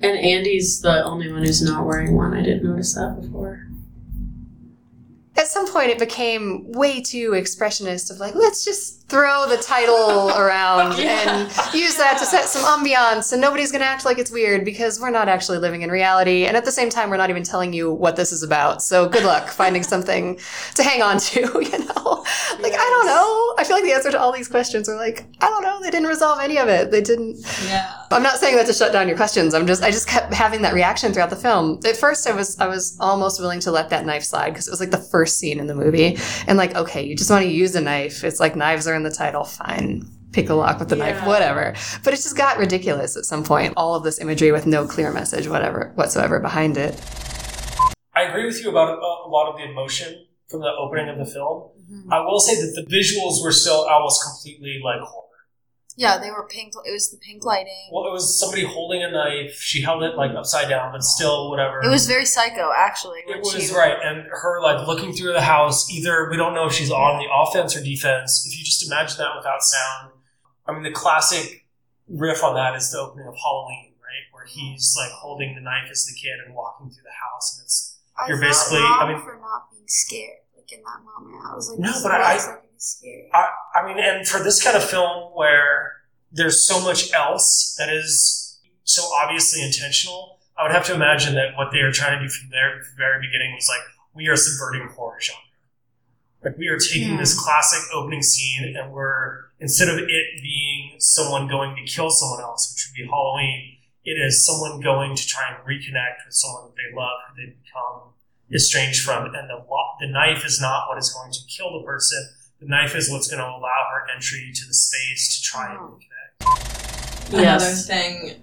And 0.00 0.16
Andy's 0.18 0.80
the 0.82 1.02
only 1.04 1.32
one 1.32 1.42
who's 1.42 1.62
not 1.62 1.84
wearing 1.86 2.14
one. 2.14 2.32
I 2.34 2.42
didn't 2.42 2.62
notice 2.64 2.94
that 2.94 3.18
before. 3.20 3.66
at 5.36 5.48
some 5.48 5.66
point 5.66 5.90
it 5.90 5.98
became 5.98 6.70
way 6.72 7.02
too 7.02 7.30
expressionist 7.32 8.10
of 8.10 8.18
like 8.18 8.34
let's 8.34 8.64
just 8.64 9.05
throw 9.08 9.46
the 9.48 9.56
title 9.58 10.30
around 10.36 10.98
and 10.98 11.48
use 11.72 11.96
that 11.96 12.16
to 12.18 12.24
set 12.24 12.46
some 12.46 12.62
ambiance 12.64 13.32
and 13.32 13.40
nobody's 13.40 13.70
going 13.70 13.80
to 13.80 13.86
act 13.86 14.04
like 14.04 14.18
it's 14.18 14.30
weird 14.32 14.64
because 14.64 15.00
we're 15.00 15.10
not 15.10 15.28
actually 15.28 15.58
living 15.58 15.82
in 15.82 15.90
reality 15.90 16.44
and 16.46 16.56
at 16.56 16.64
the 16.64 16.72
same 16.72 16.90
time 16.90 17.08
we're 17.08 17.16
not 17.16 17.30
even 17.30 17.44
telling 17.44 17.72
you 17.72 17.92
what 17.92 18.16
this 18.16 18.32
is 18.32 18.42
about 18.42 18.82
so 18.82 19.08
good 19.08 19.22
luck 19.24 19.48
finding 19.62 19.82
something 19.82 20.36
to 20.74 20.82
hang 20.82 21.02
on 21.02 21.18
to 21.18 21.40
you 21.40 21.78
know 21.78 22.24
like 22.60 22.72
i 22.72 22.88
don't 22.90 23.06
know 23.06 23.54
i 23.58 23.64
feel 23.64 23.76
like 23.76 23.84
the 23.84 23.92
answer 23.92 24.10
to 24.10 24.18
all 24.18 24.32
these 24.32 24.48
questions 24.48 24.88
are 24.88 24.96
like 24.96 25.24
i 25.40 25.48
don't 25.48 25.62
know 25.62 25.80
they 25.80 25.90
didn't 25.90 26.08
resolve 26.08 26.40
any 26.40 26.58
of 26.58 26.68
it 26.68 26.90
they 26.90 27.00
didn't 27.00 27.36
Yeah. 27.64 27.92
I'm 28.10 28.22
not 28.22 28.36
saying 28.36 28.56
that 28.56 28.66
to 28.66 28.72
shut 28.72 28.92
down 28.92 29.08
your 29.08 29.16
questions. 29.16 29.52
I'm 29.52 29.66
just 29.66 29.82
I 29.82 29.90
just 29.90 30.06
kept 30.06 30.32
having 30.32 30.62
that 30.62 30.72
reaction 30.74 31.12
throughout 31.12 31.28
the 31.28 31.36
film. 31.36 31.80
At 31.84 31.96
first, 31.96 32.26
I 32.28 32.32
was 32.32 32.58
I 32.60 32.68
was 32.68 32.96
almost 33.00 33.40
willing 33.40 33.58
to 33.60 33.72
let 33.72 33.90
that 33.90 34.06
knife 34.06 34.22
slide 34.22 34.50
because 34.50 34.68
it 34.68 34.70
was 34.70 34.78
like 34.78 34.92
the 34.92 34.96
first 34.96 35.38
scene 35.38 35.58
in 35.58 35.66
the 35.66 35.74
movie, 35.74 36.16
and 36.46 36.56
like 36.56 36.76
okay, 36.76 37.02
you 37.04 37.16
just 37.16 37.30
want 37.30 37.44
to 37.44 37.50
use 37.50 37.74
a 37.74 37.80
knife. 37.80 38.22
It's 38.22 38.38
like 38.38 38.54
knives 38.54 38.86
are 38.86 38.94
in 38.96 39.02
the 39.02 39.10
title. 39.10 39.44
Fine, 39.44 40.10
pick 40.32 40.48
a 40.48 40.54
lock 40.54 40.80
with 40.80 40.88
the 40.88 40.96
knife, 40.96 41.24
whatever. 41.26 41.74
But 42.02 42.14
it 42.14 42.16
just 42.16 42.36
got 42.36 42.58
ridiculous 42.58 43.16
at 43.16 43.24
some 43.24 43.44
point. 43.44 43.74
All 43.76 43.94
of 43.94 44.02
this 44.02 44.18
imagery 44.20 44.50
with 44.52 44.66
no 44.66 44.86
clear 44.86 45.12
message, 45.12 45.48
whatever 45.48 45.92
whatsoever 45.94 46.40
behind 46.40 46.76
it. 46.76 47.00
I 48.14 48.22
agree 48.22 48.46
with 48.46 48.62
you 48.62 48.70
about 48.70 48.88
a, 48.88 49.28
a 49.28 49.28
lot 49.28 49.50
of 49.50 49.58
the 49.58 49.64
emotion 49.70 50.26
from 50.48 50.60
the 50.60 50.70
opening 50.78 51.08
of 51.08 51.18
the 51.18 51.26
film. 51.26 51.70
Mm-hmm. 51.90 52.12
I 52.12 52.20
will 52.20 52.40
say 52.40 52.54
that 52.54 52.72
the 52.74 52.86
visuals 52.90 53.44
were 53.44 53.52
still 53.52 53.86
almost 53.88 54.22
completely 54.24 54.80
like 54.82 55.00
horror. 55.00 55.25
Yeah, 55.96 56.18
they 56.18 56.30
were 56.30 56.46
pink. 56.46 56.74
It 56.84 56.92
was 56.92 57.10
the 57.10 57.16
pink 57.16 57.42
lighting. 57.42 57.88
Well, 57.90 58.06
it 58.06 58.12
was 58.12 58.38
somebody 58.38 58.64
holding 58.64 59.02
a 59.02 59.10
knife. 59.10 59.54
She 59.54 59.80
held 59.80 60.02
it 60.02 60.14
like 60.14 60.32
upside 60.32 60.68
down, 60.68 60.92
but 60.92 61.02
still, 61.02 61.48
whatever. 61.48 61.82
It 61.82 61.88
was 61.88 62.06
very 62.06 62.26
psycho, 62.26 62.70
actually. 62.76 63.20
It 63.26 63.40
was 63.40 63.52
she- 63.52 63.74
right, 63.74 63.96
and 64.04 64.26
her 64.30 64.60
like 64.62 64.86
looking 64.86 65.14
through 65.14 65.32
the 65.32 65.40
house. 65.40 65.90
Either 65.90 66.28
we 66.30 66.36
don't 66.36 66.54
know 66.54 66.66
if 66.66 66.74
she's 66.74 66.90
on 66.90 67.18
the 67.18 67.26
offense 67.32 67.74
or 67.74 67.82
defense. 67.82 68.46
If 68.46 68.58
you 68.58 68.64
just 68.64 68.86
imagine 68.86 69.16
that 69.18 69.36
without 69.36 69.62
sound, 69.62 70.12
I 70.66 70.72
mean, 70.72 70.82
the 70.82 70.92
classic 70.92 71.64
riff 72.08 72.44
on 72.44 72.54
that 72.54 72.76
is 72.76 72.90
the 72.92 72.98
opening 72.98 73.26
of 73.26 73.34
Halloween, 73.42 73.94
right, 74.02 74.28
where 74.32 74.44
mm-hmm. 74.44 74.72
he's 74.72 74.94
like 74.98 75.10
holding 75.12 75.54
the 75.54 75.62
knife 75.62 75.88
as 75.90 76.04
the 76.04 76.14
kid 76.14 76.34
and 76.44 76.54
walking 76.54 76.90
through 76.90 77.04
the 77.04 77.16
house, 77.32 77.56
and 77.56 77.64
it's 77.64 77.98
I 78.18 78.28
You're 78.28 78.40
basically- 78.40 78.80
I 78.80 79.08
mean- 79.12 79.22
for 79.22 79.38
not 79.40 79.70
being 79.70 79.88
scared. 79.88 80.40
Like 80.56 80.70
in 80.72 80.82
that 80.84 81.00
moment, 81.04 81.42
I 81.46 81.54
was 81.54 81.70
like, 81.70 81.78
No, 81.78 81.92
but 82.02 82.12
I- 82.12 82.34
looks 82.34 82.46
like 82.46 82.56
it's 82.56 82.65
scary. 82.78 83.28
I, 83.32 83.48
I 83.74 83.86
mean, 83.86 83.98
and 83.98 84.26
for 84.26 84.42
this 84.42 84.62
kind 84.62 84.76
of 84.76 84.84
film 84.84 85.30
where 85.34 85.92
there's 86.32 86.66
so 86.66 86.80
much 86.80 87.12
else 87.12 87.74
that 87.78 87.88
is 87.88 88.58
so 88.84 89.02
obviously 89.22 89.62
intentional, 89.62 90.38
I 90.58 90.62
would 90.62 90.72
have 90.72 90.86
to 90.86 90.94
imagine 90.94 91.34
that 91.34 91.56
what 91.56 91.70
they 91.72 91.80
are 91.80 91.92
trying 91.92 92.18
to 92.18 92.24
do 92.24 92.30
from 92.30 92.50
their 92.50 92.82
very 92.96 93.20
beginning 93.20 93.54
was 93.54 93.68
like, 93.68 93.86
we 94.14 94.28
are 94.28 94.36
subverting 94.36 94.88
horror 94.88 95.20
genre. 95.20 95.42
Like 96.44 96.56
we 96.58 96.68
are 96.68 96.78
taking 96.78 97.12
hmm. 97.12 97.16
this 97.16 97.38
classic 97.38 97.82
opening 97.94 98.22
scene 98.22 98.76
and 98.76 98.92
we're 98.92 99.46
instead 99.58 99.88
of 99.88 99.98
it 99.98 100.26
being 100.42 100.94
someone 100.98 101.48
going 101.48 101.74
to 101.76 101.82
kill 101.90 102.10
someone 102.10 102.40
else, 102.40 102.72
which 102.72 102.88
would 102.88 103.02
be 103.02 103.08
Halloween, 103.08 103.76
it 104.04 104.12
is 104.12 104.44
someone 104.44 104.80
going 104.80 105.16
to 105.16 105.26
try 105.26 105.42
and 105.48 105.58
reconnect 105.66 106.24
with 106.24 106.34
someone 106.34 106.66
that 106.66 106.76
they 106.76 106.94
love, 106.96 107.18
who 107.28 107.42
they 107.42 107.56
become 107.64 108.14
estranged 108.54 109.02
from, 109.02 109.26
and 109.26 109.50
the 109.50 109.64
the 110.00 110.06
knife 110.06 110.46
is 110.46 110.60
not 110.60 110.88
what 110.88 110.98
is 110.98 111.10
going 111.10 111.32
to 111.32 111.40
kill 111.48 111.78
the 111.78 111.84
person. 111.84 112.18
The 112.60 112.66
knife 112.68 112.96
is 112.96 113.10
what's 113.10 113.28
going 113.28 113.40
to 113.40 113.44
allow 113.46 113.84
her 113.92 114.06
entry 114.14 114.50
to 114.54 114.66
the 114.66 114.74
space 114.74 115.36
to 115.36 115.42
try 115.42 115.70
and 115.72 115.78
oh. 115.80 115.98
reconnect. 116.42 117.28
Another 117.28 117.42
Yes. 117.42 117.86
thing 117.86 118.34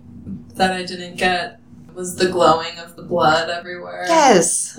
that 0.56 0.72
I 0.72 0.84
didn't 0.84 1.16
get 1.18 1.60
was 1.96 2.16
the 2.16 2.28
glowing 2.30 2.78
of 2.80 2.96
the 2.96 3.04
blood 3.04 3.50
everywhere. 3.50 4.06
Yes. 4.08 4.78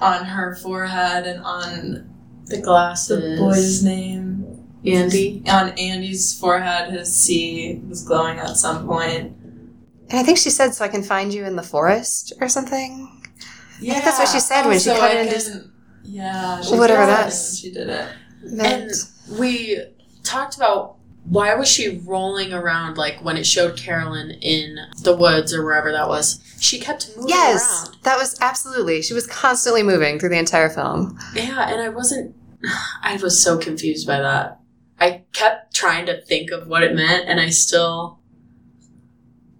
On 0.00 0.24
her 0.24 0.54
forehead 0.56 1.26
and 1.26 1.42
on 1.44 2.10
The 2.46 2.60
glasses. 2.60 3.08
the 3.08 3.36
boy's 3.42 3.82
name. 3.82 4.38
Andy. 4.84 5.42
On 5.48 5.68
Andy's 5.78 6.34
forehead, 6.34 6.92
his 6.92 7.14
C 7.14 7.80
was 7.88 8.02
glowing 8.02 8.38
at 8.38 8.56
some 8.56 8.86
point. 8.86 9.36
And 10.10 10.18
I 10.18 10.24
think 10.24 10.38
she 10.38 10.50
said, 10.50 10.74
"So 10.74 10.84
I 10.84 10.88
can 10.88 11.04
find 11.04 11.32
you 11.32 11.44
in 11.44 11.54
the 11.54 11.62
forest" 11.62 12.32
or 12.40 12.48
something. 12.48 13.22
Yeah, 13.80 13.92
think 13.94 14.04
that's 14.04 14.18
what 14.18 14.28
she 14.28 14.40
said 14.40 14.66
when 14.66 14.74
she 14.74 14.80
so 14.90 14.98
cut 14.98 15.14
it 15.14 15.32
into- 15.32 15.70
Yeah, 16.02 16.60
she 16.60 16.74
Whatever 16.76 17.02
said 17.02 17.08
that 17.16 17.26
it 17.26 17.32
is. 17.32 17.48
when 17.50 17.56
She 17.56 17.72
did 17.78 17.88
it. 17.88 18.08
And 18.44 18.90
we 19.38 19.84
talked 20.22 20.56
about 20.56 20.96
why 21.24 21.54
was 21.54 21.68
she 21.68 22.00
rolling 22.04 22.52
around 22.52 22.96
like 22.96 23.22
when 23.24 23.36
it 23.36 23.46
showed 23.46 23.76
Carolyn 23.76 24.32
in 24.40 24.76
the 25.02 25.14
woods 25.14 25.54
or 25.54 25.64
wherever 25.64 25.92
that 25.92 26.08
was. 26.08 26.40
She 26.60 26.78
kept 26.80 27.10
moving 27.16 27.28
yes, 27.28 27.88
around. 27.88 27.96
that 28.02 28.18
was 28.18 28.40
absolutely. 28.40 29.02
She 29.02 29.14
was 29.14 29.26
constantly 29.26 29.82
moving 29.82 30.18
through 30.18 30.30
the 30.30 30.38
entire 30.38 30.68
film. 30.68 31.18
Yeah, 31.34 31.68
and 31.68 31.80
I 31.80 31.88
wasn't. 31.88 32.34
I 33.02 33.16
was 33.22 33.42
so 33.42 33.58
confused 33.58 34.06
by 34.06 34.20
that. 34.20 34.60
I 34.98 35.24
kept 35.32 35.74
trying 35.74 36.06
to 36.06 36.20
think 36.20 36.50
of 36.50 36.68
what 36.68 36.82
it 36.82 36.94
meant, 36.94 37.28
and 37.28 37.40
I 37.40 37.50
still. 37.50 38.20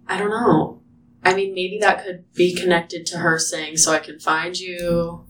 I 0.07 0.17
don't 0.17 0.29
know. 0.29 0.81
I 1.23 1.33
mean, 1.33 1.53
maybe 1.53 1.79
that 1.79 2.03
could 2.03 2.25
be 2.33 2.53
connected 2.53 3.05
to 3.07 3.19
her 3.19 3.39
saying, 3.39 3.77
"So 3.77 3.93
I 3.93 3.99
can 3.99 4.19
find 4.19 4.57
you," 4.57 5.25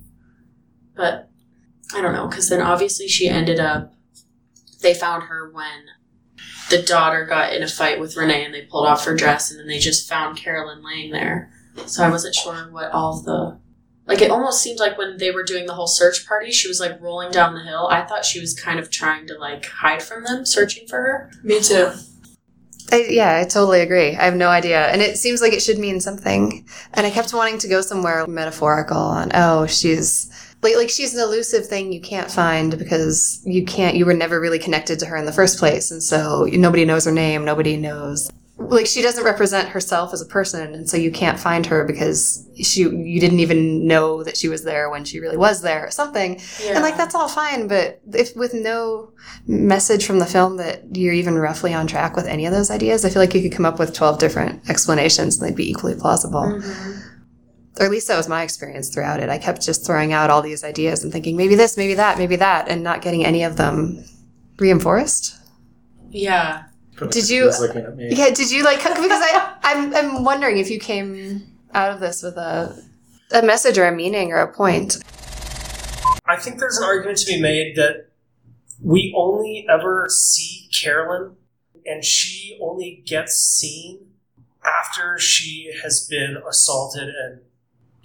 but 0.95 1.29
I 1.93 2.01
don't 2.01 2.13
know. 2.13 2.27
Because 2.27 2.49
then 2.49 2.61
obviously 2.61 3.07
she 3.07 3.27
ended 3.27 3.59
up. 3.59 3.93
They 4.81 4.93
found 4.93 5.23
her 5.23 5.49
when 5.51 5.85
the 6.69 6.81
daughter 6.81 7.25
got 7.25 7.53
in 7.53 7.63
a 7.63 7.67
fight 7.67 7.99
with 7.99 8.17
Renee, 8.17 8.45
and 8.45 8.53
they 8.53 8.63
pulled 8.63 8.87
off 8.87 9.05
her 9.05 9.15
dress, 9.15 9.51
and 9.51 9.59
then 9.59 9.67
they 9.67 9.79
just 9.79 10.09
found 10.09 10.37
Carolyn 10.37 10.83
laying 10.83 11.11
there. 11.11 11.51
So 11.85 12.03
I 12.03 12.09
wasn't 12.09 12.35
sure 12.35 12.71
what 12.71 12.91
all 12.91 13.17
of 13.17 13.25
the 13.25 13.59
like 14.05 14.21
it 14.21 14.31
almost 14.31 14.61
seemed 14.61 14.79
like 14.79 14.97
when 14.97 15.17
they 15.17 15.31
were 15.31 15.43
doing 15.43 15.65
the 15.65 15.73
whole 15.73 15.87
search 15.87 16.27
party, 16.27 16.51
she 16.51 16.67
was 16.67 16.79
like 16.79 17.01
rolling 17.01 17.31
down 17.31 17.53
the 17.53 17.63
hill. 17.63 17.87
I 17.89 18.01
thought 18.01 18.25
she 18.25 18.39
was 18.39 18.53
kind 18.53 18.79
of 18.79 18.89
trying 18.89 19.27
to 19.27 19.37
like 19.37 19.65
hide 19.65 20.03
from 20.03 20.23
them, 20.23 20.45
searching 20.45 20.87
for 20.87 20.97
her. 20.97 21.31
Me 21.41 21.61
too. 21.61 21.91
I, 22.91 23.05
yeah, 23.09 23.39
I 23.39 23.43
totally 23.45 23.79
agree. 23.79 24.09
I 24.09 24.25
have 24.25 24.35
no 24.35 24.49
idea. 24.49 24.87
And 24.87 25.01
it 25.01 25.17
seems 25.17 25.41
like 25.41 25.53
it 25.53 25.61
should 25.61 25.79
mean 25.79 26.01
something. 26.01 26.67
And 26.93 27.07
I 27.07 27.11
kept 27.11 27.33
wanting 27.33 27.57
to 27.59 27.69
go 27.69 27.79
somewhere 27.79 28.27
metaphorical 28.27 28.97
on, 28.97 29.31
oh, 29.33 29.67
she's 29.67 30.29
like, 30.63 30.75
like 30.77 30.89
she's 30.89 31.13
an 31.13 31.21
elusive 31.21 31.67
thing 31.67 31.91
you 31.91 32.01
can't 32.01 32.31
find 32.31 32.77
because 32.77 33.41
you 33.45 33.65
can't, 33.65 33.95
you 33.95 34.05
were 34.05 34.13
never 34.13 34.39
really 34.39 34.59
connected 34.59 34.97
to 34.99 35.05
her 35.05 35.17
in 35.17 35.25
the 35.25 35.33
first 35.33 35.59
place. 35.59 35.91
And 35.91 36.01
so 36.01 36.47
nobody 36.51 36.85
knows 36.85 37.05
her 37.05 37.11
name. 37.11 37.43
Nobody 37.43 37.75
knows. 37.77 38.31
Like 38.57 38.85
she 38.85 39.01
doesn't 39.01 39.25
represent 39.25 39.69
herself 39.69 40.13
as 40.13 40.21
a 40.21 40.25
person. 40.25 40.73
And 40.73 40.89
so 40.89 40.95
you 40.95 41.11
can't 41.11 41.39
find 41.39 41.65
her 41.65 41.83
because 41.83 42.47
she, 42.61 42.81
you 42.81 43.19
didn't 43.19 43.41
even 43.41 43.85
know 43.87 44.23
that 44.23 44.37
she 44.37 44.47
was 44.47 44.63
there 44.63 44.89
when 44.89 45.03
she 45.03 45.19
really 45.19 45.37
was 45.37 45.61
there 45.61 45.85
or 45.85 45.91
something. 45.91 46.39
Yeah. 46.63 46.75
And 46.75 46.83
like 46.83 46.95
that's 46.95 47.15
all 47.15 47.27
fine, 47.27 47.67
but 47.67 47.99
if 48.13 48.35
with 48.35 48.53
no 48.53 49.11
message 49.47 50.05
from 50.05 50.19
the 50.19 50.25
film 50.25 50.57
that 50.57 50.95
you're 50.95 51.13
even 51.13 51.35
roughly 51.35 51.73
on 51.73 51.87
track 51.87 52.15
with 52.15 52.27
any 52.27 52.45
of 52.45 52.53
those 52.53 52.71
ideas, 52.71 53.03
I 53.03 53.09
feel 53.09 53.21
like 53.21 53.33
you 53.33 53.41
could 53.41 53.51
come 53.51 53.65
up 53.65 53.79
with 53.79 53.93
12 53.93 54.19
different 54.19 54.69
explanations 54.69 55.39
and 55.39 55.49
they'd 55.49 55.57
be 55.57 55.69
equally 55.69 55.95
plausible. 55.95 56.43
Mm-hmm. 56.43 57.02
Or 57.79 57.85
at 57.85 57.91
least 57.91 58.07
that 58.07 58.17
was 58.17 58.27
my 58.27 58.43
experience 58.43 58.89
throughout 58.89 59.19
it. 59.19 59.29
I 59.29 59.37
kept 59.39 59.61
just 59.63 59.85
throwing 59.85 60.13
out 60.13 60.29
all 60.29 60.41
these 60.43 60.63
ideas 60.63 61.03
and 61.03 61.11
thinking 61.11 61.35
maybe 61.35 61.55
this, 61.55 61.75
maybe 61.75 61.95
that, 61.95 62.17
maybe 62.19 62.35
that, 62.35 62.67
and 62.69 62.83
not 62.83 63.01
getting 63.01 63.25
any 63.25 63.43
of 63.43 63.57
them 63.57 64.03
reinforced. 64.59 65.35
Yeah. 66.09 66.65
Did 67.09 67.29
you- 67.29 67.45
He's 67.45 67.61
at 67.61 67.95
me. 67.97 68.09
Yeah, 68.11 68.29
did 68.29 68.51
you 68.51 68.63
like 68.63 68.77
because 68.77 68.99
I 69.01 69.55
I'm 69.63 69.95
I'm 69.95 70.23
wondering 70.23 70.59
if 70.59 70.69
you 70.69 70.79
came 70.79 71.41
out 71.73 71.91
of 71.91 71.99
this 71.99 72.21
with 72.21 72.37
a 72.37 72.79
a 73.31 73.41
message 73.41 73.79
or 73.79 73.85
a 73.87 73.91
meaning 73.91 74.31
or 74.31 74.37
a 74.37 74.53
point. 74.53 74.97
I 76.27 76.35
think 76.37 76.59
there's 76.59 76.77
an 76.77 76.83
argument 76.83 77.17
to 77.19 77.25
be 77.25 77.41
made 77.41 77.75
that 77.75 78.09
we 78.79 79.11
only 79.17 79.65
ever 79.69 80.07
see 80.09 80.69
Carolyn, 80.71 81.35
and 81.85 82.03
she 82.05 82.59
only 82.61 83.03
gets 83.07 83.35
seen 83.37 84.11
after 84.63 85.17
she 85.17 85.73
has 85.81 86.07
been 86.07 86.37
assaulted 86.47 87.09
and 87.09 87.41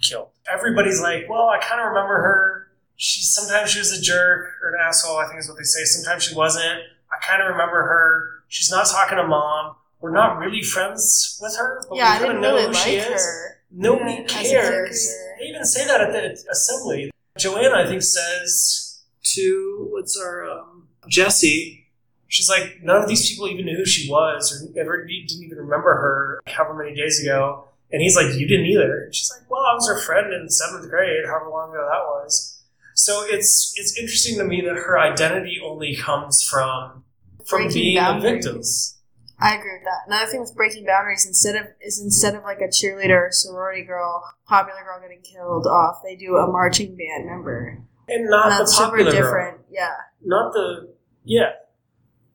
killed. 0.01 0.29
Everybody's 0.51 1.01
like, 1.01 1.27
"Well, 1.29 1.47
I 1.49 1.59
kind 1.59 1.81
of 1.81 1.87
remember 1.87 2.15
her. 2.15 2.67
She 2.95 3.21
sometimes 3.21 3.69
she 3.71 3.79
was 3.79 3.91
a 3.91 4.01
jerk 4.01 4.55
or 4.61 4.69
an 4.75 4.81
asshole. 4.81 5.17
I 5.17 5.27
think 5.27 5.39
is 5.39 5.47
what 5.47 5.57
they 5.57 5.63
say. 5.63 5.83
Sometimes 5.85 6.23
she 6.23 6.35
wasn't. 6.35 6.79
I 7.11 7.17
kind 7.25 7.41
of 7.41 7.49
remember 7.49 7.81
her. 7.83 8.43
She's 8.49 8.69
not 8.71 8.85
talking 8.87 9.17
to 9.17 9.25
mom. 9.27 9.75
We're 10.01 10.11
not 10.11 10.37
really 10.39 10.63
friends 10.63 11.37
with 11.41 11.55
her. 11.57 11.81
But 11.89 11.95
Yeah, 11.97 12.03
we 12.11 12.15
I 12.15 12.17
kinda 12.19 12.27
didn't 12.33 12.41
know 12.41 12.55
really 12.55 12.67
who 12.67 12.73
she 12.73 12.99
like 12.99 13.09
is. 13.11 13.21
her. 13.25 13.57
Nobody 13.71 14.11
Yeah, 14.13 14.23
cares. 14.27 14.51
character. 14.51 15.35
They 15.39 15.45
even 15.45 15.65
say 15.65 15.85
that 15.85 16.01
at 16.01 16.11
the 16.13 16.45
assembly. 16.51 17.11
Joanna, 17.37 17.75
I 17.75 17.85
think, 17.87 18.01
says 18.01 19.01
to 19.35 19.87
what's 19.91 20.17
our 20.19 20.49
um, 20.49 20.87
Jesse. 21.07 21.87
She's 22.27 22.49
like, 22.49 22.81
none 22.83 23.01
of 23.01 23.07
these 23.07 23.29
people 23.29 23.47
even 23.47 23.65
knew 23.65 23.75
who 23.75 23.85
she 23.85 24.09
was, 24.09 24.51
or 24.53 24.79
ever 24.79 25.05
didn't 25.05 25.31
even 25.43 25.57
remember 25.57 25.93
her 25.95 26.41
however 26.47 26.75
many 26.75 26.95
days 26.95 27.21
ago. 27.21 27.65
And 27.91 28.01
he's 28.01 28.15
like, 28.15 28.35
you 28.35 28.47
didn't 28.47 28.67
either. 28.67 29.03
And 29.05 29.15
she's 29.15 29.31
like, 29.35 29.49
well, 29.49 29.61
I 29.61 29.73
was 29.73 29.87
her 29.87 29.99
friend 29.99 30.31
in 30.33 30.49
seventh 30.49 30.89
grade, 30.89 31.25
however 31.25 31.49
long 31.49 31.69
ago 31.71 31.87
that 31.89 32.05
was. 32.05 32.61
So 32.95 33.23
it's 33.25 33.73
it's 33.77 33.97
interesting 33.97 34.37
to 34.37 34.43
me 34.43 34.61
that 34.61 34.75
her 34.75 34.99
identity 34.99 35.57
only 35.63 35.95
comes 35.95 36.43
from 36.43 37.03
from 37.47 37.63
Breaking 37.63 37.73
being 37.81 37.97
a 37.97 38.19
victim. 38.19 38.51
boundaries. 38.53 38.95
I 39.41 39.55
agree 39.55 39.71
with 39.73 39.83
that. 39.85 40.01
Another 40.13 40.29
thing 40.29 40.41
with 40.41 40.53
breaking 40.53 40.85
boundaries 40.85 41.25
instead 41.25 41.55
of 41.55 41.65
is 41.81 41.99
instead 42.01 42.35
of 42.35 42.43
like 42.43 42.59
a 42.59 42.67
cheerleader, 42.67 43.31
sorority 43.31 43.83
girl, 43.85 44.21
popular 44.45 44.81
girl 44.83 44.99
getting 45.01 45.21
killed 45.21 45.65
off, 45.65 46.01
they 46.03 46.17
do 46.17 46.35
a 46.35 46.45
marching 46.51 46.97
band 46.97 47.25
member. 47.25 47.81
And 48.09 48.29
not 48.29 48.47
And 48.47 48.53
the 48.53 48.57
that's 48.59 48.75
super 48.75 48.89
popular 48.89 49.11
girl. 49.11 49.21
different. 49.21 49.57
Yeah. 49.71 49.95
Not 50.23 50.51
the 50.51 50.93
yeah. 51.23 51.51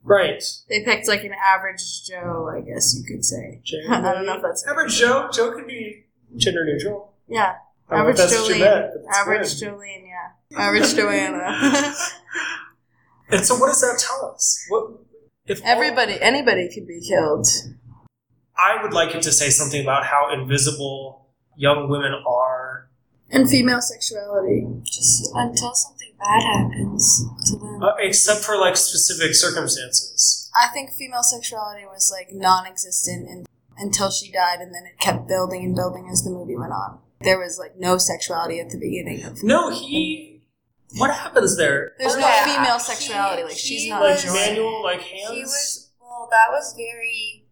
Right. 0.05 0.41
They 0.69 0.83
picked 0.85 1.07
like 1.07 1.23
an 1.23 1.33
average 1.33 2.05
Joe, 2.07 2.47
I 2.55 2.61
guess 2.61 2.95
you 2.95 3.03
could 3.03 3.25
say. 3.25 3.59
I 3.89 4.13
don't 4.13 4.25
know 4.25 4.35
if 4.35 4.41
that's 4.43 4.65
average 4.67 4.95
Joe. 4.97 5.29
Joe 5.33 5.51
could 5.51 5.67
be 5.67 6.05
gender 6.37 6.63
neutral. 6.63 7.13
Yeah. 7.27 7.55
I 7.89 7.97
don't 7.97 8.05
know 8.05 8.09
if 8.11 8.15
Average 8.15 8.17
that's 8.17 8.35
what 8.41 8.49
you 8.49 8.55
Jolene. 8.55 8.81
meant, 8.81 8.93
but 9.05 9.15
Average. 9.15 9.61
Jolene, 9.61 10.03
yeah. 10.07 10.57
Average 10.59 10.95
Joanna. 10.95 11.93
And 13.27 13.43
so, 13.43 13.55
what 13.55 13.67
does 13.67 13.81
that 13.81 13.97
tell 13.97 14.31
us? 14.35 14.63
What 14.69 14.91
if 15.47 15.59
all- 15.63 15.67
Everybody, 15.67 16.21
anybody 16.21 16.69
could 16.71 16.85
be 16.87 17.01
killed. 17.01 17.47
I 18.55 18.81
would 18.83 18.93
like 18.93 19.15
it 19.15 19.23
to 19.23 19.31
say 19.31 19.49
something 19.49 19.81
about 19.81 20.05
how 20.05 20.31
invisible 20.31 21.25
young 21.57 21.89
women 21.89 22.13
are, 22.27 22.87
And 23.31 23.49
female 23.49 23.81
sexuality. 23.81 24.67
Just 24.83 25.33
uh, 25.35 25.39
until 25.39 25.73
something 25.73 25.94
bad 26.27 26.43
happens 26.43 27.25
to 27.51 27.57
them. 27.57 27.83
uh, 27.83 27.93
except 27.99 28.41
for 28.41 28.57
like 28.57 28.75
specific 28.77 29.35
circumstances. 29.35 30.49
I 30.55 30.67
think 30.73 30.91
female 30.93 31.23
sexuality 31.23 31.85
was 31.85 32.11
like 32.15 32.29
non-existent 32.33 33.27
in, 33.29 33.45
until 33.77 34.09
she 34.09 34.31
died, 34.31 34.59
and 34.61 34.73
then 34.73 34.83
it 34.85 34.99
kept 34.99 35.27
building 35.27 35.63
and 35.65 35.75
building 35.75 36.07
as 36.11 36.23
the 36.23 36.29
movie 36.29 36.55
went 36.55 36.71
on. 36.71 36.99
There 37.21 37.39
was 37.39 37.57
like 37.59 37.77
no 37.77 37.97
sexuality 37.97 38.59
at 38.59 38.69
the 38.69 38.77
beginning 38.77 39.23
of. 39.23 39.43
No, 39.43 39.69
he. 39.71 40.31
What 40.97 41.11
happens 41.11 41.57
there? 41.57 41.93
There's 41.99 42.15
no 42.15 42.21
Okay, 42.27 42.43
female 42.55 42.75
he- 42.75 42.79
sexuality. 42.79 43.43
Like 43.43 43.51
he 43.53 43.57
she's 43.79 43.89
not. 43.89 44.01
Like 44.01 44.13
was- 44.15 44.23
enjoying 44.25 44.45
manual, 44.47 44.83
like 44.83 45.01
hands. 45.01 45.31
He 45.31 45.41
was 45.41 45.91
well. 45.99 46.27
That 46.31 46.51
was 46.51 46.73
very 46.77 47.45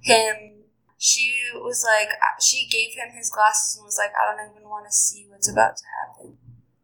him. 0.00 0.54
She 1.00 1.32
was 1.54 1.84
like, 1.86 2.08
uh, 2.08 2.40
she 2.42 2.66
gave 2.66 2.90
him 2.98 3.14
his 3.16 3.30
glasses 3.30 3.76
and 3.76 3.84
was 3.84 3.96
like, 3.96 4.10
I 4.18 4.34
don't 4.34 4.50
even 4.50 4.68
want 4.68 4.84
to 4.86 4.92
see 4.92 5.28
what's 5.30 5.48
about 5.48 5.76
to 5.76 5.84
happen. 6.02 6.17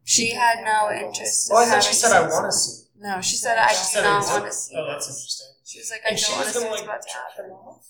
She 0.04 0.30
had 0.32 0.62
no 0.64 0.90
interest. 0.92 1.50
oh, 1.52 1.56
I 1.56 1.64
thought 1.64 1.82
she 1.82 1.88
having 1.88 1.98
said, 1.98 2.12
"I 2.12 2.28
want 2.28 2.46
to 2.46 2.52
see." 2.52 2.84
No, 3.00 3.20
she 3.20 3.30
She 3.32 3.36
said 3.36 3.56
said, 3.56 3.58
I 3.58 3.64
I 3.64 3.68
do 3.68 3.74
said 3.74 4.02
not 4.04 4.22
it. 4.22 4.26
want 4.28 4.44
to 4.46 4.52
see. 4.52 4.74
Oh, 4.76 4.86
that's 4.86 5.08
interesting. 5.08 5.46
She 5.64 5.78
was 5.78 5.90
like, 5.90 6.00
I 6.06 6.10
And 6.10 6.18
don't 6.18 6.36
want 6.36 6.46
to 6.46 6.52
see 6.52 6.58
what's 6.64 6.80
like 6.80 6.84
about 6.84 7.02
to 7.02 7.08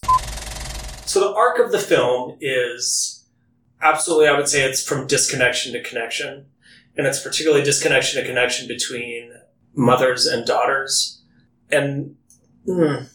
happen. 0.08 1.06
So 1.06 1.20
the 1.20 1.34
arc 1.34 1.58
of 1.58 1.70
the 1.72 1.78
film 1.78 2.36
is 2.40 3.24
absolutely, 3.82 4.28
I 4.28 4.36
would 4.36 4.48
say, 4.48 4.62
it's 4.62 4.82
from 4.82 5.06
disconnection 5.06 5.72
to 5.74 5.82
connection, 5.82 6.46
and 6.96 7.06
it's 7.06 7.20
particularly 7.20 7.62
disconnection 7.64 8.20
to 8.20 8.26
connection 8.26 8.66
between 8.68 9.32
mothers 9.74 10.26
and 10.26 10.46
daughters, 10.46 11.20
and 11.70 12.16
mm, 12.66 13.06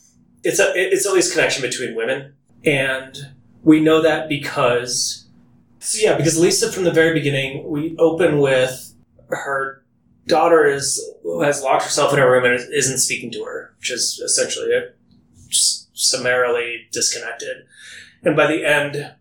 it's 0.43 0.59
a 0.59 0.71
it's 0.75 1.05
at 1.07 1.13
least 1.13 1.33
connection 1.33 1.61
between 1.61 1.95
women, 1.95 2.33
and 2.65 3.17
we 3.63 3.79
know 3.79 4.01
that 4.01 4.29
because 4.29 5.25
So 5.79 5.99
yeah, 6.01 6.15
because 6.15 6.37
Lisa 6.39 6.71
from 6.71 6.83
the 6.83 6.91
very 6.91 7.13
beginning, 7.13 7.67
we 7.69 7.95
open 7.97 8.39
with 8.39 8.88
her 9.29 9.83
daughter 10.27 10.65
is 10.65 11.03
has 11.43 11.63
locked 11.63 11.83
herself 11.83 12.13
in 12.13 12.19
her 12.19 12.31
room 12.31 12.45
and 12.45 12.73
isn't 12.73 12.99
speaking 12.99 13.31
to 13.31 13.43
her, 13.43 13.73
which 13.77 13.91
is 13.91 14.21
essentially 14.23 14.69
just 15.47 15.89
summarily 15.97 16.87
disconnected. 16.91 17.65
And 18.23 18.35
by 18.35 18.47
the 18.47 18.65
end, 18.65 19.13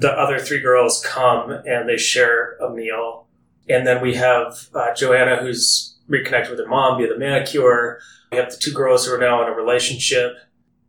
the 0.00 0.10
other 0.10 0.38
three 0.38 0.60
girls 0.60 1.04
come 1.04 1.50
and 1.50 1.88
they 1.88 1.96
share 1.96 2.56
a 2.58 2.70
meal, 2.70 3.26
and 3.68 3.86
then 3.86 4.02
we 4.02 4.14
have 4.14 4.68
uh, 4.74 4.94
Joanna 4.94 5.36
who's 5.36 5.98
reconnected 6.08 6.50
with 6.50 6.60
her 6.60 6.68
mom 6.68 6.98
via 6.98 7.08
the 7.08 7.18
manicure. 7.18 8.00
We 8.30 8.38
have 8.38 8.50
the 8.50 8.56
two 8.56 8.72
girls 8.72 9.06
who 9.06 9.14
are 9.14 9.18
now 9.18 9.42
in 9.42 9.48
a 9.48 9.52
relationship. 9.52 10.36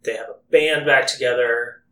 They 0.04 0.16
have 0.16 0.30
a 0.30 0.52
band 0.52 0.86
back 0.86 1.08
together. 1.08 1.84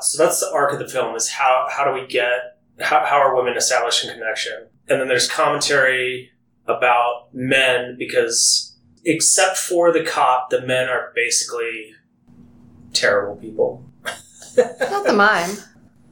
So 0.00 0.22
that's 0.22 0.40
the 0.40 0.50
arc 0.52 0.72
of 0.72 0.78
the 0.78 0.88
film: 0.88 1.16
is 1.16 1.28
how 1.28 1.66
how 1.70 1.84
do 1.84 1.92
we 2.00 2.06
get 2.06 2.58
how, 2.80 3.04
how 3.04 3.16
are 3.16 3.34
women 3.34 3.56
establishing 3.56 4.10
connection? 4.10 4.68
And 4.88 5.00
then 5.00 5.08
there's 5.08 5.28
commentary 5.30 6.30
about 6.66 7.28
men 7.32 7.96
because 7.98 8.76
except 9.04 9.56
for 9.56 9.92
the 9.92 10.04
cop, 10.04 10.50
the 10.50 10.60
men 10.66 10.88
are 10.88 11.12
basically 11.14 11.94
terrible 12.92 13.36
people. 13.36 13.84
Not 14.56 15.06
the 15.06 15.14
mime. 15.14 15.56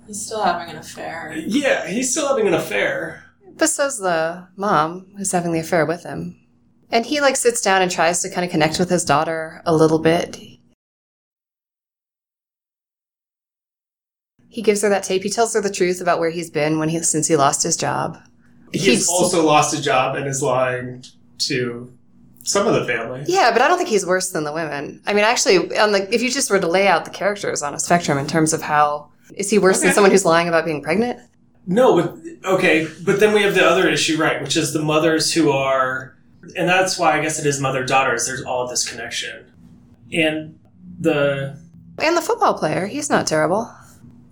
He's 0.06 0.24
still 0.24 0.42
having 0.42 0.70
an 0.70 0.76
affair. 0.76 1.34
Yeah, 1.36 1.86
he's 1.86 2.12
still 2.12 2.28
having 2.28 2.46
an 2.46 2.54
affair. 2.54 3.24
But 3.56 3.70
so's 3.70 3.98
the 3.98 4.48
mom 4.56 5.12
who's 5.16 5.32
having 5.32 5.52
the 5.52 5.60
affair 5.60 5.84
with 5.84 6.04
him. 6.04 6.38
And 6.90 7.04
he 7.04 7.20
like 7.20 7.36
sits 7.36 7.60
down 7.60 7.82
and 7.82 7.90
tries 7.90 8.22
to 8.22 8.30
kind 8.30 8.44
of 8.44 8.50
connect 8.50 8.78
with 8.78 8.90
his 8.90 9.04
daughter 9.04 9.62
a 9.66 9.74
little 9.74 9.98
bit. 9.98 10.38
He 14.48 14.62
gives 14.62 14.82
her 14.82 14.88
that 14.88 15.02
tape. 15.02 15.22
He 15.22 15.28
tells 15.30 15.52
her 15.54 15.60
the 15.60 15.70
truth 15.70 16.00
about 16.00 16.20
where 16.20 16.30
he's 16.30 16.50
been 16.50 16.78
when 16.78 16.88
he 16.88 17.02
since 17.02 17.26
he 17.26 17.36
lost 17.36 17.62
his 17.62 17.76
job. 17.76 18.18
He's, 18.76 18.84
He's- 18.86 19.08
also 19.08 19.44
lost 19.44 19.74
a 19.78 19.80
job 19.82 20.16
and 20.16 20.26
is 20.26 20.42
lying 20.42 21.04
to 21.38 21.92
some 22.42 22.66
of 22.66 22.74
the 22.74 22.84
family. 22.84 23.24
Yeah, 23.26 23.50
but 23.52 23.60
I 23.62 23.68
don't 23.68 23.76
think 23.76 23.88
he's 23.88 24.06
worse 24.06 24.30
than 24.30 24.44
the 24.44 24.52
women. 24.52 25.02
I 25.06 25.12
mean, 25.14 25.24
actually, 25.24 25.76
on 25.78 25.92
the 25.92 26.14
if 26.14 26.22
you 26.22 26.30
just 26.30 26.50
were 26.50 26.60
to 26.60 26.68
lay 26.68 26.86
out 26.88 27.04
the 27.04 27.10
characters 27.10 27.62
on 27.62 27.74
a 27.74 27.78
spectrum 27.80 28.18
in 28.18 28.26
terms 28.26 28.52
of 28.52 28.62
how 28.62 29.08
is 29.34 29.50
he 29.50 29.58
worse 29.58 29.80
than 29.82 29.92
someone 29.92 30.10
who's 30.12 30.24
lying 30.24 30.46
about 30.48 30.64
being 30.64 30.80
pregnant? 30.82 31.18
No, 31.66 31.96
but 32.00 32.14
okay, 32.52 32.86
but 33.04 33.18
then 33.18 33.34
we 33.34 33.42
have 33.42 33.54
the 33.56 33.64
other 33.66 33.88
issue, 33.88 34.16
right, 34.16 34.40
which 34.40 34.56
is 34.56 34.72
the 34.72 34.80
mothers 34.80 35.32
who 35.32 35.50
are, 35.50 36.14
and 36.56 36.68
that's 36.68 36.96
why 36.96 37.18
I 37.18 37.20
guess 37.20 37.40
it 37.40 37.46
is 37.46 37.60
mother 37.60 37.84
daughters. 37.84 38.26
There's 38.26 38.44
all 38.44 38.68
this 38.68 38.88
connection, 38.88 39.44
and 40.12 40.56
the 41.00 41.58
And 41.98 42.16
the 42.16 42.22
football 42.22 42.54
player, 42.54 42.86
he's 42.86 43.10
not 43.10 43.26
terrible. 43.26 43.68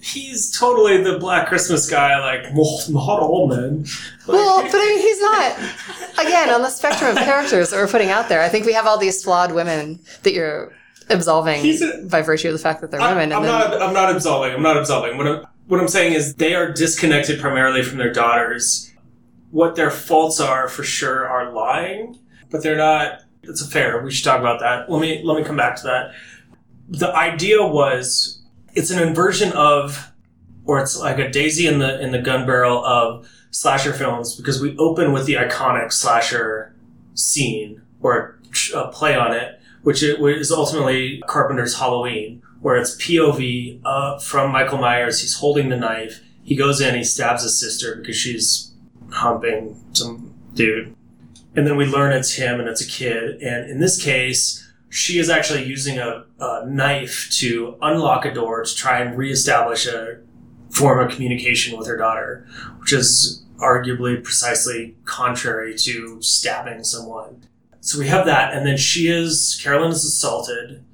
He's 0.04 0.50
totally 0.50 1.02
the 1.02 1.18
Black 1.18 1.48
Christmas 1.48 1.88
guy, 1.88 2.18
like 2.20 2.54
well, 2.54 2.78
not 2.90 3.20
all 3.20 3.48
men. 3.48 3.86
Well, 4.26 4.62
but 4.62 4.74
I 4.74 4.78
mean, 4.78 5.00
he's 5.00 5.20
not. 5.20 5.58
Again, 6.26 6.50
on 6.50 6.62
the 6.62 6.70
spectrum 6.70 7.16
of 7.16 7.22
characters 7.22 7.70
that 7.70 7.76
we're 7.76 7.88
putting 7.88 8.10
out 8.10 8.28
there, 8.28 8.42
I 8.42 8.48
think 8.48 8.66
we 8.66 8.72
have 8.74 8.86
all 8.86 8.98
these 8.98 9.22
flawed 9.24 9.52
women 9.52 9.98
that 10.22 10.32
you're 10.34 10.72
absolving 11.10 11.64
a- 11.64 12.06
by 12.06 12.22
virtue 12.22 12.48
of 12.48 12.52
the 12.54 12.58
fact 12.58 12.80
that 12.82 12.90
they're 12.90 13.00
I- 13.00 13.12
women. 13.12 13.32
I'm 13.32 13.42
then, 13.42 13.50
not. 13.50 13.82
I'm 13.82 13.94
not 13.94 14.14
absolving. 14.14 14.52
I'm 14.54 14.62
not 14.62 14.76
absolving. 14.76 15.16
What 15.16 15.26
I'm, 15.26 15.46
what 15.66 15.80
I'm 15.80 15.88
saying 15.88 16.12
is 16.12 16.34
they 16.34 16.54
are 16.54 16.70
disconnected 16.70 17.40
primarily 17.40 17.82
from 17.82 17.98
their 17.98 18.12
daughters. 18.12 18.92
What 19.50 19.76
their 19.76 19.90
faults 19.90 20.40
are, 20.40 20.68
for 20.68 20.82
sure, 20.82 21.26
are 21.28 21.52
lying, 21.52 22.18
but 22.50 22.62
they're 22.62 22.76
not. 22.76 23.20
It's 23.44 23.62
a 23.62 23.66
fair. 23.70 24.02
We 24.02 24.10
should 24.10 24.24
talk 24.24 24.40
about 24.40 24.60
that. 24.60 24.90
Let 24.90 25.00
me 25.00 25.22
let 25.24 25.38
me 25.38 25.44
come 25.44 25.56
back 25.56 25.76
to 25.76 25.82
that. 25.84 26.12
The 26.88 27.14
idea 27.14 27.64
was 27.64 28.42
it's 28.74 28.90
an 28.90 29.06
inversion 29.06 29.52
of, 29.52 30.12
or 30.64 30.80
it's 30.80 30.98
like 30.98 31.18
a 31.18 31.30
daisy 31.30 31.66
in 31.66 31.78
the 31.78 32.00
in 32.00 32.12
the 32.12 32.20
gun 32.20 32.46
barrel 32.46 32.84
of 32.84 33.28
slasher 33.50 33.92
films 33.92 34.34
because 34.34 34.60
we 34.60 34.76
open 34.78 35.12
with 35.12 35.26
the 35.26 35.34
iconic 35.34 35.92
slasher 35.92 36.74
scene 37.14 37.80
or 38.00 38.38
a 38.74 38.88
play 38.88 39.14
on 39.14 39.32
it, 39.32 39.60
which 39.82 40.02
is 40.02 40.50
ultimately 40.50 41.22
Carpenter's 41.26 41.78
Halloween, 41.78 42.42
where 42.60 42.76
it's 42.76 42.96
POV 42.96 43.80
uh, 43.84 44.18
from 44.18 44.50
Michael 44.50 44.78
Myers. 44.78 45.20
He's 45.20 45.36
holding 45.36 45.68
the 45.68 45.76
knife. 45.76 46.20
He 46.42 46.56
goes 46.56 46.80
in. 46.80 46.94
He 46.94 47.04
stabs 47.04 47.42
his 47.42 47.58
sister 47.58 47.96
because 47.96 48.16
she's 48.16 48.72
humping 49.10 49.80
some 49.92 50.34
dude, 50.54 50.94
and 51.54 51.66
then 51.66 51.76
we 51.76 51.86
learn 51.86 52.12
it's 52.12 52.34
him 52.34 52.60
and 52.60 52.68
it's 52.68 52.80
a 52.80 52.88
kid. 52.88 53.40
And 53.42 53.70
in 53.70 53.80
this 53.80 54.02
case, 54.02 54.63
she 54.94 55.18
is 55.18 55.28
actually 55.28 55.64
using 55.64 55.98
a, 55.98 56.24
a 56.38 56.66
knife 56.66 57.28
to 57.28 57.76
unlock 57.82 58.24
a 58.24 58.32
door 58.32 58.62
to 58.62 58.74
try 58.76 59.00
and 59.00 59.18
reestablish 59.18 59.88
a 59.88 60.20
form 60.70 61.04
of 61.04 61.12
communication 61.12 61.76
with 61.76 61.88
her 61.88 61.96
daughter, 61.96 62.46
which 62.78 62.92
is 62.92 63.44
arguably 63.56 64.22
precisely 64.22 64.94
contrary 65.04 65.74
to 65.76 66.22
stabbing 66.22 66.84
someone. 66.84 67.42
So 67.80 67.98
we 67.98 68.06
have 68.06 68.24
that, 68.26 68.54
and 68.54 68.64
then 68.64 68.76
she 68.76 69.08
is 69.08 69.60
Carolyn 69.60 69.90
is 69.90 70.04
assaulted, 70.04 70.84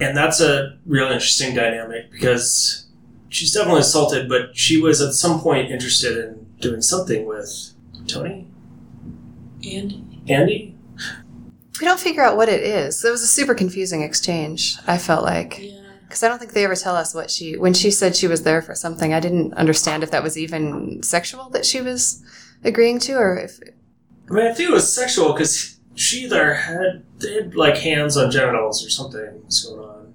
and 0.00 0.16
that's 0.16 0.40
a 0.40 0.76
real 0.84 1.06
interesting 1.06 1.54
dynamic 1.54 2.10
because 2.10 2.86
she's 3.28 3.52
definitely 3.52 3.82
assaulted, 3.82 4.28
but 4.28 4.56
she 4.56 4.80
was 4.80 5.00
at 5.00 5.12
some 5.12 5.40
point 5.40 5.70
interested 5.70 6.18
in 6.18 6.44
doing 6.58 6.82
something 6.82 7.24
with 7.24 7.72
Tony, 8.08 8.48
And 9.64 10.24
Andy. 10.28 10.75
We 11.80 11.86
don't 11.86 12.00
figure 12.00 12.22
out 12.22 12.36
what 12.36 12.48
it 12.48 12.62
is. 12.62 13.04
It 13.04 13.10
was 13.10 13.22
a 13.22 13.26
super 13.26 13.54
confusing 13.54 14.02
exchange. 14.02 14.76
I 14.86 14.98
felt 14.98 15.24
like 15.24 15.58
Yeah. 15.60 15.80
because 16.04 16.22
I 16.22 16.28
don't 16.28 16.38
think 16.38 16.52
they 16.52 16.64
ever 16.64 16.76
tell 16.76 16.96
us 16.96 17.14
what 17.14 17.30
she 17.30 17.56
when 17.56 17.74
she 17.74 17.90
said 17.90 18.14
she 18.16 18.26
was 18.28 18.42
there 18.42 18.62
for 18.62 18.74
something. 18.74 19.12
I 19.14 19.20
didn't 19.20 19.54
understand 19.54 20.02
if 20.02 20.10
that 20.10 20.22
was 20.22 20.36
even 20.38 21.02
sexual 21.02 21.50
that 21.50 21.66
she 21.66 21.80
was 21.80 22.22
agreeing 22.64 22.98
to, 23.00 23.12
or 23.14 23.36
if 23.36 23.60
I 24.28 24.32
mean, 24.32 24.46
I 24.46 24.52
think 24.54 24.70
it 24.70 24.72
was 24.72 24.92
sexual 24.92 25.32
because 25.32 25.78
she 25.94 26.24
either 26.24 26.54
had 26.54 27.02
they 27.18 27.34
had 27.34 27.54
like 27.54 27.76
hands 27.76 28.16
on 28.16 28.30
genitals 28.30 28.84
or 28.84 28.90
something 28.90 29.42
was 29.44 29.64
going 29.64 29.80
on. 29.80 30.14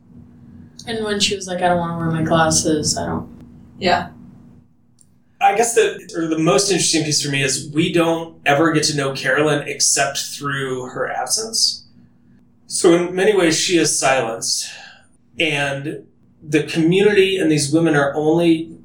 And 0.88 1.05
when 1.05 1.20
she 1.20 1.36
was 1.36 1.47
like, 1.47 1.62
I 1.62 1.68
don't 1.70 1.78
want 1.78 1.93
to 1.93 1.97
wear 1.97 2.12
my 2.12 2.24
glasses, 2.24 2.97
I 2.97 3.05
don't. 3.05 3.30
yeah, 3.78 4.09
I 5.41 5.55
guess 5.55 5.75
the 5.75 6.09
or 6.15 6.27
the 6.27 6.37
most 6.37 6.71
interesting 6.71 7.03
piece 7.03 7.23
for 7.23 7.31
me 7.31 7.43
is 7.43 7.69
we 7.73 7.91
don't 7.91 8.39
ever 8.45 8.71
get 8.71 8.83
to 8.85 8.97
know 8.97 9.13
Carolyn 9.13 9.67
except 9.67 10.19
through 10.19 10.87
her 10.87 11.09
absence. 11.09 11.85
So 12.67 12.93
in 12.93 13.15
many 13.15 13.35
ways, 13.35 13.59
she 13.59 13.77
is 13.77 13.97
silenced, 13.97 14.71
and 15.39 16.07
the 16.41 16.63
community 16.63 17.37
and 17.37 17.51
these 17.51 17.73
women 17.73 17.95
are 17.95 18.13
only 18.15 18.77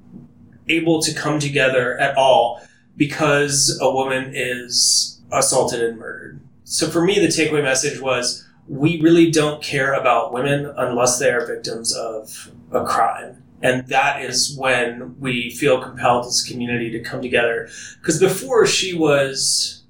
able 0.68 1.00
to 1.02 1.14
come 1.14 1.38
together 1.38 1.98
at 1.98 2.16
all 2.16 2.60
because 2.96 3.78
a 3.80 3.90
woman 3.90 4.32
is 4.34 5.20
assaulted 5.32 5.82
and 5.82 5.98
murdered. 5.98 6.40
So 6.64 6.88
for 6.88 7.04
me, 7.04 7.14
the 7.20 7.28
takeaway 7.28 7.62
message 7.62 8.00
was 8.00 8.46
we 8.68 9.00
really 9.00 9.30
don't 9.30 9.62
care 9.62 9.92
about 9.92 10.32
women 10.32 10.72
unless 10.76 11.18
they 11.18 11.30
are 11.30 11.46
victims 11.46 11.94
of 11.94 12.50
a 12.72 12.84
crime. 12.84 13.42
And 13.62 13.86
that 13.88 14.22
is 14.22 14.56
when 14.56 15.18
we 15.18 15.50
feel 15.50 15.82
compelled 15.82 16.26
as 16.26 16.44
a 16.44 16.50
community 16.50 16.90
to 16.90 17.00
come 17.00 17.22
together. 17.22 17.68
Because 18.00 18.20
before 18.20 18.66
she 18.66 18.94
was, 18.94 19.82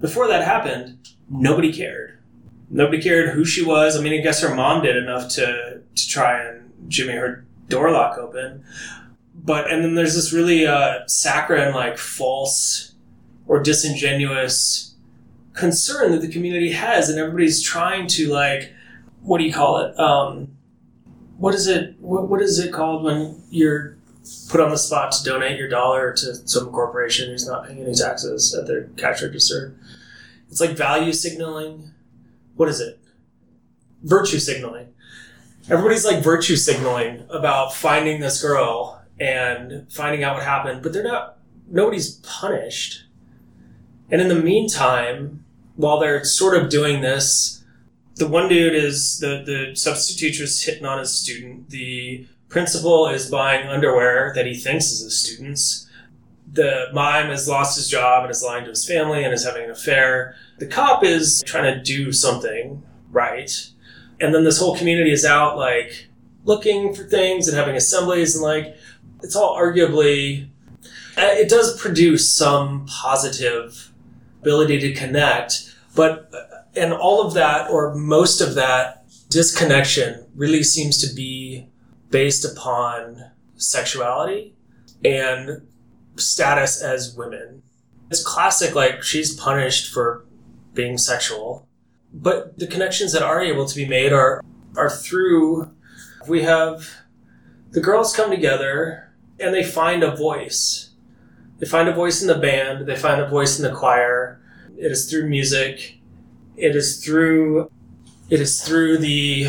before 0.00 0.28
that 0.28 0.44
happened, 0.44 1.08
nobody 1.30 1.72
cared. 1.72 2.18
Nobody 2.70 3.00
cared 3.00 3.30
who 3.30 3.44
she 3.44 3.64
was. 3.64 3.96
I 3.96 4.02
mean, 4.02 4.18
I 4.18 4.22
guess 4.22 4.42
her 4.42 4.54
mom 4.54 4.82
did 4.82 4.96
enough 4.96 5.30
to, 5.30 5.80
to 5.94 6.08
try 6.08 6.42
and 6.42 6.70
jimmy 6.88 7.14
her 7.14 7.46
door 7.68 7.90
lock 7.90 8.18
open. 8.18 8.64
But, 9.34 9.70
and 9.70 9.82
then 9.82 9.94
there's 9.94 10.14
this 10.14 10.32
really 10.32 10.66
uh, 10.66 11.06
saccharine, 11.06 11.74
like 11.74 11.98
false 11.98 12.94
or 13.46 13.62
disingenuous 13.62 14.94
concern 15.54 16.12
that 16.12 16.20
the 16.20 16.28
community 16.28 16.72
has. 16.72 17.08
And 17.08 17.18
everybody's 17.18 17.62
trying 17.62 18.06
to, 18.08 18.28
like, 18.28 18.72
what 19.22 19.38
do 19.38 19.44
you 19.44 19.52
call 19.52 19.78
it? 19.78 19.98
Um, 19.98 20.53
what 21.38 21.54
is 21.54 21.66
it? 21.66 21.96
What, 22.00 22.28
what 22.28 22.40
is 22.40 22.58
it 22.58 22.72
called 22.72 23.04
when 23.04 23.42
you're 23.50 23.96
put 24.48 24.60
on 24.60 24.70
the 24.70 24.78
spot 24.78 25.12
to 25.12 25.24
donate 25.24 25.58
your 25.58 25.68
dollar 25.68 26.12
to 26.12 26.34
some 26.48 26.70
corporation 26.70 27.28
who's 27.28 27.46
not 27.46 27.66
paying 27.66 27.82
any 27.82 27.94
taxes 27.94 28.54
at 28.54 28.66
their 28.66 28.84
cash 28.96 29.22
register? 29.22 29.76
It's 30.50 30.60
like 30.60 30.76
value 30.76 31.12
signaling. 31.12 31.92
What 32.54 32.68
is 32.68 32.80
it? 32.80 33.00
Virtue 34.02 34.38
signaling. 34.38 34.88
Everybody's 35.70 36.04
like 36.04 36.22
virtue 36.22 36.56
signaling 36.56 37.24
about 37.30 37.74
finding 37.74 38.20
this 38.20 38.40
girl 38.40 39.02
and 39.18 39.90
finding 39.90 40.22
out 40.22 40.34
what 40.34 40.44
happened, 40.44 40.82
but 40.82 40.92
they're 40.92 41.02
not. 41.02 41.38
Nobody's 41.68 42.16
punished. 42.16 43.04
And 44.10 44.20
in 44.20 44.28
the 44.28 44.34
meantime, 44.34 45.44
while 45.76 45.98
they're 45.98 46.22
sort 46.24 46.56
of 46.56 46.68
doing 46.68 47.00
this, 47.00 47.63
the 48.16 48.28
one 48.28 48.48
dude 48.48 48.74
is 48.74 49.18
the 49.18 49.42
the 49.44 49.74
substitute 49.76 50.32
teacher's 50.32 50.62
hitting 50.62 50.86
on 50.86 50.98
his 50.98 51.12
student. 51.12 51.70
The 51.70 52.26
principal 52.48 53.08
is 53.08 53.28
buying 53.30 53.66
underwear 53.68 54.32
that 54.34 54.46
he 54.46 54.54
thinks 54.54 54.86
is 54.92 55.00
his 55.02 55.18
student's. 55.18 55.88
The 56.52 56.86
mime 56.92 57.30
has 57.30 57.48
lost 57.48 57.76
his 57.76 57.88
job 57.88 58.22
and 58.22 58.30
is 58.30 58.42
lying 58.42 58.64
to 58.64 58.70
his 58.70 58.86
family 58.86 59.24
and 59.24 59.34
is 59.34 59.44
having 59.44 59.64
an 59.64 59.70
affair. 59.70 60.36
The 60.58 60.66
cop 60.66 61.02
is 61.02 61.42
trying 61.44 61.74
to 61.74 61.82
do 61.82 62.12
something 62.12 62.82
right. 63.10 63.50
And 64.20 64.32
then 64.32 64.44
this 64.44 64.60
whole 64.60 64.76
community 64.76 65.10
is 65.10 65.24
out 65.24 65.56
like 65.56 66.08
looking 66.44 66.94
for 66.94 67.02
things 67.02 67.48
and 67.48 67.56
having 67.56 67.74
assemblies 67.74 68.36
and 68.36 68.44
like 68.44 68.76
it's 69.22 69.34
all 69.34 69.56
arguably 69.58 70.48
Uh, 71.16 71.30
It 71.42 71.48
does 71.48 71.80
produce 71.80 72.28
some 72.32 72.86
positive 72.86 73.92
ability 74.42 74.78
to 74.80 74.92
connect, 74.92 75.74
but 75.94 76.28
uh, 76.34 76.53
and 76.76 76.92
all 76.92 77.26
of 77.26 77.34
that 77.34 77.70
or 77.70 77.94
most 77.94 78.40
of 78.40 78.54
that 78.54 79.04
disconnection 79.28 80.26
really 80.34 80.62
seems 80.62 80.98
to 80.98 81.14
be 81.14 81.68
based 82.10 82.44
upon 82.44 83.30
sexuality 83.56 84.54
and 85.04 85.66
status 86.16 86.82
as 86.82 87.16
women. 87.16 87.62
It's 88.10 88.22
classic, 88.22 88.74
like 88.74 89.02
she's 89.02 89.34
punished 89.34 89.92
for 89.92 90.24
being 90.74 90.98
sexual, 90.98 91.68
but 92.12 92.58
the 92.58 92.66
connections 92.66 93.12
that 93.12 93.22
are 93.22 93.42
able 93.42 93.66
to 93.66 93.76
be 93.76 93.86
made 93.86 94.12
are 94.12 94.42
are 94.76 94.90
through. 94.90 95.70
We 96.28 96.42
have 96.42 96.88
the 97.70 97.80
girls 97.80 98.14
come 98.14 98.30
together 98.30 99.12
and 99.40 99.54
they 99.54 99.64
find 99.64 100.02
a 100.02 100.14
voice. 100.14 100.90
They 101.58 101.66
find 101.66 101.88
a 101.88 101.94
voice 101.94 102.22
in 102.22 102.28
the 102.28 102.38
band. 102.38 102.86
They 102.86 102.96
find 102.96 103.20
a 103.20 103.28
voice 103.28 103.58
in 103.58 103.64
the 103.64 103.76
choir. 103.76 104.40
It 104.76 104.90
is 104.90 105.10
through 105.10 105.28
music. 105.28 106.00
It 106.56 106.76
is 106.76 107.04
through. 107.04 107.70
It 108.30 108.40
is 108.40 108.62
through 108.62 108.98
the. 108.98 109.48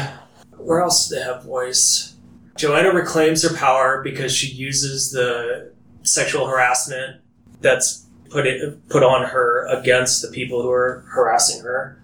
Where 0.57 0.81
else 0.81 1.07
do 1.07 1.15
they 1.15 1.21
have 1.21 1.43
voice? 1.43 2.15
Joanna 2.57 2.91
reclaims 2.91 3.43
her 3.43 3.55
power 3.55 4.01
because 4.01 4.33
she 4.33 4.47
uses 4.47 5.11
the 5.11 5.71
sexual 6.03 6.47
harassment 6.47 7.21
that's 7.61 8.05
put 8.29 8.47
it 8.47 8.87
put 8.89 9.03
on 9.03 9.29
her 9.29 9.67
against 9.67 10.21
the 10.21 10.29
people 10.29 10.61
who 10.61 10.71
are 10.71 11.05
harassing 11.09 11.63
her. 11.63 11.99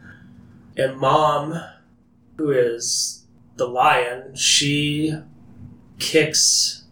And 0.77 0.97
mom, 0.97 1.59
who 2.37 2.51
is 2.51 3.25
the 3.57 3.67
lion, 3.67 4.35
she 4.35 5.15
kicks. 5.99 6.83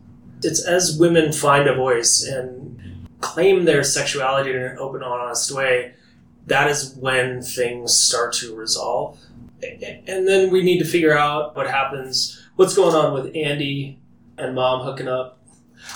It's 0.43 0.64
as 0.64 0.97
women 0.97 1.34
find 1.34 1.68
a 1.68 1.76
voice 1.76 2.24
and 2.24 3.07
claim 3.22 3.66
their 3.66 3.84
sexuality 3.84 4.51
in 4.51 4.57
an 4.57 4.78
open, 4.78 5.03
honest 5.03 5.51
way. 5.51 5.95
That 6.50 6.70
is 6.70 6.95
when 6.95 7.41
things 7.41 7.95
start 7.95 8.34
to 8.34 8.56
resolve. 8.56 9.20
And 9.62 10.28
then 10.28 10.52
we 10.52 10.64
need 10.64 10.80
to 10.80 10.86
figure 10.86 11.16
out 11.16 11.56
what 11.56 11.70
happens, 11.70 12.43
what's 12.56 12.76
going 12.76 12.95
on 12.95 13.14
with 13.14 13.36
Andy 13.36 14.00
and 14.38 14.56
mom 14.56 14.84
hooking 14.84 15.08
up. 15.08 15.39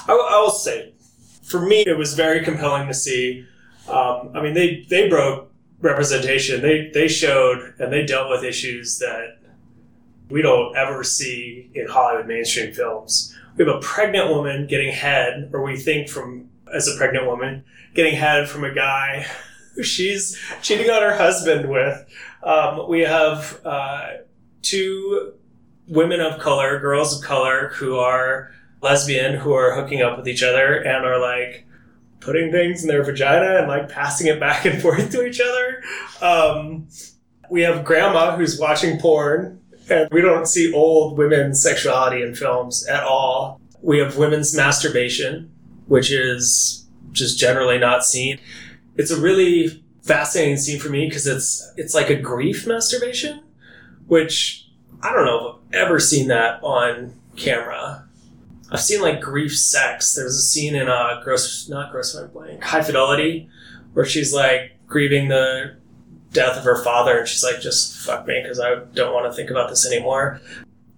I, 0.07 0.11
I 0.13 0.41
will 0.41 0.51
say, 0.51 0.93
for 1.41 1.59
me, 1.59 1.83
it 1.87 1.97
was 1.97 2.13
very 2.13 2.43
compelling 2.43 2.87
to 2.87 2.93
see. 2.93 3.45
Um, 3.87 4.31
I 4.33 4.41
mean, 4.41 4.53
they 4.53 4.85
they 4.89 5.09
broke 5.09 5.51
representation. 5.81 6.61
They 6.61 6.89
they 6.93 7.07
showed 7.07 7.73
and 7.79 7.91
they 7.91 8.05
dealt 8.05 8.29
with 8.29 8.43
issues 8.43 8.99
that 8.99 9.39
we 10.29 10.41
don't 10.41 10.75
ever 10.75 11.03
see 11.03 11.71
in 11.73 11.87
Hollywood 11.87 12.27
mainstream 12.27 12.73
films. 12.73 13.35
We 13.57 13.65
have 13.65 13.75
a 13.75 13.79
pregnant 13.79 14.29
woman 14.29 14.67
getting 14.67 14.91
head, 14.91 15.49
or 15.53 15.63
we 15.63 15.77
think 15.77 16.09
from 16.09 16.49
as 16.73 16.87
a 16.87 16.97
pregnant 16.97 17.25
woman 17.25 17.63
getting 17.93 18.15
head 18.15 18.49
from 18.49 18.63
a 18.63 18.73
guy 18.73 19.25
who 19.75 19.83
she's 19.83 20.39
cheating 20.61 20.89
on 20.89 21.01
her 21.01 21.15
husband 21.15 21.69
with. 21.69 22.05
Um, 22.43 22.89
we 22.89 23.01
have 23.01 23.59
uh, 23.65 24.07
two 24.61 25.33
women 25.87 26.19
of 26.19 26.39
color, 26.39 26.79
girls 26.79 27.17
of 27.17 27.23
color, 27.23 27.69
who 27.75 27.97
are 27.97 28.51
lesbian, 28.81 29.35
who 29.35 29.53
are 29.53 29.73
hooking 29.73 30.01
up 30.01 30.17
with 30.17 30.27
each 30.27 30.43
other 30.43 30.75
and 30.75 31.05
are 31.05 31.19
like 31.19 31.65
putting 32.19 32.51
things 32.51 32.81
in 32.83 32.87
their 32.87 33.03
vagina 33.03 33.57
and 33.59 33.67
like 33.67 33.89
passing 33.89 34.27
it 34.27 34.39
back 34.39 34.65
and 34.65 34.81
forth 34.81 35.11
to 35.11 35.25
each 35.25 35.41
other. 35.41 35.83
Um, 36.21 36.87
we 37.49 37.61
have 37.61 37.85
grandma 37.85 38.35
who's 38.35 38.59
watching 38.59 38.99
porn, 38.99 39.61
and 39.89 40.07
we 40.11 40.21
don't 40.21 40.47
see 40.47 40.73
old 40.73 41.17
women's 41.17 41.61
sexuality 41.61 42.21
in 42.21 42.33
films 42.33 42.85
at 42.87 43.03
all. 43.03 43.61
We 43.81 43.99
have 43.99 44.17
women's 44.17 44.55
masturbation, 44.55 45.51
which 45.87 46.11
is 46.11 46.87
just 47.11 47.37
generally 47.37 47.77
not 47.77 48.05
seen. 48.05 48.39
It's 48.95 49.11
a 49.11 49.19
really 49.19 49.83
fascinating 50.01 50.57
scene 50.57 50.79
for 50.79 50.89
me 50.89 51.07
because 51.07 51.27
it's 51.27 51.71
it's 51.77 51.93
like 51.93 52.09
a 52.09 52.15
grief 52.15 52.67
masturbation, 52.67 53.43
which 54.07 54.69
I 55.01 55.11
don't 55.11 55.25
know 55.25 55.47
if 55.47 55.55
I've 55.55 55.87
ever 55.87 55.99
seen 55.99 56.27
that 56.27 56.63
on 56.63 57.13
camera. 57.35 58.07
I've 58.71 58.81
seen 58.81 59.01
like 59.01 59.21
grief 59.21 59.55
sex. 59.57 60.15
There's 60.15 60.35
a 60.35 60.41
scene 60.41 60.75
in 60.75 60.89
uh, 60.89 61.21
gross, 61.23 61.69
not 61.69 61.91
Grosse 61.91 62.15
Pointe 62.15 62.33
Blank, 62.33 62.63
High 62.63 62.81
Fidelity, 62.81 63.49
where 63.93 64.05
she's 64.05 64.33
like 64.33 64.77
grieving 64.87 65.27
the 65.27 65.75
death 66.31 66.57
of 66.57 66.63
her 66.63 66.83
father, 66.83 67.19
and 67.19 67.27
she's 67.27 67.43
like, 67.43 67.61
"Just 67.61 67.95
fuck 67.95 68.25
me, 68.27 68.41
because 68.41 68.59
I 68.59 68.75
don't 68.93 69.13
want 69.13 69.31
to 69.31 69.35
think 69.35 69.51
about 69.51 69.69
this 69.69 69.85
anymore." 69.85 70.41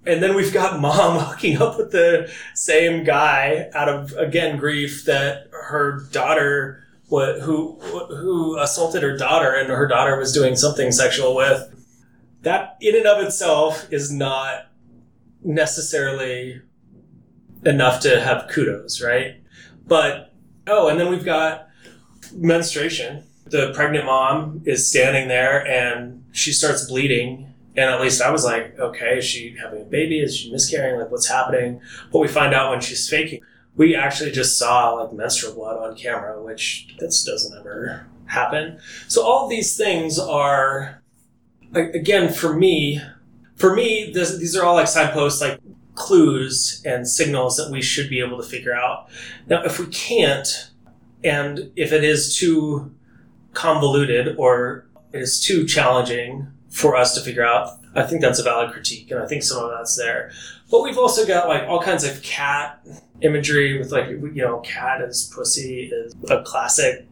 And 0.05 0.23
then 0.23 0.35
we've 0.35 0.53
got 0.53 0.79
mom 0.81 1.19
hooking 1.19 1.61
up 1.61 1.77
with 1.77 1.91
the 1.91 2.31
same 2.53 3.03
guy 3.03 3.69
out 3.73 3.89
of 3.89 4.13
again 4.13 4.57
grief 4.57 5.03
that 5.05 5.49
her 5.51 6.01
daughter, 6.11 6.84
what 7.07 7.41
who 7.41 7.79
who 7.79 8.57
assaulted 8.59 9.03
her 9.03 9.17
daughter, 9.17 9.53
and 9.53 9.69
her 9.69 9.87
daughter 9.87 10.17
was 10.17 10.33
doing 10.33 10.55
something 10.55 10.91
sexual 10.91 11.35
with. 11.35 11.71
That 12.41 12.77
in 12.81 12.95
and 12.95 13.07
of 13.07 13.23
itself 13.23 13.91
is 13.91 14.11
not 14.11 14.67
necessarily 15.43 16.61
enough 17.65 18.01
to 18.01 18.21
have 18.21 18.47
kudos, 18.49 19.01
right? 19.01 19.35
But 19.87 20.33
oh, 20.67 20.87
and 20.87 20.99
then 20.99 21.09
we've 21.09 21.25
got 21.25 21.69
menstruation. 22.33 23.23
The 23.45 23.71
pregnant 23.73 24.05
mom 24.05 24.63
is 24.65 24.89
standing 24.89 25.27
there 25.27 25.65
and 25.67 26.25
she 26.31 26.51
starts 26.51 26.87
bleeding. 26.87 27.53
And 27.77 27.89
at 27.89 28.01
least 28.01 28.21
I 28.21 28.31
was 28.31 28.45
like, 28.45 28.79
okay, 28.79 29.17
is 29.17 29.25
she 29.25 29.55
having 29.61 29.81
a 29.81 29.85
baby? 29.85 30.19
Is 30.19 30.35
she 30.35 30.51
miscarrying? 30.51 30.99
Like, 30.99 31.11
what's 31.11 31.27
happening? 31.27 31.81
But 32.11 32.19
we 32.19 32.27
find 32.27 32.53
out 32.53 32.71
when 32.71 32.79
she's 32.79 33.07
faking. 33.09 33.41
We 33.75 33.95
actually 33.95 34.31
just 34.31 34.57
saw 34.57 34.93
like 34.93 35.13
menstrual 35.13 35.53
blood 35.53 35.77
on 35.77 35.95
camera, 35.95 36.41
which 36.41 36.95
this 36.99 37.23
doesn't 37.23 37.57
ever 37.57 38.07
happen. 38.25 38.79
So 39.07 39.23
all 39.23 39.47
these 39.47 39.77
things 39.77 40.17
are, 40.17 41.01
again, 41.73 42.31
for 42.31 42.53
me, 42.53 43.01
for 43.55 43.75
me, 43.75 44.11
this, 44.13 44.37
these 44.37 44.55
are 44.55 44.65
all 44.65 44.75
like 44.75 44.87
signposts, 44.87 45.41
like 45.41 45.59
clues 45.95 46.81
and 46.85 47.07
signals 47.07 47.57
that 47.57 47.71
we 47.71 47.81
should 47.81 48.09
be 48.09 48.19
able 48.19 48.37
to 48.37 48.47
figure 48.47 48.73
out. 48.73 49.09
Now, 49.47 49.63
if 49.63 49.79
we 49.79 49.87
can't, 49.87 50.71
and 51.23 51.71
if 51.75 51.91
it 51.91 52.03
is 52.03 52.37
too 52.37 52.93
convoluted 53.53 54.35
or 54.37 54.85
it 55.13 55.21
is 55.21 55.39
too 55.39 55.65
challenging 55.65 56.47
for 56.69 56.95
us 56.95 57.15
to 57.15 57.21
figure 57.21 57.45
out, 57.45 57.79
I 57.95 58.03
think 58.03 58.21
that's 58.21 58.39
a 58.39 58.43
valid 58.43 58.71
critique, 58.71 59.09
and 59.11 59.21
I 59.21 59.25
think 59.25 59.43
some 59.43 59.63
of 59.63 59.71
that's 59.71 59.95
there. 59.95 60.31
But 60.69 60.83
we've 60.83 60.97
also 60.97 61.25
got 61.25 61.47
like 61.47 61.63
all 61.63 61.81
kinds 61.81 62.03
of 62.03 62.21
cat 62.21 62.85
imagery 63.21 63.77
with 63.77 63.91
like 63.91 64.09
you 64.09 64.33
know, 64.35 64.59
cat 64.59 65.01
as 65.01 65.31
pussy 65.33 65.91
is 65.91 66.15
a 66.29 66.43
classic 66.43 67.07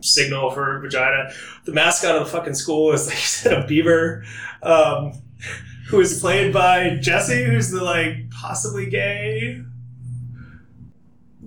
signal 0.00 0.50
for 0.50 0.80
vagina. 0.80 1.30
The 1.64 1.72
mascot 1.72 2.16
of 2.16 2.24
the 2.24 2.30
fucking 2.30 2.54
school 2.54 2.92
is 2.92 3.06
like 3.06 3.16
you 3.18 3.22
said, 3.22 3.52
a 3.64 3.66
beaver. 3.66 4.24
Um, 4.62 5.12
who 5.88 6.00
is 6.00 6.20
played 6.20 6.52
by 6.52 6.96
Jesse, 7.00 7.44
who's 7.44 7.70
the 7.70 7.82
like 7.82 8.30
possibly 8.30 8.90
gay 8.90 9.62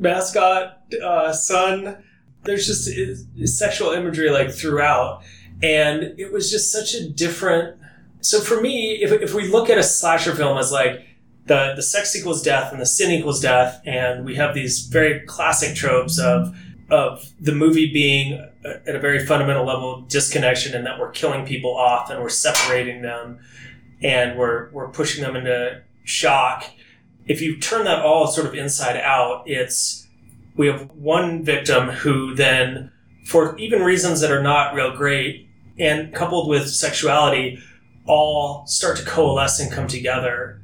mascot 0.01 0.82
uh, 1.01 1.32
son. 1.32 2.03
There's 2.43 2.65
just 2.65 2.89
uh, 2.89 3.45
sexual 3.45 3.91
imagery 3.91 4.32
like 4.32 4.51
throughout, 4.51 5.23
and 5.61 6.19
it 6.19 6.34
was 6.34 6.51
just 6.51 6.71
such 6.71 6.95
a 6.95 7.07
different. 7.07 7.77
So 8.22 8.39
for 8.39 8.61
me, 8.61 9.01
if, 9.01 9.11
if 9.11 9.34
we 9.34 9.47
look 9.47 9.69
at 9.69 9.78
a 9.78 9.84
slasher 9.84 10.36
film 10.36 10.57
as 10.57 10.72
like 10.72 11.05
the 11.47 11.74
the 11.76 11.82
sex 11.82 12.15
equals 12.15 12.41
death 12.43 12.72
and 12.72 12.80
the 12.80 12.86
sin 12.86 13.11
equals 13.11 13.41
death, 13.41 13.82
and 13.86 14.26
we 14.26 14.36
have 14.36 14.53
these 14.53 14.86
very 14.86 15.22
classic 15.26 15.76
tropes 15.76 16.19
of 16.19 16.55
of 16.89 17.32
the 17.39 17.53
movie 17.53 17.91
being 17.91 18.34
uh, 18.65 18.69
at 18.86 18.95
a 18.95 18.99
very 18.99 19.26
fundamental 19.26 19.65
level 19.65 20.01
disconnection, 20.01 20.76
and 20.76 20.86
that 20.86 20.99
we're 20.99 21.11
killing 21.11 21.45
people 21.45 21.76
off 21.76 22.09
and 22.09 22.22
we're 22.22 22.30
separating 22.30 23.01
them 23.01 23.39
and 24.03 24.38
we're 24.38 24.69
we're 24.72 24.89
pushing 24.89 25.24
them 25.24 25.36
into 25.36 25.82
shock. 26.03 26.65
If 27.28 27.41
you 27.41 27.59
turn 27.59 27.86
that 27.86 28.01
all 28.03 28.28
sort 28.28 28.47
of 28.47 28.55
inside 28.55 28.97
out, 28.97 29.43
it's 29.45 30.07
we 30.55 30.67
have 30.67 30.91
one 30.91 31.43
victim 31.43 31.89
who 31.89 32.36
then, 32.36 32.91
for 33.26 33.57
even 33.57 33.82
reasons 33.82 34.22
that 34.22 34.32
are 34.32 34.43
not 34.43 34.74
real 34.74 34.95
great, 34.95 35.47
and 35.80 36.13
coupled 36.13 36.49
with 36.49 36.69
sexuality, 36.69 37.59
all 38.06 38.66
start 38.68 38.97
to 38.97 39.06
coalesce 39.06 39.60
and 39.60 39.72
come 39.72 39.88
together, 39.88 40.62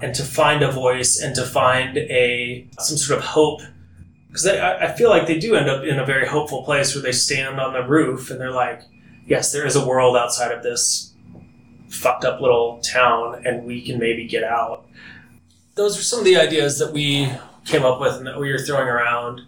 and 0.00 0.14
to 0.14 0.22
find 0.22 0.62
a 0.62 0.70
voice 0.70 1.20
and 1.20 1.34
to 1.34 1.44
find 1.44 1.98
a 1.98 2.68
some 2.78 2.96
sort 2.96 3.18
of 3.18 3.24
hope. 3.24 3.60
Because 4.28 4.46
I, 4.46 4.86
I 4.86 4.92
feel 4.92 5.08
like 5.08 5.26
they 5.26 5.38
do 5.38 5.54
end 5.54 5.68
up 5.68 5.84
in 5.84 5.98
a 5.98 6.04
very 6.04 6.26
hopeful 6.26 6.62
place 6.62 6.94
where 6.94 7.02
they 7.02 7.12
stand 7.12 7.58
on 7.58 7.72
the 7.72 7.82
roof 7.82 8.30
and 8.30 8.40
they're 8.40 8.50
like, 8.50 8.82
yes, 9.26 9.52
there 9.52 9.66
is 9.66 9.74
a 9.74 9.86
world 9.86 10.16
outside 10.16 10.52
of 10.52 10.62
this 10.62 11.14
fucked 11.88 12.24
up 12.24 12.40
little 12.40 12.78
town 12.80 13.42
and 13.46 13.64
we 13.64 13.80
can 13.84 13.98
maybe 13.98 14.26
get 14.26 14.44
out. 14.44 14.86
Those 15.74 15.98
are 15.98 16.02
some 16.02 16.18
of 16.18 16.24
the 16.24 16.36
ideas 16.36 16.78
that 16.78 16.92
we 16.92 17.32
came 17.64 17.84
up 17.84 18.00
with 18.00 18.14
and 18.14 18.26
that 18.26 18.38
we 18.38 18.52
were 18.52 18.58
throwing 18.58 18.88
around. 18.88 19.40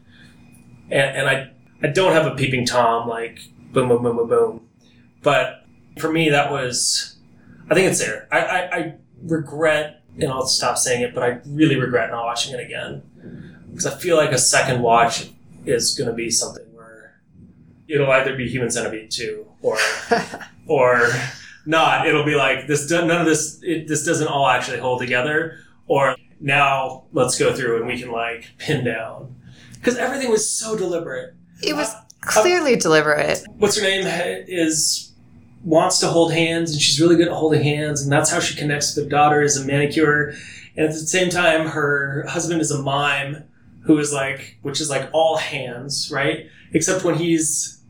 And, 0.91 1.16
and 1.16 1.29
I, 1.29 1.51
I 1.83 1.89
don't 1.89 2.12
have 2.12 2.27
a 2.27 2.35
peeping 2.35 2.66
Tom 2.66 3.09
like 3.09 3.41
boom, 3.73 3.89
boom, 3.89 4.03
boom, 4.03 4.16
boom, 4.16 4.29
boom. 4.29 4.68
But 5.23 5.60
for 6.01 6.12
me, 6.12 6.30
that 6.30 6.51
was, 6.51 7.16
I 7.70 7.74
think 7.74 7.88
it's 7.88 7.98
there. 7.98 8.28
I, 8.30 8.38
I, 8.38 8.76
I 8.76 8.94
regret, 9.22 10.03
and 10.18 10.30
I'll 10.30 10.46
stop 10.46 10.78
saying 10.78 11.03
it, 11.03 11.14
but 11.14 11.22
I 11.22 11.40
really 11.46 11.76
regret 11.76 12.11
not 12.11 12.24
watching 12.24 12.55
it 12.55 12.61
again. 12.61 13.03
Because 13.70 13.86
I 13.86 13.96
feel 13.96 14.16
like 14.16 14.32
a 14.32 14.38
second 14.38 14.82
watch 14.82 15.30
is 15.64 15.94
going 15.96 16.09
to 16.09 16.14
be 16.14 16.30
something 16.30 16.64
where 16.74 17.20
it'll 17.86 18.11
either 18.11 18.36
be 18.36 18.48
Human 18.48 18.70
Centipede 18.70 19.11
two 19.11 19.46
or 19.62 19.78
or 20.66 21.11
not. 21.66 22.07
It'll 22.07 22.24
be 22.24 22.34
like 22.34 22.66
this. 22.66 22.90
None 22.90 23.11
of 23.11 23.26
this. 23.26 23.61
It, 23.62 23.86
this 23.86 24.05
doesn't 24.05 24.26
all 24.26 24.48
actually 24.48 24.78
hold 24.78 25.01
together. 25.01 25.59
Or 25.86 26.16
now 26.40 27.05
let's 27.12 27.38
go 27.38 27.55
through 27.55 27.78
and 27.78 27.86
we 27.86 27.98
can 27.98 28.11
like 28.11 28.46
pin 28.59 28.84
down 28.84 29.36
because 29.74 29.96
everything 29.96 30.30
was 30.30 30.48
so 30.48 30.76
deliberate. 30.76 31.34
It 31.62 31.74
was 31.74 31.92
uh, 31.92 32.03
clearly 32.20 32.76
deliberate. 32.76 33.44
What's 33.57 33.76
her 33.76 33.82
name 33.82 34.07
is 34.48 35.10
wants 35.65 35.99
to 36.01 36.07
hold 36.07 36.33
hands 36.33 36.73
and 36.73 36.81
she's 36.81 37.01
really 37.01 37.17
good 37.17 37.29
at 37.29 37.35
holding 37.35 37.63
hands 37.63 38.03
and 38.03 38.11
that's 38.11 38.31
how 38.31 38.41
she 38.41 38.57
connects 38.57 38.95
with 38.95 39.05
her 39.05 39.11
daughter 39.11 39.43
as 39.43 39.57
a 39.57 39.65
manicure. 39.65 40.35
And 40.77 40.87
at 40.87 40.93
the 40.93 40.99
same 40.99 41.31
time 41.31 41.67
her 41.69 42.25
husband 42.29 42.61
is 42.61 42.71
a 42.71 42.83
mime 42.83 43.45
who 43.83 43.99
is 43.99 44.13
like 44.13 44.59
which 44.63 44.81
is 44.81 44.91
like 44.91 45.09
all 45.13 45.37
hands 45.37 46.11
right? 46.13 46.47
Except 46.73 47.05
when 47.05 47.17
he's 47.17 47.81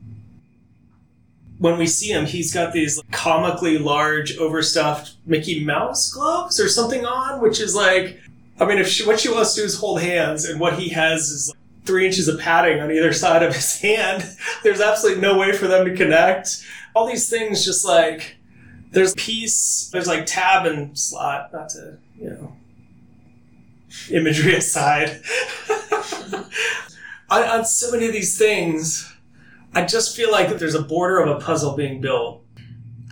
when 1.59 1.79
we 1.79 1.87
see 1.87 2.11
him 2.11 2.27
he's 2.27 2.53
got 2.53 2.73
these 2.73 3.03
comically 3.11 3.79
large 3.79 4.37
overstuffed 4.39 5.13
mickey 5.27 5.63
mouse 5.65 6.11
gloves 6.11 6.59
or 6.59 6.69
something 6.69 7.05
on 7.05 7.39
which 7.43 7.61
is 7.61 7.75
like 7.75 8.19
i 8.59 8.65
mean 8.65 8.79
if 8.79 8.89
she 8.89 9.07
what 9.07 9.21
she 9.21 9.29
wants 9.29 9.53
to 9.53 9.61
do 9.61 9.67
is 9.67 9.79
hold 9.79 10.01
hands 10.01 10.47
and 10.47 10.59
what 10.59 10.79
he 10.79 10.89
has 10.89 11.29
is 11.29 11.51
like 11.51 11.61
three 11.85 12.07
inches 12.07 12.29
of 12.29 12.39
padding 12.39 12.81
on 12.81 12.91
either 12.91 13.13
side 13.25 13.43
of 13.43 13.55
his 13.55 13.81
hand. 13.81 14.25
There's 14.63 14.81
absolutely 14.81 15.21
no 15.23 15.39
way 15.39 15.53
for 15.53 15.67
them 15.67 15.85
to 15.85 15.97
connect 15.97 16.65
all 16.95 17.07
these 17.07 17.29
things 17.29 17.65
just 17.65 17.85
like 17.85 18.37
there's 18.91 19.15
piece 19.15 19.89
there's 19.93 20.07
like 20.07 20.27
tab 20.27 20.67
and 20.67 20.99
slot 20.99 21.53
not 21.53 21.69
to 21.69 21.99
you 22.17 22.31
know 22.31 22.57
imagery 24.11 24.55
aside 24.57 25.21
on, 27.31 27.43
on 27.43 27.65
so 27.65 27.91
many 27.93 28.07
of 28.07 28.13
these 28.13 28.37
things 28.39 29.13
i 29.75 29.85
just 29.85 30.17
feel 30.17 30.31
like 30.31 30.49
there's 30.59 30.75
a 30.75 30.83
border 30.83 31.21
of 31.21 31.37
a 31.37 31.41
puzzle 31.41 31.77
being 31.77 32.01
built 32.01 32.45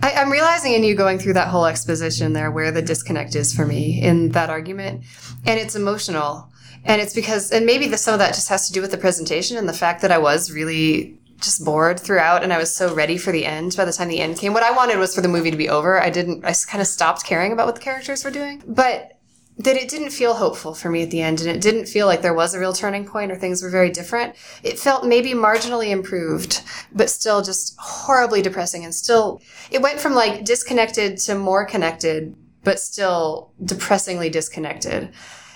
I, 0.01 0.13
I'm 0.13 0.31
realizing 0.31 0.75
in 0.75 0.85
you 0.85 0.95
going 0.95 1.19
through 1.19 1.33
that 1.35 1.49
whole 1.49 1.67
exposition 1.67 2.33
there 2.33 2.51
where 2.51 2.71
the 2.71 2.83
disconnect 2.83 3.35
is 3.35 3.53
for 3.53 3.67
me 3.67 4.01
in 4.01 4.31
that 4.31 4.51
argument. 4.51 5.05
And 5.45 5.59
it's 5.59 5.75
emotional. 5.75 6.49
And 6.85 7.03
it's 7.03 7.15
because, 7.15 7.51
and 7.51 7.67
maybe 7.67 7.89
the, 7.89 7.97
some 7.97 8.15
of 8.15 8.21
that 8.21 8.35
just 8.35 8.49
has 8.49 8.69
to 8.69 8.73
do 8.73 8.81
with 8.81 8.93
the 8.93 8.97
presentation 8.97 9.57
and 9.57 9.69
the 9.69 9.73
fact 9.73 10.03
that 10.03 10.13
I 10.13 10.19
was 10.19 10.53
really 10.53 11.19
just 11.41 11.65
bored 11.65 12.01
throughout 12.01 12.43
and 12.43 12.53
I 12.53 12.59
was 12.59 12.75
so 12.75 12.95
ready 12.95 13.17
for 13.17 13.33
the 13.33 13.45
end 13.45 13.77
by 13.77 13.85
the 13.85 13.93
time 13.93 14.09
the 14.09 14.21
end 14.21 14.39
came. 14.39 14.53
What 14.53 14.63
I 14.63 14.71
wanted 14.71 14.99
was 14.99 15.15
for 15.15 15.21
the 15.21 15.29
movie 15.29 15.51
to 15.51 15.57
be 15.57 15.69
over. 15.69 16.01
I 16.01 16.11
didn't, 16.11 16.45
I 16.45 16.55
kind 16.67 16.81
of 16.81 16.87
stopped 16.87 17.25
caring 17.25 17.53
about 17.53 17.67
what 17.67 17.75
the 17.77 17.81
characters 17.81 18.25
were 18.25 18.31
doing. 18.31 18.63
But 18.67 19.19
that 19.59 19.77
it 19.77 19.89
didn't 19.89 20.11
feel 20.11 20.35
hopeful 20.35 20.73
for 20.73 20.89
me 20.89 21.03
at 21.03 21.11
the 21.11 21.21
end 21.21 21.41
and 21.41 21.51
it 21.51 21.61
didn't 21.61 21.87
feel 21.87 22.07
like 22.07 22.23
there 22.23 22.35
was 22.35 22.55
a 22.55 22.61
real 22.61 22.73
turning 22.73 23.05
point 23.05 23.33
or 23.33 23.37
things 23.37 23.61
were 23.61 23.71
very 23.71 23.91
different. 23.91 24.37
It 24.63 24.79
felt 24.79 25.05
maybe 25.05 25.31
marginally 25.31 25.91
improved, 25.91 26.63
but 26.93 27.11
still 27.11 27.43
just 27.43 27.77
horribly 27.79 28.41
depressing 28.41 28.85
and 28.85 28.95
still, 28.95 29.43
it 29.71 29.83
went 29.83 29.99
from 29.99 30.15
like 30.15 30.45
disconnected 30.45 31.19
to 31.19 31.35
more 31.35 31.67
connected, 31.67 32.37
but 32.63 32.79
still 32.79 33.53
depressingly 33.65 34.31
disconnected. 34.31 35.11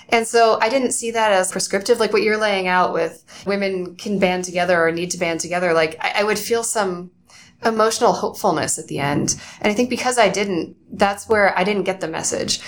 And 0.09 0.27
so 0.27 0.59
I 0.61 0.69
didn't 0.69 0.91
see 0.91 1.11
that 1.11 1.31
as 1.31 1.51
prescriptive, 1.51 1.99
like 1.99 2.13
what 2.13 2.21
you're 2.21 2.37
laying 2.37 2.67
out 2.67 2.93
with 2.93 3.23
women 3.45 3.95
can 3.95 4.19
band 4.19 4.43
together 4.43 4.81
or 4.81 4.91
need 4.91 5.11
to 5.11 5.17
band 5.17 5.39
together. 5.39 5.73
Like 5.73 5.97
I, 5.99 6.21
I 6.21 6.23
would 6.23 6.39
feel 6.39 6.63
some 6.63 7.11
emotional 7.65 8.11
hopefulness 8.11 8.77
at 8.77 8.87
the 8.87 8.99
end. 8.99 9.41
And 9.61 9.71
I 9.71 9.75
think 9.75 9.89
because 9.89 10.17
I 10.17 10.29
didn't, 10.29 10.75
that's 10.91 11.27
where 11.29 11.57
I 11.57 11.63
didn't 11.63 11.83
get 11.83 12.01
the 12.01 12.07
message 12.07 12.59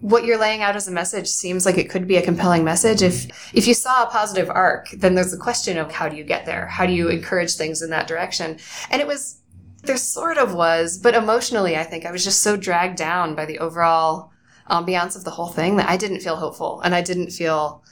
what 0.00 0.24
you're 0.24 0.38
laying 0.38 0.62
out 0.62 0.76
as 0.76 0.88
a 0.88 0.92
message 0.92 1.26
seems 1.26 1.64
like 1.64 1.78
it 1.78 1.88
could 1.88 2.06
be 2.06 2.16
a 2.16 2.22
compelling 2.22 2.64
message. 2.64 3.02
If 3.02 3.54
if 3.54 3.66
you 3.66 3.74
saw 3.74 4.02
a 4.02 4.10
positive 4.10 4.50
arc, 4.50 4.90
then 4.90 5.14
there's 5.14 5.30
the 5.30 5.38
question 5.38 5.78
of 5.78 5.90
how 5.90 6.08
do 6.08 6.16
you 6.16 6.24
get 6.24 6.44
there? 6.44 6.66
How 6.66 6.86
do 6.86 6.92
you 6.92 7.08
encourage 7.08 7.54
things 7.54 7.82
in 7.82 7.90
that 7.90 8.06
direction? 8.06 8.58
And 8.90 9.00
it 9.00 9.06
was 9.06 9.40
there 9.82 9.96
sort 9.96 10.36
of 10.36 10.54
was, 10.54 10.98
but 10.98 11.14
emotionally, 11.14 11.76
I 11.76 11.84
think 11.84 12.04
I 12.04 12.10
was 12.10 12.24
just 12.24 12.42
so 12.42 12.56
dragged 12.56 12.98
down 12.98 13.34
by 13.34 13.46
the 13.46 13.58
overall 13.58 14.32
ambiance 14.70 15.16
of 15.16 15.24
the 15.24 15.30
whole 15.30 15.48
thing 15.48 15.76
that 15.76 15.88
I 15.88 15.96
didn't 15.96 16.20
feel 16.20 16.36
hopeful, 16.36 16.80
and 16.82 16.94
I 16.94 17.02
didn't 17.02 17.30
feel. 17.30 17.82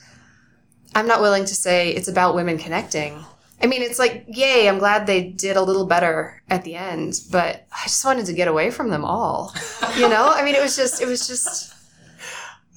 I'm 0.94 1.08
not 1.08 1.20
willing 1.20 1.44
to 1.44 1.54
say 1.54 1.90
it's 1.90 2.08
about 2.08 2.34
women 2.34 2.56
connecting. 2.56 3.24
I 3.62 3.66
mean, 3.66 3.82
it's 3.82 3.98
like, 3.98 4.26
yay, 4.28 4.68
I'm 4.68 4.78
glad 4.78 5.06
they 5.06 5.22
did 5.22 5.56
a 5.56 5.62
little 5.62 5.86
better 5.86 6.42
at 6.50 6.64
the 6.64 6.76
end, 6.76 7.20
but 7.30 7.66
I 7.72 7.84
just 7.84 8.04
wanted 8.04 8.26
to 8.26 8.32
get 8.32 8.46
away 8.46 8.70
from 8.70 8.90
them 8.90 9.04
all. 9.04 9.54
You 9.96 10.08
know? 10.08 10.28
I 10.28 10.44
mean, 10.44 10.56
it 10.56 10.62
was 10.62 10.74
just, 10.74 11.00
it 11.00 11.06
was 11.06 11.28
just 11.28 11.72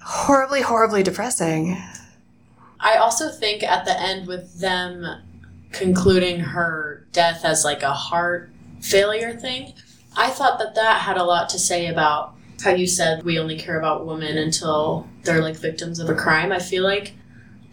horribly, 0.03 0.61
horribly 0.61 1.01
depressing. 1.01 1.75
I 2.79 2.97
also 2.97 3.31
think 3.31 3.63
at 3.63 3.85
the 3.85 3.99
end 3.99 4.27
with 4.27 4.59
them 4.59 5.03
concluding 5.71 6.39
her 6.39 7.07
death 7.11 7.43
as 7.43 7.65
like 7.65 7.81
a 7.81 7.91
heart 7.91 8.51
failure 8.81 9.33
thing, 9.33 9.73
I 10.15 10.29
thought 10.29 10.59
that 10.59 10.75
that 10.75 11.01
had 11.01 11.17
a 11.17 11.23
lot 11.23 11.49
to 11.49 11.59
say 11.59 11.87
about 11.87 12.35
how 12.63 12.71
you 12.71 12.87
said 12.87 13.23
we 13.23 13.39
only 13.39 13.57
care 13.57 13.77
about 13.77 14.05
women 14.05 14.37
until 14.37 15.07
they're 15.23 15.41
like 15.41 15.57
victims 15.57 15.99
of 15.99 16.09
a 16.09 16.15
crime. 16.15 16.51
I 16.51 16.59
feel 16.59 16.83
like 16.83 17.13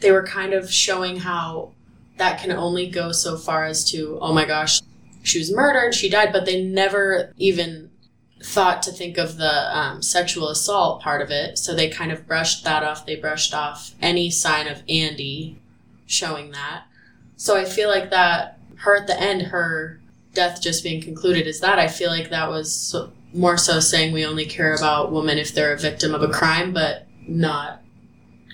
they 0.01 0.13
were 0.13 0.27
kind 0.27 0.53
of 0.53 0.71
showing 0.71 1.19
how 1.19 1.73
that 2.17 2.41
can 2.41 2.53
only 2.53 2.89
go 2.89 3.13
so 3.13 3.37
far 3.37 3.65
as 3.65 3.91
to, 3.91 4.19
oh 4.21 4.33
my 4.33 4.45
gosh, 4.45 4.81
she 5.23 5.39
was 5.39 5.53
murdered, 5.53 5.95
she 5.95 6.11
died, 6.11 6.33
but 6.33 6.45
they 6.45 6.63
never 6.63 7.33
even 7.37 7.91
thought 8.43 8.83
to 8.83 8.93
think 8.93 9.17
of 9.17 9.39
the 9.39 9.77
um, 9.77 10.03
sexual 10.03 10.49
assault 10.49 11.01
part 11.01 11.23
of 11.23 11.31
it. 11.31 11.59
So 11.59 11.75
they 11.75 11.89
kind 11.89 12.13
of 12.13 12.27
brushed 12.27 12.63
that 12.65 12.83
off. 12.83 13.07
They 13.07 13.17
brushed 13.17 13.55
off 13.55 13.95
any 14.03 14.31
sign 14.31 14.69
of 14.69 14.83
Andy 14.89 15.59
showing 16.07 16.51
that. 16.51 16.85
So 17.37 17.57
I 17.57 17.65
feel 17.65 17.89
like 17.89 18.11
that, 18.11 18.59
her 18.77 18.97
at 18.97 19.07
the 19.07 19.19
end, 19.19 19.43
her 19.43 20.01
death 20.35 20.61
just 20.61 20.85
being 20.85 21.01
concluded 21.01 21.47
is 21.47 21.61
that. 21.61 21.79
I 21.79 21.89
feel 21.89 22.11
like 22.11 22.29
that 22.31 22.51
was 22.51 22.73
so, 22.73 23.13
more 23.35 23.57
so 23.57 23.81
saying 23.81 24.13
we 24.13 24.25
only 24.25 24.47
care 24.47 24.75
about 24.75 25.13
women 25.13 25.37
if 25.39 25.53
they're 25.55 25.73
a 25.73 25.79
victim 25.79 26.15
of 26.15 26.23
a 26.23 26.29
crime, 26.29 26.73
but 26.73 27.07
not 27.27 27.83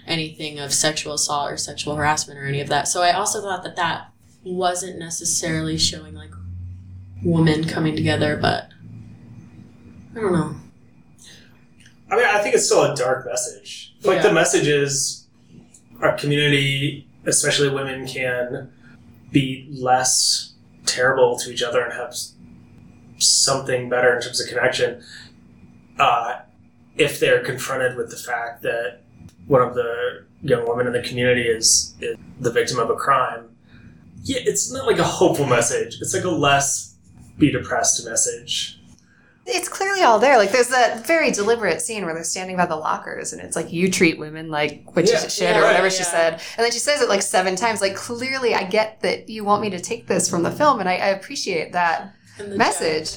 anything 0.06 0.58
of 0.58 0.72
sexual 0.72 1.12
assault 1.14 1.52
or 1.52 1.56
sexual 1.56 1.94
harassment 1.94 2.38
or 2.40 2.46
any 2.46 2.60
of 2.60 2.68
that. 2.68 2.88
So 2.88 3.02
I 3.02 3.12
also 3.12 3.40
thought 3.42 3.62
that 3.62 3.76
that 3.76 4.10
wasn't 4.42 4.98
necessarily 4.98 5.76
showing 5.76 6.14
like 6.14 6.30
women 7.22 7.68
coming 7.68 7.94
together, 7.94 8.36
but 8.40 8.68
I 10.16 10.20
don't 10.20 10.32
know. 10.32 10.56
I 12.10 12.16
mean, 12.16 12.24
I 12.24 12.38
think 12.42 12.54
it's 12.54 12.66
still 12.66 12.82
a 12.82 12.96
dark 12.96 13.26
message. 13.26 13.94
Like 14.02 14.16
Yeah. 14.16 14.22
the 14.28 14.32
message 14.32 14.66
is 14.66 15.26
our 16.00 16.16
community, 16.16 17.06
especially 17.26 17.68
women, 17.68 18.06
can 18.06 18.72
be 19.30 19.68
less 19.70 20.54
terrible 20.86 21.38
to 21.38 21.52
each 21.52 21.62
other 21.62 21.82
and 21.82 21.92
have 21.92 22.16
something 23.20 23.88
better 23.88 24.16
in 24.16 24.22
terms 24.22 24.40
of 24.40 24.48
connection 24.48 25.02
uh, 25.98 26.40
if 26.96 27.20
they're 27.20 27.44
confronted 27.44 27.96
with 27.96 28.10
the 28.10 28.16
fact 28.16 28.62
that 28.62 29.00
one 29.46 29.62
of 29.62 29.74
the 29.74 30.24
young 30.42 30.66
women 30.68 30.86
in 30.86 30.92
the 30.92 31.02
community 31.02 31.42
is, 31.42 31.94
is 32.00 32.16
the 32.40 32.50
victim 32.50 32.78
of 32.78 32.90
a 32.90 32.94
crime. 32.96 33.48
Yeah, 34.22 34.38
it's 34.42 34.72
not 34.72 34.86
like 34.86 34.98
a 34.98 35.04
hopeful 35.04 35.46
message. 35.46 35.98
It's 36.00 36.14
like 36.14 36.24
a 36.24 36.30
less 36.30 36.94
be 37.38 37.50
depressed 37.50 38.04
message. 38.04 38.78
It's 39.46 39.68
clearly 39.68 40.02
all 40.02 40.18
there. 40.18 40.36
Like 40.36 40.52
there's 40.52 40.68
that 40.68 41.06
very 41.06 41.30
deliberate 41.30 41.80
scene 41.80 42.04
where 42.04 42.14
they're 42.14 42.22
standing 42.22 42.56
by 42.56 42.66
the 42.66 42.76
lockers 42.76 43.32
and 43.32 43.40
it's 43.42 43.56
like 43.56 43.72
you 43.72 43.90
treat 43.90 44.18
women 44.18 44.50
like 44.50 44.94
witches 44.94 45.12
Yeah, 45.12 45.24
of 45.24 45.32
shit 45.32 45.42
yeah, 45.48 45.58
or 45.58 45.62
right, 45.62 45.68
whatever 45.68 45.90
she 45.90 46.04
said. 46.04 46.34
And 46.34 46.64
then 46.64 46.70
she 46.70 46.78
says 46.78 47.00
it 47.00 47.08
like 47.08 47.22
seven 47.22 47.56
times. 47.56 47.80
Like 47.80 47.96
clearly 47.96 48.54
I 48.54 48.64
get 48.64 49.00
that 49.00 49.28
you 49.28 49.42
want 49.42 49.62
me 49.62 49.70
to 49.70 49.80
take 49.80 50.06
this 50.06 50.28
from 50.28 50.42
the 50.42 50.50
film 50.50 50.78
and 50.78 50.88
I, 50.88 50.92
I 50.96 51.08
appreciate 51.08 51.72
that 51.72 52.02
And 52.02 52.10
the 52.10 52.12
message. 52.48 53.16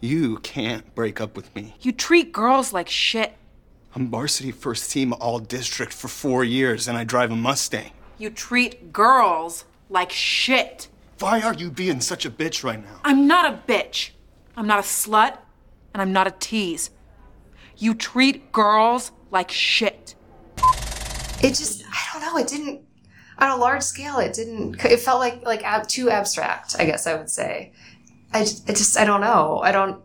You 0.00 0.38
can't 0.38 0.94
break 0.94 1.20
up 1.20 1.36
with 1.36 1.54
me. 1.54 1.74
You 1.80 1.92
treat 1.92 2.32
girls 2.32 2.72
like 2.72 2.88
shit. 2.88 3.34
I'm 3.94 4.08
varsity 4.10 4.50
first 4.50 4.90
team 4.90 5.12
all 5.12 5.38
district 5.38 5.92
for 5.92 6.08
four 6.08 6.44
years 6.44 6.88
and 6.88 6.96
I 6.96 7.04
drive 7.04 7.30
a 7.30 7.36
Mustang. 7.36 7.92
You 8.18 8.30
treat 8.30 8.92
girls 8.92 9.64
like 9.88 10.10
shit. 10.10 10.88
Why 11.20 11.40
are 11.40 11.54
you 11.54 11.70
being 11.70 12.00
such 12.00 12.26
a 12.26 12.30
bitch 12.30 12.64
right 12.64 12.82
now? 12.82 13.00
I'm 13.04 13.26
not 13.26 13.52
a 13.52 13.56
bitch. 13.68 14.10
I'm 14.56 14.66
not 14.66 14.80
a 14.80 14.82
slut, 14.82 15.38
and 15.92 16.02
I'm 16.02 16.12
not 16.12 16.26
a 16.26 16.32
tease. 16.32 16.90
You 17.76 17.94
treat 17.94 18.52
girls 18.52 19.12
like 19.30 19.50
shit. 19.50 20.14
It 21.42 21.50
just 21.50 21.84
I 21.86 22.18
don't 22.18 22.22
know. 22.22 22.38
It 22.38 22.48
didn't 22.48 22.82
on 23.42 23.50
a 23.50 23.56
large 23.56 23.82
scale. 23.82 24.18
It 24.18 24.32
didn't. 24.32 24.82
It 24.84 25.00
felt 25.00 25.18
like 25.18 25.44
like 25.44 25.64
ab, 25.64 25.88
too 25.88 26.10
abstract. 26.10 26.76
I 26.78 26.84
guess 26.84 27.06
I 27.06 27.14
would 27.14 27.30
say. 27.30 27.72
I 28.32 28.40
just, 28.40 28.68
I 28.68 28.72
just 28.72 28.98
I 28.98 29.04
don't 29.04 29.20
know. 29.20 29.60
I 29.62 29.72
don't. 29.72 30.00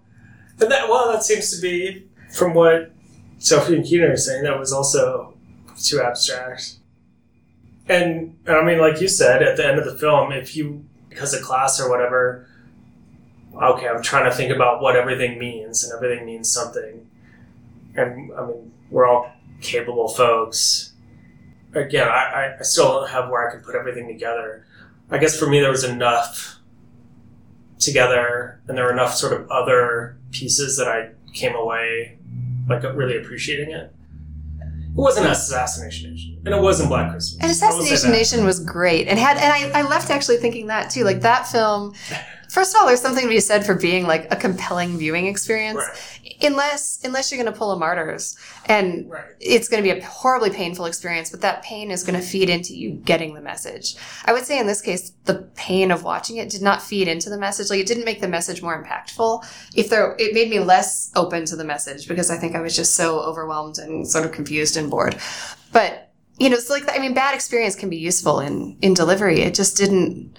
That 0.58 0.90
well, 0.90 1.12
that 1.12 1.24
seems 1.24 1.56
to 1.56 1.62
be 1.62 2.08
from 2.34 2.54
what 2.54 2.92
Sophie 3.40 3.76
and 3.76 3.86
Keener 3.86 4.12
are 4.12 4.18
saying. 4.18 4.44
That 4.44 4.60
was 4.60 4.74
also 4.74 5.36
too 5.78 6.02
abstract. 6.02 6.78
And, 7.90 8.38
and 8.46 8.58
I 8.58 8.64
mean, 8.64 8.80
like 8.80 9.00
you 9.00 9.08
said, 9.08 9.42
at 9.42 9.56
the 9.56 9.66
end 9.66 9.80
of 9.80 9.86
the 9.86 9.96
film, 9.96 10.32
if 10.32 10.56
you 10.56 10.84
because 11.10 11.34
of 11.34 11.42
class 11.42 11.80
or 11.80 11.90
whatever, 11.90 12.48
okay, 13.56 13.88
I'm 13.88 14.02
trying 14.02 14.30
to 14.30 14.36
think 14.36 14.54
about 14.54 14.82
what 14.82 14.96
everything 14.96 15.40
means, 15.40 15.84
and 15.84 15.94
everything 15.94 16.26
means 16.26 16.52
something. 16.52 17.08
And 17.96 18.32
I 18.34 18.46
mean, 18.46 18.72
we're 18.90 19.08
all 19.08 19.32
capable 19.62 20.08
folks. 20.08 20.87
Again, 21.74 22.08
I, 22.08 22.56
I 22.60 22.64
still 22.64 23.00
don't 23.00 23.10
have 23.10 23.30
where 23.30 23.48
I 23.48 23.52
can 23.52 23.62
put 23.62 23.76
everything 23.76 24.08
together. 24.08 24.66
I 25.10 25.18
guess 25.18 25.38
for 25.38 25.48
me, 25.48 25.60
there 25.60 25.72
was 25.72 25.84
enough 25.84 26.60
together, 27.80 28.62
and 28.68 28.78
there 28.78 28.86
were 28.86 28.94
enough 28.94 29.14
sort 29.16 29.34
of 29.34 29.50
other 29.50 30.18
pieces 30.32 30.78
that 30.78 30.88
I 30.88 31.12
came 31.34 31.56
away 31.56 32.18
like 32.68 32.84
really 32.84 33.18
appreciating 33.18 33.72
it. 33.72 33.94
It 34.60 35.02
wasn't 35.02 35.28
Assassination 35.28 36.12
Nation, 36.12 36.42
and 36.46 36.56
it 36.56 36.62
wasn't 36.62 36.90
Black 36.90 37.12
Christmas. 37.12 37.36
And 37.36 37.44
I 37.44 37.48
will 37.76 37.84
say 37.84 37.94
Assassination. 37.94 38.12
Nation 38.12 38.46
was 38.46 38.60
great, 38.60 39.08
and 39.08 39.20
had 39.20 39.38
and 39.38 39.74
I, 39.74 39.80
I 39.80 39.84
left 39.84 40.10
actually 40.10 40.38
thinking 40.38 40.68
that 40.68 40.90
too. 40.90 41.04
Like 41.04 41.22
that 41.22 41.48
film, 41.48 41.94
first 42.50 42.76
of 42.76 42.82
all, 42.82 42.88
there's 42.88 43.02
something 43.02 43.24
to 43.24 43.30
be 43.30 43.40
said 43.40 43.66
for 43.66 43.76
being 43.76 44.06
like 44.06 44.32
a 44.32 44.36
compelling 44.36 44.98
viewing 44.98 45.28
experience. 45.28 45.82
Unless 46.42 47.00
unless 47.04 47.32
you're 47.32 47.42
going 47.42 47.52
to 47.52 47.58
pull 47.58 47.72
a 47.72 47.80
martyrs, 47.80 48.38
and 48.68 49.12
it's 49.40 49.68
going 49.68 49.84
to 49.84 49.94
be 49.94 50.00
a 50.00 50.04
horribly 50.06 50.52
painful 50.52 50.86
experience, 50.86 51.32
but 51.32 51.42
that 51.42 51.64
pain 51.64 51.90
is 51.90 52.04
going 52.04 52.20
to 52.20 52.26
feed 52.26 52.50
into 52.50 52.76
you 52.76 52.92
getting 52.92 53.34
the 53.34 53.42
message. 53.42 53.96
I 54.26 54.34
would 54.34 54.46
say 54.46 54.60
in 54.60 54.68
this 54.68 54.82
case, 54.82 55.12
the 55.26 55.50
pain 55.56 55.90
of 55.90 56.04
watching 56.04 56.38
it 56.38 56.50
did 56.50 56.62
not 56.62 56.84
feed 56.84 57.08
into 57.08 57.30
the 57.30 57.40
message. 57.40 57.70
Like 57.70 57.80
it 57.80 57.88
didn't 57.88 58.06
make 58.06 58.22
the 58.22 58.28
message 58.28 58.62
more 58.62 58.82
impactful. 58.82 59.46
If 59.76 59.90
there, 59.90 60.16
it 60.20 60.34
made 60.34 60.50
me 60.50 60.60
less 60.60 61.12
open 61.16 61.46
to 61.46 61.56
the 61.56 61.66
message 61.66 62.08
because 62.08 62.30
I 62.30 62.38
think 62.38 62.56
I 62.56 62.62
was 62.62 62.76
just 62.76 62.94
so 62.94 63.20
overwhelmed 63.20 63.80
and 63.80 64.08
sort 64.08 64.26
of 64.26 64.32
confused 64.32 64.78
and 64.78 64.92
bored. 64.92 65.18
But 65.72 66.12
you 66.38 66.50
know, 66.50 66.56
it's 66.56 66.70
like 66.70 66.84
I 66.88 67.00
mean, 67.00 67.14
bad 67.14 67.34
experience 67.34 67.76
can 67.76 67.90
be 67.90 67.98
useful 67.98 68.40
in 68.40 68.78
in 68.82 68.94
delivery. 68.94 69.42
It 69.42 69.56
just 69.56 69.76
didn't 69.76 70.38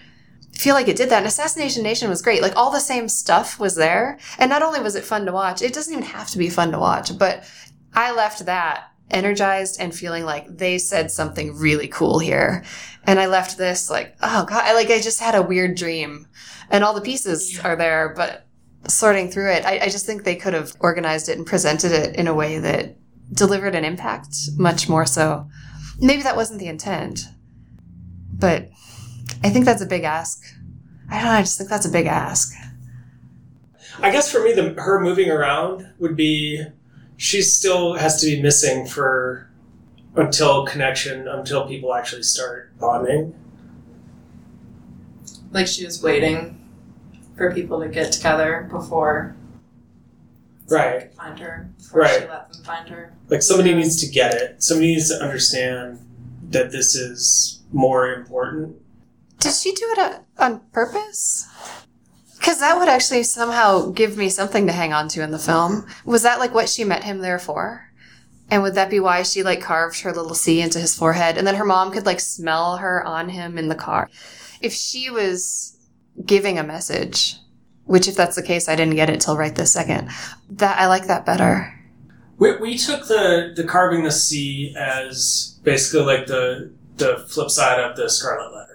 feel 0.58 0.74
like 0.74 0.88
it 0.88 0.96
did 0.96 1.08
that. 1.10 1.18
And 1.18 1.26
Assassination 1.26 1.82
Nation 1.82 2.10
was 2.10 2.20
great. 2.20 2.42
Like 2.42 2.56
all 2.56 2.70
the 2.70 2.80
same 2.80 3.08
stuff 3.08 3.58
was 3.60 3.76
there, 3.76 4.18
and 4.38 4.50
not 4.50 4.62
only 4.62 4.80
was 4.80 4.96
it 4.96 5.04
fun 5.04 5.24
to 5.26 5.32
watch, 5.32 5.62
it 5.62 5.72
doesn't 5.72 5.92
even 5.92 6.04
have 6.04 6.28
to 6.30 6.38
be 6.38 6.50
fun 6.50 6.72
to 6.72 6.78
watch. 6.78 7.16
But 7.16 7.48
I 7.94 8.12
left 8.12 8.44
that 8.46 8.90
energized 9.10 9.80
and 9.80 9.94
feeling 9.94 10.24
like 10.24 10.46
they 10.48 10.76
said 10.76 11.10
something 11.10 11.56
really 11.56 11.88
cool 11.88 12.18
here, 12.18 12.64
and 13.04 13.20
I 13.20 13.26
left 13.26 13.56
this 13.56 13.88
like, 13.88 14.16
oh 14.20 14.44
god, 14.44 14.64
I 14.64 14.74
like 14.74 14.90
I 14.90 15.00
just 15.00 15.20
had 15.20 15.34
a 15.34 15.42
weird 15.42 15.76
dream, 15.76 16.26
and 16.70 16.82
all 16.82 16.94
the 16.94 17.00
pieces 17.00 17.58
are 17.60 17.76
there, 17.76 18.12
but 18.16 18.44
sorting 18.88 19.30
through 19.30 19.52
it, 19.52 19.64
I, 19.64 19.78
I 19.80 19.88
just 19.88 20.06
think 20.06 20.24
they 20.24 20.36
could 20.36 20.54
have 20.54 20.74
organized 20.80 21.28
it 21.28 21.38
and 21.38 21.46
presented 21.46 21.92
it 21.92 22.16
in 22.16 22.26
a 22.26 22.34
way 22.34 22.58
that 22.58 22.96
delivered 23.32 23.74
an 23.74 23.84
impact 23.84 24.34
much 24.56 24.88
more 24.88 25.06
so. 25.06 25.48
Maybe 26.00 26.22
that 26.22 26.36
wasn't 26.36 26.60
the 26.60 26.68
intent, 26.68 27.20
but 28.32 28.70
I 29.42 29.50
think 29.50 29.64
that's 29.64 29.82
a 29.82 29.86
big 29.86 30.04
ask. 30.04 30.42
I 31.10 31.16
don't 31.16 31.24
know. 31.24 31.30
I 31.32 31.40
just 31.40 31.58
think 31.58 31.70
that's 31.70 31.86
a 31.86 31.90
big 31.90 32.06
ask. 32.06 32.54
I 34.00 34.10
guess 34.10 34.30
for 34.30 34.42
me, 34.42 34.52
the 34.52 34.74
her 34.80 35.00
moving 35.00 35.30
around 35.30 35.88
would 35.98 36.16
be 36.16 36.64
she 37.16 37.42
still 37.42 37.94
has 37.94 38.20
to 38.20 38.26
be 38.26 38.40
missing 38.42 38.86
for 38.86 39.50
until 40.14 40.66
connection, 40.66 41.26
until 41.28 41.66
people 41.66 41.94
actually 41.94 42.22
start 42.22 42.76
bonding. 42.78 43.34
Like 45.50 45.66
she 45.66 45.84
was 45.84 46.02
waiting 46.02 46.60
for 47.36 47.52
people 47.54 47.80
to 47.80 47.88
get 47.88 48.12
together 48.12 48.68
before 48.70 49.34
Right. 50.68 51.14
find 51.14 51.38
her. 51.38 51.70
Before 51.78 52.06
she 52.08 52.20
let 52.26 52.52
them 52.52 52.62
find 52.64 52.88
her. 52.90 53.14
Like 53.28 53.42
somebody 53.42 53.74
needs 53.74 53.96
to 54.04 54.06
get 54.06 54.34
it. 54.34 54.62
Somebody 54.62 54.88
needs 54.94 55.08
to 55.08 55.22
understand 55.22 55.98
that 56.50 56.70
this 56.70 56.94
is 56.94 57.62
more 57.72 58.12
important. 58.12 58.76
Did 59.38 59.54
she 59.54 59.72
do 59.72 59.86
it 59.92 59.98
uh, 59.98 60.18
on 60.38 60.60
purpose? 60.72 61.46
Because 62.38 62.60
that 62.60 62.78
would 62.78 62.88
actually 62.88 63.22
somehow 63.22 63.90
give 63.90 64.16
me 64.16 64.28
something 64.28 64.66
to 64.66 64.72
hang 64.72 64.92
on 64.92 65.08
to 65.08 65.22
in 65.22 65.30
the 65.30 65.38
film. 65.38 65.86
Was 66.04 66.22
that 66.22 66.38
like 66.38 66.54
what 66.54 66.68
she 66.68 66.84
met 66.84 67.04
him 67.04 67.18
there 67.18 67.38
for? 67.38 67.84
And 68.50 68.62
would 68.62 68.74
that 68.74 68.90
be 68.90 69.00
why 69.00 69.22
she 69.22 69.42
like 69.42 69.60
carved 69.60 70.00
her 70.00 70.12
little 70.12 70.34
C 70.34 70.60
into 70.60 70.78
his 70.78 70.96
forehead 70.96 71.36
and 71.36 71.46
then 71.46 71.56
her 71.56 71.64
mom 71.64 71.92
could 71.92 72.06
like 72.06 72.20
smell 72.20 72.78
her 72.78 73.04
on 73.04 73.28
him 73.28 73.58
in 73.58 73.68
the 73.68 73.74
car? 73.74 74.08
If 74.60 74.72
she 74.72 75.10
was 75.10 75.76
giving 76.24 76.58
a 76.58 76.64
message, 76.64 77.36
which 77.84 78.08
if 78.08 78.16
that's 78.16 78.36
the 78.36 78.42
case, 78.42 78.68
I 78.68 78.76
didn't 78.76 78.96
get 78.96 79.10
it 79.10 79.20
till 79.20 79.36
right 79.36 79.54
this 79.54 79.72
second, 79.72 80.08
that 80.50 80.80
I 80.80 80.86
like 80.86 81.06
that 81.06 81.26
better. 81.26 81.74
We, 82.38 82.56
we 82.56 82.78
took 82.78 83.06
the, 83.08 83.52
the 83.54 83.64
carving 83.64 84.04
the 84.04 84.12
C 84.12 84.74
as 84.76 85.58
basically 85.62 86.06
like 86.06 86.26
the 86.26 86.72
the 86.98 87.24
flip 87.28 87.50
side 87.50 87.80
of 87.80 87.96
the 87.96 88.10
Scarlet 88.10 88.52
Letter. 88.52 88.67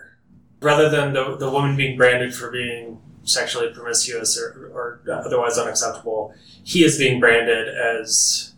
Rather 0.64 0.90
than 0.90 1.14
the, 1.14 1.36
the 1.36 1.50
woman 1.50 1.76
being 1.76 1.98
branded 1.98 2.34
for 2.34 2.50
being 2.50 3.00
sexually 3.24 3.70
promiscuous 3.74 4.38
or, 4.38 4.72
or 4.74 5.02
otherwise 5.12 5.58
unacceptable, 5.58 6.34
he 6.64 6.84
is 6.84 6.98
being 6.98 7.20
branded 7.20 7.68
as 7.68 8.54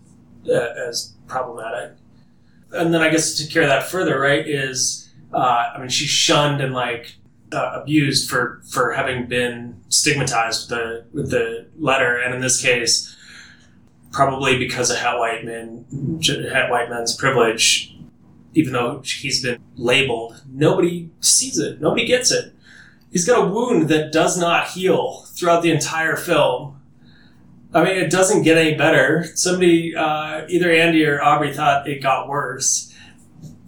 uh, 0.47 0.73
as 0.87 1.13
problematic. 1.27 1.97
And 2.71 2.93
then 2.93 3.01
I 3.01 3.09
guess 3.09 3.35
to 3.37 3.47
carry 3.47 3.65
that 3.65 3.83
further, 3.83 4.19
right, 4.19 4.47
is 4.47 5.09
uh, 5.33 5.71
I 5.75 5.79
mean 5.79 5.89
she's 5.89 6.09
shunned 6.09 6.61
and 6.61 6.73
like 6.73 7.15
uh, 7.51 7.79
abused 7.81 8.29
for 8.29 8.61
for 8.69 8.93
having 8.93 9.27
been 9.27 9.81
stigmatized 9.89 10.69
with 10.69 10.79
the 10.79 11.05
with 11.13 11.31
the 11.31 11.67
letter, 11.79 12.17
and 12.17 12.33
in 12.33 12.41
this 12.41 12.61
case, 12.61 13.15
probably 14.11 14.57
because 14.57 14.89
of 14.89 14.97
hat 14.97 15.17
white 15.17 15.45
men, 15.45 15.85
white 16.69 16.89
men's 16.89 17.15
privilege. 17.15 17.94
Even 18.55 18.73
though 18.73 19.01
he's 19.05 19.43
been 19.43 19.61
labeled, 19.75 20.41
nobody 20.49 21.09
sees 21.19 21.59
it. 21.59 21.81
Nobody 21.81 22.05
gets 22.07 22.31
it. 22.31 22.53
He's 23.11 23.27
got 23.27 23.45
a 23.45 23.49
wound 23.49 23.89
that 23.89 24.11
does 24.11 24.37
not 24.37 24.69
heal 24.69 25.25
throughout 25.35 25.61
the 25.61 25.71
entire 25.71 26.15
film. 26.15 26.81
I 27.73 27.83
mean, 27.83 27.97
it 27.97 28.09
doesn't 28.09 28.43
get 28.43 28.57
any 28.57 28.75
better. 28.75 29.25
Somebody, 29.35 29.93
uh, 29.95 30.45
either 30.47 30.71
Andy 30.71 31.05
or 31.05 31.21
Aubrey, 31.21 31.53
thought 31.53 31.87
it 31.87 32.01
got 32.01 32.29
worse. 32.29 32.93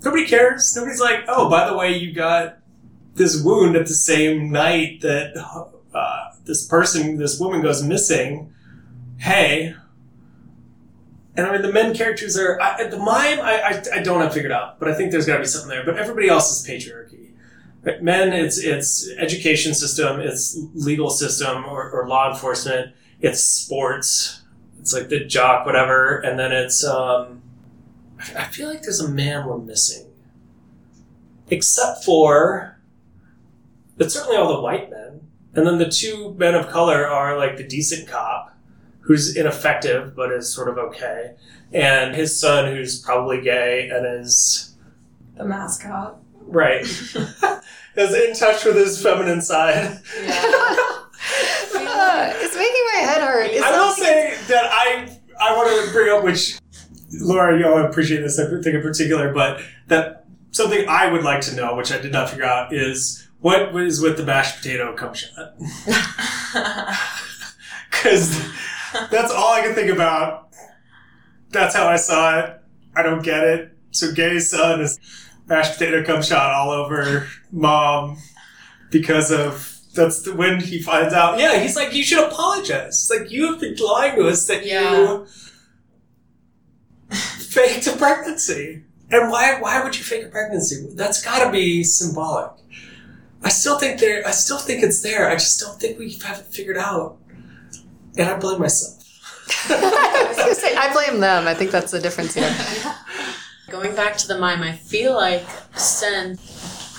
Nobody 0.03 0.25
cares. 0.25 0.73
Nobody's 0.75 1.01
like, 1.01 1.25
oh, 1.27 1.49
by 1.49 1.67
the 1.69 1.75
way, 1.75 1.97
you 1.97 2.13
got 2.13 2.59
this 3.15 3.41
wound 3.41 3.75
at 3.75 3.87
the 3.87 3.93
same 3.93 4.51
night 4.51 5.01
that 5.01 5.35
uh, 5.93 6.29
this 6.45 6.65
person, 6.65 7.17
this 7.17 7.39
woman 7.39 7.61
goes 7.61 7.83
missing. 7.83 8.53
Hey. 9.17 9.75
And 11.37 11.45
I 11.45 11.51
mean, 11.51 11.61
the 11.61 11.71
men 11.71 11.95
characters 11.95 12.35
are, 12.35 12.59
I, 12.59 12.87
the 12.87 12.97
mime, 12.97 13.39
I, 13.39 13.61
I, 13.61 13.99
I 13.99 14.01
don't 14.01 14.21
have 14.21 14.33
figured 14.33 14.51
out, 14.51 14.79
but 14.79 14.89
I 14.89 14.95
think 14.95 15.11
there's 15.11 15.27
got 15.27 15.35
to 15.35 15.41
be 15.41 15.45
something 15.45 15.69
there. 15.69 15.85
But 15.85 15.97
everybody 15.97 16.27
else 16.27 16.51
is 16.51 16.67
patriarchy. 16.67 17.33
Right? 17.83 18.01
Men, 18.01 18.33
it's, 18.33 18.57
it's 18.57 19.07
education 19.17 19.75
system, 19.75 20.19
it's 20.19 20.59
legal 20.73 21.11
system 21.11 21.63
or, 21.65 21.91
or 21.91 22.07
law 22.07 22.31
enforcement, 22.31 22.95
it's 23.21 23.43
sports, 23.43 24.41
it's 24.79 24.93
like 24.93 25.09
the 25.09 25.25
jock, 25.25 25.67
whatever. 25.67 26.17
And 26.17 26.39
then 26.39 26.51
it's, 26.51 26.83
um, 26.83 27.43
I 28.35 28.45
feel 28.45 28.67
like 28.67 28.81
there's 28.81 28.99
a 28.99 29.07
man 29.07 29.45
we're 29.45 29.59
missing. 29.59 30.07
Except 31.49 32.03
for, 32.03 32.79
it's 33.99 34.15
certainly 34.15 34.37
all 34.37 34.55
the 34.55 34.61
white 34.61 34.89
men. 34.89 35.21
And 35.53 35.67
then 35.67 35.77
the 35.77 35.89
two 35.89 36.33
men 36.33 36.55
of 36.55 36.67
color 36.67 37.07
are 37.07 37.37
like 37.37 37.57
the 37.57 37.63
decent 37.63 38.07
cop, 38.07 38.56
who's 39.07 39.35
ineffective 39.35 40.15
but 40.15 40.31
is 40.31 40.53
sort 40.53 40.69
of 40.69 40.77
okay, 40.77 41.33
and 41.73 42.15
his 42.15 42.39
son, 42.39 42.71
who's 42.71 42.99
probably 43.01 43.41
gay 43.41 43.89
and 43.89 44.05
is 44.21 44.75
The 45.37 45.45
mascot. 45.45 46.17
right, 46.41 46.81
is 47.95 48.13
in 48.13 48.33
touch 48.35 48.63
with 48.65 48.75
his 48.75 49.01
feminine 49.01 49.41
side. 49.41 49.99
Uh, 51.99 52.31
it's 52.35 52.55
making 52.55 52.83
my 52.93 52.99
head 53.01 53.21
hurt. 53.21 53.49
It's 53.51 53.61
I 53.63 53.71
will 53.71 53.87
not- 53.87 53.97
say 53.97 54.35
that 54.49 54.65
I 54.71 55.17
I 55.39 55.55
want 55.55 55.85
to 55.87 55.91
bring 55.91 56.15
up 56.15 56.23
which 56.23 56.57
Laura, 57.21 57.57
you'll 57.57 57.77
appreciate 57.85 58.21
this 58.21 58.39
I 58.39 58.45
think 58.47 58.67
in 58.67 58.81
particular, 58.81 59.33
but 59.33 59.61
that 59.87 60.25
something 60.51 60.87
I 60.87 61.11
would 61.11 61.23
like 61.23 61.41
to 61.41 61.55
know, 61.55 61.75
which 61.75 61.91
I 61.91 61.97
did 61.97 62.11
not 62.11 62.29
figure 62.29 62.45
out, 62.45 62.71
is 62.73 63.27
what 63.39 63.75
is 63.75 63.99
with 63.99 64.17
the 64.17 64.23
mashed 64.25 64.57
potato 64.57 64.93
cum 64.95 65.13
shot? 65.13 65.55
Because 67.91 68.39
that's 69.11 69.31
all 69.31 69.53
I 69.53 69.61
can 69.61 69.73
think 69.73 69.91
about. 69.91 70.49
That's 71.49 71.75
how 71.75 71.87
I 71.87 71.95
saw 71.95 72.39
it. 72.39 72.61
I 72.95 73.03
don't 73.03 73.23
get 73.23 73.43
it. 73.43 73.77
So 73.91 74.11
gay's 74.11 74.49
son 74.49 74.81
is 74.81 74.99
mashed 75.47 75.73
potato 75.73 76.03
cum 76.03 76.21
shot 76.21 76.51
all 76.51 76.71
over 76.71 77.27
mom 77.51 78.17
because 78.91 79.31
of 79.31 79.79
that's 79.93 80.21
the, 80.21 80.35
when 80.35 80.59
he 80.59 80.81
finds 80.81 81.13
out. 81.13 81.39
Yeah, 81.39 81.59
he's 81.59 81.75
like, 81.75 81.93
you 81.93 82.03
should 82.03 82.23
apologize. 82.23 82.87
It's 82.87 83.09
like 83.09 83.31
you 83.31 83.51
have 83.51 83.59
been 83.59 83.75
lying 83.75 84.15
to 84.15 84.27
us 84.27 84.45
that 84.47 84.65
you 84.65 85.25
faked 87.15 87.87
a 87.87 87.97
pregnancy. 87.97 88.83
And 89.09 89.31
why 89.31 89.59
why 89.61 89.83
would 89.83 89.97
you 89.97 90.03
fake 90.03 90.25
a 90.25 90.29
pregnancy? 90.29 90.87
That's 90.93 91.23
got 91.23 91.43
to 91.45 91.51
be 91.51 91.83
symbolic. 91.83 92.51
I 93.43 93.49
still 93.49 93.79
think 93.79 93.99
there. 93.99 94.25
I 94.27 94.31
still 94.31 94.57
think 94.57 94.83
it's 94.83 95.01
there. 95.01 95.29
I 95.29 95.35
just 95.35 95.59
don't 95.59 95.79
think 95.79 95.97
we 95.97 96.17
have 96.25 96.39
it 96.39 96.45
figured 96.45 96.77
out. 96.77 97.17
And 98.17 98.29
I 98.29 98.37
blame 98.37 98.59
myself. 98.59 99.03
I 99.69 100.25
was 100.27 100.37
gonna 100.37 100.55
say 100.55 100.75
I 100.75 100.91
blame 100.91 101.19
them. 101.19 101.47
I 101.47 101.53
think 101.53 101.71
that's 101.71 101.91
the 101.91 101.99
difference 101.99 102.33
here. 102.33 102.53
Going 103.69 103.95
back 103.95 104.17
to 104.17 104.27
the 104.27 104.37
mime, 104.37 104.63
I 104.63 104.73
feel 104.73 105.13
like 105.13 105.45
Sen, 105.75 106.37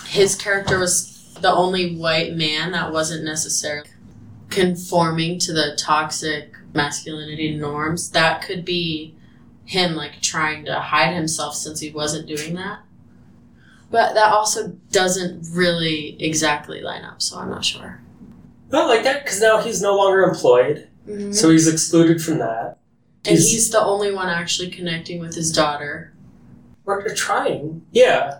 his 0.07 0.35
character 0.35 0.79
was 0.79 1.35
the 1.41 1.51
only 1.51 1.97
white 1.97 2.35
man 2.35 2.73
that 2.73 2.93
wasn't 2.93 3.25
necessarily 3.25 3.89
conforming 4.51 5.39
to 5.41 5.53
the 5.53 5.77
toxic 5.79 6.55
masculinity 6.75 7.57
norms. 7.57 8.11
That 8.11 8.43
could 8.43 8.64
be 8.64 9.14
him 9.64 9.95
like 9.95 10.21
trying 10.23 10.64
to 10.64 10.81
hide 10.81 11.14
himself 11.14 11.55
since 11.55 11.81
he 11.81 11.91
wasn't 11.91 12.27
doing 12.27 12.55
that. 12.55 12.81
But 13.91 14.14
that 14.14 14.33
also 14.33 14.69
doesn't 14.91 15.47
really 15.51 16.23
exactly 16.23 16.83
line 16.83 17.05
up, 17.05 17.23
so 17.23 17.39
I'm 17.39 17.51
not 17.51 17.64
sure. 17.64 18.01
Not 18.71 18.89
like 18.89 19.03
that 19.05 19.25
because 19.25 19.41
now 19.41 19.61
he's 19.62 19.81
no 19.81 19.97
longer 19.97 20.23
employed, 20.23 20.89
Mhm. 21.09 21.35
so 21.35 21.51
he's 21.51 21.67
excluded 21.69 22.23
from 22.23 22.39
that. 22.39 22.77
And 23.25 23.37
he's, 23.37 23.71
the 23.71 23.81
only 23.81 24.13
one 24.13 24.29
actually 24.29 24.71
connecting 24.71 25.21
with 25.21 25.35
his 25.35 25.51
daughter. 25.53 26.13
We're 26.85 27.15
trying. 27.15 27.83
Yeah. 27.93 28.39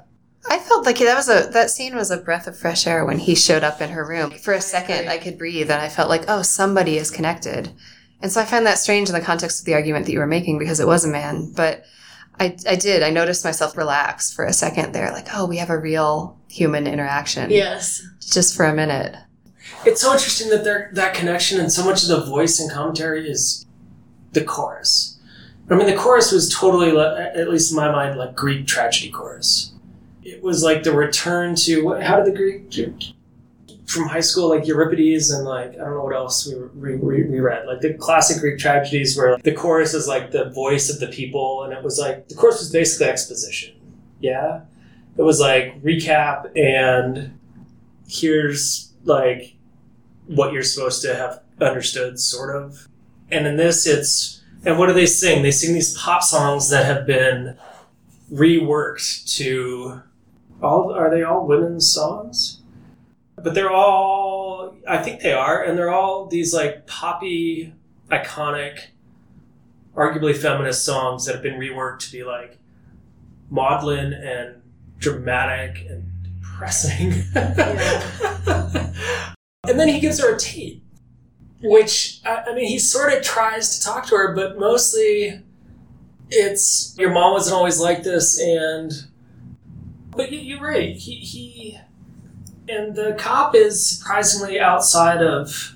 I 0.49 0.59
felt 0.59 0.87
like 0.87 0.99
that 0.99 1.17
was 1.17 1.29
a 1.29 1.51
that 1.53 1.71
scene 1.71 1.95
was 1.95 2.11
a 2.11 2.17
breath 2.17 2.47
of 2.47 2.57
fresh 2.57 2.87
air 2.87 3.05
when 3.05 3.19
he 3.19 3.35
showed 3.35 3.65
up 3.65 3.83
in 3.83 3.91
her 3.91 4.07
room. 4.07 4.31
For 4.31 4.55
a 4.55 4.61
second, 4.61 5.09
I 5.09 5.19
could 5.19 5.37
breathe, 5.37 5.71
and 5.71 5.83
I 5.83 5.89
felt 5.89 6.09
like, 6.09 6.25
oh, 6.29 6.43
somebody 6.43 6.97
is 6.97 7.11
connected. 7.11 7.71
And 8.23 8.33
so 8.33 8.41
I 8.41 8.45
find 8.45 8.65
that 8.65 8.79
strange 8.79 9.09
in 9.09 9.15
the 9.15 9.21
context 9.21 9.61
of 9.61 9.67
the 9.67 9.75
argument 9.75 10.07
that 10.07 10.13
you 10.13 10.19
were 10.21 10.27
making 10.27 10.59
because 10.59 10.81
it 10.81 10.87
was 10.87 11.05
a 11.05 11.09
man. 11.09 11.53
But 11.55 11.85
I, 12.41 12.57
I 12.69 12.77
did. 12.77 13.03
I 13.03 13.11
noticed 13.11 13.45
myself 13.45 13.77
relax 13.77 14.33
for 14.33 14.45
a 14.45 14.53
second 14.53 14.93
there, 14.93 15.11
like, 15.11 15.27
oh, 15.35 15.45
we 15.47 15.59
have 15.59 15.71
a 15.71 15.79
real 15.79 16.39
human 16.49 16.87
interaction. 16.87 17.51
Yes. 17.51 18.01
Just 18.21 18.57
for 18.57 18.65
a 18.65 18.73
minute. 18.75 19.15
It's 19.85 20.01
so 20.01 20.13
interesting 20.13 20.51
that 20.51 20.65
there 20.65 20.91
that 20.95 21.15
connection 21.15 21.61
and 21.61 21.73
so 21.73 21.85
much 21.85 22.03
of 22.03 22.09
the 22.09 22.25
voice 22.25 22.61
and 22.61 22.71
commentary 22.71 23.29
is 23.29 23.67
the 24.33 24.45
chorus. 24.45 25.19
I 25.71 25.75
mean, 25.75 25.87
the 25.87 25.97
chorus 25.97 26.33
was 26.33 26.53
totally, 26.53 26.97
at 26.99 27.49
least 27.51 27.73
in 27.73 27.77
my 27.77 27.93
mind, 27.93 28.19
like 28.19 28.35
Greek 28.35 28.67
tragedy 28.67 29.11
chorus. 29.11 29.73
It 30.23 30.43
was 30.43 30.63
like 30.63 30.83
the 30.83 30.93
return 30.93 31.55
to 31.57 31.85
what, 31.85 32.03
how 32.03 32.17
did 32.17 32.33
the 32.33 32.37
Greek 32.37 32.71
from 33.87 34.09
high 34.09 34.21
school, 34.21 34.51
like 34.51 34.67
Euripides 34.67 35.31
and 35.31 35.45
like 35.45 35.73
I 35.73 35.77
don't 35.77 35.95
know 35.95 36.05
what 36.05 36.15
else 36.15 36.47
we 36.47 36.55
re- 36.55 36.97
re- 36.97 37.23
reread, 37.23 37.67
like 37.67 37.81
the 37.81 37.95
classic 37.95 38.41
Greek 38.41 38.59
tragedies, 38.59 39.17
where 39.17 39.33
like, 39.33 39.43
the 39.43 39.55
chorus 39.55 39.95
is 39.95 40.07
like 40.07 40.31
the 40.31 40.51
voice 40.51 40.91
of 40.91 41.01
the 41.01 41.07
people, 41.09 41.65
and 41.65 41.73
it 41.73 41.83
was 41.83 41.99
like 41.99 42.29
the 42.29 42.35
chorus 42.35 42.61
was 42.61 42.71
basically 42.71 43.07
exposition. 43.07 43.75
Yeah, 44.21 44.63
it 45.17 45.23
was 45.23 45.41
like 45.41 45.83
recap 45.83 46.51
and 46.57 47.39
here's 48.07 48.93
like 49.05 49.55
what 50.29 50.53
you're 50.53 50.63
supposed 50.63 51.03
to 51.03 51.15
have 51.15 51.43
understood, 51.61 52.21
sort 52.21 52.55
of. 52.55 52.87
And 53.31 53.47
in 53.47 53.57
this, 53.57 53.87
it's 53.87 54.43
and 54.65 54.79
what 54.79 54.87
do 54.87 54.93
they 54.93 55.07
sing? 55.07 55.43
They 55.43 55.51
sing 55.51 55.75
these 55.75 55.97
pop 55.97 56.23
songs 56.23 56.71
that 56.71 56.85
have 56.85 57.07
been 57.07 57.57
reworked 58.33 59.37
to 59.37 60.03
all. 60.63 60.93
Are 60.93 61.11
they 61.11 61.23
all 61.23 61.47
women's 61.47 61.93
songs? 61.93 62.61
But 63.37 63.55
they're 63.55 63.71
all. 63.71 64.77
I 64.87 64.99
think 64.99 65.21
they 65.21 65.33
are, 65.33 65.63
and 65.63 65.79
they're 65.79 65.93
all 65.93 66.27
these 66.27 66.53
like 66.53 66.87
poppy, 66.87 67.73
iconic, 68.11 68.87
arguably 69.95 70.37
feminist 70.37 70.85
songs 70.85 71.27
that 71.27 71.35
have 71.35 71.43
been 71.43 71.61
reworked 71.61 72.01
to 72.01 72.13
be 72.13 72.25
like 72.25 72.59
maudlin 73.51 74.13
and 74.13 74.63
dramatic 74.99 75.87
and 75.89 76.05
depressing. 76.41 77.23
and 79.67 79.79
then 79.79 79.89
he 79.89 80.01
gives 80.01 80.21
her 80.21 80.35
a 80.35 80.39
tape, 80.39 80.83
which 81.63 82.21
I, 82.25 82.45
I 82.49 82.55
mean, 82.55 82.69
he 82.69 82.79
sort 82.79 83.13
of 83.13 83.23
tries 83.23 83.79
to 83.79 83.85
talk 83.85 84.07
to 84.07 84.17
her, 84.17 84.35
but 84.35 84.59
mostly 84.59 85.43
it's 86.31 86.95
your 86.99 87.11
mom 87.11 87.33
wasn't 87.33 87.57
always 87.57 87.81
like 87.81 88.03
this, 88.03 88.41
and 88.41 88.93
but 90.11 90.31
you, 90.31 90.39
you're 90.39 90.61
right. 90.61 90.95
He 90.97 91.17
he 91.17 91.79
and 92.69 92.95
the 92.95 93.15
cop 93.19 93.55
is 93.55 93.99
surprisingly 93.99 94.61
outside 94.61 95.23
of 95.23 95.75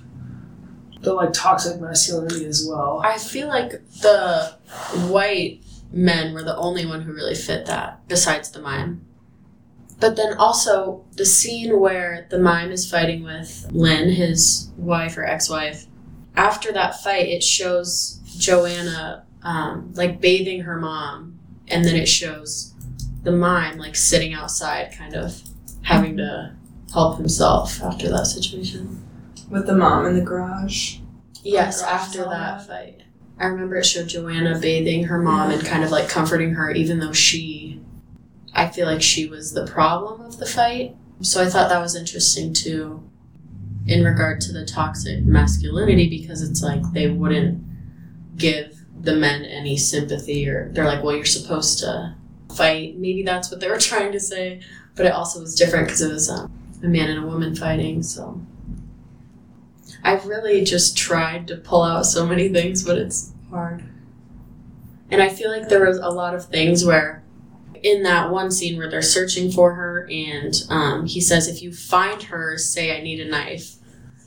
the 1.01 1.13
like 1.13 1.33
toxic 1.33 1.81
masculinity 1.81 2.45
as 2.45 2.65
well. 2.67 3.01
I 3.03 3.17
feel 3.17 3.47
like 3.47 3.71
the 4.01 4.55
white 5.09 5.61
men 5.91 6.33
were 6.33 6.43
the 6.43 6.55
only 6.55 6.85
one 6.85 7.01
who 7.01 7.13
really 7.13 7.35
fit 7.35 7.65
that, 7.65 8.07
besides 8.07 8.51
the 8.51 8.61
mime. 8.61 9.05
But 9.99 10.15
then 10.15 10.33
also 10.37 11.05
the 11.15 11.25
scene 11.25 11.79
where 11.79 12.27
the 12.29 12.39
mime 12.39 12.71
is 12.71 12.89
fighting 12.89 13.23
with 13.23 13.67
Lynn, 13.71 14.09
his 14.09 14.69
wife 14.77 15.17
or 15.17 15.23
ex-wife. 15.23 15.85
After 16.35 16.71
that 16.73 17.01
fight, 17.01 17.27
it 17.27 17.43
shows 17.43 18.19
Joanna 18.37 19.25
um, 19.43 19.93
like 19.95 20.19
bathing 20.19 20.61
her 20.61 20.79
mom, 20.79 21.39
and 21.67 21.85
then 21.85 21.95
it 21.95 22.07
shows 22.07 22.73
the 23.23 23.31
mime 23.31 23.77
like 23.77 23.95
sitting 23.95 24.33
outside, 24.33 24.93
kind 24.97 25.15
of 25.15 25.41
having 25.83 26.17
to 26.17 26.55
help 26.91 27.17
himself 27.17 27.81
after 27.81 28.09
that 28.09 28.27
situation. 28.27 29.03
With 29.49 29.65
the 29.67 29.75
mom 29.75 30.05
in 30.05 30.15
the 30.15 30.21
garage. 30.21 30.97
Yes, 31.43 31.81
garage 31.81 31.91
after 31.91 32.23
that 32.23 32.65
fight. 32.65 33.01
I 33.39 33.45
remember 33.47 33.75
it 33.75 33.85
showed 33.85 34.07
Joanna 34.07 34.59
bathing 34.59 35.05
her 35.05 35.21
mom 35.21 35.51
and 35.51 35.65
kind 35.65 35.83
of 35.83 35.91
like 35.91 36.07
comforting 36.07 36.51
her, 36.53 36.71
even 36.71 36.99
though 36.99 37.11
she, 37.11 37.81
I 38.53 38.67
feel 38.67 38.85
like 38.85 39.01
she 39.01 39.27
was 39.27 39.53
the 39.53 39.65
problem 39.65 40.21
of 40.21 40.37
the 40.37 40.45
fight. 40.45 40.95
So 41.21 41.41
I 41.41 41.49
thought 41.49 41.69
that 41.69 41.81
was 41.81 41.95
interesting 41.95 42.53
too, 42.53 43.03
in 43.87 44.03
regard 44.03 44.41
to 44.41 44.53
the 44.53 44.65
toxic 44.65 45.23
masculinity, 45.23 46.09
because 46.09 46.41
it's 46.41 46.61
like 46.61 46.81
they 46.93 47.09
wouldn't 47.09 47.63
give 48.37 48.79
the 48.99 49.15
men 49.15 49.43
any 49.43 49.77
sympathy, 49.77 50.47
or 50.47 50.69
they're 50.71 50.85
like, 50.85 51.03
well, 51.03 51.15
you're 51.15 51.25
supposed 51.25 51.79
to 51.79 52.15
fight. 52.55 52.97
Maybe 52.97 53.23
that's 53.23 53.49
what 53.49 53.59
they 53.59 53.69
were 53.69 53.77
trying 53.79 54.11
to 54.11 54.19
say, 54.19 54.61
but 54.95 55.05
it 55.05 55.13
also 55.13 55.39
was 55.39 55.55
different 55.55 55.87
because 55.87 56.01
it 56.01 56.11
was 56.11 56.29
um, 56.29 56.51
a 56.83 56.87
man 56.87 57.09
and 57.09 57.23
a 57.23 57.27
woman 57.27 57.55
fighting, 57.55 58.03
so. 58.03 58.41
I've 60.03 60.25
really 60.25 60.63
just 60.63 60.97
tried 60.97 61.47
to 61.47 61.55
pull 61.55 61.81
out 61.81 62.05
so 62.05 62.25
many 62.25 62.49
things, 62.49 62.83
but 62.83 62.97
it's 62.97 63.31
hard. 63.49 63.83
And 65.09 65.21
I 65.21 65.29
feel 65.29 65.49
like 65.49 65.69
there 65.69 65.85
was 65.85 65.97
a 65.97 66.09
lot 66.09 66.35
of 66.35 66.45
things 66.47 66.83
where, 66.83 67.22
in 67.83 68.03
that 68.03 68.31
one 68.31 68.49
scene 68.49 68.77
where 68.77 68.89
they're 68.89 69.01
searching 69.01 69.51
for 69.51 69.75
her, 69.75 70.07
and 70.09 70.55
um, 70.69 71.05
he 71.05 71.19
says, 71.21 71.47
If 71.47 71.61
you 71.61 71.71
find 71.73 72.23
her, 72.23 72.57
say, 72.57 72.97
I 72.97 73.01
need 73.03 73.19
a 73.19 73.29
knife. 73.29 73.75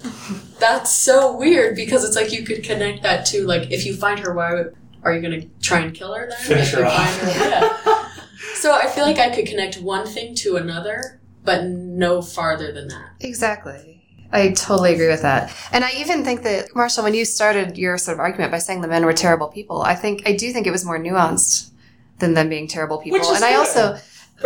That's 0.61 0.93
so 0.95 1.37
weird 1.37 1.75
because 1.77 2.05
it's 2.05 2.17
like 2.17 2.33
you 2.33 2.45
could 2.45 2.63
connect 2.63 3.03
that 3.03 3.27
to, 3.27 3.47
like, 3.47 3.71
if 3.73 3.85
you 3.87 3.97
find 3.97 4.21
her, 4.21 4.33
why 4.35 4.55
would, 4.55 4.77
are 5.03 5.15
you 5.15 5.21
going 5.21 5.41
to 5.41 5.49
try 5.61 5.81
and 5.81 5.95
kill 5.95 6.15
her 6.15 6.29
then? 6.29 6.39
Finish 6.39 6.69
If 6.69 6.75
her 6.75 6.81
you 6.81 6.87
off. 6.87 7.21
find 7.21 7.33
her- 7.33 7.49
yeah. 7.51 8.03
So 8.57 8.73
I 8.73 8.87
feel 8.89 9.05
like 9.05 9.19
I 9.19 9.31
could 9.35 9.47
connect 9.47 9.79
one 9.81 10.07
thing 10.07 10.35
to 10.37 10.57
another, 10.57 11.21
but 11.45 11.65
no 11.65 12.21
farther 12.23 12.73
than 12.73 12.89
that. 12.89 13.11
Exactly. 13.21 14.03
I 14.33 14.53
totally 14.53 14.95
agree 14.95 15.09
with 15.09 15.23
that. 15.23 15.55
And 15.73 15.85
I 15.85 15.93
even 15.99 16.25
think 16.25 16.43
that, 16.43 16.75
Marshall, 16.75 17.05
when 17.05 17.15
you 17.15 17.25
started 17.25 17.77
your 17.79 17.97
sort 17.99 18.15
of 18.17 18.21
argument 18.21 18.51
by 18.51 18.59
saying 18.59 18.81
the 18.81 18.89
men 18.89 19.05
were 19.05 19.13
terrible 19.13 19.49
people, 19.49 19.83
I 19.83 19.95
think, 19.95 20.23
I 20.27 20.35
do 20.35 20.53
think 20.53 20.67
it 20.67 20.71
was 20.73 20.85
more 20.85 20.99
nuanced 20.99 21.71
than 22.19 22.35
them 22.35 22.49
being 22.49 22.67
terrible 22.69 22.99
people. 22.99 23.21
And 23.35 23.45
I 23.45 23.51
good. 23.53 23.59
also, 23.59 23.99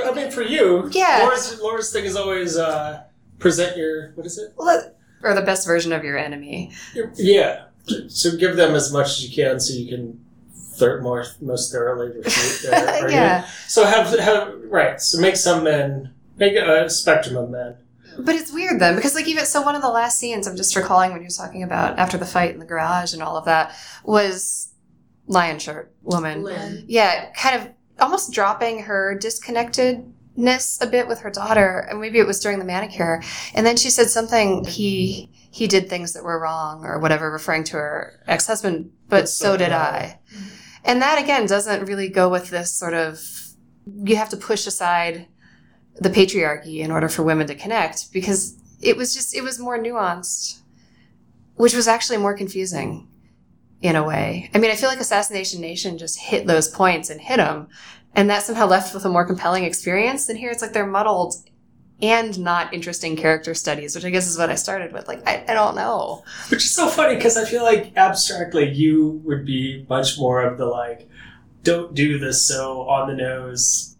I 0.04 0.12
mean, 0.12 0.30
for 0.30 0.42
you, 0.42 0.88
Yeah. 0.92 1.20
Laura's, 1.22 1.60
Laura's 1.60 1.92
thing 1.92 2.04
is 2.04 2.16
always 2.16 2.56
uh, 2.56 3.02
present 3.38 3.76
your 3.76 4.12
what 4.12 4.26
is 4.26 4.38
it? 4.38 4.52
well, 4.56 4.92
or 5.22 5.34
the 5.34 5.42
best 5.42 5.66
version 5.66 5.92
of 5.92 6.04
your 6.04 6.16
enemy. 6.18 6.72
Your- 6.94 7.12
yeah. 7.16 7.64
So 8.08 8.36
give 8.36 8.56
them 8.56 8.74
as 8.74 8.92
much 8.92 9.06
as 9.08 9.28
you 9.28 9.34
can, 9.34 9.58
so 9.60 9.74
you 9.74 9.88
can 9.88 10.24
thir- 10.76 11.00
more 11.00 11.24
most 11.40 11.72
thoroughly 11.72 12.08
refute 12.16 12.70
their 12.70 12.88
argument. 12.88 13.12
Yeah. 13.12 13.46
So 13.66 13.84
have 13.84 14.16
have 14.18 14.54
right. 14.64 15.00
So 15.00 15.20
make 15.20 15.36
some 15.36 15.64
men 15.64 16.12
make 16.36 16.54
a 16.56 16.88
spectrum 16.88 17.36
of 17.36 17.50
men. 17.50 17.76
But 18.18 18.34
it's 18.34 18.52
weird 18.52 18.80
then, 18.80 18.96
because 18.96 19.14
like 19.14 19.28
even 19.28 19.44
so, 19.46 19.62
one 19.62 19.74
of 19.76 19.82
the 19.82 19.88
last 19.88 20.18
scenes 20.18 20.46
I'm 20.46 20.56
just 20.56 20.74
recalling 20.76 21.12
when 21.12 21.20
you're 21.22 21.30
talking 21.30 21.62
about 21.62 21.98
after 21.98 22.16
the 22.18 22.26
fight 22.26 22.50
in 22.52 22.58
the 22.58 22.66
garage 22.66 23.12
and 23.14 23.22
all 23.22 23.36
of 23.36 23.44
that 23.46 23.74
was 24.04 24.69
lion 25.30 25.58
shirt 25.58 25.94
woman. 26.02 26.42
Lynn. 26.42 26.84
Yeah, 26.88 27.30
kind 27.32 27.60
of 27.60 27.70
almost 28.00 28.32
dropping 28.32 28.80
her 28.82 29.16
disconnectedness 29.18 30.82
a 30.82 30.86
bit 30.86 31.06
with 31.08 31.20
her 31.20 31.30
daughter, 31.30 31.86
and 31.88 32.00
maybe 32.00 32.18
it 32.18 32.26
was 32.26 32.40
during 32.40 32.58
the 32.58 32.64
manicure. 32.64 33.22
And 33.54 33.64
then 33.64 33.76
she 33.76 33.90
said 33.90 34.10
something 34.10 34.64
he 34.64 35.30
he 35.52 35.66
did 35.66 35.88
things 35.88 36.12
that 36.12 36.24
were 36.24 36.38
wrong 36.38 36.84
or 36.84 36.98
whatever, 36.98 37.30
referring 37.30 37.64
to 37.64 37.76
her 37.76 38.20
ex 38.26 38.46
husband. 38.46 38.90
But 39.08 39.28
so 39.28 39.56
did 39.56 39.72
I. 39.72 40.18
And 40.84 41.00
that 41.00 41.22
again 41.22 41.46
doesn't 41.46 41.86
really 41.86 42.08
go 42.08 42.28
with 42.28 42.50
this 42.50 42.72
sort 42.72 42.94
of 42.94 43.20
you 44.04 44.16
have 44.16 44.28
to 44.30 44.36
push 44.36 44.66
aside 44.66 45.26
the 45.96 46.10
patriarchy 46.10 46.78
in 46.78 46.90
order 46.90 47.08
for 47.08 47.22
women 47.22 47.46
to 47.46 47.54
connect 47.54 48.12
because 48.12 48.56
it 48.80 48.96
was 48.96 49.14
just 49.14 49.34
it 49.34 49.42
was 49.42 49.58
more 49.58 49.78
nuanced 49.78 50.60
which 51.56 51.74
was 51.74 51.86
actually 51.88 52.16
more 52.16 52.32
confusing 52.34 53.09
in 53.82 53.96
a 53.96 54.04
way. 54.04 54.50
I 54.54 54.58
mean 54.58 54.70
i 54.70 54.74
feel 54.74 54.88
like 54.90 55.00
assassination 55.00 55.60
nation 55.60 55.98
just 55.98 56.18
hit 56.18 56.46
those 56.46 56.68
points 56.68 57.08
and 57.10 57.20
hit 57.20 57.36
them 57.38 57.68
and 58.14 58.28
that 58.28 58.42
somehow 58.42 58.66
left 58.66 58.92
with 58.92 59.04
a 59.04 59.08
more 59.08 59.24
compelling 59.24 59.64
experience 59.64 60.28
and 60.28 60.38
here. 60.38 60.50
It's 60.50 60.62
like 60.62 60.72
they're 60.72 60.86
muddled 60.86 61.34
and 62.02 62.38
not 62.38 62.72
interesting 62.74 63.14
character 63.14 63.52
studies 63.54 63.94
which 63.94 64.06
i 64.06 64.10
guess 64.10 64.26
is 64.26 64.38
what 64.38 64.48
i 64.50 64.54
started 64.54 64.92
with. 64.92 65.06
Like 65.08 65.26
i, 65.26 65.44
I 65.48 65.54
don't 65.54 65.76
know. 65.76 66.24
Which 66.48 66.64
is 66.64 66.74
so 66.74 66.88
funny 66.88 67.14
because 67.16 67.36
I 67.36 67.44
feel 67.44 67.62
like 67.62 67.96
abstractly 67.96 68.70
you 68.70 69.20
would 69.24 69.44
be 69.46 69.86
much 69.88 70.18
more 70.18 70.42
of 70.42 70.58
the 70.58 70.66
like, 70.66 71.08
don't 71.62 71.94
do 71.94 72.18
this 72.18 72.46
so 72.46 72.82
on 72.88 73.08
the 73.08 73.14
nose. 73.14 73.96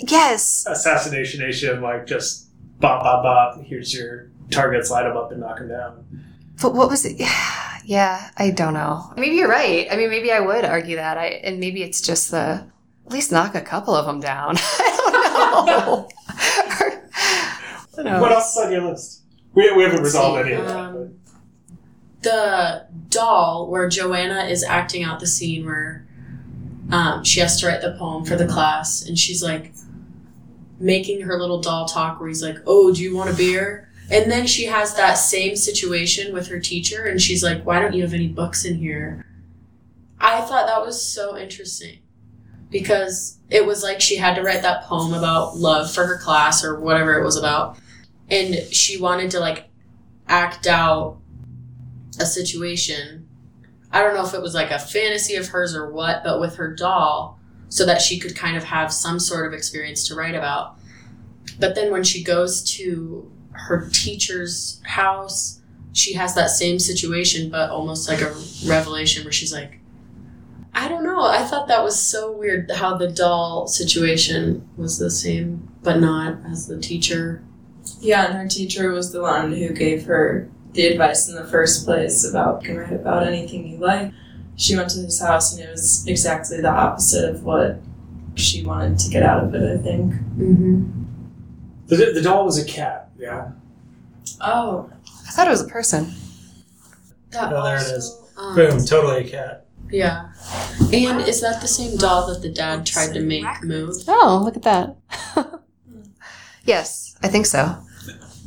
Yes. 0.00 0.64
Assassination 0.66 1.40
nation 1.40 1.80
like 1.80 2.06
just 2.06 2.48
bop 2.80 3.02
bop 3.02 3.22
bop. 3.22 3.62
Here's 3.64 3.94
your 3.94 4.30
targets, 4.50 4.90
light 4.90 5.04
them 5.04 5.16
up 5.16 5.30
and 5.30 5.40
knock 5.40 5.58
them 5.58 5.68
down. 5.68 6.24
but 6.60 6.74
what 6.74 6.90
was 6.90 7.04
it 7.06 7.16
yeah 7.84 8.30
i 8.36 8.50
don't 8.50 8.74
know 8.74 9.12
maybe 9.16 9.36
you're 9.36 9.48
right 9.48 9.88
i 9.90 9.96
mean 9.96 10.08
maybe 10.10 10.30
i 10.32 10.40
would 10.40 10.64
argue 10.64 10.96
that 10.96 11.18
i 11.18 11.26
and 11.26 11.58
maybe 11.60 11.82
it's 11.82 12.00
just 12.00 12.30
the 12.30 12.66
at 13.06 13.12
least 13.12 13.32
knock 13.32 13.54
a 13.54 13.60
couple 13.60 13.94
of 13.94 14.06
them 14.06 14.20
down 14.20 14.54
i 14.58 15.56
don't 15.64 15.66
know 15.66 16.08
What 18.20 18.32
else 18.32 18.56
is 18.56 18.64
on 18.64 18.72
your 18.72 18.82
list? 18.82 19.22
We, 19.54 19.70
we 19.76 19.82
haven't 19.82 20.02
resolved 20.02 20.46
see, 20.46 20.52
any 20.52 20.60
of 20.60 20.66
that. 20.66 20.76
um, 20.76 21.14
the 22.22 22.86
doll 23.10 23.68
where 23.70 23.88
Joanna 23.88 24.44
is 24.44 24.64
acting 24.64 25.02
out 25.04 25.20
the 25.20 25.26
scene 25.26 25.66
where 25.66 26.06
um, 26.90 27.22
she 27.24 27.40
has 27.40 27.60
to 27.60 27.66
write 27.66 27.82
the 27.82 27.92
poem 27.98 28.24
for 28.24 28.36
the 28.36 28.46
class, 28.46 29.06
and 29.06 29.18
she's 29.18 29.42
like 29.42 29.72
making 30.78 31.22
her 31.22 31.38
little 31.38 31.60
doll 31.60 31.86
talk 31.86 32.18
where 32.18 32.28
he's 32.28 32.42
like, 32.42 32.56
"Oh, 32.66 32.92
do 32.94 33.02
you 33.02 33.14
want 33.14 33.30
a 33.30 33.34
beer?" 33.34 33.90
And 34.12 34.30
then 34.30 34.46
she 34.46 34.66
has 34.66 34.94
that 34.94 35.14
same 35.14 35.56
situation 35.56 36.34
with 36.34 36.48
her 36.48 36.60
teacher, 36.60 37.06
and 37.06 37.20
she's 37.20 37.42
like, 37.42 37.64
"Why 37.64 37.80
don't 37.80 37.94
you 37.94 38.02
have 38.02 38.12
any 38.12 38.28
books 38.28 38.66
in 38.66 38.76
here?" 38.76 39.24
I 40.20 40.42
thought 40.42 40.66
that 40.66 40.84
was 40.84 41.02
so 41.02 41.36
interesting 41.36 42.00
because 42.70 43.38
it 43.48 43.64
was 43.64 43.82
like 43.82 44.02
she 44.02 44.16
had 44.16 44.34
to 44.34 44.42
write 44.42 44.62
that 44.62 44.84
poem 44.84 45.14
about 45.14 45.56
love 45.56 45.90
for 45.90 46.06
her 46.06 46.18
class 46.18 46.62
or 46.62 46.78
whatever 46.78 47.18
it 47.18 47.24
was 47.24 47.38
about, 47.38 47.78
and 48.28 48.54
she 48.70 49.00
wanted 49.00 49.30
to 49.30 49.40
like 49.40 49.70
act 50.28 50.66
out 50.66 51.18
a 52.20 52.26
situation. 52.26 53.26
I 53.90 54.02
don't 54.02 54.14
know 54.14 54.26
if 54.26 54.34
it 54.34 54.42
was 54.42 54.54
like 54.54 54.70
a 54.70 54.78
fantasy 54.78 55.36
of 55.36 55.48
hers 55.48 55.74
or 55.74 55.90
what, 55.90 56.22
but 56.22 56.38
with 56.38 56.56
her 56.56 56.74
doll, 56.74 57.40
so 57.70 57.86
that 57.86 58.02
she 58.02 58.18
could 58.18 58.36
kind 58.36 58.58
of 58.58 58.64
have 58.64 58.92
some 58.92 59.18
sort 59.18 59.46
of 59.46 59.54
experience 59.54 60.06
to 60.08 60.14
write 60.14 60.34
about. 60.34 60.76
But 61.58 61.74
then 61.74 61.90
when 61.90 62.04
she 62.04 62.22
goes 62.22 62.62
to 62.74 63.32
her 63.52 63.88
teacher's 63.92 64.80
house, 64.84 65.60
she 65.92 66.14
has 66.14 66.34
that 66.34 66.50
same 66.50 66.78
situation, 66.78 67.50
but 67.50 67.70
almost 67.70 68.08
like 68.08 68.20
a 68.20 68.34
revelation 68.66 69.24
where 69.24 69.32
she's 69.32 69.52
like, 69.52 69.78
I 70.74 70.88
don't 70.88 71.04
know. 71.04 71.22
I 71.22 71.44
thought 71.44 71.68
that 71.68 71.84
was 71.84 72.00
so 72.00 72.32
weird 72.32 72.70
how 72.70 72.96
the 72.96 73.08
doll 73.08 73.66
situation 73.66 74.66
was 74.76 74.98
the 74.98 75.10
same, 75.10 75.68
but 75.82 76.00
not 76.00 76.38
as 76.46 76.66
the 76.66 76.80
teacher. 76.80 77.44
Yeah, 78.00 78.26
and 78.26 78.34
her 78.34 78.48
teacher 78.48 78.90
was 78.90 79.12
the 79.12 79.20
one 79.20 79.52
who 79.52 79.68
gave 79.70 80.06
her 80.06 80.48
the 80.72 80.86
advice 80.86 81.28
in 81.28 81.34
the 81.34 81.44
first 81.44 81.84
place 81.84 82.24
about 82.28 82.62
you 82.62 82.68
can 82.68 82.78
write 82.78 82.92
about 82.92 83.26
anything 83.26 83.66
you 83.66 83.76
like. 83.76 84.12
She 84.56 84.76
went 84.76 84.90
to 84.90 85.00
his 85.00 85.20
house 85.20 85.54
and 85.54 85.62
it 85.62 85.70
was 85.70 86.06
exactly 86.06 86.60
the 86.60 86.70
opposite 86.70 87.28
of 87.28 87.44
what 87.44 87.80
she 88.34 88.64
wanted 88.64 88.98
to 89.00 89.10
get 89.10 89.22
out 89.22 89.44
of 89.44 89.54
it, 89.54 89.78
I 89.78 89.82
think. 89.82 90.12
Mm-hmm. 90.12 91.02
The, 91.86 92.12
the 92.14 92.22
doll 92.22 92.46
was 92.46 92.58
a 92.58 92.64
cat. 92.64 93.01
Yeah. 93.22 93.52
Oh. 94.40 94.90
I 95.28 95.30
thought 95.30 95.46
it 95.46 95.50
was 95.50 95.60
a 95.62 95.68
person. 95.68 96.12
That 97.30 97.52
Oh, 97.52 97.62
there 97.62 97.76
it 97.76 97.82
also, 97.82 97.94
is. 97.96 98.18
um, 98.36 98.54
Boom. 98.56 98.84
Totally 98.84 99.24
a 99.26 99.30
cat. 99.30 99.66
Yeah. 99.90 100.32
And 100.92 101.20
is 101.28 101.40
that 101.40 101.60
the 101.60 101.68
same 101.68 101.96
doll 101.96 102.26
that 102.26 102.42
the 102.42 102.48
dad 102.50 102.84
tried 102.84 103.12
to 103.14 103.20
make 103.20 103.44
move? 103.62 103.94
Oh, 104.08 104.42
look 104.44 104.56
at 104.56 104.62
that. 104.64 104.96
yes, 106.64 107.16
I 107.22 107.28
think 107.28 107.46
so. 107.46 107.76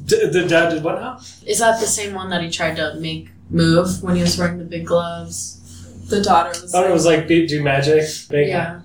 D- 0.06 0.28
the 0.28 0.46
dad 0.48 0.70
did 0.70 0.84
what 0.84 1.00
now? 1.00 1.20
Is 1.46 1.60
that 1.60 1.80
the 1.80 1.88
same 1.88 2.14
one 2.14 2.30
that 2.32 2.42
he 2.44 2.50
tried 2.50 2.76
to 2.76 2.96
make 3.00 3.30
move 3.50 4.04
when 4.04 4.16
he 4.16 4.22
was 4.22 4.38
wearing 4.38 4.58
the 4.58 4.66
big 4.66 4.86
gloves? 4.86 5.62
The 6.10 6.22
daughter 6.22 6.50
was 6.50 6.76
I 6.76 6.82
thought 6.82 6.90
it 6.90 6.94
was 6.94 7.06
like 7.06 7.28
be- 7.28 7.48
do 7.48 7.64
magic. 7.64 8.04
Make 8.30 8.50
Yeah. 8.50 8.82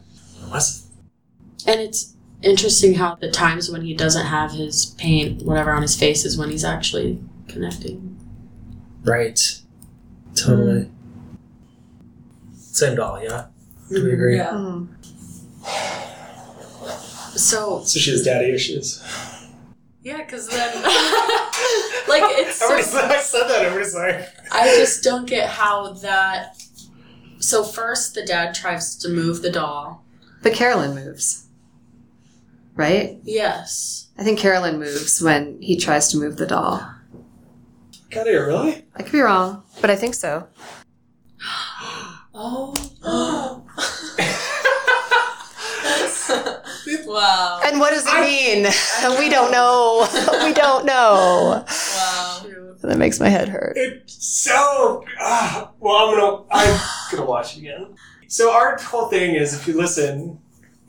Was 0.52 0.86
And 1.66 1.80
it's 1.80 2.14
interesting 2.42 2.94
how 2.94 3.14
the 3.16 3.30
times 3.30 3.70
when 3.70 3.82
he 3.82 3.94
doesn't 3.94 4.26
have 4.26 4.52
his 4.52 4.86
paint, 4.98 5.42
whatever, 5.42 5.72
on 5.72 5.82
his 5.82 5.96
face 5.98 6.24
is 6.24 6.36
when 6.38 6.50
he's 6.50 6.64
actually 6.64 7.18
connecting. 7.48 8.16
Right. 9.04 9.38
Totally. 10.34 10.90
Same 12.54 12.96
doll, 12.96 13.22
yeah. 13.22 13.46
Do 13.90 14.04
we 14.04 14.12
agree? 14.12 14.36
Yeah. 14.36 14.50
Hmm. 14.56 14.84
So 17.36 17.82
So 17.84 17.98
she 17.98 18.10
has 18.10 18.22
daddy 18.24 18.50
issues. 18.52 19.02
yeah, 20.02 20.18
because 20.18 20.48
then 20.48 20.74
like 20.82 22.22
it's 22.38 22.60
Everybody's 22.62 22.90
so, 22.90 23.00
I 23.00 23.18
said 23.20 23.48
that. 23.48 23.62
Everybody's 23.64 23.94
like, 23.94 24.28
I 24.52 24.66
just 24.76 25.02
don't 25.02 25.26
get 25.26 25.48
how 25.48 25.92
that. 25.94 26.56
So 27.38 27.64
first, 27.64 28.14
the 28.14 28.24
dad 28.24 28.54
tries 28.54 28.96
to 28.96 29.08
move 29.08 29.42
the 29.42 29.50
doll. 29.50 30.04
But 30.42 30.52
Carolyn 30.54 30.94
moves. 30.94 31.46
Right? 32.80 33.18
Yes. 33.24 34.08
I 34.16 34.24
think 34.24 34.38
Carolyn 34.38 34.78
moves 34.78 35.20
when 35.20 35.60
he 35.60 35.76
tries 35.76 36.08
to 36.12 36.16
move 36.16 36.38
the 36.38 36.46
doll. 36.46 36.82
got 38.10 38.26
it, 38.26 38.30
really? 38.30 38.86
I 38.96 39.02
could 39.02 39.12
be 39.12 39.20
wrong, 39.20 39.64
but 39.82 39.90
I 39.90 39.96
think 39.96 40.14
so. 40.14 40.48
Oh. 42.32 42.72
wow. 47.06 47.60
And 47.64 47.80
what 47.80 47.90
does 47.90 48.06
it 48.06 48.20
mean? 48.20 48.62
we 49.18 49.28
don't 49.28 49.52
know. 49.52 50.08
we 50.44 50.54
don't 50.54 50.86
know. 50.86 51.64
Wow. 51.66 52.46
That 52.82 52.96
makes 52.96 53.20
my 53.20 53.28
head 53.28 53.48
hurt. 53.48 53.74
It's 53.76 54.26
so. 54.26 55.04
Uh, 55.20 55.66
well, 55.80 55.96
I'm 55.96 56.18
gonna. 56.18 56.44
I'm 56.50 56.80
gonna 57.10 57.26
watch 57.26 57.56
it 57.56 57.60
again. 57.60 57.94
So 58.28 58.52
our 58.52 58.78
whole 58.78 59.08
thing 59.08 59.34
is, 59.34 59.52
if 59.52 59.66
you 59.68 59.76
listen, 59.76 60.38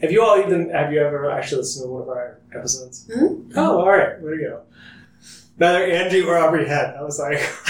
have 0.01 0.11
you 0.11 0.21
all 0.23 0.39
even 0.39 0.69
have 0.69 0.91
you 0.91 0.99
ever 1.01 1.29
actually 1.29 1.59
listened 1.59 1.85
to 1.85 1.89
one 1.91 2.01
of 2.03 2.09
our 2.09 2.39
episodes? 2.55 3.09
Hmm? 3.13 3.51
Oh, 3.55 3.79
all 3.81 3.89
right. 3.89 4.21
There 4.21 4.35
you 4.35 4.47
go. 4.49 4.61
Neither 5.57 5.83
Angie 5.85 6.21
or 6.23 6.37
Aubrey 6.37 6.67
had. 6.67 6.95
I 6.95 7.01
was 7.03 7.19
like, 7.19 7.33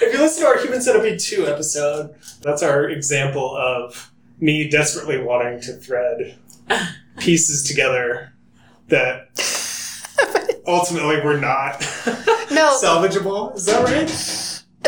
if 0.00 0.12
you 0.12 0.18
listen 0.18 0.42
to 0.42 0.48
our 0.48 0.58
Human 0.58 0.80
Centipede 0.80 1.20
two 1.20 1.46
episode, 1.46 2.14
that's 2.42 2.62
our 2.62 2.88
example 2.88 3.56
of 3.56 4.10
me 4.40 4.68
desperately 4.68 5.18
wanting 5.22 5.60
to 5.62 5.72
thread 5.74 6.36
pieces 7.18 7.62
together 7.64 8.32
that 8.88 9.28
ultimately 10.66 11.20
were 11.20 11.36
not 11.36 11.80
No. 12.50 12.76
salvageable. 12.82 13.54
Is 13.56 13.66
that 13.66 13.84
right? 13.84 14.08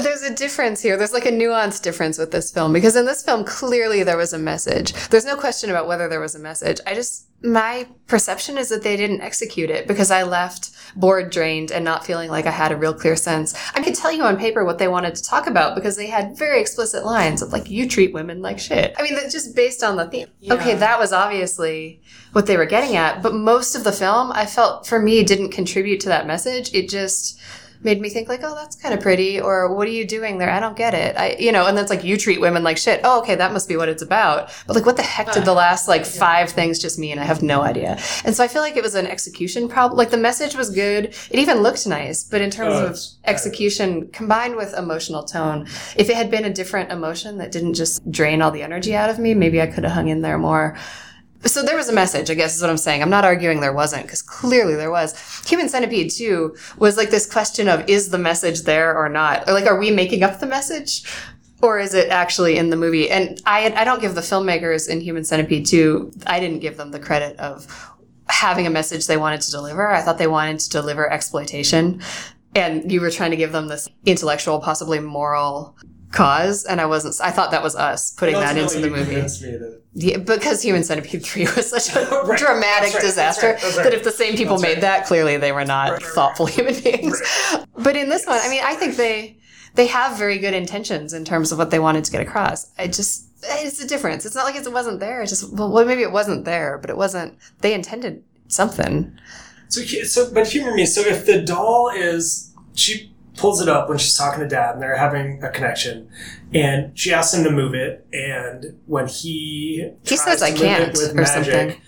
There's 0.02 0.22
a 0.22 0.34
difference 0.34 0.80
here. 0.82 0.96
There's 0.96 1.12
like 1.12 1.26
a 1.26 1.32
nuanced 1.32 1.82
difference 1.82 2.18
with 2.18 2.30
this 2.30 2.50
film 2.50 2.72
because 2.72 2.96
in 2.96 3.04
this 3.04 3.22
film, 3.22 3.44
clearly 3.44 4.02
there 4.02 4.16
was 4.16 4.32
a 4.32 4.38
message. 4.38 4.92
There's 5.08 5.24
no 5.24 5.36
question 5.36 5.70
about 5.70 5.86
whether 5.86 6.08
there 6.08 6.20
was 6.20 6.34
a 6.34 6.38
message. 6.38 6.80
I 6.86 6.94
just, 6.94 7.26
my 7.42 7.86
perception 8.06 8.58
is 8.58 8.68
that 8.68 8.82
they 8.82 8.96
didn't 8.96 9.20
execute 9.20 9.70
it 9.70 9.86
because 9.86 10.10
I 10.10 10.24
left 10.24 10.70
bored, 10.96 11.30
drained, 11.30 11.70
and 11.70 11.84
not 11.84 12.04
feeling 12.04 12.30
like 12.30 12.46
I 12.46 12.50
had 12.50 12.72
a 12.72 12.76
real 12.76 12.92
clear 12.92 13.16
sense. 13.16 13.54
I 13.74 13.82
could 13.82 13.94
tell 13.94 14.12
you 14.12 14.22
on 14.24 14.36
paper 14.36 14.64
what 14.64 14.78
they 14.78 14.88
wanted 14.88 15.14
to 15.14 15.22
talk 15.22 15.46
about 15.46 15.74
because 15.74 15.96
they 15.96 16.08
had 16.08 16.36
very 16.36 16.60
explicit 16.60 17.04
lines 17.04 17.42
of 17.42 17.52
like, 17.52 17.70
you 17.70 17.88
treat 17.88 18.12
women 18.12 18.42
like 18.42 18.58
shit. 18.58 18.94
I 18.98 19.02
mean, 19.02 19.14
that's 19.14 19.32
just 19.32 19.54
based 19.54 19.82
on 19.82 19.96
the 19.96 20.06
theme. 20.06 20.28
Yeah. 20.40 20.54
Okay, 20.54 20.74
that 20.74 20.98
was 20.98 21.12
obviously 21.12 22.02
what 22.32 22.46
they 22.46 22.56
were 22.56 22.66
getting 22.66 22.96
at, 22.96 23.22
but 23.22 23.34
most 23.34 23.74
of 23.74 23.84
the 23.84 23.92
film, 23.92 24.32
I 24.32 24.46
felt 24.46 24.86
for 24.86 25.00
me, 25.00 25.22
didn't 25.24 25.50
contribute 25.50 26.00
to 26.00 26.08
that 26.08 26.26
message. 26.26 26.74
It 26.74 26.88
just, 26.88 27.38
made 27.82 28.00
me 28.00 28.08
think 28.10 28.28
like, 28.28 28.40
oh, 28.42 28.54
that's 28.54 28.76
kind 28.76 28.92
of 28.94 29.00
pretty, 29.00 29.40
or 29.40 29.74
what 29.74 29.88
are 29.88 29.92
you 29.92 30.06
doing 30.06 30.38
there? 30.38 30.50
I 30.50 30.60
don't 30.60 30.76
get 30.76 30.94
it. 30.94 31.16
I, 31.16 31.36
you 31.38 31.50
know, 31.52 31.66
and 31.66 31.76
that's 31.76 31.90
like 31.90 32.04
you 32.04 32.16
treat 32.16 32.40
women 32.40 32.62
like 32.62 32.76
shit. 32.78 33.00
Oh, 33.04 33.20
okay, 33.20 33.34
that 33.36 33.52
must 33.52 33.68
be 33.68 33.76
what 33.76 33.88
it's 33.88 34.02
about. 34.02 34.50
But 34.66 34.76
like, 34.76 34.86
what 34.86 34.96
the 34.96 35.02
heck 35.02 35.32
did 35.32 35.44
the 35.44 35.54
last 35.54 35.88
like 35.88 36.04
five 36.04 36.50
things 36.50 36.78
just 36.78 36.98
mean? 36.98 37.18
I 37.18 37.24
have 37.24 37.42
no 37.42 37.62
idea. 37.62 37.98
And 38.24 38.34
so 38.34 38.44
I 38.44 38.48
feel 38.48 38.62
like 38.62 38.76
it 38.76 38.82
was 38.82 38.94
an 38.94 39.06
execution 39.06 39.68
problem. 39.68 39.96
Like 39.96 40.10
the 40.10 40.16
message 40.16 40.54
was 40.54 40.70
good. 40.70 41.06
It 41.30 41.38
even 41.38 41.62
looked 41.62 41.86
nice, 41.86 42.24
but 42.24 42.40
in 42.40 42.50
terms 42.50 42.74
Oh, 42.74 42.86
of 42.86 42.98
execution 43.24 44.08
combined 44.08 44.56
with 44.56 44.74
emotional 44.76 45.22
tone, 45.24 45.66
if 45.96 46.10
it 46.10 46.16
had 46.16 46.30
been 46.30 46.44
a 46.44 46.52
different 46.52 46.92
emotion 46.92 47.38
that 47.38 47.50
didn't 47.50 47.74
just 47.74 48.08
drain 48.10 48.42
all 48.42 48.50
the 48.50 48.62
energy 48.62 48.94
out 48.94 49.10
of 49.10 49.18
me, 49.18 49.34
maybe 49.34 49.60
I 49.60 49.66
could 49.66 49.84
have 49.84 49.92
hung 49.92 50.08
in 50.08 50.20
there 50.20 50.38
more. 50.38 50.76
So 51.46 51.62
there 51.62 51.76
was 51.76 51.88
a 51.88 51.92
message, 51.92 52.30
I 52.30 52.34
guess 52.34 52.56
is 52.56 52.60
what 52.60 52.70
I'm 52.70 52.76
saying. 52.76 53.02
I'm 53.02 53.10
not 53.10 53.24
arguing 53.24 53.60
there 53.60 53.72
wasn't, 53.72 54.02
because 54.02 54.20
clearly 54.20 54.74
there 54.74 54.90
was. 54.90 55.14
Human 55.48 55.68
Centipede 55.68 56.10
2 56.10 56.54
was 56.76 56.96
like 56.96 57.10
this 57.10 57.30
question 57.30 57.66
of 57.68 57.88
is 57.88 58.10
the 58.10 58.18
message 58.18 58.62
there 58.62 58.96
or 58.96 59.08
not? 59.08 59.48
Or 59.48 59.54
like, 59.54 59.66
are 59.66 59.78
we 59.78 59.90
making 59.90 60.22
up 60.22 60.38
the 60.38 60.46
message? 60.46 61.02
Or 61.62 61.78
is 61.78 61.94
it 61.94 62.10
actually 62.10 62.56
in 62.56 62.70
the 62.70 62.76
movie? 62.76 63.10
And 63.10 63.40
I, 63.46 63.72
I 63.74 63.84
don't 63.84 64.00
give 64.00 64.14
the 64.14 64.20
filmmakers 64.20 64.88
in 64.88 65.00
Human 65.00 65.24
Centipede 65.24 65.66
2, 65.66 66.12
I 66.26 66.40
didn't 66.40 66.60
give 66.60 66.76
them 66.76 66.90
the 66.90 67.00
credit 67.00 67.38
of 67.38 67.66
having 68.28 68.66
a 68.66 68.70
message 68.70 69.06
they 69.06 69.16
wanted 69.16 69.40
to 69.42 69.50
deliver. 69.50 69.88
I 69.88 70.02
thought 70.02 70.18
they 70.18 70.26
wanted 70.26 70.60
to 70.60 70.70
deliver 70.70 71.10
exploitation. 71.10 72.00
And 72.54 72.90
you 72.90 73.00
were 73.00 73.10
trying 73.10 73.30
to 73.30 73.36
give 73.36 73.52
them 73.52 73.68
this 73.68 73.88
intellectual, 74.04 74.60
possibly 74.60 75.00
moral 75.00 75.76
cause. 76.12 76.64
And 76.64 76.80
I 76.80 76.86
wasn't, 76.86 77.16
I 77.22 77.30
thought 77.30 77.50
that 77.52 77.62
was 77.62 77.74
us 77.76 78.12
putting 78.12 78.34
that 78.36 78.56
into 78.56 78.80
the 78.80 78.90
movie. 78.90 79.14
that- 79.16 79.80
Yeah, 79.94 80.18
because 80.18 80.62
Human 80.62 80.82
Centipede 80.84 81.24
3 81.24 81.42
was 81.56 81.70
such 81.70 81.94
a 81.94 82.00
Right. 82.24 82.38
dramatic 82.38 82.92
right. 82.94 83.02
That's 83.02 83.04
disaster 83.04 83.46
right. 83.52 83.60
That's 83.60 83.76
that 83.76 83.94
if 83.94 84.04
the 84.04 84.10
same 84.10 84.36
people 84.36 84.56
That's 84.56 84.74
made 84.74 84.80
that, 84.82 85.06
clearly 85.06 85.36
they 85.36 85.52
were 85.52 85.64
not 85.64 86.02
thoughtful 86.02 86.46
human 86.56 86.78
beings. 86.80 87.20
But 87.76 87.96
in 87.96 88.08
this 88.08 88.26
one, 88.26 88.38
I 88.42 88.48
mean, 88.48 88.62
I 88.64 88.74
think 88.74 88.96
they 88.96 89.36
they 89.74 89.86
have 89.86 90.18
very 90.18 90.38
good 90.38 90.52
intentions 90.54 91.12
in 91.12 91.24
terms 91.24 91.52
of 91.52 91.58
what 91.58 91.70
they 91.70 91.78
wanted 91.78 92.04
to 92.04 92.10
get 92.12 92.20
across. 92.20 92.70
I 92.78 92.86
just 92.88 93.26
it's 93.42 93.80
a 93.82 93.86
difference. 93.86 94.26
It's 94.26 94.34
not 94.34 94.44
like 94.44 94.54
it 94.56 94.70
wasn't 94.72 95.00
there. 95.00 95.22
It's 95.22 95.30
just 95.30 95.52
well, 95.52 95.70
well, 95.72 95.84
maybe 95.86 96.02
it 96.02 96.12
wasn't 96.12 96.44
there, 96.44 96.76
but 96.78 96.90
it 96.90 96.96
wasn't. 96.96 97.38
They 97.60 97.72
intended 97.72 98.22
something. 98.48 99.16
So, 99.68 99.80
so, 99.82 100.30
but 100.34 100.48
humor 100.48 100.74
me. 100.74 100.84
So, 100.84 101.00
if 101.02 101.24
the 101.26 101.40
doll 101.40 101.88
is, 101.94 102.52
she 102.74 103.14
pulls 103.40 103.60
it 103.60 103.68
up 103.68 103.88
when 103.88 103.98
she's 103.98 104.16
talking 104.16 104.40
to 104.40 104.48
dad, 104.48 104.74
and 104.74 104.82
they're 104.82 104.96
having 104.96 105.42
a 105.42 105.50
connection, 105.50 106.08
and 106.52 106.96
she 106.98 107.12
asks 107.12 107.34
him 107.34 107.42
to 107.44 107.50
move 107.50 107.74
it, 107.74 108.06
and 108.12 108.78
when 108.86 109.08
he 109.08 109.90
He 110.04 110.16
tries 110.16 110.22
says, 110.22 110.40
to 110.40 110.46
"I 110.46 110.52
can't," 110.52 110.82
it 110.88 110.92
with 110.92 111.12
or 111.12 111.14
magic, 111.14 111.54
something. 111.54 111.80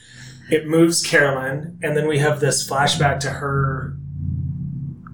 it 0.51 0.67
moves 0.67 1.03
Carolyn, 1.07 1.79
and 1.83 1.97
then 1.97 2.09
we 2.09 2.19
have 2.19 2.41
this 2.41 2.69
flashback 2.69 3.21
to 3.21 3.31
her 3.31 3.95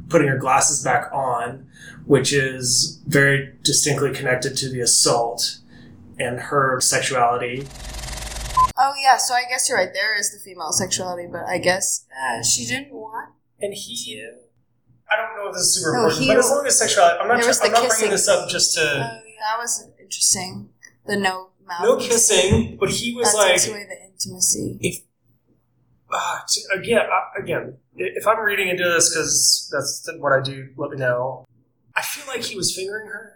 putting 0.09 0.29
her 0.29 0.39
glasses 0.39 0.83
back 0.83 1.11
on, 1.13 1.67
which 2.07 2.33
is 2.33 3.03
very 3.07 3.53
distinctly 3.63 4.11
connected 4.13 4.57
to 4.57 4.71
the 4.71 4.81
assault 4.81 5.59
and 6.19 6.39
her 6.41 6.81
sexuality. 6.81 7.67
Oh 8.81 8.93
yeah, 9.03 9.17
so 9.19 9.35
I 9.35 9.43
guess 9.51 9.69
you're 9.69 9.77
right. 9.77 9.93
There 9.93 10.17
is 10.19 10.33
the 10.33 10.39
female 10.39 10.73
sexuality, 10.73 11.27
but 11.31 11.45
I 11.47 11.59
guess 11.59 12.07
Uh, 12.17 12.43
she 12.43 12.65
didn't 12.65 12.93
want 12.93 13.31
And 13.61 13.75
he, 13.75 14.25
I 15.11 15.17
don't 15.17 15.37
know 15.37 15.49
if 15.49 15.55
this 15.55 15.63
is 15.63 15.75
super 15.77 15.93
No, 15.97 16.05
important, 16.09 16.29
but 16.29 16.39
as 16.39 16.51
long 16.51 16.67
as 16.67 16.79
sexuality, 16.79 17.19
I'm 17.21 17.29
not, 17.29 17.43
try- 17.43 17.67
I'm 17.67 17.73
not 17.73 17.83
kissing 17.83 17.99
bringing 17.99 18.11
this 18.11 18.29
up 18.29 18.49
just 18.49 18.75
to 18.75 18.81
that 18.81 19.59
was 19.59 19.87
interesting. 20.01 20.69
The 21.07 21.17
no 21.17 21.51
mouth. 21.67 21.83
no 21.83 21.97
kissing, 21.97 22.77
but 22.79 22.91
he 22.91 23.15
was 23.15 23.33
that 23.33 23.39
like, 23.39 23.51
takes 23.53 23.69
away 23.69 23.87
the 23.89 24.05
intimacy. 24.05 24.79
if 24.81 24.97
uh, 26.13 26.41
again, 26.75 26.99
uh, 27.01 27.43
again, 27.43 27.77
if 27.97 28.27
I'm 28.27 28.41
reading 28.41 28.69
into 28.69 28.85
this 28.85 29.11
because 29.11 29.71
that's 29.73 30.09
what 30.21 30.33
I 30.33 30.41
do, 30.43 30.69
let 30.77 30.91
me 30.91 30.97
know. 30.97 31.45
I 31.95 32.03
feel 32.03 32.25
like 32.27 32.43
he 32.45 32.57
was 32.57 32.75
fingering 32.75 33.09
her, 33.09 33.35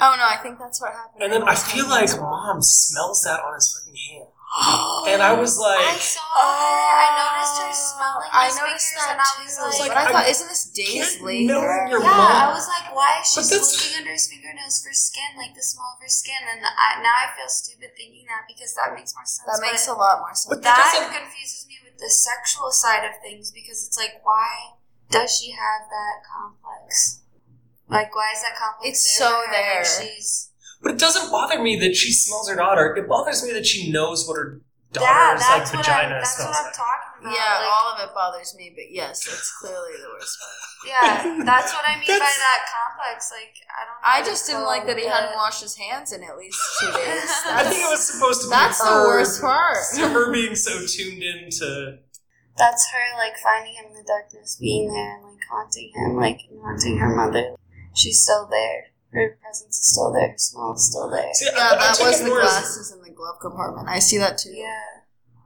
Oh 0.00 0.14
no, 0.18 0.24
I 0.26 0.42
think 0.42 0.58
that's 0.58 0.80
what 0.80 0.92
happened. 0.92 1.22
and 1.22 1.32
then 1.32 1.42
I 1.42 1.54
feel 1.54 1.88
like 1.88 2.08
mom 2.18 2.60
smells 2.62 3.22
that 3.22 3.40
on 3.40 3.54
his 3.54 3.72
fucking 3.72 3.96
hand, 4.10 4.28
and 5.10 5.18
I 5.18 5.34
was 5.34 5.58
like, 5.58 5.82
I 5.82 5.98
saw 5.98 6.22
her. 6.22 6.86
I 6.94 7.08
noticed 7.18 7.58
her 7.58 7.74
smelling. 7.74 8.30
I 8.30 8.46
his 8.46 8.54
noticed 8.54 8.86
fingers, 8.86 9.02
that 9.02 9.10
and 9.10 9.18
I 9.18 9.30
too. 9.34 9.66
was 9.66 9.78
like, 9.82 9.90
but 9.90 9.98
I 9.98 10.06
thought, 10.14 10.26
I 10.26 10.30
isn't 10.30 10.46
this 10.46 10.64
days 10.70 11.18
can't 11.18 11.26
later? 11.26 11.58
your 11.90 11.98
yeah, 11.98 12.14
mom. 12.14 12.30
I 12.30 12.54
was 12.54 12.70
like, 12.70 12.86
why 12.94 13.18
is 13.18 13.34
she 13.34 13.42
But 13.42 13.50
looking 13.50 13.94
under 13.98 14.14
his 14.14 14.30
fingernails 14.30 14.78
for 14.78 14.94
skin, 14.94 15.26
like 15.34 15.58
the 15.58 15.64
smell 15.66 15.90
of 15.90 15.98
her 15.98 16.06
skin? 16.06 16.38
And 16.38 16.62
I, 16.62 17.02
now 17.02 17.10
I 17.10 17.34
feel 17.34 17.50
stupid 17.50 17.98
thinking 17.98 18.30
that 18.30 18.46
because 18.46 18.70
that 18.78 18.94
makes 18.94 19.10
more 19.18 19.26
sense. 19.26 19.42
That 19.42 19.58
makes 19.58 19.90
a 19.90 19.98
lot 19.98 20.22
more 20.22 20.38
sense. 20.38 20.46
But 20.46 20.62
that 20.62 20.86
that 21.02 21.10
confuses 21.10 21.66
me 21.66 21.82
with 21.82 21.98
the 21.98 22.10
sexual 22.10 22.70
side 22.70 23.02
of 23.02 23.18
things 23.26 23.50
because 23.50 23.82
it's 23.82 23.98
like, 23.98 24.22
why 24.22 24.78
does 25.10 25.34
she 25.34 25.50
have 25.50 25.90
that 25.90 26.22
complex? 26.22 27.26
Like, 27.90 28.14
why 28.14 28.30
is 28.30 28.42
that 28.46 28.54
complex? 28.54 29.02
It's 29.02 29.18
there 29.18 29.26
so 29.26 29.34
for? 29.34 29.50
Like, 29.50 29.58
there. 29.58 29.84
she's 29.84 30.53
but 30.84 30.92
it 30.92 30.98
doesn't 30.98 31.32
bother 31.32 31.60
me 31.60 31.80
that 31.80 31.96
she 31.96 32.12
smells 32.12 32.48
her 32.48 32.54
daughter. 32.54 32.94
It 32.94 33.08
bothers 33.08 33.42
me 33.42 33.52
that 33.54 33.64
she 33.64 33.90
knows 33.90 34.28
what 34.28 34.36
her 34.36 34.60
yeah, 34.92 35.00
daughter's 35.00 35.40
like 35.40 35.58
that's 35.58 35.72
what 35.72 35.86
vagina 35.86 36.04
I'm, 36.04 36.10
that's 36.20 36.36
smells 36.36 36.50
what 36.52 36.60
I'm 36.60 36.64
like. 36.64 36.76
talking 36.76 37.12
about. 37.24 37.32
yeah, 37.34 37.52
like, 37.58 37.72
all 37.72 37.86
of 37.88 37.98
it 38.04 38.14
bothers 38.14 38.54
me, 38.54 38.70
but 38.76 38.84
yes, 38.92 39.26
it's 39.26 39.50
clearly 39.58 39.96
the 39.96 40.12
worst 40.12 40.36
part. 40.38 40.60
yeah, 40.84 41.44
that's 41.44 41.72
what 41.72 41.88
I 41.88 41.96
mean 41.96 42.06
by 42.06 42.20
that 42.20 42.60
complex. 42.68 43.32
Like, 43.32 43.56
I 43.72 43.80
don't. 43.88 43.96
know 43.96 44.04
I 44.04 44.20
just 44.22 44.46
didn't 44.46 44.68
like 44.68 44.86
that 44.86 44.98
he 44.98 45.08
hadn't 45.08 45.32
but- 45.32 45.40
washed 45.40 45.62
his 45.62 45.74
hands 45.76 46.12
in 46.12 46.22
at 46.22 46.36
least 46.36 46.60
two 46.78 46.92
days. 46.92 47.32
I 47.48 47.64
think 47.64 47.80
it 47.80 47.90
was 47.90 48.04
supposed 48.04 48.42
to 48.42 48.46
be 48.48 48.50
That's 48.52 48.78
the 48.78 49.08
worst 49.08 49.40
part. 49.40 49.80
her 49.96 50.32
being 50.32 50.54
so 50.54 50.84
tuned 50.84 51.22
into 51.22 51.98
That's 52.60 52.84
her 52.92 53.16
like 53.16 53.40
finding 53.40 53.74
him 53.74 53.86
in 53.88 53.94
the 53.94 54.04
darkness, 54.06 54.60
being 54.60 54.90
mm. 54.90 54.94
there 54.94 55.16
and 55.16 55.24
like 55.24 55.42
haunting 55.50 55.90
him, 55.96 56.16
like 56.16 56.40
haunting 56.62 56.98
her 56.98 57.08
mother. 57.08 57.56
She's 57.94 58.20
still 58.20 58.46
there. 58.50 58.93
Her 59.14 59.38
presence 59.42 59.78
is 59.78 59.92
still 59.92 60.12
there. 60.12 60.30
Her 60.30 60.38
smell 60.38 60.72
is 60.74 60.86
still 60.90 61.10
there. 61.10 61.32
See, 61.34 61.46
Yeah, 61.46 61.52
I- 61.58 61.74
I 61.74 61.76
that 61.78 61.94
took 61.96 62.06
was 62.06 62.20
the 62.20 62.26
more 62.28 62.40
as- 62.42 62.50
glasses 62.50 62.92
in 62.92 63.02
the 63.02 63.10
glove 63.10 63.36
compartment. 63.40 63.88
I 63.88 63.98
see 63.98 64.18
that 64.18 64.38
too. 64.38 64.50
Yeah. 64.52 64.80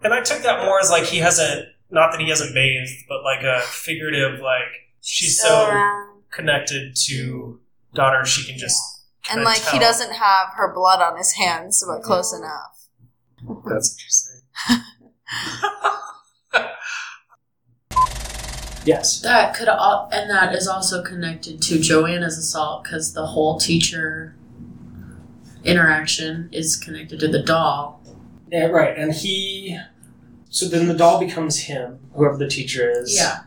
and 0.02 0.14
I 0.14 0.20
took 0.20 0.42
that 0.42 0.64
more 0.64 0.78
as 0.80 0.90
like 0.90 1.04
he 1.04 1.18
hasn't, 1.18 1.66
not 1.90 2.12
that 2.12 2.20
he 2.20 2.28
hasn't 2.28 2.54
bathed, 2.54 3.04
but 3.08 3.22
like 3.24 3.42
a 3.42 3.60
figurative, 3.62 4.40
like 4.40 4.68
she's 5.00 5.38
still 5.38 5.50
so 5.50 5.68
around. 5.70 6.22
connected 6.30 6.94
to 7.06 7.60
daughter, 7.94 8.24
she 8.24 8.44
can 8.48 8.56
just. 8.58 8.80
And 9.30 9.38
kinda 9.38 9.44
like 9.44 9.60
he 9.60 9.78
doesn't 9.78 10.12
have 10.12 10.50
her 10.56 10.72
blood 10.72 11.00
on 11.02 11.16
his 11.18 11.32
hands, 11.32 11.84
but 11.86 12.02
close 12.02 12.32
enough. 12.32 12.86
That's 13.68 13.92
interesting. 13.94 14.42
yes. 18.88 19.20
That 19.20 19.54
could 19.54 19.68
all, 19.68 20.08
and 20.12 20.28
that 20.30 20.54
is 20.54 20.66
also 20.66 21.02
connected 21.02 21.62
to 21.62 21.78
Joanna's 21.78 22.38
assault 22.38 22.84
because 22.84 23.12
the 23.12 23.26
whole 23.26 23.58
teacher 23.58 24.34
interaction 25.64 26.48
is 26.52 26.76
connected 26.76 27.20
to 27.20 27.28
the 27.28 27.42
doll. 27.42 28.02
Yeah, 28.50 28.66
right. 28.66 28.96
And 28.96 29.12
he. 29.12 29.78
So 30.50 30.66
then 30.66 30.88
the 30.88 30.94
doll 30.94 31.20
becomes 31.20 31.60
him, 31.60 31.98
whoever 32.14 32.38
the 32.38 32.48
teacher 32.48 32.90
is. 32.90 33.14
Yeah. 33.14 33.40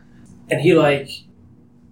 And 0.48 0.60
he, 0.60 0.74
like, 0.74 1.10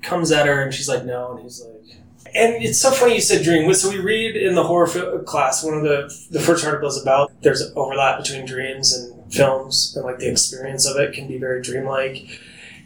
comes 0.02 0.30
at 0.30 0.46
her 0.46 0.62
and 0.62 0.72
she's 0.72 0.88
like, 0.88 1.04
no. 1.04 1.32
And 1.32 1.42
he's 1.42 1.62
like. 1.64 1.98
And 2.32 2.62
it's 2.62 2.80
so 2.80 2.92
funny 2.92 3.16
you 3.16 3.20
said 3.20 3.42
dream. 3.42 3.72
So 3.74 3.90
we 3.90 3.98
read 3.98 4.36
in 4.36 4.54
the 4.54 4.62
horror 4.62 4.86
fi- 4.86 5.18
class, 5.24 5.64
one 5.64 5.74
of 5.74 5.82
the 5.82 6.14
the 6.30 6.38
first 6.38 6.64
articles 6.64 7.00
about 7.02 7.32
there's 7.42 7.60
an 7.60 7.72
overlap 7.74 8.22
between 8.22 8.46
dreams 8.46 8.92
and 8.94 9.32
films, 9.32 9.94
and 9.96 10.04
like 10.04 10.18
the 10.18 10.30
experience 10.30 10.86
of 10.86 10.96
it 10.96 11.12
can 11.12 11.26
be 11.26 11.38
very 11.38 11.60
dreamlike. 11.60 12.40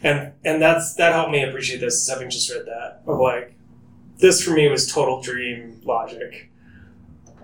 And 0.05 0.31
and 0.45 0.61
that's 0.61 0.93
that 0.95 1.11
helped 1.11 1.31
me 1.31 1.43
appreciate 1.43 1.81
this, 1.81 1.95
is 1.95 2.09
having 2.09 2.29
just 2.29 2.49
read 2.49 2.65
that. 2.65 3.01
Of 3.05 3.19
like, 3.19 3.55
this 4.19 4.41
for 4.41 4.51
me 4.51 4.69
was 4.69 4.89
total 4.89 5.21
dream 5.21 5.81
logic 5.83 6.49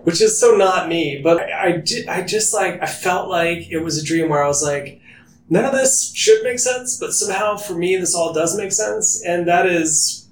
which 0.04 0.20
is 0.20 0.38
so 0.38 0.56
not 0.56 0.88
me. 0.88 1.20
But 1.22 1.40
I, 1.40 1.64
I, 1.64 1.76
did, 1.78 2.08
I 2.08 2.22
just 2.22 2.52
like 2.52 2.82
I 2.82 2.86
felt 2.86 3.28
like 3.28 3.70
it 3.70 3.78
was 3.78 3.98
a 3.98 4.04
dream 4.04 4.28
where 4.28 4.44
I 4.44 4.48
was 4.48 4.62
like, 4.62 5.00
none 5.48 5.64
of 5.64 5.72
this 5.72 6.12
should 6.14 6.42
make 6.42 6.58
sense, 6.58 6.98
but 6.98 7.12
somehow 7.12 7.56
for 7.56 7.74
me 7.74 7.96
this 7.96 8.14
all 8.14 8.32
does 8.32 8.56
make 8.56 8.72
sense, 8.72 9.22
and 9.24 9.46
that 9.48 9.66
is, 9.66 10.28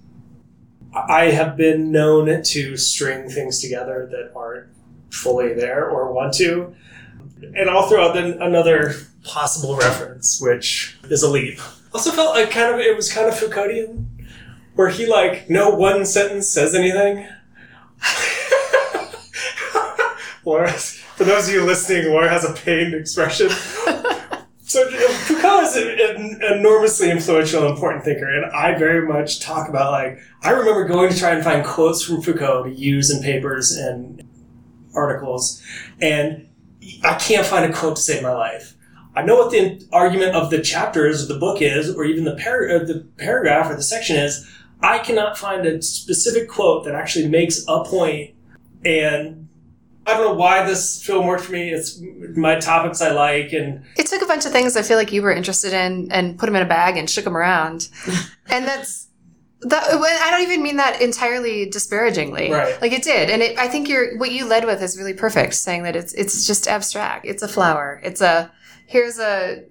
I 0.95 1.27
have 1.27 1.57
been 1.57 1.93
known 1.93 2.43
to 2.43 2.77
string 2.77 3.29
things 3.29 3.61
together 3.61 4.09
that 4.11 4.33
aren't 4.35 4.69
fully 5.11 5.53
there 5.55 5.89
or 5.89 6.13
want 6.13 6.35
to, 6.35 6.75
and 7.43 7.71
I'll 7.71 7.89
throw 7.89 8.09
out 8.09 8.15
then 8.15 8.41
another 8.41 8.95
possible 9.25 9.77
reference, 9.77 10.41
which 10.41 10.99
is 11.05 11.23
a 11.23 11.31
leap. 11.31 11.61
Also 11.93 12.11
felt 12.11 12.35
like 12.35 12.51
kind 12.51 12.75
of 12.75 12.81
it 12.81 12.97
was 12.97 13.13
kind 13.13 13.29
of 13.29 13.35
Foucauldian, 13.35 14.07
where 14.75 14.89
he 14.89 15.07
like 15.07 15.51
no 15.51 15.71
one 15.71 16.07
sentence 16.07 16.49
says 16.49 16.75
anything. 16.75 17.27
Laura, 20.45 20.71
for 20.73 21.25
those 21.25 21.49
of 21.49 21.55
you 21.55 21.65
listening, 21.65 22.07
Laura 22.07 22.29
has 22.29 22.45
a 22.45 22.53
pained 22.53 22.95
expression. 22.95 23.51
so 24.63 24.89
Foucault 24.89 25.61
is 25.63 25.77
an 25.77 26.41
enormously 26.43 27.11
influential 27.11 27.67
and 27.67 27.75
important 27.75 28.05
thinker, 28.05 28.27
and 28.27 28.51
I 28.53 28.79
very 28.79 29.07
much 29.07 29.41
talk 29.41 29.69
about 29.69 29.93
like 29.93 30.21
I 30.43 30.51
remember 30.51 30.87
going 30.87 31.13
to 31.13 31.19
try 31.19 31.33
and 31.33 31.45
find 31.45 31.65
quotes 31.65 32.03
from 32.03 32.23
Foucault 32.23 32.65
to 32.65 32.71
use 32.71 33.11
in 33.11 33.23
papers 33.23 33.73
and 33.73 34.23
articles, 34.95 35.63
and 36.01 36.49
I 37.03 37.15
can't 37.15 37.47
find 37.47 37.71
a 37.71 37.77
quote 37.77 37.97
to 37.97 38.03
save 38.03 38.23
my 38.23 38.33
life. 38.33 38.75
I 39.15 39.23
know 39.23 39.37
what 39.37 39.51
the 39.51 39.87
argument 39.93 40.37
of 40.37 40.51
the 40.51 40.61
chapters 40.61 41.23
of 41.23 41.29
the 41.29 41.39
book 41.39 41.61
is, 41.61 41.95
or 41.95 42.05
even 42.05 42.25
the, 42.25 42.37
par- 42.37 42.69
uh, 42.69 42.85
the 42.85 43.07
paragraph 43.19 43.71
or 43.71 43.75
the 43.75 43.83
section 43.83 44.17
is. 44.17 44.49
I 44.83 44.99
cannot 44.99 45.37
find 45.37 45.67
a 45.67 45.83
specific 45.83 46.49
quote 46.49 46.85
that 46.85 46.95
actually 46.95 47.29
makes 47.29 47.65
a 47.69 47.85
point, 47.85 48.35
and 48.85 49.49
I 50.07 50.15
don't 50.15 50.25
know 50.25 50.35
why 50.35 50.65
this 50.65 51.03
film 51.05 51.27
worked 51.27 51.45
for 51.45 51.53
me. 51.53 51.71
It's 51.71 52.01
my 52.35 52.57
topics 52.59 53.03
I 53.03 53.11
like, 53.11 53.53
and 53.53 53.85
It 53.97 54.07
took 54.07 54.23
a 54.23 54.27
bunch 54.27 54.47
of 54.47 54.53
things 54.53 54.77
I 54.77 54.83
feel 54.83 54.97
like 54.97 55.13
you 55.13 55.23
were 55.23 55.33
interested 55.33 55.73
in 55.73 56.11
and 56.11 56.39
put 56.39 56.47
them 56.47 56.57
in 56.57 56.63
a 56.63 56.69
bag 56.69 56.97
and 56.97 57.11
shook 57.11 57.25
them 57.25 57.37
around. 57.37 57.89
and 58.51 58.67
that's 58.67 59.09
that. 59.63 59.85
I 59.85 60.31
don't 60.31 60.43
even 60.43 60.63
mean 60.63 60.77
that 60.77 61.03
entirely 61.03 61.69
disparagingly. 61.69 62.51
Right. 62.51 62.81
Like 62.81 62.93
it 62.93 63.03
did, 63.03 63.29
and 63.29 63.43
it, 63.43 63.59
I 63.59 63.69
think 63.69 63.89
you're 63.89 64.17
what 64.19 64.33
you 64.33 64.47
led 64.47 64.65
with 64.65 64.83
is 64.83 64.97
really 64.97 65.15
perfect, 65.15 65.55
saying 65.55 65.83
that 65.83 65.95
it's 65.95 66.15
it's 66.15 66.47
just 66.47 66.67
abstract. 66.67 67.27
It's 67.27 67.43
a 67.43 67.49
flower. 67.49 68.01
It's 68.03 68.23
a 68.23 68.51
here's 68.91 69.21
a 69.21 69.63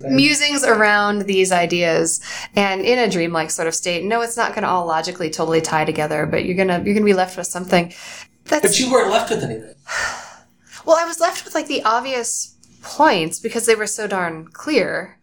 musings 0.00 0.62
around 0.62 1.22
these 1.22 1.52
ideas 1.52 2.20
and 2.54 2.82
in 2.82 2.98
a 2.98 3.08
dreamlike 3.08 3.50
sort 3.50 3.68
of 3.68 3.74
state. 3.74 4.04
No, 4.04 4.20
it's 4.20 4.36
not 4.36 4.50
going 4.50 4.62
to 4.62 4.68
all 4.68 4.86
logically 4.86 5.30
totally 5.30 5.60
tie 5.60 5.84
together, 5.84 6.26
but 6.26 6.44
you're 6.44 6.56
gonna 6.56 6.82
you're 6.84 6.94
gonna 6.94 7.06
be 7.06 7.14
left 7.14 7.36
with 7.36 7.46
something. 7.46 7.94
That's 8.44 8.66
but 8.66 8.78
you 8.78 8.92
weren't 8.92 9.10
left 9.10 9.30
with 9.30 9.42
anything. 9.42 9.74
well, 10.84 10.96
I 10.96 11.04
was 11.04 11.20
left 11.20 11.44
with 11.44 11.54
like 11.54 11.68
the 11.68 11.82
obvious 11.84 12.56
points 12.82 13.38
because 13.38 13.66
they 13.66 13.74
were 13.74 13.86
so 13.86 14.06
darn 14.06 14.48
clear. 14.48 15.18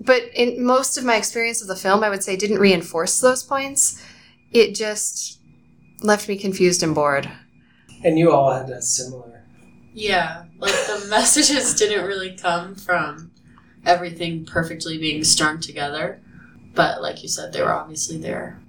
But 0.00 0.22
in 0.34 0.64
most 0.64 0.96
of 0.98 1.04
my 1.04 1.16
experience 1.16 1.62
of 1.62 1.68
the 1.68 1.76
film, 1.76 2.02
I 2.02 2.08
would 2.10 2.22
say 2.22 2.34
didn't 2.34 2.58
reinforce 2.58 3.20
those 3.20 3.42
points. 3.42 4.02
It 4.50 4.74
just 4.74 5.38
left 6.02 6.28
me 6.28 6.36
confused 6.36 6.82
and 6.82 6.94
bored. 6.94 7.30
And 8.02 8.18
you 8.18 8.32
all 8.32 8.52
had 8.52 8.70
a 8.70 8.82
similar. 8.82 9.44
Yeah, 9.92 10.44
like 10.60 10.72
the 10.86 11.06
messages 11.10 11.74
didn't 11.74 12.06
really 12.06 12.36
come 12.36 12.74
from 12.74 13.30
everything 13.84 14.44
perfectly 14.44 14.98
being 14.98 15.24
strung 15.24 15.58
together, 15.60 16.20
but 16.74 17.02
like 17.02 17.22
you 17.22 17.28
said, 17.28 17.52
they 17.52 17.62
were 17.62 17.72
obviously 17.72 18.18
there. 18.18 18.60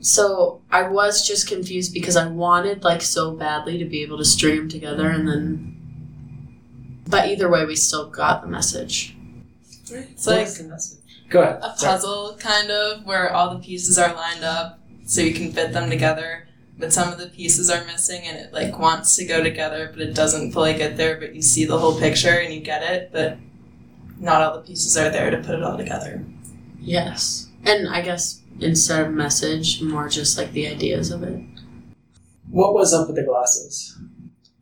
So 0.00 0.60
I 0.70 0.88
was 0.88 1.26
just 1.26 1.48
confused 1.48 1.92
because 1.94 2.16
I 2.16 2.26
wanted 2.28 2.84
like 2.84 3.02
so 3.02 3.32
badly 3.32 3.78
to 3.78 3.84
be 3.84 4.02
able 4.02 4.18
to 4.18 4.24
string 4.24 4.56
them 4.56 4.68
together, 4.68 5.08
and 5.08 5.26
then. 5.28 5.72
But 7.08 7.28
either 7.28 7.48
way, 7.48 7.64
we 7.64 7.76
still 7.76 8.08
got 8.10 8.42
the 8.42 8.48
message. 8.48 9.16
It's 9.88 10.26
like 10.26 10.48
Go 11.28 11.40
ahead. 11.42 11.60
a 11.62 11.76
Sorry. 11.76 11.92
puzzle, 11.92 12.36
kind 12.40 12.70
of, 12.70 13.04
where 13.06 13.32
all 13.32 13.54
the 13.54 13.60
pieces 13.60 13.96
are 13.98 14.12
lined 14.14 14.42
up 14.44 14.80
so 15.04 15.20
you 15.20 15.32
can 15.32 15.52
fit 15.52 15.72
them 15.72 15.88
together. 15.88 16.45
But 16.78 16.92
some 16.92 17.10
of 17.10 17.18
the 17.18 17.28
pieces 17.28 17.70
are 17.70 17.84
missing, 17.84 18.22
and 18.24 18.36
it 18.36 18.52
like 18.52 18.78
wants 18.78 19.16
to 19.16 19.24
go 19.24 19.42
together, 19.42 19.88
but 19.92 20.02
it 20.02 20.14
doesn't 20.14 20.52
fully 20.52 20.74
get 20.74 20.96
there. 20.96 21.18
But 21.18 21.34
you 21.34 21.42
see 21.42 21.64
the 21.64 21.78
whole 21.78 21.98
picture 21.98 22.38
and 22.38 22.52
you 22.52 22.60
get 22.60 22.82
it. 22.82 23.10
But 23.12 23.38
not 24.18 24.42
all 24.42 24.56
the 24.56 24.66
pieces 24.66 24.96
are 24.96 25.10
there 25.10 25.30
to 25.30 25.38
put 25.38 25.54
it 25.54 25.62
all 25.62 25.76
together. 25.78 26.24
Yes. 26.80 27.48
And 27.64 27.88
I 27.88 28.02
guess 28.02 28.42
instead 28.60 29.06
of 29.06 29.12
message, 29.12 29.80
more 29.82 30.08
just 30.08 30.36
like 30.38 30.52
the 30.52 30.66
ideas 30.68 31.10
of 31.10 31.22
it. 31.22 31.40
What 32.50 32.74
was 32.74 32.94
up 32.94 33.06
with 33.08 33.16
the 33.16 33.24
glasses? 33.24 33.98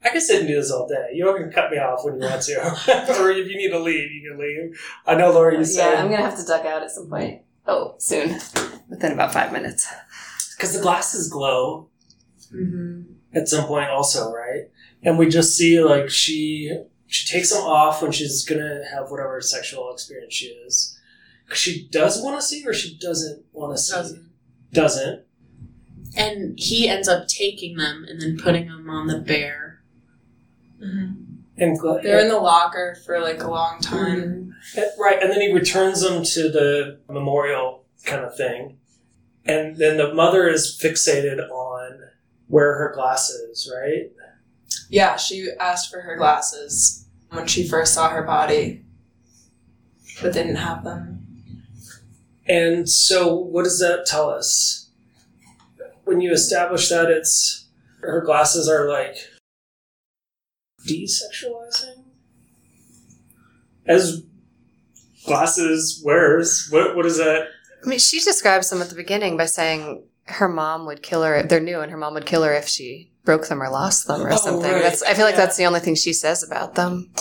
I 0.03 0.11
could 0.11 0.23
sit 0.23 0.41
and 0.41 0.49
do 0.49 0.55
this 0.55 0.71
all 0.71 0.87
day. 0.87 1.11
You 1.15 1.25
don't 1.25 1.39
can 1.39 1.51
cut 1.51 1.71
me 1.71 1.79
off 1.79 2.05
when 2.05 2.15
you 2.15 2.21
want 2.21 2.43
to, 2.43 2.61
or 3.21 3.31
if 3.31 3.49
you 3.49 3.57
need 3.57 3.71
to 3.71 3.79
leave, 3.79 4.11
you 4.13 4.31
can 4.31 4.39
leave. 4.39 4.79
I 5.07 5.15
know, 5.15 5.33
Laura, 5.33 5.57
you 5.57 5.65
said 5.65 5.93
Yeah, 5.93 6.03
I'm 6.03 6.11
gonna 6.11 6.23
have 6.23 6.39
to 6.39 6.45
duck 6.45 6.65
out 6.67 6.83
at 6.83 6.91
some 6.91 7.09
point. 7.09 7.41
Oh, 7.67 7.95
soon. 7.99 8.39
Within 8.91 9.13
about 9.13 9.33
five 9.33 9.53
minutes. 9.53 9.91
because 10.57 10.75
the 10.75 10.83
glasses 10.83 11.31
glow 11.31 11.89
Mm-hmm. 12.55 13.37
at 13.37 13.49
some 13.49 13.67
point, 13.67 13.91
also, 13.91 14.33
right? 14.33 14.69
And 15.03 15.19
we 15.19 15.29
just 15.29 15.57
see 15.57 15.81
like 15.83 16.09
she 16.11 16.77
she 17.07 17.27
takes 17.33 17.51
them 17.53 17.63
off 17.63 18.01
when 18.03 18.13
she's 18.13 18.45
gonna 18.45 18.83
have 18.93 19.11
whatever 19.11 19.41
sexual 19.41 19.93
experience 19.93 20.35
she 20.35 20.47
is. 20.47 20.99
'Cause 21.49 21.59
she 21.59 21.89
does 21.91 22.23
want 22.23 22.41
to 22.41 22.47
see, 22.47 22.65
or 22.67 22.73
she 22.73 22.97
doesn't 22.99 23.45
want 23.53 23.77
to 23.77 23.83
see. 23.83 23.93
Doesn't. 23.95 24.31
Doesn't. 24.73 25.21
And 26.17 26.59
he 26.59 26.89
ends 26.89 27.07
up 27.09 27.29
taking 27.29 27.77
them 27.77 28.07
and 28.09 28.21
then 28.21 28.39
putting 28.39 28.67
them 28.69 28.89
on 28.89 29.07
the 29.09 29.19
bear. 29.19 29.83
And 31.57 31.79
gl- 31.81 32.03
They're 32.03 32.21
in 32.21 32.29
the 32.29 32.39
locker 32.39 32.97
for 33.07 33.21
like 33.21 33.43
a 33.43 33.49
long 33.51 33.81
time. 33.81 34.55
Uh, 34.77 34.83
Right, 34.99 35.23
and 35.23 35.31
then 35.31 35.41
he 35.41 35.53
returns 35.53 36.01
them 36.03 36.25
to 36.25 36.49
the 36.51 36.99
memorial 37.09 37.85
kind 38.05 38.25
of 38.25 38.37
thing. 38.37 38.79
And 39.45 39.77
then 39.77 39.99
the 39.99 40.15
mother 40.15 40.49
is 40.49 40.79
fixated 40.83 41.39
on 41.51 41.74
where 42.55 42.75
her 42.79 42.93
glasses, 42.95 43.69
right? 43.75 44.13
Yeah, 44.89 45.17
she 45.17 45.51
asked 45.59 45.91
for 45.91 46.03
her 46.03 46.15
glasses 46.15 47.05
when 47.31 47.49
she 47.49 47.67
first 47.67 47.93
saw 47.93 48.11
her 48.11 48.23
body, 48.23 48.85
but 50.23 50.33
they 50.33 50.45
didn't 50.45 50.63
have 50.63 50.85
them. 50.85 51.27
And 52.47 52.89
so, 52.89 53.35
what 53.35 53.65
does 53.65 53.81
that 53.81 54.07
tell 54.07 54.31
us? 54.31 54.89
When 56.05 56.21
you 56.21 56.31
establish 56.31 56.89
that 56.91 57.11
it's 57.11 57.67
her 58.03 58.21
glasses 58.21 58.69
are 58.69 58.89
like 58.89 59.17
desexualizing? 60.87 62.05
As 63.85 64.23
glasses 65.27 66.01
wearers, 66.05 66.69
what, 66.71 66.95
what 66.95 67.05
is 67.05 67.19
that? 67.19 67.49
I 67.85 67.89
mean, 67.89 67.99
she 67.99 68.21
describes 68.21 68.71
them 68.71 68.81
at 68.81 68.91
the 68.91 68.95
beginning 68.95 69.37
by 69.37 69.47
saying 69.47 70.05
her 70.27 70.49
mom 70.49 70.87
would 70.87 71.03
kill 71.03 71.23
her. 71.23 71.43
They're 71.43 71.61
new, 71.61 71.81
and 71.81 71.91
her 71.93 71.99
mom 71.99 72.15
would 72.15 72.27
kill 72.27 72.43
her 72.45 72.53
if 72.55 72.67
she 72.69 73.11
broke 73.25 73.49
them 73.49 73.63
or 73.63 73.71
lost 73.71 74.07
them 74.07 74.23
or 74.23 74.33
Oh, 74.33 74.37
something. 74.37 74.71
right. 74.71 74.83
That's. 74.83 75.03
I 75.03 75.15
feel 75.15 75.25
like 75.25 75.35
Yeah. 75.35 75.45
that's 75.47 75.57
the 75.57 75.65
only 75.67 75.81
thing 75.81 75.95
she 75.95 76.13
says 76.13 76.43
about 76.43 76.75
them. 76.75 77.13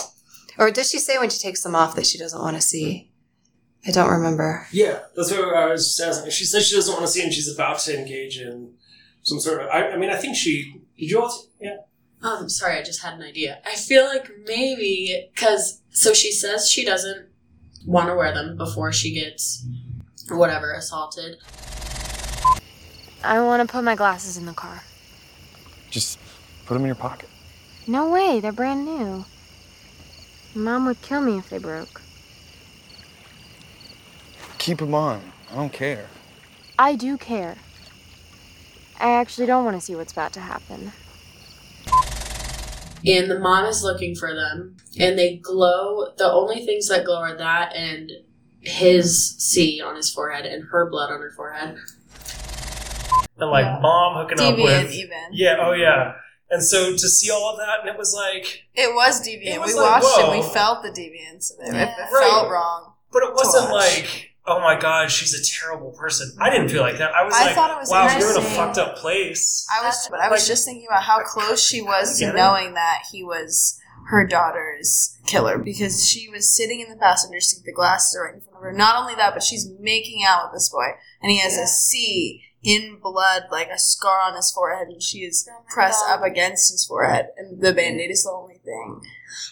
Or 0.58 0.70
does 0.70 0.90
she 0.90 0.98
say 0.98 1.18
when 1.18 1.30
she 1.30 1.38
takes 1.38 1.62
them 1.62 1.74
off 1.74 1.96
that 1.96 2.06
she 2.06 2.18
doesn't 2.18 2.40
want 2.40 2.56
to 2.56 2.62
see? 2.62 3.10
I 3.86 3.90
don't 3.90 4.10
remember. 4.10 4.66
Yeah, 4.72 5.00
that's 5.14 5.30
what 5.30 5.54
I 5.54 5.66
was 5.66 6.00
asking. 6.00 6.30
She 6.30 6.44
says 6.44 6.66
she 6.66 6.76
doesn't 6.76 6.92
want 6.94 7.04
to 7.06 7.12
see, 7.12 7.22
and 7.22 7.32
she's 7.32 7.52
about 7.52 7.78
to 7.80 7.98
engage 7.98 8.38
in 8.38 8.72
some 9.22 9.40
sort 9.40 9.60
of. 9.62 9.68
I, 9.68 9.90
I 9.90 9.96
mean, 9.96 10.10
I 10.10 10.16
think 10.16 10.36
she. 10.36 10.80
Did 10.98 11.10
you 11.10 11.20
all? 11.22 11.46
Yeah. 11.60 11.76
Um, 12.22 12.48
sorry, 12.48 12.78
I 12.78 12.82
just 12.82 13.02
had 13.02 13.14
an 13.14 13.22
idea. 13.22 13.58
I 13.66 13.74
feel 13.74 14.04
like 14.06 14.30
maybe 14.46 15.28
because 15.34 15.82
so 15.90 16.14
she 16.14 16.32
says 16.32 16.70
she 16.70 16.82
doesn't 16.84 17.26
want 17.84 18.08
to 18.08 18.14
wear 18.14 18.32
them 18.32 18.56
before 18.56 18.92
she 18.92 19.12
gets 19.12 19.66
whatever 20.30 20.72
assaulted. 20.72 21.36
I 23.24 23.40
want 23.40 23.66
to 23.66 23.72
put 23.72 23.82
my 23.82 23.94
glasses 23.94 24.36
in 24.36 24.44
the 24.44 24.52
car. 24.52 24.82
Just 25.90 26.18
put 26.66 26.74
them 26.74 26.82
in 26.82 26.86
your 26.86 26.94
pocket. 26.94 27.28
No 27.86 28.10
way, 28.10 28.38
they're 28.40 28.52
brand 28.52 28.84
new. 28.84 29.24
Mom 30.54 30.86
would 30.86 31.00
kill 31.00 31.20
me 31.22 31.38
if 31.38 31.48
they 31.48 31.58
broke. 31.58 32.02
Keep 34.58 34.78
them 34.78 34.94
on. 34.94 35.20
I 35.50 35.56
don't 35.56 35.72
care. 35.72 36.06
I 36.78 36.96
do 36.96 37.16
care. 37.16 37.56
I 39.00 39.10
actually 39.10 39.46
don't 39.46 39.64
want 39.64 39.76
to 39.76 39.80
see 39.80 39.94
what's 39.94 40.12
about 40.12 40.32
to 40.34 40.40
happen. 40.40 40.92
And 43.06 43.30
the 43.30 43.38
mom 43.38 43.66
is 43.66 43.82
looking 43.82 44.14
for 44.14 44.34
them, 44.34 44.76
and 44.98 45.18
they 45.18 45.36
glow. 45.36 46.12
The 46.16 46.30
only 46.30 46.64
things 46.64 46.88
that 46.88 47.04
glow 47.04 47.20
are 47.20 47.36
that 47.36 47.74
and 47.74 48.10
his 48.60 49.36
C 49.38 49.82
on 49.82 49.96
his 49.96 50.10
forehead 50.10 50.46
and 50.46 50.64
her 50.70 50.88
blood 50.88 51.10
on 51.10 51.20
her 51.20 51.32
forehead. 51.36 51.76
And 53.44 53.50
like 53.52 53.64
Yeah. 53.64 53.78
mom 53.80 54.16
hooking 54.16 54.40
up 54.40 54.56
with. 54.56 54.92
even. 54.92 55.28
Yeah. 55.32 55.56
Oh 55.60 55.72
yeah. 55.72 56.14
And 56.50 56.62
so 56.62 56.92
to 56.92 56.98
see 57.08 57.30
all 57.30 57.50
of 57.52 57.58
that, 57.58 57.80
and 57.80 57.88
it 57.88 57.96
was 57.98 58.14
like, 58.14 58.64
It 58.74 58.94
was 58.94 59.20
deviant. 59.26 59.54
It 59.54 59.60
was 59.60 59.74
we 59.74 59.80
like, 59.80 60.02
watched 60.02 60.06
whoa. 60.18 60.32
it. 60.32 60.36
We 60.36 60.42
felt 60.52 60.82
the 60.82 60.90
deviance 60.90 61.52
of 61.52 61.66
it. 61.66 61.74
It, 61.74 61.88
it 61.88 62.12
Right. 62.12 62.28
felt 62.30 62.50
wrong. 62.50 62.92
but 63.12 63.22
it 63.22 63.32
wasn't 63.34 63.70
watch. 63.70 63.96
like, 63.96 64.30
oh 64.46 64.60
my 64.60 64.78
god, 64.78 65.10
she's 65.10 65.32
a 65.34 65.42
terrible 65.60 65.92
person. 65.92 66.30
I 66.40 66.50
didn't 66.50 66.68
feel 66.68 66.82
like 66.82 66.98
that. 66.98 67.12
I 67.14 67.24
was 67.24 67.34
I 67.34 67.46
like, 67.46 67.54
thought 67.54 67.70
it 67.70 67.78
was 67.80 67.88
wow, 67.90 68.06
you're 68.18 68.30
in 68.32 68.36
a 68.38 68.42
fucked 68.42 68.76
up 68.78 68.96
place. 68.96 69.66
I 69.74 69.84
was, 69.86 70.06
but 70.10 70.20
I 70.20 70.28
was 70.30 70.42
Like- 70.42 70.48
just 70.48 70.64
thinking 70.66 70.86
about 70.88 71.02
how 71.04 71.22
close 71.22 71.64
she 71.64 71.80
was 71.80 72.18
to 72.18 72.26
Get 72.26 72.34
it? 72.34 72.38
knowing 72.38 72.74
that 72.74 73.02
he 73.10 73.24
was 73.24 73.78
her 74.08 74.26
daughter's 74.26 75.16
killer 75.26 75.56
because 75.58 76.06
she 76.06 76.28
was 76.28 76.54
sitting 76.54 76.80
in 76.80 76.90
the 76.90 76.96
passenger 76.96 77.40
seat. 77.40 77.64
The 77.64 77.72
glasses 77.72 78.14
are 78.16 78.24
right 78.26 78.34
in 78.34 78.40
front 78.42 78.56
of 78.56 78.62
her. 78.62 78.72
Not 78.72 78.96
only 79.00 79.14
that, 79.14 79.32
but 79.32 79.42
she's 79.42 79.66
making 79.80 80.22
out 80.28 80.44
with 80.44 80.52
this 80.60 80.68
boy, 80.68 80.88
and 81.22 81.30
he 81.32 81.38
has 81.38 81.56
a 81.56 81.66
C 81.66 82.42
in 82.64 82.98
blood, 83.02 83.44
like 83.50 83.68
a 83.68 83.78
scar 83.78 84.20
on 84.22 84.34
his 84.34 84.50
forehead, 84.50 84.88
and 84.88 85.02
she 85.02 85.18
is 85.18 85.48
pressed 85.68 86.04
up 86.08 86.22
against 86.22 86.72
his 86.72 86.84
forehead, 86.86 87.28
and 87.36 87.60
the 87.60 87.72
band-aid 87.72 88.10
is 88.10 88.24
the 88.24 88.30
only 88.32 88.58
thing. 88.64 89.02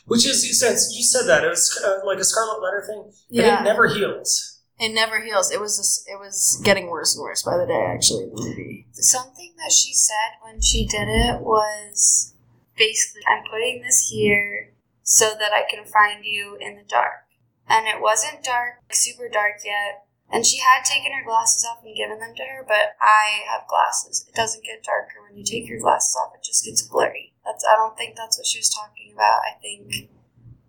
Which 0.07 0.27
is 0.27 0.47
you 0.47 0.55
said 0.55 0.73
you 0.93 1.03
said 1.03 1.27
that 1.27 1.45
it 1.45 1.49
was 1.49 1.79
uh, 1.85 2.07
like 2.07 2.19
a 2.19 2.25
scarlet 2.25 2.63
letter 2.63 2.85
thing, 2.87 3.03
and 3.05 3.13
Yeah. 3.29 3.61
it 3.61 3.65
never 3.65 3.89
heals. 3.89 4.61
It 4.81 4.93
never 4.95 5.21
heals. 5.21 5.53
It 5.53 5.61
was 5.61 5.77
just, 5.77 6.09
it 6.09 6.19
was 6.19 6.61
getting 6.65 6.89
worse 6.89 7.15
and 7.15 7.23
worse 7.23 7.43
by 7.43 7.57
the 7.57 7.67
day. 7.67 7.85
Actually, 7.87 8.25
in 8.25 8.35
the 8.35 8.43
movie. 8.43 8.87
Something 8.93 9.53
that 9.59 9.71
she 9.71 9.93
said 9.95 10.39
when 10.43 10.61
she 10.61 10.87
did 10.87 11.07
it 11.09 11.41
was 11.41 12.35
basically, 12.77 13.23
I'm 13.29 13.45
putting 13.49 13.83
this 13.83 14.09
here 14.11 14.73
so 15.05 15.35
that 15.39 15.53
I 15.53 15.65
can 15.71 15.85
find 15.85 16.25
you 16.25 16.57
in 16.61 16.77
the 16.77 16.83
dark. 16.83 17.27
And 17.69 17.87
it 17.87 18.01
wasn't 18.01 18.43
dark, 18.43 18.81
like 18.89 18.95
super 18.97 19.29
dark 19.29 19.59
yet. 19.65 20.05
And 20.33 20.47
she 20.47 20.59
had 20.59 20.83
taken 20.83 21.13
her 21.13 21.25
glasses 21.25 21.65
off 21.65 21.85
and 21.85 21.95
given 21.95 22.19
them 22.19 22.35
to 22.35 22.43
her, 22.43 22.65
but 22.67 22.97
I 23.01 23.45
have 23.53 23.69
glasses. 23.69 24.25
It 24.27 24.35
doesn't 24.35 24.65
get 24.65 24.83
darker 24.83 25.21
when 25.29 25.37
you 25.37 25.45
take 25.45 25.69
your 25.69 25.79
glasses 25.79 26.17
off, 26.17 26.33
it 26.35 26.43
just 26.43 26.65
gets 26.65 26.81
blurry. 26.81 27.35
That's 27.45 27.65
I 27.71 27.77
don't 27.77 27.97
think 27.99 28.17
that's 28.17 28.39
what 28.39 28.47
she 28.47 28.59
was 28.59 28.71
talking 28.71 29.13
about. 29.13 29.41
I 29.45 29.61
think 29.61 30.09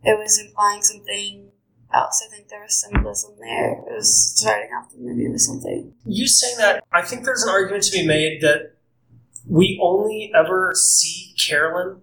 it 0.03 0.19
was 0.19 0.37
implying 0.37 0.81
something 0.81 1.51
else. 1.93 2.21
I 2.25 2.35
think 2.35 2.49
there 2.49 2.61
was 2.61 2.81
symbolism 2.81 3.35
there. 3.39 3.71
It 3.71 3.95
was 3.95 4.33
starting 4.35 4.69
off 4.71 4.91
the 4.91 4.97
movie 4.97 5.29
with 5.29 5.41
something. 5.41 5.93
You 6.05 6.27
saying 6.27 6.57
that, 6.57 6.83
I 6.91 7.01
think 7.01 7.23
there's 7.23 7.43
an 7.43 7.49
argument 7.49 7.83
to 7.83 7.91
be 7.91 8.05
made 8.05 8.41
that 8.41 8.73
we 9.47 9.79
only 9.81 10.31
ever 10.35 10.73
see 10.75 11.35
Carolyn, 11.47 12.01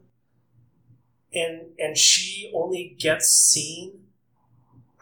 and 1.35 1.73
and 1.78 1.97
she 1.97 2.53
only 2.55 2.97
gets 2.99 3.27
seen 3.28 4.01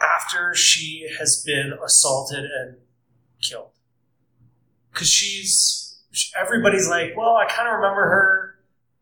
after 0.00 0.54
she 0.54 1.08
has 1.18 1.42
been 1.44 1.72
assaulted 1.84 2.44
and 2.44 2.76
killed. 3.40 3.70
Because 4.92 5.08
she's 5.08 5.98
everybody's 6.38 6.88
like, 6.88 7.16
well, 7.16 7.36
I 7.36 7.46
kind 7.46 7.68
of 7.68 7.74
remember 7.74 8.02
her. 8.02 8.54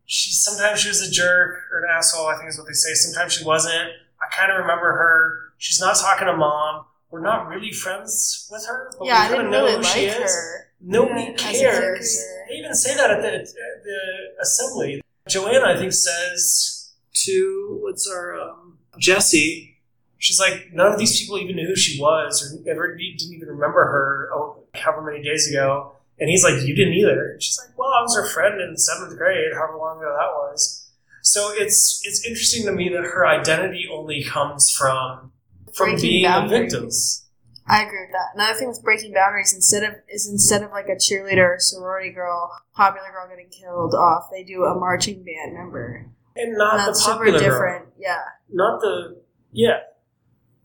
She 0.05 0.31
sometimes 0.31 0.79
she 0.79 0.89
was 0.89 1.01
a 1.01 1.11
jerk 1.11 1.65
or 1.71 1.83
an 1.83 1.89
asshole. 1.91 2.27
I 2.27 2.37
think 2.37 2.49
is 2.49 2.57
what 2.57 2.67
they 2.67 2.73
say. 2.73 2.93
Sometimes 2.93 3.33
she 3.33 3.43
wasn't. 3.43 3.89
I 4.21 4.35
kind 4.35 4.51
of 4.51 4.59
remember 4.59 4.93
her. 4.93 5.53
She's 5.57 5.79
not 5.79 5.97
talking 5.97 6.27
to 6.27 6.35
mom. 6.35 6.85
We're 7.09 7.21
not 7.21 7.47
really 7.47 7.71
friends 7.71 8.47
with 8.51 8.65
her, 8.67 8.91
but 8.97 9.05
yeah, 9.05 9.29
we 9.29 9.35
kind 9.35 9.35
didn't 9.35 9.45
of 9.47 9.51
know 9.51 9.65
really 9.65 9.75
who 9.77 9.81
like 9.81 9.93
she 9.93 10.05
is. 10.05 10.35
her. 10.35 10.67
Nobody 10.81 11.33
as 11.33 11.59
a 11.59 11.63
cares. 11.63 12.25
They 12.49 12.55
even 12.55 12.73
say 12.75 12.95
that 12.95 13.09
at 13.09 13.21
the, 13.21 13.33
at 13.33 13.45
the 13.83 14.41
assembly. 14.41 15.01
Joanna, 15.27 15.65
I 15.65 15.77
think, 15.77 15.93
says 15.93 16.93
to 17.13 17.79
what's 17.81 18.09
our 18.09 18.39
um, 18.39 18.77
Jesse. 18.99 19.76
She's 20.19 20.39
like, 20.39 20.69
none 20.73 20.91
of 20.91 20.97
these 20.99 21.19
people 21.19 21.37
even 21.39 21.55
knew 21.55 21.67
who 21.67 21.75
she 21.75 21.99
was, 22.01 22.41
or 22.43 22.69
ever 22.71 22.95
didn't 22.95 23.21
even 23.33 23.47
remember 23.49 23.83
her. 23.85 24.29
Oh, 24.33 24.63
however 24.73 25.01
many 25.11 25.23
days 25.23 25.49
ago. 25.49 25.91
And 26.19 26.29
he's 26.29 26.43
like, 26.43 26.63
you 26.63 26.75
didn't 26.75 26.93
either. 26.93 27.31
And 27.33 27.43
she's 27.43 27.59
like, 27.63 27.77
well, 27.77 27.89
I 27.89 28.01
was 28.01 28.15
her 28.15 28.27
friend 28.27 28.59
in 28.59 28.75
seventh 28.77 29.15
grade, 29.17 29.53
however 29.53 29.77
long 29.77 29.97
ago 29.99 30.15
that 30.17 30.33
was. 30.33 30.89
So 31.21 31.51
it's 31.53 32.01
it's 32.05 32.25
interesting 32.25 32.65
to 32.65 32.71
me 32.71 32.89
that 32.89 33.03
her 33.03 33.27
identity 33.27 33.85
only 33.91 34.23
comes 34.23 34.69
from 34.71 35.31
from 35.75 35.91
Breaking 35.91 36.01
being 36.09 36.25
a 36.25 36.47
victim. 36.47 36.79
boundaries. 36.79 37.25
I 37.69 37.83
agree 37.83 37.99
with 37.99 38.11
that. 38.13 38.33
Another 38.33 38.57
thing 38.57 38.69
with 38.69 38.81
breaking 38.81 39.13
boundaries 39.13 39.53
instead 39.53 39.83
of 39.83 39.93
is 40.09 40.27
instead 40.27 40.63
of 40.63 40.71
like 40.71 40.87
a 40.87 40.95
cheerleader, 40.95 41.59
sorority 41.59 42.11
girl, 42.11 42.49
popular 42.73 43.09
girl 43.11 43.27
getting 43.29 43.49
killed 43.49 43.93
off, 43.93 44.29
they 44.31 44.43
do 44.43 44.63
a 44.63 44.73
marching 44.73 45.23
band 45.25 45.53
member. 45.53 46.07
And 46.37 46.57
not 46.57 46.75
And 46.75 46.79
the 46.81 46.85
that's 46.87 47.03
super 47.03 47.17
popular 47.17 47.39
girl. 47.39 47.49
different. 47.49 47.85
Yeah. 47.99 48.21
Not 48.49 48.79
the 48.79 49.21
yeah. 49.51 49.79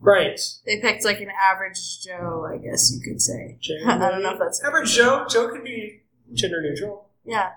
Right. 0.04 0.38
They 0.66 0.80
picked 0.80 1.04
like 1.04 1.20
an 1.20 1.30
average 1.30 2.02
Joe, 2.04 2.44
I 2.52 2.58
guess 2.58 2.92
you 2.92 3.00
could 3.00 3.20
say. 3.22 3.56
I 3.86 3.96
don't 4.10 4.22
know 4.22 4.32
if 4.32 4.38
that's 4.38 4.62
average 4.64 4.92
Joe. 4.94 5.26
Joe 5.30 5.48
could 5.48 5.62
be 5.64 6.02
gender 6.34 6.60
neutral. 6.60 7.08
Yeah. 7.24 7.50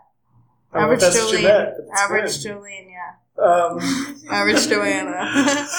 I 0.72 0.80
don't 0.82 0.90
know 0.90 0.94
if 0.96 1.02
Average 1.04 1.14
that's 1.16 1.34
Jolene. 1.34 1.44
but 1.44 1.74
it's 1.80 2.02
Average 2.02 2.44
good. 2.44 2.58
Jolene, 2.58 2.88
yeah. 2.92 3.44
Um, 3.44 4.24
Average 4.32 4.68
Joanna. 4.70 5.68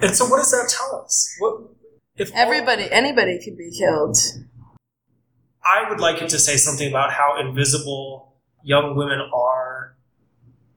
And 0.00 0.16
so, 0.16 0.26
what 0.26 0.38
does 0.38 0.50
that 0.50 0.68
tell 0.68 1.00
us? 1.04 1.32
What 1.38 1.60
if 2.16 2.32
all- 2.32 2.38
Everybody, 2.38 2.90
anybody 2.90 3.38
could 3.42 3.56
be 3.56 3.70
killed. 3.70 4.16
I 5.64 5.88
would 5.88 6.00
like 6.00 6.20
it 6.20 6.28
to 6.30 6.40
say 6.40 6.56
something 6.56 6.88
about 6.88 7.12
how 7.12 7.38
invisible 7.38 8.34
young 8.64 8.96
women 8.96 9.20
are. 9.32 9.94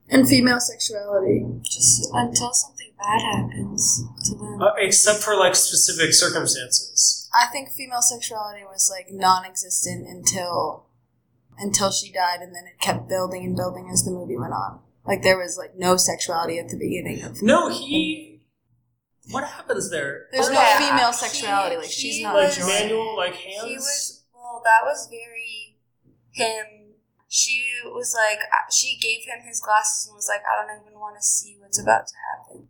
And 0.08 0.28
female 0.28 0.60
sexuality. 0.60 1.44
Just 1.62 2.08
until 2.12 2.52
something 2.52 2.75
bad 2.98 3.20
happens 3.22 4.02
to 4.24 4.34
them. 4.34 4.60
Uh, 4.62 4.72
except 4.78 5.20
for 5.20 5.36
like 5.36 5.54
specific 5.54 6.12
circumstances. 6.14 7.28
I 7.34 7.46
think 7.52 7.70
female 7.72 8.02
sexuality 8.02 8.64
was 8.64 8.90
like 8.90 9.12
non-existent 9.12 10.06
until 10.08 10.86
until 11.58 11.90
she 11.90 12.12
died, 12.12 12.40
and 12.40 12.54
then 12.54 12.64
it 12.66 12.78
kept 12.80 13.08
building 13.08 13.44
and 13.44 13.56
building 13.56 13.88
as 13.92 14.04
the 14.04 14.10
movie 14.10 14.36
went 14.36 14.52
on. 14.52 14.80
Like 15.06 15.22
there 15.22 15.38
was 15.38 15.56
like 15.56 15.76
no 15.76 15.96
sexuality 15.96 16.58
at 16.58 16.68
the 16.68 16.76
beginning 16.78 17.22
of. 17.22 17.42
No, 17.42 17.68
he. 17.70 18.42
What 19.30 19.44
happens 19.44 19.90
there? 19.90 20.26
There's 20.32 20.48
no 20.50 20.54
Okay, 20.60 20.76
female 20.78 21.08
he- 21.08 21.12
sexuality. 21.16 21.76
Like 21.76 21.90
she's 21.90 22.22
not 22.22 22.34
Like 22.36 22.46
was- 22.48 22.58
enjoying. 22.58 22.80
manual, 22.80 23.16
like 23.16 23.34
hands. 23.34 23.64
He 23.64 23.74
was 23.76 24.24
well. 24.34 24.62
That 24.64 24.84
was 24.84 25.08
very 25.10 25.78
him. 26.32 26.94
She 27.28 27.64
was 27.84 28.14
like, 28.16 28.38
uh, 28.38 28.70
she 28.70 28.96
gave 29.02 29.24
him 29.26 29.44
his 29.46 29.60
glasses 29.60 30.06
and 30.06 30.14
was 30.14 30.28
like, 30.28 30.42
I 30.46 30.64
don't 30.64 30.80
even 30.86 30.98
want 30.98 31.16
to 31.16 31.22
see 31.26 31.56
what's 31.60 31.78
about 31.80 32.06
to 32.06 32.14
happen. 32.30 32.68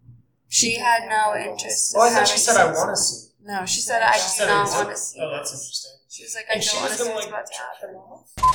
She 0.56 0.78
had 0.78 1.08
no 1.08 1.32
her 1.32 1.38
interest. 1.38 1.94
Oh, 1.96 2.00
I 2.00 2.08
in 2.08 2.14
thought 2.14 2.28
she 2.28 2.32
having 2.32 2.42
said 2.44 2.56
I 2.56 2.72
want 2.72 2.90
to 2.90 2.96
see. 2.96 3.28
No, 3.44 3.64
she 3.66 3.74
She 3.74 3.80
said 3.82 4.00
said, 4.00 4.02
I 4.02 4.08
I 4.08 4.12
do 4.14 4.18
said 4.20 4.46
not 4.48 4.68
want 4.70 4.88
to 4.88 4.96
see. 4.96 5.18
Oh, 5.20 5.30
that's 5.30 5.52
interesting. 5.52 5.92
She 6.08 6.22
was 6.24 6.34
like, 6.34 6.46
I 6.50 6.54
And 6.54 6.62
don't 6.62 6.80
want 6.80 6.92
to 6.92 6.96
see 6.98 7.04
gonna 7.04 7.14
what's 7.14 7.26
like 7.26 7.34
about 7.34 7.46
to 7.46 7.52
jerk 7.52 8.48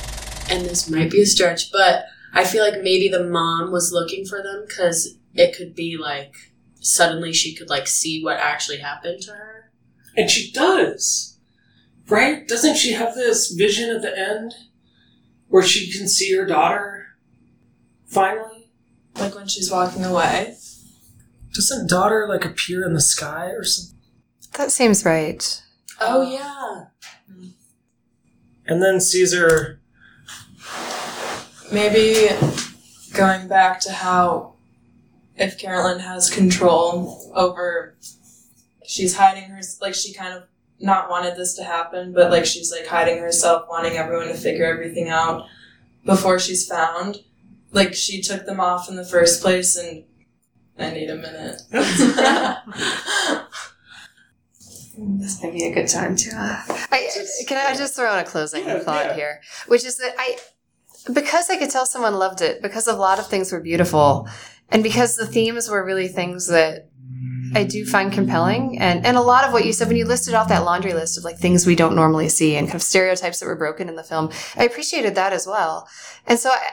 happen. 0.48 0.56
and 0.56 0.66
this 0.68 0.90
might 0.90 1.10
be 1.10 1.22
a 1.22 1.26
stretch, 1.26 1.70
but 1.70 2.04
I 2.34 2.44
feel 2.44 2.64
like 2.64 2.82
maybe 2.82 3.08
the 3.08 3.22
mom 3.24 3.70
was 3.70 3.92
looking 3.92 4.24
for 4.26 4.42
them 4.42 4.64
because 4.66 5.16
it 5.34 5.56
could 5.56 5.74
be 5.76 5.96
like 5.96 6.34
suddenly 6.80 7.32
she 7.32 7.54
could 7.54 7.70
like 7.70 7.86
see 7.86 8.22
what 8.24 8.38
actually 8.38 8.78
happened 8.78 9.22
to 9.22 9.30
her. 9.32 9.70
And 10.16 10.28
she 10.28 10.50
does, 10.50 11.38
right? 12.08 12.46
Doesn't 12.48 12.76
she 12.76 12.92
have 12.94 13.14
this 13.14 13.52
vision 13.52 13.94
at 13.94 14.02
the 14.02 14.18
end 14.18 14.54
where 15.48 15.62
she 15.62 15.96
can 15.96 16.08
see 16.08 16.34
her 16.34 16.44
daughter 16.46 17.06
finally? 18.06 18.70
Like 19.18 19.34
when 19.36 19.46
she's 19.46 19.70
walking 19.70 20.04
away. 20.04 20.56
Doesn't 21.54 21.88
daughter 21.88 22.26
like 22.28 22.44
appear 22.44 22.84
in 22.84 22.94
the 22.94 23.00
sky 23.00 23.50
or 23.50 23.64
something? 23.64 23.98
That 24.54 24.70
seems 24.70 25.04
right. 25.04 25.62
Oh 26.00 26.22
yeah. 26.22 26.86
And 28.66 28.82
then 28.82 29.00
Caesar. 29.00 29.80
Maybe 31.70 32.28
going 33.14 33.48
back 33.48 33.80
to 33.80 33.92
how 33.92 34.54
if 35.36 35.58
Carolyn 35.58 36.00
has 36.00 36.30
control 36.30 37.32
over 37.34 37.96
she's 38.84 39.16
hiding 39.16 39.44
her 39.44 39.60
like 39.80 39.94
she 39.94 40.12
kind 40.12 40.34
of 40.34 40.44
not 40.78 41.08
wanted 41.08 41.36
this 41.36 41.54
to 41.54 41.64
happen, 41.64 42.12
but 42.12 42.30
like 42.30 42.44
she's 42.44 42.72
like 42.72 42.86
hiding 42.86 43.18
herself, 43.18 43.66
wanting 43.70 43.96
everyone 43.96 44.28
to 44.28 44.34
figure 44.34 44.66
everything 44.66 45.08
out 45.08 45.46
before 46.04 46.38
she's 46.38 46.66
found. 46.66 47.18
Like 47.70 47.94
she 47.94 48.20
took 48.20 48.44
them 48.44 48.60
off 48.60 48.88
in 48.88 48.96
the 48.96 49.04
first 49.04 49.40
place 49.40 49.76
and 49.76 50.04
I 50.78 50.90
need 50.90 51.10
a 51.10 51.16
minute. 51.16 51.62
This 54.94 55.42
may 55.42 55.50
be 55.50 55.64
a 55.64 55.72
good 55.74 55.88
time 55.88 56.16
to. 56.16 56.30
Uh, 56.30 56.62
I, 56.90 57.08
can 57.48 57.56
I 57.56 57.74
just 57.74 57.96
throw 57.96 58.12
in 58.12 58.18
a 58.18 58.24
closing 58.24 58.64
Yeah, 58.64 58.78
thought 58.80 59.06
yeah. 59.06 59.14
here, 59.14 59.40
which 59.66 59.84
is 59.84 59.96
that 59.96 60.14
I, 60.18 60.38
because 61.12 61.48
I 61.48 61.56
could 61.56 61.70
tell 61.70 61.86
someone 61.86 62.14
loved 62.14 62.42
it, 62.42 62.60
because 62.60 62.86
a 62.86 62.94
lot 62.94 63.18
of 63.18 63.26
things 63.26 63.50
were 63.52 63.60
beautiful, 63.60 64.28
and 64.68 64.82
because 64.82 65.16
the 65.16 65.26
themes 65.26 65.68
were 65.68 65.84
really 65.84 66.08
things 66.08 66.48
that 66.48 66.90
I 67.54 67.64
do 67.64 67.86
find 67.86 68.12
compelling, 68.12 68.78
and 68.80 69.06
and 69.06 69.16
a 69.16 69.22
lot 69.22 69.44
of 69.44 69.52
what 69.52 69.64
you 69.64 69.72
said 69.72 69.88
when 69.88 69.96
you 69.96 70.04
listed 70.04 70.34
off 70.34 70.48
that 70.48 70.64
laundry 70.64 70.92
list 70.92 71.16
of 71.16 71.24
like 71.24 71.38
things 71.38 71.66
we 71.66 71.74
don't 71.74 71.96
normally 71.96 72.28
see 72.28 72.56
and 72.56 72.66
kind 72.66 72.76
of 72.76 72.82
stereotypes 72.82 73.40
that 73.40 73.46
were 73.46 73.56
broken 73.56 73.88
in 73.88 73.96
the 73.96 74.04
film, 74.04 74.30
I 74.56 74.64
appreciated 74.64 75.14
that 75.14 75.32
as 75.32 75.46
well, 75.46 75.88
and 76.26 76.38
so 76.38 76.50
I, 76.50 76.72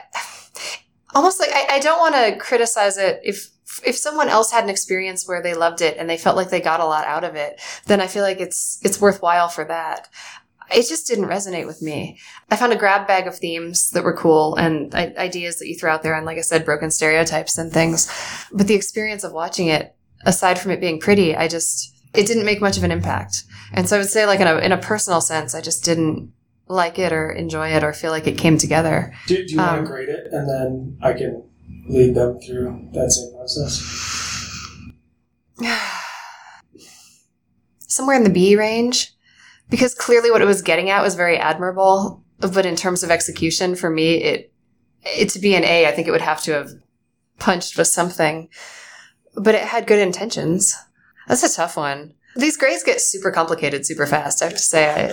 almost 1.14 1.40
like 1.40 1.50
I, 1.52 1.76
I 1.76 1.78
don't 1.78 1.98
want 1.98 2.14
to 2.14 2.36
criticize 2.36 2.98
it 2.98 3.20
if. 3.24 3.48
If 3.84 3.96
someone 3.96 4.28
else 4.28 4.50
had 4.50 4.64
an 4.64 4.70
experience 4.70 5.26
where 5.28 5.42
they 5.42 5.54
loved 5.54 5.80
it 5.80 5.96
and 5.96 6.08
they 6.08 6.16
felt 6.18 6.36
like 6.36 6.50
they 6.50 6.60
got 6.60 6.80
a 6.80 6.84
lot 6.86 7.06
out 7.06 7.24
of 7.24 7.34
it, 7.36 7.60
then 7.86 8.00
I 8.00 8.06
feel 8.06 8.22
like 8.22 8.40
it's 8.40 8.78
it's 8.82 9.00
worthwhile 9.00 9.48
for 9.48 9.64
that. 9.64 10.08
It 10.72 10.88
just 10.88 11.06
didn't 11.08 11.24
resonate 11.26 11.66
with 11.66 11.82
me. 11.82 12.18
I 12.48 12.54
found 12.56 12.72
a 12.72 12.76
grab 12.76 13.06
bag 13.08 13.26
of 13.26 13.36
themes 13.36 13.90
that 13.90 14.04
were 14.04 14.16
cool 14.16 14.54
and 14.54 14.94
I- 14.94 15.14
ideas 15.18 15.58
that 15.58 15.66
you 15.68 15.76
threw 15.76 15.90
out 15.90 16.02
there, 16.04 16.14
and 16.14 16.24
like 16.26 16.38
I 16.38 16.42
said, 16.42 16.64
broken 16.64 16.90
stereotypes 16.92 17.58
and 17.58 17.72
things. 17.72 18.08
But 18.52 18.68
the 18.68 18.74
experience 18.74 19.24
of 19.24 19.32
watching 19.32 19.66
it, 19.66 19.94
aside 20.24 20.58
from 20.60 20.70
it 20.70 20.80
being 20.80 21.00
pretty, 21.00 21.34
I 21.34 21.48
just 21.48 21.92
it 22.14 22.26
didn't 22.26 22.44
make 22.44 22.60
much 22.60 22.76
of 22.76 22.84
an 22.84 22.90
impact. 22.92 23.44
And 23.72 23.88
so 23.88 23.96
I 23.96 23.98
would 24.00 24.08
say, 24.08 24.26
like 24.26 24.40
in 24.40 24.46
a 24.46 24.56
in 24.58 24.72
a 24.72 24.78
personal 24.78 25.20
sense, 25.20 25.54
I 25.54 25.60
just 25.60 25.84
didn't 25.84 26.32
like 26.68 27.00
it 27.00 27.12
or 27.12 27.32
enjoy 27.32 27.70
it 27.70 27.82
or 27.82 27.92
feel 27.92 28.12
like 28.12 28.28
it 28.28 28.38
came 28.38 28.56
together. 28.56 29.12
Do, 29.26 29.44
do 29.44 29.52
you 29.52 29.58
want 29.58 29.78
Um, 29.78 29.84
to 29.84 29.90
grade 29.90 30.08
it, 30.08 30.28
and 30.30 30.48
then 30.48 30.98
I 31.02 31.14
can 31.14 31.42
lead 31.88 32.14
them 32.14 32.38
through 32.40 32.88
that 32.92 33.10
same 33.10 33.32
process? 33.34 33.96
somewhere 37.90 38.16
in 38.16 38.24
the 38.24 38.30
B 38.30 38.56
range 38.56 39.12
because 39.68 39.94
clearly 39.94 40.30
what 40.30 40.42
it 40.42 40.46
was 40.46 40.62
getting 40.62 40.90
at 40.90 41.02
was 41.02 41.14
very 41.14 41.36
admirable. 41.36 42.24
But 42.38 42.64
in 42.64 42.76
terms 42.76 43.02
of 43.02 43.10
execution, 43.10 43.76
for 43.76 43.90
me, 43.90 44.14
it, 44.14 44.52
it 45.02 45.28
to 45.30 45.38
be 45.38 45.54
an 45.54 45.64
A, 45.64 45.86
I 45.86 45.92
think 45.92 46.08
it 46.08 46.10
would 46.10 46.20
have 46.20 46.42
to 46.44 46.52
have 46.52 46.70
punched 47.38 47.76
with 47.76 47.86
something. 47.86 48.48
But 49.36 49.54
it 49.54 49.62
had 49.62 49.86
good 49.86 49.98
intentions. 49.98 50.74
That's 51.28 51.42
a 51.42 51.54
tough 51.54 51.76
one. 51.76 52.14
These 52.36 52.56
grades 52.56 52.82
get 52.82 53.00
super 53.00 53.30
complicated 53.30 53.84
super 53.84 54.06
fast. 54.06 54.40
I 54.40 54.46
have 54.46 54.54
to 54.54 54.58
say, 54.58 54.88
I, 54.88 55.12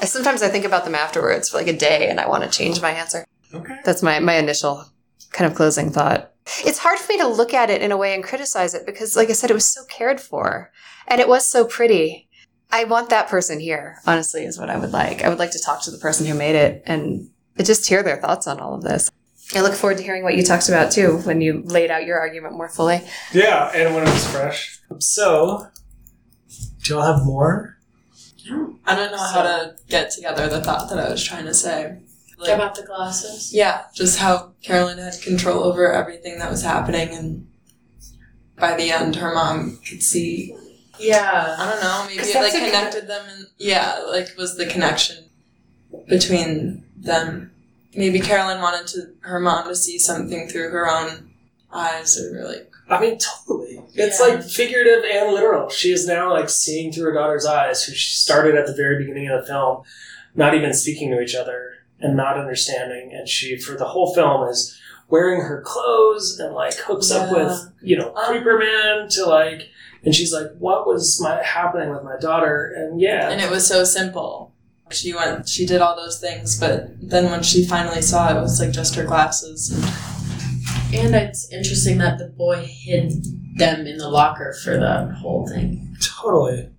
I 0.00 0.04
sometimes 0.06 0.42
I 0.42 0.48
think 0.48 0.64
about 0.64 0.84
them 0.84 0.94
afterwards 0.94 1.48
for 1.48 1.56
like 1.56 1.68
a 1.68 1.76
day, 1.76 2.08
and 2.08 2.20
I 2.20 2.28
want 2.28 2.44
to 2.44 2.50
change 2.50 2.82
my 2.82 2.90
answer. 2.90 3.24
Okay. 3.54 3.78
That's 3.84 4.02
my 4.02 4.18
my 4.18 4.34
initial 4.34 4.84
kind 5.30 5.50
of 5.50 5.56
closing 5.56 5.90
thought. 5.90 6.32
It's 6.64 6.78
hard 6.78 6.98
for 6.98 7.12
me 7.12 7.18
to 7.18 7.26
look 7.26 7.52
at 7.52 7.70
it 7.70 7.82
in 7.82 7.92
a 7.92 7.96
way 7.96 8.14
and 8.14 8.24
criticize 8.24 8.74
it 8.74 8.86
because, 8.86 9.16
like 9.16 9.28
I 9.28 9.32
said, 9.32 9.50
it 9.50 9.54
was 9.54 9.66
so 9.66 9.84
cared 9.84 10.20
for 10.20 10.72
and 11.06 11.20
it 11.20 11.28
was 11.28 11.46
so 11.46 11.64
pretty. 11.64 12.28
I 12.70 12.84
want 12.84 13.10
that 13.10 13.28
person 13.28 13.60
here, 13.60 13.98
honestly, 14.06 14.44
is 14.44 14.58
what 14.58 14.70
I 14.70 14.78
would 14.78 14.92
like. 14.92 15.22
I 15.22 15.28
would 15.28 15.38
like 15.38 15.52
to 15.52 15.62
talk 15.62 15.82
to 15.82 15.90
the 15.90 15.98
person 15.98 16.26
who 16.26 16.34
made 16.34 16.54
it 16.54 16.82
and 16.86 17.30
just 17.62 17.88
hear 17.88 18.02
their 18.02 18.16
thoughts 18.20 18.46
on 18.46 18.60
all 18.60 18.74
of 18.74 18.82
this. 18.82 19.10
I 19.54 19.62
look 19.62 19.72
forward 19.72 19.96
to 19.96 20.02
hearing 20.02 20.22
what 20.22 20.36
you 20.36 20.42
talked 20.42 20.68
about 20.68 20.92
too 20.92 21.18
when 21.18 21.40
you 21.40 21.62
laid 21.64 21.90
out 21.90 22.04
your 22.04 22.18
argument 22.18 22.54
more 22.54 22.68
fully. 22.68 23.00
Yeah, 23.32 23.70
and 23.74 23.94
when 23.94 24.06
it 24.06 24.10
was 24.10 24.26
fresh. 24.30 24.80
So, 24.98 25.68
do 26.82 26.94
y'all 26.94 27.02
have 27.02 27.24
more? 27.24 27.78
I 28.84 28.94
don't 28.94 29.10
know 29.10 29.18
how 29.18 29.42
to 29.42 29.76
get 29.88 30.10
together 30.10 30.48
the 30.48 30.62
thought 30.62 30.88
that 30.90 30.98
I 30.98 31.10
was 31.10 31.24
trying 31.24 31.46
to 31.46 31.54
say. 31.54 31.98
Like, 32.38 32.50
About 32.50 32.76
the 32.76 32.84
glasses. 32.84 33.52
yeah, 33.52 33.84
just 33.92 34.18
how 34.20 34.52
Carolyn 34.62 34.98
had 34.98 35.20
control 35.20 35.64
over 35.64 35.92
everything 35.92 36.38
that 36.38 36.48
was 36.50 36.62
happening, 36.62 37.08
and 37.10 37.48
by 38.56 38.76
the 38.76 38.92
end, 38.92 39.16
her 39.16 39.34
mom 39.34 39.78
could 39.88 40.02
see. 40.02 40.56
Yeah. 41.00 41.56
I 41.58 41.68
don't 41.70 41.80
know. 41.82 42.04
Maybe 42.06 42.20
it 42.28 42.34
like 42.34 42.52
that's 42.52 42.54
a- 42.54 42.58
connected 42.58 43.06
them, 43.08 43.24
and 43.28 43.46
yeah, 43.58 44.04
like 44.08 44.28
was 44.36 44.56
the 44.56 44.66
connection 44.66 45.24
between 46.08 46.84
them. 46.96 47.50
Maybe 47.94 48.20
Carolyn 48.20 48.60
wanted 48.60 48.86
to 48.88 49.08
her 49.20 49.40
mom 49.40 49.66
to 49.68 49.74
see 49.74 49.98
something 49.98 50.48
through 50.48 50.70
her 50.70 50.88
own 50.88 51.30
eyes, 51.72 52.20
or 52.20 52.44
like 52.44 52.70
I 52.88 53.00
mean, 53.00 53.18
totally. 53.18 53.82
It's 53.94 54.20
Yeah. 54.20 54.26
like 54.26 54.42
figurative 54.44 55.04
and 55.04 55.32
literal. 55.34 55.68
She 55.70 55.92
is 55.92 56.06
now 56.06 56.32
like 56.32 56.48
seeing 56.50 56.92
through 56.92 57.04
her 57.06 57.12
daughter's 57.14 57.46
eyes, 57.46 57.84
who 57.84 57.92
she 57.94 58.14
started 58.16 58.54
at 58.54 58.66
the 58.66 58.74
very 58.74 58.98
beginning 58.98 59.28
of 59.28 59.40
the 59.42 59.46
film, 59.46 59.82
not 60.34 60.54
even 60.54 60.72
speaking 60.72 61.10
to 61.10 61.20
each 61.20 61.34
other 61.34 61.72
and 62.00 62.16
not 62.16 62.38
understanding. 62.38 63.12
And 63.12 63.28
she, 63.28 63.58
for 63.58 63.76
the 63.76 63.86
whole 63.86 64.14
film, 64.14 64.48
is 64.48 64.78
wearing 65.08 65.40
her 65.40 65.62
clothes 65.62 66.38
and 66.38 66.54
like 66.54 66.74
hooks 66.74 67.10
up 67.10 67.32
with, 67.32 67.72
you 67.82 67.96
know, 67.96 68.14
Um, 68.14 68.26
Creeper 68.26 68.58
Man 68.58 69.08
to 69.10 69.24
like, 69.26 69.68
and 70.04 70.14
she's 70.14 70.32
like, 70.32 70.48
what 70.58 70.86
was 70.86 71.20
my 71.20 71.42
happening 71.42 71.90
with 71.90 72.04
my 72.04 72.16
daughter? 72.20 72.72
And 72.76 73.00
yeah. 73.00 73.30
and 73.30 73.40
it 73.40 73.50
was 73.50 73.66
so 73.66 73.84
simple. 73.84 74.52
She 74.90 75.12
went, 75.12 75.48
she 75.48 75.66
did 75.66 75.82
all 75.82 75.96
those 75.96 76.18
things, 76.18 76.58
but 76.58 76.88
then 77.00 77.30
when 77.30 77.42
she 77.42 77.66
finally 77.66 78.00
saw 78.00 78.30
it, 78.30 78.38
it 78.38 78.40
was 78.40 78.58
like 78.58 78.70
just 78.70 78.94
her 78.94 79.04
glasses. 79.04 79.70
And 80.94 81.14
it's 81.14 81.52
interesting 81.52 81.98
that 81.98 82.18
the 82.18 82.28
boy 82.28 82.64
hid 82.66 83.12
them 83.56 83.86
in 83.86 83.98
the 83.98 84.08
locker 84.08 84.54
for 84.64 84.78
the 84.78 85.14
whole 85.20 85.46
thing. 85.46 85.94
Totally. 86.00 86.70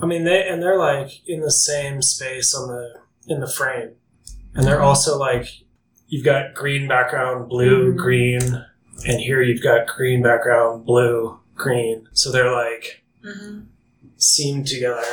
I 0.00 0.06
mean, 0.06 0.24
they 0.24 0.48
and 0.48 0.62
they're 0.62 0.78
like 0.78 1.28
in 1.28 1.40
the 1.40 1.50
same 1.50 2.00
space 2.00 2.54
on 2.54 2.68
the 2.68 3.00
in 3.26 3.40
the 3.40 3.48
frame, 3.48 3.90
and 4.58 4.66
they're 4.66 4.82
also 4.82 5.16
like 5.18 5.46
you've 6.08 6.24
got 6.24 6.52
green 6.54 6.88
background, 6.88 7.48
blue, 7.48 7.92
Mhm. 7.92 7.96
green, 7.96 8.64
and 9.06 9.20
here 9.20 9.40
you've 9.40 9.62
got 9.62 9.86
green 9.86 10.20
background, 10.22 10.84
blue, 10.84 11.38
green. 11.54 12.08
So 12.12 12.32
they're 12.32 12.50
like 12.52 13.04
Mm-hmm. 13.24 13.60
seamed 14.16 14.66
together, 14.66 15.04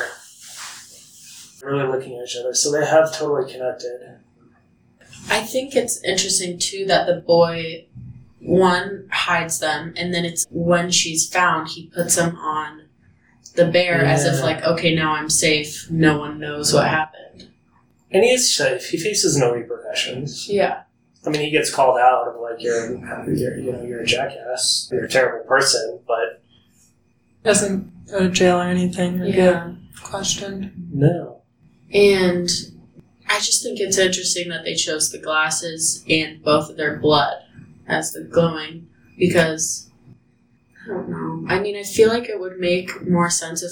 really 1.64 1.88
looking 1.88 2.18
at 2.18 2.28
each 2.28 2.38
other. 2.38 2.54
So 2.54 2.72
they 2.72 2.86
have 2.86 3.14
totally 3.16 3.52
connected. 3.52 4.18
I 5.30 5.42
think 5.42 5.76
it's 5.76 6.02
interesting 6.04 6.58
too 6.60 6.86
that 6.88 7.06
the 7.08 7.16
boy 7.22 7.86
one 8.40 9.08
hides 9.12 9.60
them 9.60 9.94
and 9.98 10.14
then 10.14 10.24
it's 10.26 10.46
when 10.50 10.92
she's 10.92 11.28
found 11.28 11.68
he 11.70 11.88
puts 11.88 12.16
them 12.16 12.36
on 12.38 12.84
the 13.56 13.66
bear 13.66 14.04
as 14.06 14.26
if 14.26 14.42
like, 14.44 14.64
okay, 14.64 14.94
now 14.94 15.14
I'm 15.14 15.30
safe. 15.30 15.90
No 15.90 16.18
one 16.20 16.40
knows 16.40 16.74
what 16.74 16.88
happened. 16.88 17.25
And 18.16 18.24
he 18.24 18.32
is 18.32 18.56
safe. 18.56 18.86
He 18.92 18.98
faces 18.98 19.36
no 19.36 19.54
repercussions. 19.54 20.48
Yeah. 20.50 20.84
I 21.26 21.30
mean, 21.32 21.42
he 21.42 21.50
gets 21.50 21.70
called 21.70 22.00
out 22.00 22.30
of 22.30 22.40
like 22.40 22.62
you're, 22.64 22.96
you're 23.28 23.58
you 23.58 23.72
know 23.74 23.84
you're 23.84 24.00
a 24.02 24.06
jackass, 24.06 24.88
you're 24.90 25.04
a 25.04 25.10
terrible 25.10 25.46
person, 25.46 26.00
but 26.08 26.42
Doesn't 27.44 28.08
go 28.08 28.20
to 28.20 28.30
jail 28.30 28.58
or 28.62 28.64
anything 28.70 29.20
or 29.22 29.26
Yeah. 29.26 29.34
get 29.94 30.02
questioned. 30.02 30.72
no. 30.94 31.42
And 31.94 32.50
I 33.28 33.40
just 33.40 33.64
think 33.64 33.82
it's 33.82 33.98
interesting 33.98 34.48
that 34.50 34.64
they 34.64 34.76
chose 34.76 35.12
the 35.12 35.18
glasses 35.20 36.06
and 36.10 36.42
both 36.42 36.70
of 36.70 36.78
their 36.78 36.96
blood 36.98 37.36
as 37.86 38.14
the 38.14 38.22
glowing 38.22 38.88
because 39.20 39.90
I 40.86 40.88
don't 40.88 41.10
know. 41.10 41.46
I 41.54 41.60
mean, 41.60 41.76
I 41.76 41.84
feel 41.84 42.08
like 42.08 42.30
it 42.30 42.40
would 42.40 42.60
make 42.60 43.06
more 43.10 43.30
sense 43.30 43.62
if 43.62 43.72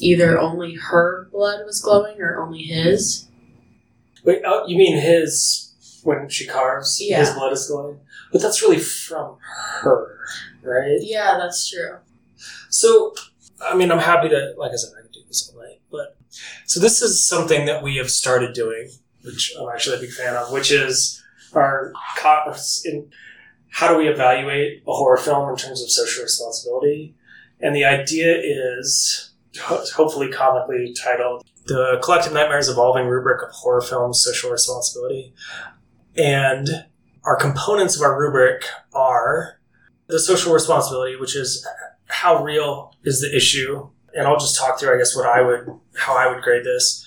either 0.00 0.38
only 0.38 0.76
her 0.76 1.28
blood 1.30 1.66
was 1.66 1.82
glowing 1.82 2.20
or 2.22 2.42
only 2.42 2.62
his. 2.62 3.26
Wait, 4.24 4.42
oh, 4.46 4.66
you 4.66 4.76
mean 4.76 4.96
his 4.96 6.00
when 6.04 6.28
she 6.28 6.46
carves? 6.46 7.00
Yeah. 7.00 7.18
His 7.18 7.30
blood 7.30 7.52
is 7.52 7.66
glowing, 7.68 8.00
but 8.30 8.40
that's 8.40 8.62
really 8.62 8.78
from 8.78 9.36
her, 9.82 10.18
right? 10.62 10.98
Yeah, 11.00 11.38
that's 11.38 11.68
true. 11.68 11.98
So, 12.70 13.14
I 13.60 13.74
mean, 13.74 13.90
I'm 13.92 13.98
happy 13.98 14.28
to, 14.28 14.54
like 14.56 14.72
I 14.72 14.76
said, 14.76 14.92
I 14.98 15.02
could 15.02 15.12
do 15.12 15.20
this 15.26 15.48
all 15.48 15.60
night, 15.60 15.80
but 15.90 16.16
so 16.66 16.80
this 16.80 17.02
is 17.02 17.26
something 17.26 17.66
that 17.66 17.82
we 17.82 17.96
have 17.96 18.10
started 18.10 18.54
doing, 18.54 18.90
which 19.22 19.54
I'm 19.58 19.68
actually 19.68 19.98
a 19.98 20.00
big 20.00 20.12
fan 20.12 20.36
of, 20.36 20.52
which 20.52 20.70
is 20.70 21.22
our 21.54 21.92
in 22.84 23.10
how 23.70 23.88
do 23.88 23.96
we 23.96 24.08
evaluate 24.08 24.82
a 24.86 24.92
horror 24.92 25.16
film 25.16 25.48
in 25.48 25.56
terms 25.56 25.82
of 25.82 25.90
social 25.90 26.22
responsibility, 26.22 27.14
and 27.60 27.74
the 27.74 27.84
idea 27.84 28.36
is 28.38 29.31
hopefully 29.60 30.30
comically 30.30 30.94
titled 30.94 31.44
"The 31.66 32.00
Collective 32.02 32.32
Nightmares 32.32 32.68
Evolving 32.68 33.06
Rubric 33.06 33.42
of 33.42 33.50
Horror 33.50 33.82
Films 33.82 34.22
Social 34.22 34.50
Responsibility," 34.50 35.34
and 36.16 36.68
our 37.24 37.36
components 37.36 37.96
of 37.96 38.02
our 38.02 38.18
rubric 38.18 38.64
are 38.92 39.60
the 40.08 40.18
social 40.18 40.52
responsibility, 40.52 41.16
which 41.16 41.36
is 41.36 41.66
how 42.06 42.42
real 42.42 42.94
is 43.04 43.20
the 43.20 43.34
issue? 43.34 43.88
And 44.14 44.26
I'll 44.26 44.38
just 44.38 44.58
talk 44.58 44.78
through, 44.78 44.94
I 44.94 44.98
guess, 44.98 45.16
what 45.16 45.26
I 45.26 45.40
would, 45.40 45.68
how 45.96 46.16
I 46.16 46.26
would 46.30 46.42
grade 46.42 46.64
this. 46.64 47.06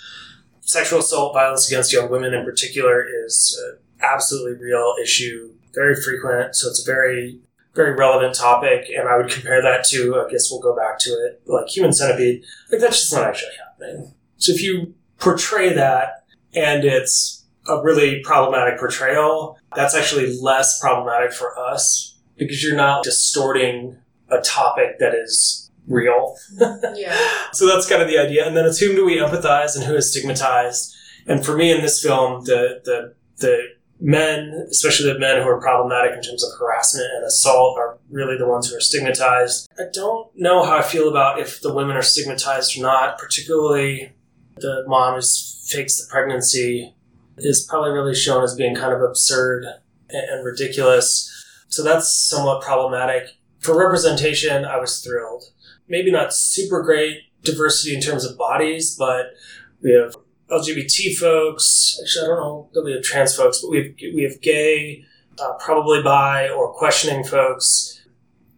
Sexual 0.62 1.00
assault, 1.00 1.34
violence 1.34 1.68
against 1.70 1.94
young 1.94 2.10
women 2.10 2.34
in 2.34 2.44
particular, 2.44 3.06
is 3.26 3.62
an 3.64 3.78
absolutely 4.02 4.60
real 4.60 4.96
issue, 5.02 5.54
very 5.74 5.96
frequent. 5.96 6.56
So 6.56 6.70
it's 6.70 6.82
a 6.82 6.92
very, 6.92 7.40
very 7.76 7.94
relevant 7.94 8.36
topic. 8.36 8.90
And 8.96 9.08
I 9.08 9.18
would 9.18 9.30
compare 9.30 9.62
that 9.62 9.84
to, 9.90 10.24
I 10.26 10.32
guess 10.32 10.50
we'll 10.50 10.62
go 10.62 10.76
back 10.76 10.98
to 11.00 11.10
it, 11.10 11.42
like 11.46 11.68
human 11.68 11.94
centipede. 11.94 12.44
Like 12.72 12.82
that's 12.82 13.00
just 13.02 13.14
not 13.14 13.24
actually 13.24 13.52
happening. 13.60 14.14
So 14.38 14.54
if 14.54 14.64
you 14.64 14.94
portray 15.20 15.74
that 15.74 16.24
and 16.54 16.86
it's 16.86 17.44
a 17.68 17.82
really 17.82 18.22
problematic 18.24 18.80
portrayal, 18.80 19.58
that's 19.76 19.96
actually 19.96 20.40
less 20.42 20.80
problematic 20.80 21.34
for 21.34 21.58
us 21.60 22.18
because 22.38 22.64
you're 22.64 22.76
not 22.76 23.04
distorting 23.04 23.98
a 24.30 24.40
topic 24.42 25.00
that 25.00 25.14
is 25.14 25.70
real. 25.88 26.38
Yeah. 26.96 27.18
So 27.52 27.68
that's 27.68 27.88
kind 27.90 28.02
of 28.02 28.08
the 28.08 28.18
idea. 28.18 28.48
And 28.48 28.56
then 28.56 28.66
it's 28.66 28.80
whom 28.80 28.96
do 28.96 29.06
we 29.06 29.18
empathize 29.18 29.76
and 29.76 29.84
who 29.84 29.96
is 29.96 30.12
stigmatized. 30.12 30.96
And 31.28 31.46
for 31.46 31.56
me 31.56 31.72
in 31.72 31.82
this 31.82 32.02
film, 32.02 32.46
the 32.46 32.82
the 32.86 33.14
the 33.38 33.64
men, 34.00 34.68
especially 34.70 35.12
the 35.12 35.20
men 35.20 35.42
who 35.42 35.48
are 35.48 35.62
problematic 35.62 36.12
in 36.16 36.22
terms 36.22 36.44
of 36.44 36.52
harassment 36.60 37.08
and 37.16 37.26
assault, 37.26 37.78
are 37.78 37.98
really 38.10 38.38
the 38.38 38.48
ones 38.48 38.70
who 38.70 38.76
are 38.76 38.82
stigmatized. 38.82 39.70
I 39.80 39.84
don't 39.94 40.30
know 40.36 40.64
how 40.64 40.78
I 40.78 40.82
feel 40.82 41.10
about 41.10 41.40
if 41.40 41.62
the 41.62 41.74
women 41.74 41.96
are 41.96 42.02
stigmatized 42.02 42.78
or 42.78 42.82
not, 42.82 43.18
particularly 43.18 44.14
the 44.58 44.84
mom 44.88 45.16
who 45.16 45.22
fakes 45.68 45.98
the 46.00 46.08
pregnancy 46.10 46.94
is 47.38 47.66
probably 47.70 47.92
really 47.92 48.16
shown 48.16 48.44
as 48.44 48.56
being 48.56 48.76
kind 48.76 48.94
of 48.94 49.02
absurd 49.02 49.66
and, 50.10 50.46
ridiculous. 50.46 51.32
So 51.68 51.84
that's 51.84 52.14
somewhat 52.14 52.62
problematic. 52.62 53.30
For 53.60 53.78
representation, 53.78 54.64
I 54.64 54.78
was 54.78 55.04
thrilled. 55.04 55.46
Maybe 55.88 56.12
not 56.12 56.34
super 56.34 56.84
great 56.84 57.24
diversity 57.44 57.96
in 57.96 58.02
terms 58.02 58.26
of 58.26 58.38
bodies, 58.38 58.96
but 58.98 59.34
we 59.82 59.92
have 59.92 60.15
LGBT 60.50 61.18
folks. 61.18 62.00
Actually, 62.02 62.26
I 62.26 62.28
don't 62.28 62.40
know 62.40 62.70
that 62.74 62.84
we 62.84 62.92
have 62.94 63.04
trans 63.04 63.36
folks, 63.36 63.62
but 63.62 63.72
we 63.72 63.78
have, 63.78 64.14
we 64.14 64.24
have 64.24 64.42
gay, 64.42 65.06
uh, 65.40 65.54
probably 65.54 66.02
bi 66.04 66.50
or 66.50 66.74
questioning 66.74 67.24
folks. 67.24 68.02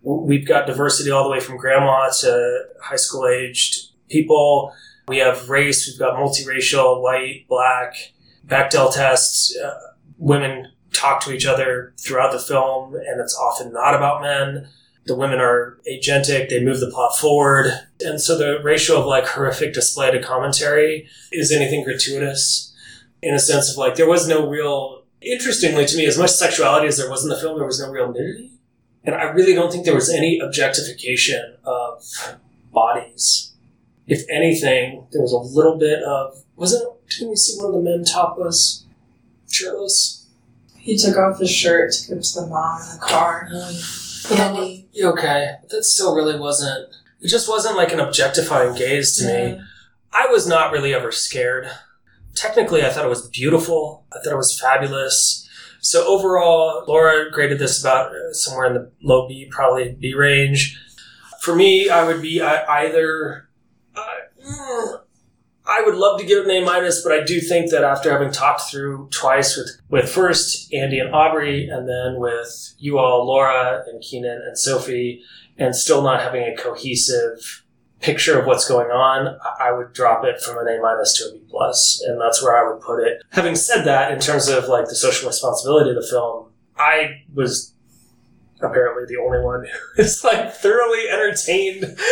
We've 0.03 0.47
got 0.47 0.67
diversity 0.67 1.11
all 1.11 1.23
the 1.23 1.29
way 1.29 1.39
from 1.39 1.57
grandma 1.57 2.09
to 2.21 2.63
high 2.81 2.95
school 2.95 3.27
aged 3.27 3.91
people. 4.09 4.73
We 5.07 5.17
have 5.17 5.49
race. 5.49 5.87
We've 5.87 5.99
got 5.99 6.17
multiracial, 6.17 7.01
white, 7.01 7.45
black, 7.47 7.95
Bechdel 8.45 8.93
tests. 8.93 9.57
Uh, 9.57 9.73
women 10.17 10.71
talk 10.93 11.21
to 11.21 11.31
each 11.31 11.45
other 11.45 11.93
throughout 11.99 12.31
the 12.31 12.39
film, 12.39 12.95
and 12.95 13.21
it's 13.21 13.35
often 13.35 13.71
not 13.71 13.95
about 13.95 14.21
men. 14.21 14.67
The 15.07 15.15
women 15.15 15.39
are 15.39 15.77
agentic, 15.89 16.49
they 16.49 16.63
move 16.63 16.79
the 16.79 16.91
plot 16.91 17.17
forward. 17.17 17.71
And 18.01 18.21
so 18.21 18.37
the 18.37 18.59
ratio 18.61 18.99
of 18.99 19.05
like 19.05 19.25
horrific 19.25 19.73
display 19.73 20.11
to 20.11 20.21
commentary 20.21 21.07
is 21.31 21.51
anything 21.51 21.83
gratuitous 21.83 22.73
in 23.21 23.33
a 23.33 23.39
sense 23.39 23.71
of 23.71 23.77
like 23.77 23.95
there 23.95 24.09
was 24.09 24.27
no 24.27 24.47
real, 24.49 25.03
interestingly 25.21 25.85
to 25.85 25.97
me, 25.97 26.05
as 26.05 26.17
much 26.17 26.31
sexuality 26.31 26.87
as 26.87 26.97
there 26.97 27.09
was 27.09 27.23
in 27.23 27.29
the 27.29 27.37
film, 27.37 27.57
there 27.57 27.65
was 27.65 27.79
no 27.79 27.89
real 27.89 28.11
nudity. 28.11 28.51
And 29.03 29.15
I 29.15 29.23
really 29.23 29.55
don't 29.55 29.71
think 29.71 29.85
there 29.85 29.95
was 29.95 30.09
any 30.09 30.39
objectification 30.39 31.55
of 31.63 32.03
bodies. 32.73 33.53
If 34.07 34.23
anything, 34.29 35.07
there 35.11 35.21
was 35.21 35.31
a 35.31 35.37
little 35.37 35.77
bit 35.77 36.03
of, 36.03 36.43
wasn't, 36.57 36.85
didn't 37.09 37.29
we 37.29 37.35
see 37.37 37.57
one 37.57 37.67
of 37.67 37.73
the 37.73 37.89
men 37.89 38.03
topless, 38.03 38.85
shirtless? 39.49 40.27
He 40.77 40.97
took 40.97 41.17
off 41.17 41.39
his 41.39 41.49
shirt 41.49 41.93
to 41.93 42.15
give 42.15 42.23
to 42.23 42.41
the 42.41 42.47
mom 42.47 42.81
in 42.81 42.99
the 42.99 43.05
car. 43.05 43.49
Andy. 43.53 43.81
Okay, 45.03 45.51
but 45.61 45.69
that 45.69 45.83
still 45.83 46.15
really 46.15 46.39
wasn't. 46.39 46.89
It 47.21 47.27
just 47.27 47.49
wasn't 47.49 47.77
like 47.77 47.91
an 47.91 47.99
objectifying 47.99 48.75
gaze 48.75 49.17
to 49.17 49.25
me. 49.25 49.61
I 50.13 50.27
was 50.27 50.47
not 50.47 50.71
really 50.71 50.93
ever 50.93 51.11
scared. 51.11 51.69
Technically, 52.35 52.83
I 52.83 52.89
thought 52.89 53.05
it 53.05 53.09
was 53.09 53.27
beautiful. 53.29 54.05
I 54.13 54.19
thought 54.23 54.33
it 54.33 54.37
was 54.37 54.59
fabulous. 54.59 55.47
So 55.79 56.05
overall, 56.07 56.83
Laura 56.87 57.31
graded 57.31 57.59
this 57.59 57.79
about 57.79 58.11
uh, 58.11 58.33
somewhere 58.33 58.67
in 58.67 58.73
the 58.73 58.91
low 59.03 59.27
B, 59.27 59.47
probably 59.49 59.95
B 59.99 60.13
range. 60.13 60.79
For 61.41 61.55
me, 61.55 61.89
I 61.89 62.03
would 62.03 62.21
be 62.21 62.41
either. 62.41 63.47
Uh, 63.95 64.03
mm, 64.45 65.01
I 65.69 65.81
would 65.85 65.95
love 65.95 66.19
to 66.19 66.25
give 66.25 66.39
it 66.39 66.45
an 66.45 66.51
A 66.51 66.65
minus, 66.65 67.03
but 67.03 67.11
I 67.11 67.23
do 67.23 67.41
think 67.41 67.71
that 67.71 67.83
after 67.83 68.09
having 68.11 68.31
talked 68.31 68.61
through 68.71 69.09
twice 69.11 69.57
with, 69.57 69.69
with 69.89 70.09
first 70.09 70.73
Andy 70.73 70.99
and 70.99 71.13
Aubrey, 71.13 71.67
and 71.67 71.87
then 71.89 72.19
with 72.19 72.73
you 72.79 72.97
all, 72.97 73.25
Laura 73.27 73.83
and 73.87 74.01
Keenan 74.01 74.41
and 74.47 74.57
Sophie, 74.57 75.21
and 75.57 75.75
still 75.75 76.01
not 76.01 76.21
having 76.21 76.43
a 76.43 76.55
cohesive 76.55 77.63
picture 77.99 78.39
of 78.39 78.45
what's 78.45 78.67
going 78.67 78.91
on, 78.91 79.37
I- 79.59 79.71
would 79.71 79.91
drop 79.91 80.23
it 80.23 80.39
from 80.39 80.57
an 80.59 80.67
A 80.73 80.79
minus 80.81 81.17
to 81.17 81.29
a 81.29 81.31
B 81.33 81.41
plus, 81.49 82.01
and 82.07 82.21
that's 82.21 82.41
where 82.41 82.55
I 82.55 82.71
would 82.71 82.81
put 82.81 83.03
it. 83.03 83.21
Having 83.31 83.55
said 83.55 83.83
that, 83.85 84.11
in 84.11 84.19
terms 84.19 84.47
of 84.47 84.67
like 84.69 84.85
the 84.87 84.95
social 84.95 85.27
responsibility 85.27 85.89
of 85.89 85.95
the 85.97 86.07
film, 86.07 86.51
I 86.77 87.23
was 87.33 87.73
apparently 88.61 89.03
the 89.07 89.21
only 89.21 89.41
one 89.41 89.65
who 89.65 90.01
is 90.01 90.23
like 90.23 90.53
thoroughly 90.53 91.09
entertained. 91.09 91.97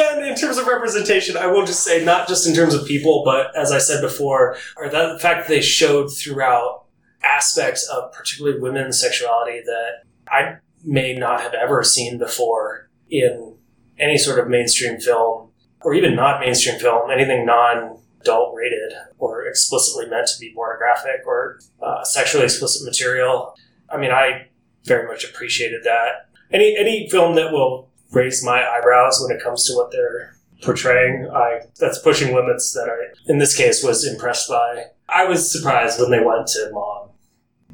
and 0.00 0.24
in 0.24 0.34
terms 0.34 0.58
of 0.58 0.66
representation, 0.66 1.36
I 1.36 1.46
will 1.46 1.66
just 1.66 1.84
say 1.84 2.04
not 2.04 2.28
just 2.28 2.46
in 2.46 2.54
terms 2.54 2.74
of 2.74 2.86
people, 2.86 3.22
but 3.24 3.56
as 3.56 3.72
I 3.72 3.78
said 3.78 4.00
before, 4.00 4.56
or 4.76 4.88
that 4.88 5.12
the 5.12 5.18
fact 5.18 5.46
that 5.46 5.48
they 5.48 5.60
showed 5.60 6.08
throughout 6.08 6.84
aspects 7.22 7.88
of 7.88 8.12
particularly 8.12 8.60
women's 8.60 9.00
sexuality 9.00 9.62
that 9.64 10.04
I 10.28 10.56
may 10.84 11.14
not 11.14 11.40
have 11.40 11.54
ever 11.54 11.82
seen 11.82 12.18
before 12.18 12.90
in 13.10 13.56
any 13.98 14.18
sort 14.18 14.38
of 14.38 14.48
mainstream 14.48 15.00
film, 15.00 15.50
or 15.82 15.94
even 15.94 16.14
not 16.14 16.40
mainstream 16.40 16.78
film, 16.78 17.10
anything 17.10 17.46
non 17.46 17.98
adult 18.20 18.54
rated 18.56 18.92
or 19.18 19.44
explicitly 19.46 20.08
meant 20.08 20.26
to 20.26 20.40
be 20.40 20.52
pornographic 20.54 21.26
or 21.26 21.58
uh, 21.82 22.02
sexually 22.04 22.44
explicit 22.44 22.84
material. 22.84 23.54
I 23.90 23.98
mean, 23.98 24.10
I 24.10 24.48
very 24.84 25.06
much 25.06 25.24
appreciated 25.24 25.82
that. 25.84 26.28
Any 26.50 26.76
any 26.76 27.08
film 27.10 27.34
that 27.36 27.52
will 27.52 27.90
raise 28.14 28.44
my 28.44 28.66
eyebrows 28.66 29.20
when 29.20 29.36
it 29.36 29.42
comes 29.42 29.66
to 29.66 29.74
what 29.74 29.90
they're 29.90 30.36
portraying, 30.62 31.28
I 31.32 31.60
that's 31.78 31.98
pushing 31.98 32.34
limits 32.34 32.72
that 32.72 32.88
I 32.88 33.30
in 33.30 33.38
this 33.38 33.56
case 33.56 33.82
was 33.82 34.06
impressed 34.06 34.48
by. 34.48 34.86
I 35.08 35.24
was 35.24 35.50
surprised 35.50 36.00
when 36.00 36.10
they 36.10 36.20
went 36.20 36.46
to 36.48 36.70
mom 36.72 37.10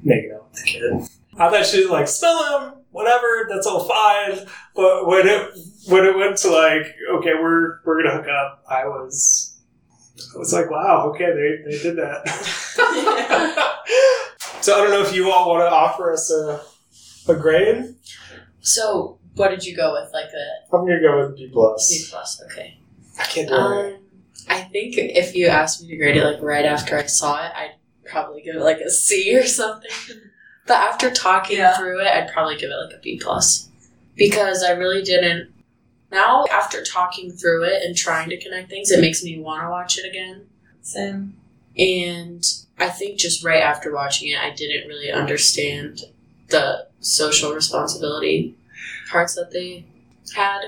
making 0.02 0.32
out 0.34 0.50
with 0.50 0.60
the 0.60 0.66
kid. 0.66 0.92
I 1.38 1.48
thought 1.48 1.66
she 1.66 1.82
was 1.82 1.90
like, 1.90 2.08
smell 2.08 2.60
him, 2.60 2.74
whatever, 2.90 3.46
that's 3.48 3.66
all 3.66 3.88
fine. 3.88 4.46
But 4.74 5.06
when 5.06 5.26
it 5.26 5.52
when 5.86 6.04
it 6.04 6.16
went 6.16 6.36
to 6.38 6.50
like, 6.50 6.94
okay, 7.18 7.34
we're 7.34 7.80
we're 7.84 8.02
gonna 8.02 8.16
hook 8.16 8.28
up, 8.28 8.64
I 8.68 8.86
was 8.86 9.58
I 10.34 10.38
was 10.38 10.52
like, 10.52 10.70
wow, 10.70 11.12
okay, 11.14 11.32
they, 11.32 11.70
they 11.70 11.82
did 11.82 11.96
that. 11.96 12.28
so 14.60 14.74
I 14.74 14.78
don't 14.78 14.90
know 14.90 15.02
if 15.02 15.14
you 15.14 15.30
all 15.30 15.48
want 15.48 15.62
to 15.62 15.70
offer 15.70 16.12
us 16.12 16.30
a 16.30 16.60
a 17.28 17.34
grade. 17.34 17.94
So, 18.60 19.19
what 19.36 19.50
did 19.50 19.64
you 19.64 19.76
go 19.76 19.92
with? 19.92 20.12
Like 20.12 20.26
a 20.26 20.74
I'm 20.76 20.86
gonna 20.86 21.00
go 21.00 21.26
with 21.26 21.36
B 21.36 21.48
plus. 21.52 21.88
B 21.88 22.04
plus? 22.10 22.42
Okay. 22.46 22.78
I 23.18 23.22
can't 23.24 23.48
do 23.48 23.54
it. 23.54 23.58
Um, 23.94 23.96
I 24.48 24.62
think 24.62 24.94
if 24.96 25.34
you 25.34 25.46
asked 25.48 25.82
me 25.82 25.88
to 25.88 25.96
grade 25.96 26.16
it 26.16 26.24
like 26.24 26.42
right 26.42 26.64
after 26.64 26.96
I 26.96 27.06
saw 27.06 27.44
it, 27.44 27.52
I'd 27.54 27.74
probably 28.06 28.42
give 28.42 28.56
it 28.56 28.62
like 28.62 28.80
a 28.80 28.90
C 28.90 29.36
or 29.36 29.44
something. 29.46 29.90
But 30.66 30.76
after 30.78 31.10
talking 31.10 31.58
Yeah. 31.58 31.76
through 31.76 32.00
it, 32.00 32.06
I'd 32.06 32.32
probably 32.32 32.56
give 32.56 32.70
it 32.70 32.74
like 32.74 32.94
a 32.94 33.00
B 33.00 33.18
plus 33.22 33.68
because 34.16 34.62
I 34.62 34.70
really 34.72 35.02
didn't. 35.02 35.50
Now, 36.10 36.44
after 36.50 36.82
talking 36.82 37.30
through 37.30 37.64
it 37.64 37.82
and 37.84 37.96
trying 37.96 38.28
to 38.30 38.40
connect 38.40 38.68
things, 38.68 38.90
it 38.90 39.00
makes 39.00 39.22
me 39.22 39.38
want 39.38 39.62
to 39.62 39.70
watch 39.70 39.96
it 39.98 40.08
again. 40.08 40.46
Same. 40.82 41.34
And 41.78 42.44
I 42.78 42.88
think 42.88 43.18
just 43.18 43.44
right 43.44 43.62
after 43.62 43.92
watching 43.94 44.28
it, 44.30 44.38
I 44.38 44.50
didn't 44.50 44.88
really 44.88 45.10
understand 45.12 46.00
the 46.48 46.88
social 47.00 47.52
responsibility 47.52 48.56
parts 49.10 49.34
that 49.34 49.50
they 49.50 49.84
had. 50.34 50.60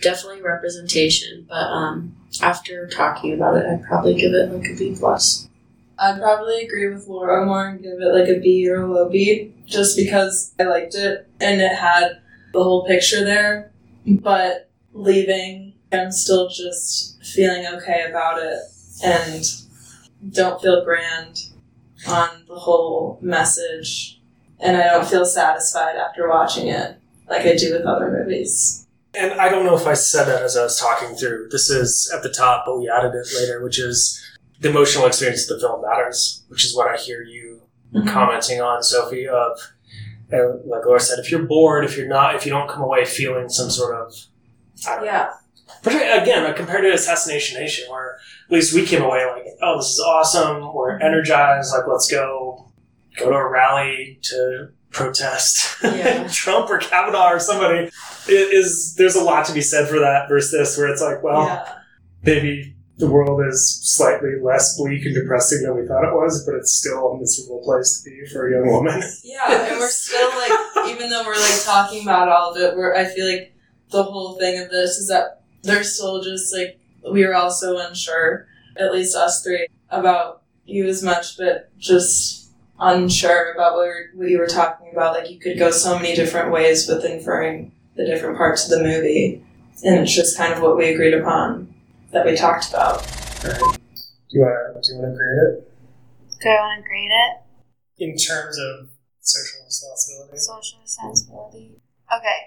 Definitely 0.00 0.42
representation, 0.42 1.46
but 1.48 1.62
um, 1.62 2.16
after 2.40 2.88
talking 2.88 3.34
about 3.34 3.56
it, 3.56 3.64
I'd 3.66 3.84
probably 3.84 4.14
give 4.14 4.32
it 4.32 4.50
like 4.50 4.68
a 4.68 4.76
B 4.76 4.96
plus. 4.98 5.48
I'd 5.96 6.18
probably 6.18 6.64
agree 6.64 6.88
with 6.88 7.06
Laura 7.06 7.46
more 7.46 7.68
and 7.68 7.80
give 7.80 8.00
it 8.00 8.12
like 8.12 8.28
a 8.28 8.40
B 8.40 8.68
or 8.68 8.82
a 8.82 8.92
low 8.92 9.08
B, 9.08 9.54
just 9.64 9.96
because 9.96 10.52
I 10.58 10.64
liked 10.64 10.96
it 10.96 11.28
and 11.40 11.60
it 11.60 11.76
had 11.76 12.20
the 12.52 12.64
whole 12.64 12.84
picture 12.84 13.24
there. 13.24 13.70
But 14.04 14.70
leaving, 14.92 15.74
I'm 15.92 16.10
still 16.10 16.48
just 16.48 17.22
feeling 17.22 17.64
okay 17.66 18.06
about 18.08 18.42
it 18.42 18.58
and 19.04 19.44
don't 20.32 20.60
feel 20.60 20.84
grand 20.84 21.44
on 22.08 22.28
the 22.48 22.56
whole 22.56 23.20
message. 23.22 24.20
And 24.58 24.76
I 24.76 24.88
don't 24.88 25.06
feel 25.06 25.24
satisfied 25.24 25.94
after 25.94 26.28
watching 26.28 26.66
it 26.66 26.98
like 27.28 27.46
I 27.46 27.56
do 27.56 27.72
with 27.72 27.86
other 27.86 28.10
movies. 28.10 28.86
And 29.14 29.32
I 29.40 29.48
don't 29.48 29.66
know 29.66 29.76
if 29.76 29.86
I 29.86 29.94
said 29.94 30.24
that 30.24 30.42
as 30.42 30.56
I 30.56 30.62
was 30.64 30.78
talking 30.80 31.14
through. 31.14 31.48
This 31.50 31.68
is 31.68 32.10
at 32.14 32.22
the 32.22 32.30
top, 32.30 32.64
but 32.66 32.78
we 32.78 32.88
added 32.88 33.14
it 33.14 33.28
later, 33.36 33.62
which 33.62 33.78
is 33.78 34.20
the 34.60 34.70
emotional 34.70 35.06
experience 35.06 35.50
of 35.50 35.60
the 35.60 35.66
film 35.66 35.82
matters, 35.82 36.44
which 36.48 36.64
is 36.64 36.74
what 36.74 36.88
I 36.88 36.96
hear 36.96 37.22
you 37.22 37.62
commenting 38.06 38.60
on, 38.60 38.82
Sophie. 38.82 39.28
Of 39.28 39.58
uh, 40.32 40.56
like 40.64 40.86
Laura 40.86 41.00
said, 41.00 41.18
if 41.18 41.30
you're 41.30 41.42
bored, 41.42 41.84
if 41.84 41.96
you're 41.96 42.08
not, 42.08 42.34
if 42.34 42.46
you 42.46 42.52
don't 42.52 42.70
come 42.70 42.82
away 42.82 43.04
feeling 43.04 43.48
some 43.50 43.70
sort 43.70 43.94
of, 43.94 44.14
I 44.86 44.94
don't 44.94 45.04
know. 45.04 45.10
Yeah. 45.10 45.32
But 45.82 45.94
again, 45.94 46.54
compared 46.54 46.84
to 46.84 46.92
Assassination 46.92 47.60
Nation, 47.60 47.90
where 47.90 48.18
at 48.46 48.52
least 48.52 48.72
we 48.72 48.86
came 48.86 49.02
away 49.02 49.26
like, 49.26 49.46
oh, 49.60 49.78
this 49.78 49.88
is 49.88 50.00
awesome. 50.00 50.72
We're 50.72 50.98
energized. 51.00 51.72
Like, 51.72 51.86
let's 51.88 52.10
go 52.10 52.70
go 53.18 53.30
to 53.30 53.36
a 53.36 53.50
rally 53.50 54.18
to 54.22 54.68
protest 54.92 55.76
Yeah. 55.82 56.28
Trump 56.32 56.70
or 56.70 56.78
Kavanaugh 56.78 57.32
or 57.32 57.40
somebody. 57.40 57.90
It 58.28 58.52
is 58.52 58.94
there's 58.96 59.16
a 59.16 59.22
lot 59.22 59.46
to 59.46 59.52
be 59.52 59.60
said 59.60 59.88
for 59.88 59.98
that 59.98 60.28
versus 60.28 60.52
this, 60.52 60.78
where 60.78 60.88
it's 60.88 61.02
like, 61.02 61.22
well, 61.22 61.46
yeah. 61.46 61.78
maybe 62.22 62.74
the 62.98 63.10
world 63.10 63.40
is 63.48 63.80
slightly 63.82 64.30
less 64.40 64.76
bleak 64.76 65.04
and 65.04 65.14
depressing 65.14 65.62
than 65.62 65.74
we 65.74 65.86
thought 65.86 66.04
it 66.04 66.14
was, 66.14 66.44
but 66.46 66.54
it's 66.54 66.72
still 66.72 67.08
a 67.08 67.18
miserable 67.18 67.60
place 67.64 68.00
to 68.00 68.10
be 68.10 68.24
for 68.32 68.46
a 68.46 68.52
young 68.52 68.70
woman. 68.70 69.02
Yeah, 69.24 69.70
and 69.70 69.80
we're 69.80 69.88
still 69.88 70.28
like, 70.28 70.88
even 70.88 71.10
though 71.10 71.24
we're 71.24 71.34
like 71.34 71.64
talking 71.64 72.02
about 72.02 72.28
all 72.28 72.52
of 72.52 72.58
it, 72.58 72.76
we're 72.76 72.94
I 72.94 73.06
feel 73.06 73.26
like 73.26 73.54
the 73.90 74.04
whole 74.04 74.38
thing 74.38 74.62
of 74.62 74.70
this 74.70 74.98
is 74.98 75.08
that 75.08 75.42
they're 75.62 75.84
still 75.84 76.22
just 76.22 76.54
like 76.54 76.78
we 77.10 77.24
are 77.24 77.34
also 77.34 77.78
unsure, 77.78 78.46
at 78.76 78.92
least 78.92 79.16
us 79.16 79.42
three, 79.42 79.66
about 79.90 80.42
you 80.64 80.86
as 80.86 81.02
much, 81.02 81.36
but 81.36 81.76
just 81.78 82.41
unsure 82.82 83.52
about 83.52 83.74
what, 83.74 83.86
we're, 83.86 84.10
what 84.14 84.28
you 84.28 84.38
were 84.38 84.46
talking 84.46 84.88
about. 84.92 85.14
Like 85.14 85.30
you 85.30 85.38
could 85.38 85.58
go 85.58 85.70
so 85.70 85.96
many 85.96 86.14
different 86.14 86.50
ways 86.52 86.88
with 86.88 87.04
inferring 87.04 87.72
the 87.96 88.04
different 88.04 88.36
parts 88.36 88.64
of 88.64 88.70
the 88.78 88.82
movie, 88.84 89.42
and 89.84 90.00
it's 90.00 90.14
just 90.14 90.36
kind 90.36 90.52
of 90.52 90.60
what 90.62 90.76
we 90.76 90.88
agreed 90.92 91.14
upon 91.14 91.72
that 92.12 92.26
we 92.26 92.36
talked 92.36 92.68
about. 92.70 92.98
Right. 93.44 93.58
Do 93.58 94.38
you 94.38 94.40
want 94.40 94.82
to 94.84 94.90
do 94.90 94.96
you 94.96 95.02
want 95.02 95.12
to 95.12 95.16
grade 95.16 95.38
it 95.44 95.72
Do 96.40 96.48
I 96.48 96.54
want 96.60 96.82
to 96.82 96.88
grade 96.88 97.10
it? 97.10 97.38
in 97.98 98.16
terms 98.16 98.58
of 98.58 98.88
social 99.20 99.60
responsibility? 99.64 100.38
Social 100.38 100.78
responsibility. 100.80 101.80
Okay. 102.14 102.38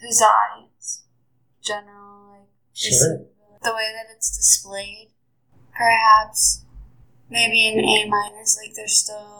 Who's 0.00 0.18
the 0.18 0.24
audience? 0.26 1.02
General, 1.62 2.30
like, 2.32 2.48
Sure. 2.72 3.24
the 3.62 3.74
way 3.74 3.90
that 3.94 4.14
it's 4.14 4.36
displayed, 4.36 5.10
perhaps 5.76 6.64
maybe 7.30 7.66
an 7.68 7.78
A 7.80 8.08
minus. 8.08 8.58
Like 8.62 8.74
there's 8.76 8.98
still 8.98 9.37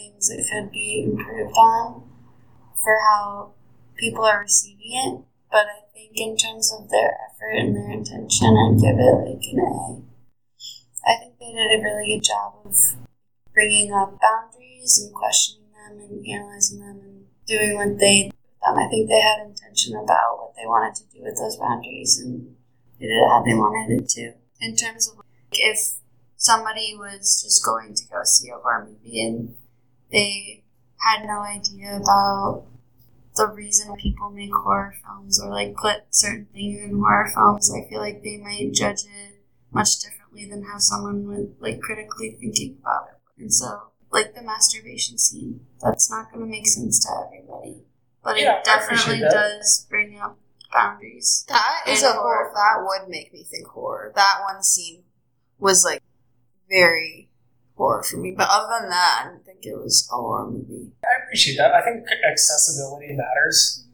things 0.00 0.28
that 0.28 0.46
could 0.50 0.72
be 0.72 1.04
improved 1.04 1.54
on 1.56 2.02
for 2.82 2.96
how 3.08 3.52
people 3.96 4.24
are 4.24 4.40
receiving 4.40 4.92
it. 4.92 5.20
But 5.50 5.66
I 5.66 5.80
think 5.92 6.12
in 6.14 6.36
terms 6.36 6.72
of 6.72 6.90
their 6.90 7.18
effort 7.28 7.56
and 7.56 7.76
their 7.76 7.90
intention, 7.90 8.56
I'd 8.56 8.80
give 8.80 8.98
it 8.98 9.14
like 9.26 9.44
an 9.52 9.58
A. 9.60 10.02
I 11.06 11.16
think 11.18 11.38
they 11.38 11.52
did 11.52 11.80
a 11.80 11.82
really 11.82 12.14
good 12.14 12.24
job 12.24 12.54
of 12.64 12.76
bringing 13.52 13.92
up 13.92 14.18
boundaries 14.20 15.00
and 15.02 15.14
questioning 15.14 15.68
them 15.72 16.00
and 16.00 16.26
analyzing 16.26 16.80
them 16.80 17.00
and 17.02 17.24
doing 17.46 17.76
what 17.76 17.98
they 17.98 18.30
um, 18.66 18.76
I 18.76 18.88
think 18.88 19.08
they 19.08 19.20
had 19.20 19.46
intention 19.46 19.94
about 19.96 20.38
what 20.38 20.54
they 20.54 20.66
wanted 20.66 20.94
to 20.96 21.04
do 21.16 21.24
with 21.24 21.38
those 21.38 21.56
boundaries 21.56 22.20
and 22.20 22.54
they 22.98 23.06
did 23.06 23.12
it 23.12 23.28
how 23.28 23.42
they 23.42 23.54
wanted 23.54 24.02
it 24.02 24.08
to. 24.10 24.34
In 24.60 24.76
terms 24.76 25.08
of 25.08 25.16
like, 25.16 25.24
if 25.52 25.94
somebody 26.36 26.94
was 26.96 27.42
just 27.42 27.64
going 27.64 27.94
to 27.94 28.06
go 28.08 28.20
see 28.24 28.50
a 28.50 28.58
horror 28.58 28.86
movie 28.90 29.20
and 29.20 29.54
they 30.12 30.64
had 30.98 31.26
no 31.26 31.40
idea 31.40 31.96
about 31.96 32.64
the 33.36 33.46
reason 33.46 33.96
people 33.96 34.30
make 34.30 34.52
horror 34.52 34.94
films 35.04 35.40
or 35.40 35.50
like 35.50 35.76
put 35.76 36.02
certain 36.10 36.46
things 36.52 36.80
in 36.82 36.98
horror 36.98 37.30
films, 37.32 37.72
I 37.72 37.88
feel 37.88 38.00
like 38.00 38.22
they 38.22 38.36
might 38.38 38.72
judge 38.72 39.04
it 39.04 39.40
much 39.72 40.00
differently 40.00 40.46
than 40.48 40.64
how 40.64 40.78
someone 40.78 41.26
would 41.28 41.54
like 41.60 41.80
critically 41.80 42.36
thinking 42.40 42.78
about 42.80 43.08
it. 43.12 43.42
And 43.42 43.52
so, 43.52 43.92
like 44.10 44.34
the 44.34 44.42
masturbation 44.42 45.16
scene, 45.18 45.66
that's 45.80 46.10
not 46.10 46.32
going 46.32 46.44
to 46.44 46.50
make 46.50 46.66
sense 46.66 47.04
to 47.04 47.10
everybody, 47.26 47.84
but 48.22 48.38
Yeah, 48.38 48.58
it 48.58 48.64
definitely 48.64 49.20
does 49.20 49.86
bring 49.88 50.18
up 50.18 50.38
boundaries. 50.72 51.44
That 51.48 51.84
is 51.88 52.02
And 52.02 52.16
a 52.16 52.20
horror. 52.20 52.50
That 52.54 52.84
would 52.84 53.08
make 53.08 53.32
me 53.32 53.44
think 53.44 53.66
horror. 53.68 54.12
That 54.14 54.40
one 54.42 54.62
scene 54.62 55.04
was 55.58 55.84
like 55.84 56.02
very 56.68 57.29
horror 57.80 58.02
for 58.02 58.18
me. 58.18 58.34
But 58.36 58.48
other 58.50 58.80
than 58.80 58.90
that, 58.90 59.24
I 59.24 59.28
didn't 59.30 59.46
think 59.46 59.64
it 59.64 59.76
was 59.76 60.08
a 60.12 60.16
horror 60.16 60.50
movie. 60.50 60.92
I 61.02 61.24
appreciate 61.24 61.56
that. 61.56 61.72
I 61.72 61.82
think 61.82 62.04
accessibility 62.30 63.14
matters. 63.14 63.84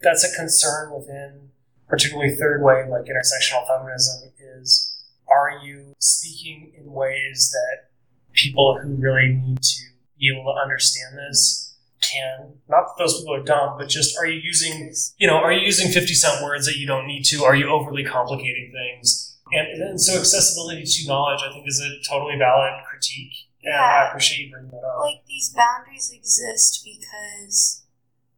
That's 0.00 0.24
a 0.24 0.34
concern 0.36 0.92
within, 0.92 1.50
particularly 1.88 2.34
third 2.34 2.62
wave, 2.62 2.88
like 2.88 3.04
intersectional 3.04 3.66
feminism, 3.68 4.30
is 4.38 4.94
are 5.28 5.60
you 5.64 5.94
speaking 5.98 6.72
in 6.76 6.92
ways 6.92 7.50
that 7.52 7.90
people 8.32 8.78
who 8.82 8.94
really 8.94 9.28
need 9.28 9.62
to 9.62 9.82
be 10.18 10.30
able 10.32 10.52
to 10.52 10.60
understand 10.60 11.16
this 11.16 11.74
can? 12.00 12.54
Not 12.68 12.86
that 12.86 12.94
those 12.98 13.20
people 13.20 13.34
are 13.34 13.42
dumb, 13.42 13.76
but 13.78 13.88
just 13.88 14.18
are 14.18 14.26
you 14.26 14.40
using, 14.40 14.92
you 15.18 15.26
know, 15.26 15.36
are 15.36 15.52
you 15.52 15.60
using 15.60 15.90
50 15.90 16.14
cent 16.14 16.42
words 16.42 16.66
that 16.66 16.76
you 16.76 16.86
don't 16.86 17.06
need 17.06 17.24
to? 17.26 17.44
Are 17.44 17.54
you 17.54 17.68
overly 17.68 18.04
complicating 18.04 18.72
things? 18.72 19.33
And, 19.54 19.82
and 19.82 20.00
so 20.00 20.18
accessibility 20.18 20.84
to 20.84 21.08
knowledge, 21.08 21.40
I 21.46 21.52
think, 21.52 21.66
is 21.68 21.80
a 21.80 21.90
totally 22.08 22.36
valid 22.38 22.72
critique. 22.88 23.32
And 23.62 23.74
I 23.74 23.78
Yeah. 23.78 24.08
appreciate 24.08 24.46
you 24.46 24.50
bringing 24.52 24.70
that 24.72 24.84
up. 24.84 25.00
like 25.00 25.24
these 25.26 25.54
boundaries 25.54 26.10
exist 26.12 26.84
because 26.84 27.82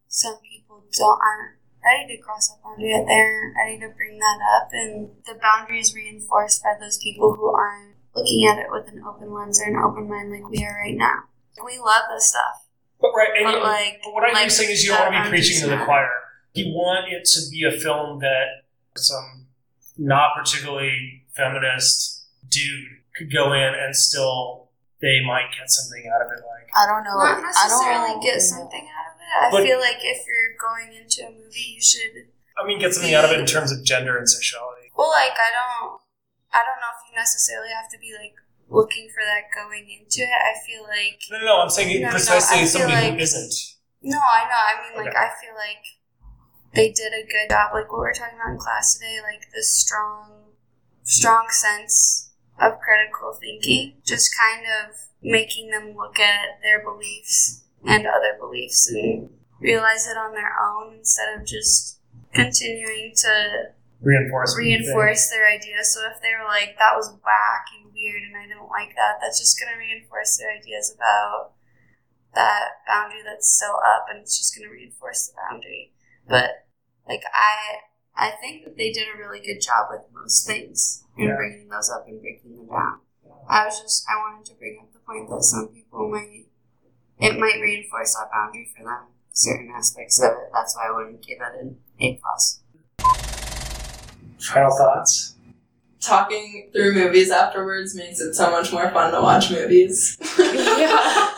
some 0.09 0.37
people 0.39 0.85
don't 0.97 1.19
aren't 1.21 1.57
ready 1.85 2.17
to 2.17 2.23
cross 2.23 2.49
that 2.49 2.63
boundary 2.63 2.91
yet. 2.91 3.07
They 3.07 3.13
aren't 3.15 3.55
ready 3.57 3.79
to 3.81 3.89
bring 3.97 4.19
that 4.19 4.39
up, 4.57 4.69
and 4.73 5.11
the 5.27 5.35
boundary 5.41 5.81
is 5.81 5.95
reinforced 5.95 6.63
by 6.63 6.75
those 6.79 6.99
people 6.99 7.35
who 7.35 7.47
aren't 7.55 7.95
looking 8.15 8.47
at 8.47 8.59
it 8.59 8.67
with 8.71 8.89
an 8.89 9.03
open 9.05 9.33
lens 9.33 9.61
or 9.61 9.67
an 9.69 9.77
open 9.77 10.09
mind 10.09 10.31
like 10.31 10.49
we 10.49 10.65
are 10.65 10.81
right 10.83 10.97
now. 10.97 11.25
We 11.65 11.79
love 11.79 12.05
this 12.15 12.29
stuff. 12.31 12.67
But 13.01 13.13
right, 13.17 13.31
and 13.37 13.45
But, 13.45 13.55
you, 13.59 13.63
like- 13.63 14.01
but 14.05 14.15
what 14.15 14.25
I'm 14.25 14.33
like, 14.35 14.51
saying 14.51 14.71
is 14.71 14.85
you 14.85 14.91
don't 14.91 15.13
want 15.13 15.25
to 15.27 15.31
be 15.31 15.37
preaching 15.37 15.61
to 15.63 15.69
the 15.69 15.85
choir. 15.85 16.11
You 16.55 16.73
want 16.73 17.13
it 17.13 17.25
to 17.25 17.41
be 17.51 17.65
a 17.65 17.73
film 17.79 18.21
that 18.21 18.65
some 18.97 19.46
not 19.99 20.37
particularly 20.37 21.25
feminist 21.35 22.25
dude 22.49 22.89
could 23.17 23.33
go 23.33 23.53
in 23.53 23.73
and 23.75 23.95
still 23.97 24.69
they 25.01 25.21
might 25.27 25.49
get 25.59 25.71
something 25.71 26.05
out 26.15 26.25
of 26.25 26.33
it. 26.33 26.41
Like 26.45 26.69
I 26.77 26.87
don't 26.87 27.05
know. 27.05 27.17
Not 27.17 27.41
I 27.45 27.69
don't 27.69 27.87
really 27.89 28.25
get 28.25 28.41
something 28.41 28.85
out 28.89 29.07
of 29.13 29.17
it. 29.21 29.29
I 29.47 29.51
But- 29.51 29.65
feel 29.65 29.81
like 29.81 29.99
if 30.01 30.27
you're 30.27 30.57
going 30.61 30.93
into 30.97 31.27
a 31.27 31.31
movie, 31.31 31.77
you 31.77 31.81
should. 31.81 32.29
I 32.59 32.67
mean, 32.67 32.79
get 32.79 32.95
something 32.95 33.13
out 33.13 33.25
of 33.25 33.31
it 33.33 33.39
in 33.41 33.45
terms 33.47 33.71
of 33.73 33.85
gender 33.85 34.17
and 34.17 34.29
sexuality. 34.29 34.91
Well, 34.97 35.11
like 35.11 35.37
I 35.37 35.51
don't, 35.53 36.01
I 36.53 36.65
don't 36.65 36.81
know 36.81 36.89
if 36.97 37.05
you 37.11 37.15
necessarily 37.17 37.69
have 37.69 37.91
to 37.93 37.99
be 37.99 38.17
like 38.17 38.33
looking 38.69 39.09
for 39.13 39.21
that 39.25 39.53
going 39.55 39.85
into 39.91 40.23
it. 40.25 40.29
I 40.33 40.57
feel 40.67 40.83
like 40.85 41.21
No, 41.31 41.39
no, 41.39 41.45
no. 41.45 41.61
I'm 41.63 41.69
saying 41.71 42.01
No, 42.01 42.09
no, 42.09 42.13
precisely 42.13 42.57
I 42.57 42.61
feel 42.61 42.69
somebody 42.69 43.07
who 43.07 43.13
like- 43.13 43.21
isn't. 43.21 43.55
No, 44.03 44.19
I 44.19 44.45
know. 44.49 44.61
I 44.61 44.75
mean, 44.89 44.97
like, 45.05 45.09
Okay. 45.13 45.19
I 45.19 45.29
feel 45.41 45.55
like 45.57 45.85
they 46.77 46.93
did 46.93 47.13
a 47.13 47.27
good 47.27 47.51
job. 47.51 47.71
Like 47.73 47.91
what 47.91 47.99
we 47.99 48.07
were 48.07 48.13
talking 48.13 48.39
about 48.39 48.53
in 48.53 48.59
class 48.59 48.95
today, 48.95 49.19
like 49.23 49.49
the 49.55 49.63
strong, 49.63 50.53
strong 51.03 51.47
sense 51.49 52.31
of 52.61 52.79
critical 52.81 53.33
thinking, 53.41 53.95
just 54.05 54.31
kind 54.37 54.65
of 54.67 54.95
making 55.23 55.71
them 55.71 55.97
look 55.97 56.19
at 56.21 56.61
their 56.63 56.85
beliefs 56.85 57.65
and 57.85 58.07
other 58.07 58.37
beliefs 58.39 58.89
and 58.91 59.31
realize 59.61 60.07
it 60.07 60.17
on 60.17 60.35
their 60.35 60.53
own 60.61 60.99
instead 60.99 61.39
of 61.39 61.47
just 61.47 61.99
continuing 62.35 63.13
to 63.17 63.73
Reinforce. 64.03 64.55
what 64.55 64.65
you 64.65 64.77
think. 64.77 64.87
reinforce 64.87 65.31
their 65.31 65.49
ideas. 65.49 65.95
So 65.95 66.01
if 66.15 66.21
they 66.21 66.33
were 66.39 66.47
like, 66.47 66.77
that 66.79 66.95
was 66.95 67.09
whack 67.25 67.67
and 67.81 67.93
weird 67.93 68.23
and 68.23 68.37
I 68.37 68.47
don't 68.47 68.69
like 68.69 68.95
that, 68.97 69.19
that's 69.21 69.41
just 69.41 69.59
going 69.59 69.73
to 69.73 69.79
reinforce 69.79 70.37
their 70.37 70.53
ideas 70.53 70.95
about 70.95 71.53
that 72.35 72.85
boundary 72.87 73.23
that's 73.25 73.49
still 73.49 73.81
up 73.97 74.07
and 74.11 74.21
it's 74.21 74.37
just 74.37 74.55
going 74.55 74.69
to 74.69 74.73
reinforce 74.75 75.29
the 75.29 75.35
boundary. 75.41 75.93
But 76.29 76.66
like, 77.09 77.23
I. 77.33 77.79
I 78.19 78.31
think 78.41 78.65
that 78.65 78.79
they 78.79 78.93
did 78.93 79.09
a 79.15 79.19
really 79.19 79.41
good 79.41 79.61
job 79.61 79.89
with 79.91 80.01
most 80.11 80.47
things 80.47 81.05
in 81.19 81.29
Yeah. 81.29 81.37
bringing 81.37 81.69
those 81.69 81.91
up 81.91 82.09
and 82.09 82.19
breaking 82.19 82.57
them 82.57 82.67
down. 82.67 83.01
I 83.47 83.67
was 83.67 83.79
just 83.79 84.07
I 84.09 84.17
wanted 84.17 84.47
to 84.47 84.55
bring 84.55 84.79
up 84.81 84.91
the 84.91 85.01
point 85.01 85.29
that 85.29 85.43
some 85.43 85.69
people 85.69 86.09
might 86.09 86.47
it 87.21 87.39
might 87.39 87.61
reinforce 87.61 88.15
that 88.15 88.31
boundary 88.33 88.73
for 88.75 88.85
them 88.85 89.09
certain 89.35 89.71
aspects 89.71 90.19
of 90.23 90.31
it. 90.31 90.49
That's 90.51 90.75
why 90.75 90.87
I 90.89 90.93
wouldn't 90.93 91.21
give 91.27 91.37
it 91.43 91.61
an 91.61 91.77
A 92.01 92.19
plus. 92.23 92.61
Final 94.41 94.75
thoughts. 94.75 95.35
Talking 96.01 96.71
through 96.73 96.95
movies 96.95 97.31
afterwards 97.31 97.95
makes 97.95 98.19
it 98.21 98.33
so 98.33 98.51
much 98.51 98.73
more 98.73 98.91
fun 98.93 99.13
to 99.13 99.21
watch 99.21 99.51
movies. 99.51 100.17
yeah. 100.39 101.35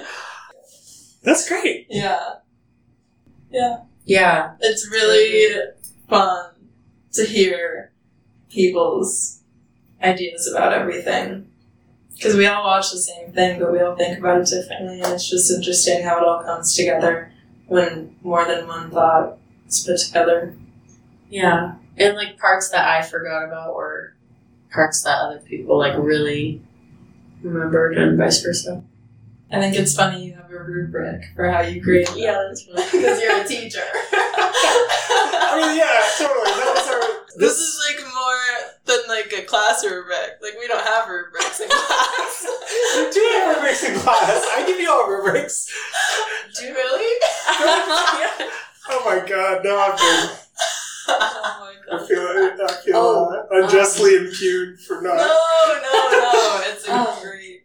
That's 1.22 1.48
great. 1.48 1.86
yeah. 1.90 2.39
Yeah. 3.50 3.80
Yeah. 4.04 4.54
It's 4.60 4.88
really 4.90 5.58
fun 6.08 6.50
to 7.12 7.24
hear 7.24 7.92
people's 8.50 9.40
ideas 10.02 10.50
about 10.50 10.72
everything. 10.72 11.46
Because 12.14 12.36
we 12.36 12.46
all 12.46 12.64
watch 12.64 12.90
the 12.90 12.98
same 12.98 13.32
thing, 13.32 13.58
but 13.58 13.72
we 13.72 13.80
all 13.80 13.96
think 13.96 14.18
about 14.18 14.42
it 14.42 14.46
differently, 14.46 15.00
and 15.00 15.14
it's 15.14 15.30
just 15.30 15.50
interesting 15.50 16.02
how 16.02 16.18
it 16.18 16.24
all 16.24 16.42
comes 16.42 16.74
together 16.74 17.32
when 17.66 18.14
more 18.22 18.44
than 18.44 18.66
one 18.66 18.90
thought 18.90 19.38
is 19.66 19.80
put 19.80 19.98
together. 19.98 20.54
Yeah. 21.30 21.76
And 21.96 22.16
like 22.16 22.38
parts 22.38 22.68
that 22.70 22.86
I 22.86 23.02
forgot 23.02 23.44
about 23.44 23.70
or 23.70 24.14
parts 24.70 25.02
that 25.02 25.18
other 25.18 25.38
people 25.38 25.78
like 25.78 25.96
really 25.96 26.60
remembered 27.42 27.96
and 27.96 28.18
vice 28.18 28.42
versa. 28.42 28.84
I 29.52 29.58
think 29.60 29.74
it's 29.76 29.94
funny 29.94 30.26
you 30.26 30.34
have 30.34 30.50
a 30.50 30.62
rubric 30.62 31.22
for 31.34 31.50
how 31.50 31.60
you 31.62 31.80
grade. 31.80 32.08
Yeah, 32.14 32.38
that's 32.48 32.62
funny. 32.64 32.82
Because 32.92 33.20
you're 33.20 33.40
a 33.42 33.44
teacher. 33.46 33.82
I 34.12 35.56
mean, 35.58 35.76
yeah, 35.76 36.06
totally. 36.18 36.54
That 36.54 36.72
was 36.76 36.88
our. 36.88 37.02
This 37.36 37.58
is 37.58 37.80
like 37.88 38.04
more 38.14 38.70
than 38.84 38.98
like 39.08 39.32
a 39.32 39.42
class 39.46 39.84
rubric. 39.84 40.38
Like 40.42 40.54
we 40.60 40.68
don't 40.68 40.84
have 40.86 41.08
rubrics 41.08 41.60
in 41.60 41.68
class. 41.68 42.46
You 42.96 43.10
do 43.12 43.28
have 43.34 43.56
rubrics 43.56 43.82
in 43.84 43.98
class. 43.98 44.46
I 44.56 44.64
give 44.66 44.78
you 44.78 44.90
all 44.90 45.08
rubrics. 45.10 45.66
Do 46.56 46.64
you 46.66 46.74
really? 46.74 47.20
Oh 48.92 49.02
my 49.04 49.20
god, 49.28 49.62
No, 49.64 49.76
I've 49.78 49.96
been. 49.96 50.30
oh 51.08 51.72
my 51.90 51.96
I 51.96 52.06
feel, 52.06 52.20
I 52.20 52.72
feel 52.84 52.96
Oh, 52.96 53.46
uh, 53.52 53.62
unjustly 53.62 54.16
impugned 54.16 54.80
for 54.80 55.00
not. 55.00 55.16
No, 55.16 55.22
no, 55.82 56.08
no. 56.10 56.62
It's 56.66 56.86
a 56.88 56.90
Oh. 56.92 57.18
great. 57.22 57.62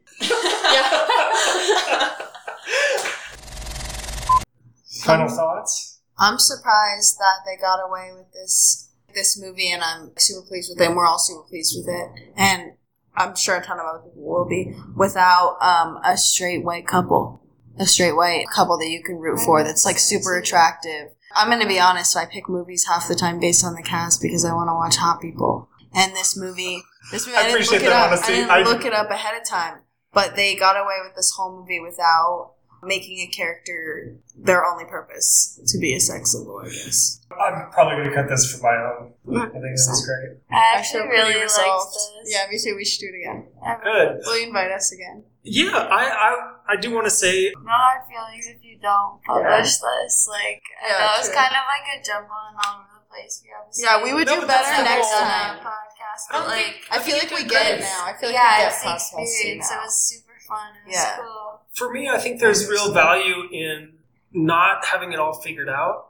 Final 5.05 5.29
thoughts? 5.29 5.99
I'm 6.17 6.39
surprised 6.39 7.17
that 7.19 7.45
they 7.45 7.59
got 7.61 7.79
away 7.85 8.11
with 8.15 8.31
this 8.33 8.89
this 9.13 9.39
movie, 9.41 9.71
and 9.71 9.81
I'm 9.81 10.11
super 10.17 10.45
pleased 10.47 10.69
with 10.71 10.81
it. 10.81 10.85
And 10.87 10.95
we're 10.95 11.05
all 11.07 11.19
super 11.19 11.43
pleased 11.47 11.75
with 11.77 11.87
it, 11.93 12.09
and 12.35 12.73
I'm 13.15 13.35
sure 13.35 13.55
a 13.57 13.63
ton 13.63 13.79
of 13.79 13.85
other 13.85 13.99
people 14.03 14.23
will 14.23 14.45
be 14.47 14.75
without 14.95 15.57
um, 15.61 15.99
a 16.03 16.17
straight 16.17 16.63
white 16.65 16.85
couple, 16.87 17.41
a 17.79 17.85
straight 17.85 18.15
white 18.15 18.45
couple 18.53 18.77
that 18.79 18.89
you 18.89 19.01
can 19.03 19.17
root 19.17 19.39
for. 19.39 19.63
That's 19.63 19.85
like 19.85 19.97
super 19.99 20.37
attractive. 20.37 21.11
I'm 21.35 21.49
gonna 21.49 21.67
be 21.67 21.79
honest. 21.79 22.15
I 22.17 22.25
pick 22.25 22.49
movies 22.49 22.85
half 22.87 23.07
the 23.07 23.15
time 23.15 23.39
based 23.39 23.63
on 23.65 23.75
the 23.75 23.83
cast 23.83 24.21
because 24.21 24.43
I 24.45 24.53
want 24.53 24.69
to 24.69 24.73
watch 24.73 24.95
hot 24.97 25.21
people. 25.21 25.69
And 25.93 26.13
this 26.13 26.35
movie, 26.37 26.81
this 27.11 27.25
movie, 27.25 27.37
I 27.37 27.41
I, 27.41 27.43
didn't 27.43 27.55
appreciate 27.55 27.77
look 27.83 27.87
it 27.87 27.93
up. 27.93 28.07
honesty. 28.07 28.33
I 28.33 28.35
didn't 28.35 28.51
I- 28.51 28.61
look 28.63 28.85
it 28.85 28.93
up 28.93 29.09
ahead 29.11 29.39
of 29.41 29.47
time, 29.47 29.81
but 30.13 30.35
they 30.35 30.55
got 30.55 30.75
away 30.75 30.95
with 31.05 31.15
this 31.15 31.31
whole 31.37 31.57
movie 31.59 31.79
without 31.79 32.54
making 32.83 33.19
a 33.19 33.27
character 33.27 34.15
their 34.37 34.65
only 34.65 34.85
purpose 34.85 35.59
to 35.67 35.77
be 35.79 35.93
a 35.95 35.99
sex 35.99 36.31
symbol. 36.33 36.59
I 36.63 36.65
guess. 36.65 37.21
I'm 37.31 37.69
probably 37.71 37.95
going 37.97 38.09
to 38.09 38.15
cut 38.15 38.29
this 38.29 38.51
for 38.51 38.61
my 38.63 38.75
own. 38.75 39.13
Mm-hmm. 39.27 39.37
I 39.57 39.59
think 39.59 39.73
this 39.75 39.87
is 39.87 40.05
great. 40.05 40.37
I 40.51 40.55
I 40.55 40.77
actually 40.77 41.07
really 41.07 41.33
liked 41.33 41.49
this. 41.49 42.11
Yeah, 42.25 42.45
me 42.49 42.59
too. 42.63 42.75
We 42.75 42.85
should 42.85 43.01
do 43.01 43.07
it 43.13 43.17
again. 43.21 43.47
Good. 43.83 44.21
Will 44.25 44.39
you 44.39 44.47
invite 44.47 44.71
us 44.71 44.91
again? 44.91 45.23
Yeah, 45.43 45.77
I, 45.77 46.03
I, 46.09 46.73
I 46.73 46.75
do 46.75 46.91
want 46.93 47.05
to 47.05 47.11
say 47.11 47.53
No 47.53 47.69
hard 47.71 48.01
feelings 48.09 48.47
if 48.47 48.63
you 48.63 48.77
don't 48.81 49.21
publish 49.23 49.77
this. 49.77 50.27
Like, 50.29 50.63
I 50.81 50.89
Yeah, 50.89 50.97
know 51.05 51.11
it's 51.19 51.27
true. 51.27 51.37
kind 51.37 51.53
of 51.53 51.63
like 51.69 51.85
a 51.93 52.03
jump 52.03 52.25
on 52.31 52.55
all 52.65 52.81
over 52.81 52.89
the 52.97 53.05
place. 53.13 53.43
We 53.45 53.53
obviously 53.53 53.83
Yeah, 53.85 54.03
we 54.03 54.13
would 54.13 54.25
No, 54.25 54.41
do 54.41 54.47
better 54.47 54.81
next 54.83 55.11
whole- 55.11 55.21
time. 55.21 55.59
podcast, 55.61 56.21
I 56.29 56.31
but 56.31 56.37
don't 56.39 56.47
like, 56.47 56.65
think- 56.65 56.89
I 56.89 56.97
feel 56.99 57.17
like 57.17 57.29
we 57.29 57.43
get 57.45 57.77
it 57.77 57.81
now. 57.81 58.05
I 58.09 58.13
feel 58.17 58.29
like 58.29 58.37
yeah, 58.41 58.57
we 58.57 58.63
get 58.63 58.71
it's 58.73 58.81
the 58.81 58.89
podcasting 58.89 59.21
experience. 59.21 59.69
It 59.71 59.77
was 59.85 59.95
super 60.09 60.33
fun. 60.47 60.69
It 60.81 60.87
was 60.89 60.95
Yeah. 60.97 61.17
cool. 61.21 61.54
For 61.75 61.91
me, 61.93 62.09
I 62.09 62.17
think 62.17 62.39
there's 62.39 62.67
real 62.69 62.91
value 62.93 63.47
in 63.51 63.93
not 64.33 64.85
having 64.85 65.13
it 65.13 65.19
all 65.19 65.33
figured 65.41 65.69
out 65.69 66.07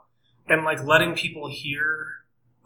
and 0.48 0.64
like 0.64 0.82
letting 0.84 1.14
people 1.14 1.48
hear. 1.48 2.06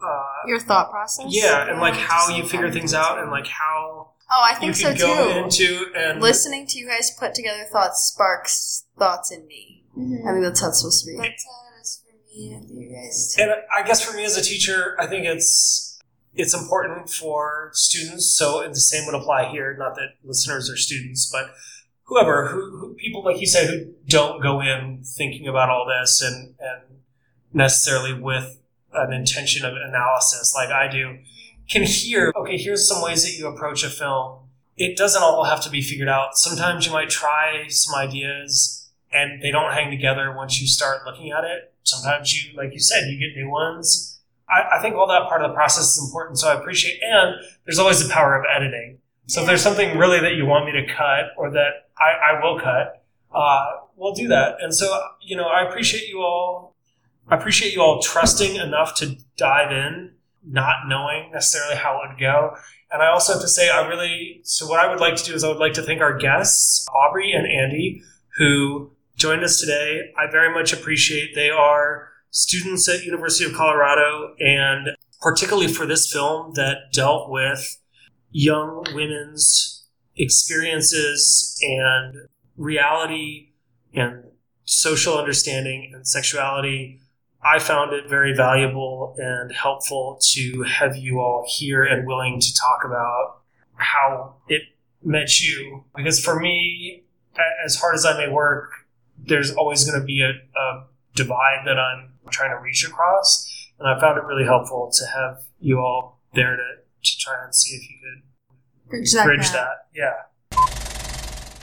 Uh, 0.03 0.23
Your 0.47 0.59
thought 0.59 0.89
process. 0.89 1.27
yeah, 1.29 1.69
and 1.69 1.79
like 1.79 1.93
how 1.93 2.29
you 2.29 2.43
figure 2.47 2.71
things 2.71 2.93
out 2.93 3.19
and 3.19 3.29
like 3.29 3.45
how 3.47 4.13
Oh, 4.33 4.41
I 4.41 4.53
you 4.53 4.73
think 4.73 4.75
so 4.75 4.95
go 4.95 5.33
too. 5.33 5.39
into 5.43 5.91
and 5.95 6.21
Listening 6.21 6.65
to 6.67 6.79
you 6.79 6.87
guys 6.87 7.11
put 7.19 7.35
together 7.35 7.65
thoughts 7.71 8.09
sparks 8.13 8.85
thoughts 8.97 9.29
in 9.31 9.45
me. 9.45 9.83
I 10.25 10.31
think 10.31 10.43
that's 10.43 10.61
how 10.61 10.69
it's 10.69 10.79
supposed 10.79 11.05
to 11.05 11.11
be. 11.11 11.17
That's 11.17 11.45
how 11.45 11.77
it 11.77 11.81
is 11.81 12.01
for 12.03 12.15
me 12.33 12.53
and 12.53 12.69
you 12.69 12.95
guys. 12.95 13.35
And 13.37 13.51
I 13.77 13.83
guess 13.85 14.01
for 14.03 14.15
me 14.15 14.23
as 14.25 14.37
a 14.37 14.41
teacher, 14.41 14.95
I 14.99 15.05
think 15.05 15.25
it's 15.25 15.99
it's 16.33 16.53
important 16.55 17.09
for 17.11 17.69
students. 17.73 18.25
So 18.35 18.61
and 18.61 18.73
the 18.73 18.79
same 18.79 19.05
would 19.05 19.15
apply 19.15 19.51
here. 19.51 19.75
Not 19.77 19.95
that 19.95 20.13
listeners 20.23 20.69
are 20.69 20.77
students, 20.77 21.29
but 21.31 21.51
whoever 22.11 22.47
who, 22.47 22.77
who 22.77 22.93
people 22.95 23.23
like 23.23 23.39
you 23.39 23.47
said 23.47 23.69
who 23.69 23.85
don't 24.07 24.43
go 24.43 24.61
in 24.61 25.01
thinking 25.03 25.47
about 25.47 25.69
all 25.69 25.87
this 25.87 26.21
and 26.21 26.53
and 26.59 26.81
necessarily 27.53 28.13
with 28.13 28.59
an 28.93 29.13
intention 29.13 29.65
of 29.65 29.73
analysis 29.73 30.53
like 30.53 30.69
I 30.69 30.89
do 30.89 31.17
can 31.71 31.83
hear. 31.83 32.31
Okay, 32.35 32.57
here's 32.57 32.87
some 32.87 33.01
ways 33.01 33.23
that 33.23 33.37
you 33.37 33.47
approach 33.47 33.83
a 33.83 33.89
film. 33.89 34.39
It 34.77 34.97
doesn't 34.97 35.21
all 35.21 35.45
have 35.45 35.61
to 35.61 35.69
be 35.69 35.81
figured 35.81 36.09
out. 36.09 36.37
Sometimes 36.37 36.85
you 36.85 36.91
might 36.91 37.09
try 37.09 37.65
some 37.69 37.95
ideas 37.95 38.89
and 39.11 39.41
they 39.41 39.51
don't 39.51 39.73
hang 39.73 39.89
together 39.89 40.33
once 40.35 40.59
you 40.59 40.67
start 40.67 41.05
looking 41.05 41.31
at 41.31 41.43
it. 41.43 41.73
Sometimes 41.83 42.33
you, 42.33 42.55
like 42.57 42.73
you 42.73 42.79
said, 42.79 43.07
you 43.09 43.19
get 43.19 43.35
new 43.35 43.49
ones. 43.49 44.19
I, 44.49 44.77
I 44.77 44.81
think 44.81 44.95
all 44.95 45.07
that 45.07 45.27
part 45.29 45.41
of 45.41 45.49
the 45.49 45.55
process 45.55 45.97
is 45.97 46.03
important, 46.03 46.39
so 46.39 46.49
I 46.49 46.59
appreciate. 46.59 46.99
And 47.01 47.35
there's 47.65 47.79
always 47.79 48.05
the 48.05 48.13
power 48.13 48.35
of 48.35 48.45
editing. 48.53 48.99
So 49.31 49.39
if 49.39 49.47
there's 49.47 49.61
something 49.61 49.97
really 49.97 50.19
that 50.19 50.35
you 50.35 50.45
want 50.45 50.65
me 50.65 50.73
to 50.73 50.93
cut 50.93 51.27
or 51.37 51.51
that 51.51 51.87
I, 51.97 52.33
I 52.33 52.43
will 52.43 52.59
cut, 52.59 53.01
uh, 53.33 53.65
we'll 53.95 54.13
do 54.13 54.27
that. 54.27 54.57
And 54.59 54.75
so 54.75 55.01
you 55.21 55.37
know, 55.37 55.45
I 55.45 55.65
appreciate 55.69 56.09
you 56.09 56.19
all. 56.19 56.75
I 57.29 57.37
appreciate 57.37 57.73
you 57.73 57.81
all 57.81 58.01
trusting 58.01 58.57
enough 58.57 58.93
to 58.95 59.15
dive 59.37 59.71
in, 59.71 60.11
not 60.45 60.87
knowing 60.87 61.31
necessarily 61.31 61.77
how 61.77 62.01
it 62.01 62.09
would 62.09 62.19
go. 62.19 62.57
And 62.91 63.01
I 63.01 63.07
also 63.07 63.31
have 63.31 63.41
to 63.41 63.47
say, 63.47 63.69
I 63.69 63.87
really. 63.87 64.41
So 64.43 64.67
what 64.67 64.81
I 64.81 64.89
would 64.89 64.99
like 64.99 65.15
to 65.15 65.23
do 65.23 65.33
is 65.33 65.45
I 65.45 65.47
would 65.47 65.59
like 65.59 65.73
to 65.75 65.81
thank 65.81 66.01
our 66.01 66.17
guests, 66.17 66.85
Aubrey 66.93 67.31
and 67.31 67.47
Andy, 67.47 68.03
who 68.37 68.91
joined 69.15 69.45
us 69.45 69.61
today. 69.61 70.11
I 70.19 70.29
very 70.29 70.53
much 70.53 70.73
appreciate 70.73 71.35
they 71.35 71.49
are 71.49 72.09
students 72.31 72.89
at 72.89 73.05
University 73.05 73.45
of 73.45 73.53
Colorado 73.53 74.35
and 74.41 74.89
particularly 75.21 75.69
for 75.69 75.85
this 75.85 76.11
film 76.11 76.51
that 76.55 76.91
dealt 76.91 77.29
with 77.29 77.77
young 78.31 78.85
women's 78.93 79.85
experiences 80.17 81.57
and 81.61 82.27
reality 82.57 83.49
and 83.93 84.23
social 84.65 85.17
understanding 85.17 85.91
and 85.93 86.07
sexuality. 86.07 86.99
I 87.43 87.59
found 87.59 87.93
it 87.93 88.07
very 88.07 88.35
valuable 88.35 89.15
and 89.17 89.51
helpful 89.51 90.19
to 90.33 90.63
have 90.63 90.95
you 90.95 91.19
all 91.19 91.45
here 91.47 91.83
and 91.83 92.05
willing 92.05 92.39
to 92.39 92.53
talk 92.53 92.85
about 92.85 93.39
how 93.75 94.35
it 94.47 94.61
met 95.03 95.41
you. 95.41 95.83
Because 95.95 96.23
for 96.23 96.39
me, 96.39 97.03
as 97.65 97.75
hard 97.77 97.95
as 97.95 98.05
I 98.05 98.17
may 98.17 98.31
work, 98.31 98.71
there's 99.17 99.51
always 99.51 99.83
going 99.83 99.99
to 99.99 100.05
be 100.05 100.21
a, 100.21 100.29
a 100.29 100.85
divide 101.15 101.63
that 101.65 101.79
I'm 101.79 102.11
trying 102.29 102.51
to 102.51 102.61
reach 102.61 102.85
across. 102.85 103.47
And 103.79 103.89
I 103.89 103.99
found 103.99 104.17
it 104.17 104.23
really 104.23 104.45
helpful 104.45 104.91
to 104.93 105.05
have 105.07 105.43
you 105.59 105.79
all 105.79 106.19
there 106.33 106.55
to, 106.55 106.63
to 107.03 107.17
try 107.19 107.43
and 107.43 107.53
see 107.53 107.75
if 107.75 107.83
you 107.83 107.97
could 108.01 108.23
Bridge 108.89 109.13
that 109.13 109.25
bridge 109.25 109.51
gap. 109.51 109.53
that. 109.53 109.87
Yeah. 109.95 110.57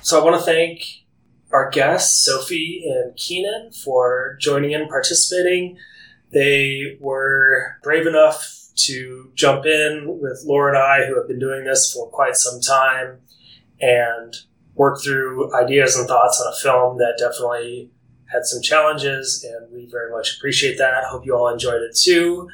So 0.03 0.19
I 0.19 0.25
want 0.25 0.37
to 0.37 0.43
thank 0.43 0.83
our 1.53 1.71
guests, 1.71 2.25
Sophie 2.25 2.83
and 2.87 3.15
Keenan, 3.17 3.71
for 3.73 4.39
joining 4.41 4.73
in, 4.73 4.89
participating. 4.89 5.77
They 6.33 6.97
were 7.01 7.77
brave 7.83 8.07
enough 8.07 8.55
to 8.87 9.31
jump 9.35 9.67
in 9.67 10.19
with 10.21 10.43
Laura 10.47 10.73
and 10.75 10.79
I, 10.79 11.07
who 11.07 11.19
have 11.19 11.29
been 11.29 11.39
doing 11.39 11.65
this 11.65 11.93
for 11.93 12.09
quite 12.09 12.37
some 12.37 12.61
time, 12.61 13.21
and 13.81 14.35
work 14.75 15.03
through 15.03 15.55
ideas 15.55 15.97
and 15.97 16.09
thoughts 16.09 16.41
on 16.41 16.53
a 16.53 16.57
film 16.57 16.99
that 16.99 17.17
definitely 17.19 17.91
had 18.27 18.45
some 18.45 18.63
challenges, 18.63 19.45
and 19.45 19.73
we 19.73 19.87
very 19.91 20.11
much 20.11 20.37
appreciate 20.37 20.79
that. 20.79 21.05
Hope 21.05 21.27
you 21.27 21.37
all 21.37 21.49
enjoyed 21.49 21.83
it 21.83 21.97
too. 21.97 22.49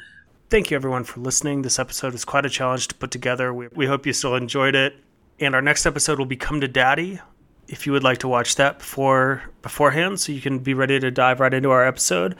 Thank 0.47 0.69
you, 0.69 0.75
everyone, 0.75 1.05
for 1.05 1.19
listening. 1.21 1.63
This 1.63 1.79
episode 1.79 2.13
was 2.13 2.23
quite 2.23 2.45
a 2.45 2.49
challenge 2.49 2.87
to 2.89 2.95
put 2.95 3.09
together. 3.09 3.51
We, 3.51 3.67
we 3.69 3.87
hope 3.87 4.05
you 4.05 4.13
still 4.13 4.35
enjoyed 4.35 4.75
it. 4.75 4.95
And 5.39 5.55
our 5.55 5.61
next 5.61 5.87
episode 5.87 6.19
will 6.19 6.27
be 6.27 6.35
Come 6.35 6.61
to 6.61 6.67
Daddy. 6.67 7.19
If 7.67 7.87
you 7.87 7.93
would 7.93 8.03
like 8.03 8.19
to 8.19 8.27
watch 8.27 8.55
that 8.57 8.77
before 8.77 9.41
beforehand, 9.63 10.19
so 10.19 10.31
you 10.31 10.41
can 10.41 10.59
be 10.59 10.75
ready 10.75 10.99
to 10.99 11.09
dive 11.09 11.39
right 11.39 11.53
into 11.53 11.71
our 11.71 11.83
episode, 11.83 12.35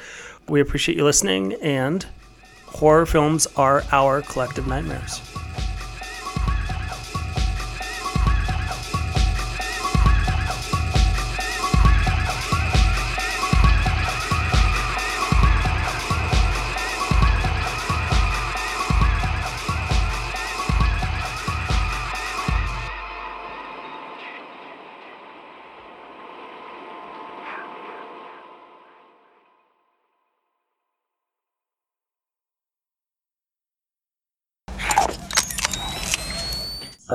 we 0.48 0.61
appreciate 0.61 0.98
you 0.98 1.03
listening. 1.03 1.53
And 1.53 2.06
horror 2.68 3.07
films 3.07 3.48
are 3.57 3.84
our 3.91 4.22
collective 4.22 4.68
nightmares. 4.68 5.19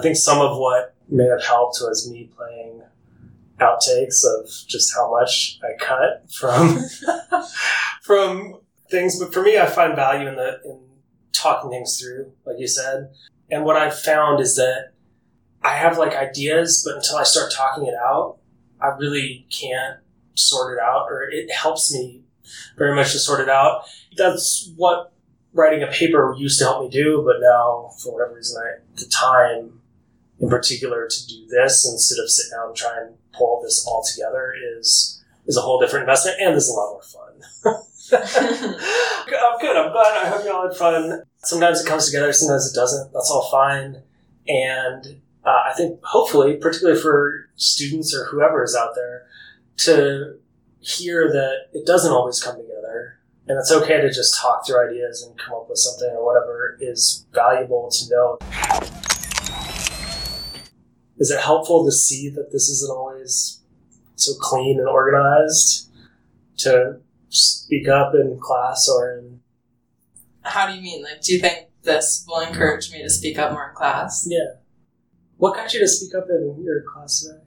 I 0.01 0.03
think 0.03 0.17
some 0.17 0.41
of 0.41 0.57
what 0.57 0.95
may 1.11 1.27
have 1.27 1.45
helped 1.45 1.77
was 1.83 2.11
me 2.11 2.31
playing 2.35 2.83
outtakes 3.61 4.25
of 4.25 4.49
just 4.67 4.95
how 4.95 5.11
much 5.11 5.61
I 5.63 5.77
cut 5.79 6.25
from 6.33 6.79
from 8.03 8.61
things. 8.91 9.21
But 9.21 9.35
for 9.35 9.43
me, 9.43 9.59
I 9.59 9.67
find 9.67 9.95
value 9.95 10.27
in 10.27 10.37
the 10.37 10.59
in 10.65 10.81
talking 11.33 11.71
things 11.71 12.01
through, 12.01 12.33
like 12.47 12.57
you 12.59 12.67
said. 12.67 13.11
And 13.51 13.67
what 13.67 13.77
I've 13.77 13.99
found 13.99 14.41
is 14.41 14.57
that 14.57 14.93
I 15.61 15.75
have 15.75 15.99
like 15.99 16.15
ideas, 16.15 16.83
but 16.83 16.97
until 16.97 17.19
I 17.19 17.25
start 17.25 17.53
talking 17.53 17.87
it 17.87 17.95
out, 17.95 18.39
I 18.81 18.87
really 18.99 19.47
can't 19.51 19.99
sort 20.35 20.79
it 20.79 20.83
out, 20.83 21.09
or 21.11 21.29
it 21.31 21.53
helps 21.53 21.93
me 21.93 22.23
very 22.79 22.95
much 22.95 23.13
to 23.13 23.19
sort 23.19 23.41
it 23.41 23.51
out. 23.51 23.83
That's 24.17 24.73
what 24.77 25.13
writing 25.53 25.83
a 25.83 25.89
paper 25.89 26.35
used 26.39 26.59
to 26.61 26.65
help 26.65 26.83
me 26.83 26.89
do, 26.89 27.23
but 27.23 27.37
now, 27.41 27.91
for 28.03 28.15
whatever 28.15 28.37
reason, 28.37 28.63
I 28.63 28.81
the 28.97 29.05
time 29.05 29.80
in 30.41 30.49
particular 30.49 31.07
to 31.07 31.27
do 31.27 31.47
this 31.49 31.87
instead 31.91 32.23
of 32.23 32.31
sit 32.31 32.51
down 32.51 32.69
and 32.69 32.77
try 32.77 32.97
and 33.01 33.15
pull 33.33 33.61
this 33.63 33.87
all 33.87 34.03
together 34.03 34.55
is 34.79 35.23
is 35.47 35.57
a 35.57 35.61
whole 35.61 35.81
different 35.81 36.03
investment 36.03 36.39
and 36.41 36.55
is 36.55 36.69
a 36.69 36.73
lot 36.73 36.93
more 36.93 37.03
fun. 37.03 37.81
I'm 38.13 39.61
good. 39.61 39.77
I'm 39.77 39.93
glad. 39.93 40.25
I 40.25 40.29
hope 40.29 40.45
you 40.45 40.53
all 40.53 40.69
had 40.69 40.77
fun. 40.77 41.23
Sometimes 41.39 41.81
it 41.81 41.87
comes 41.87 42.07
together, 42.07 42.33
sometimes 42.33 42.71
it 42.71 42.75
doesn't. 42.75 43.13
That's 43.13 43.31
all 43.31 43.49
fine. 43.51 44.03
And 44.47 45.21
uh, 45.45 45.63
I 45.71 45.73
think 45.77 46.03
hopefully, 46.05 46.57
particularly 46.57 47.01
for 47.01 47.49
students 47.57 48.15
or 48.15 48.27
whoever 48.27 48.63
is 48.63 48.77
out 48.77 48.95
there, 48.95 49.27
to 49.79 50.37
hear 50.81 51.31
that 51.33 51.69
it 51.73 51.87
doesn't 51.87 52.13
always 52.13 52.43
come 52.43 52.57
together. 52.57 53.19
And 53.49 53.59
it's 53.59 53.73
okay 53.73 54.01
to 54.01 54.13
just 54.13 54.39
talk 54.39 54.67
through 54.67 54.89
ideas 54.89 55.23
and 55.23 55.37
come 55.39 55.55
up 55.55 55.69
with 55.69 55.79
something 55.79 56.15
or 56.15 56.25
whatever 56.25 56.79
is 56.81 57.27
valuable 57.33 57.91
to 57.91 58.11
know 58.11 58.39
is 61.21 61.31
it 61.31 61.41
helpful 61.41 61.85
to 61.85 61.93
see 61.93 62.29
that 62.31 62.51
this 62.51 62.69
isn't 62.69 62.91
always 62.91 63.61
so 64.17 64.33
clean 64.41 64.79
and 64.79 64.89
organized 64.89 65.89
to 66.59 66.99
speak 67.29 67.87
up 67.89 68.15
in 68.15 68.39
class 68.41 68.89
or 68.89 69.19
in 69.19 69.41
How 70.43 70.67
do 70.67 70.75
you 70.75 70.83
mean? 70.83 71.05
Like, 71.05 71.21
do 71.23 71.33
you 71.33 71.39
think 71.39 71.69
this 71.83 72.25
will 72.27 72.41
encourage 72.41 72.91
me 72.91 73.03
to 73.03 73.11
speak 73.11 73.39
up 73.39 73.53
more 73.53 73.69
in 73.69 73.75
class? 73.75 74.27
yeah 74.29 74.57
what 75.37 75.55
got 75.55 75.73
you 75.73 75.81
to 75.81 75.89
speak 75.89 76.15
up 76.15 76.27
in 76.29 76.63
your 76.63 76.83
class 76.83 77.23
today 77.23 77.41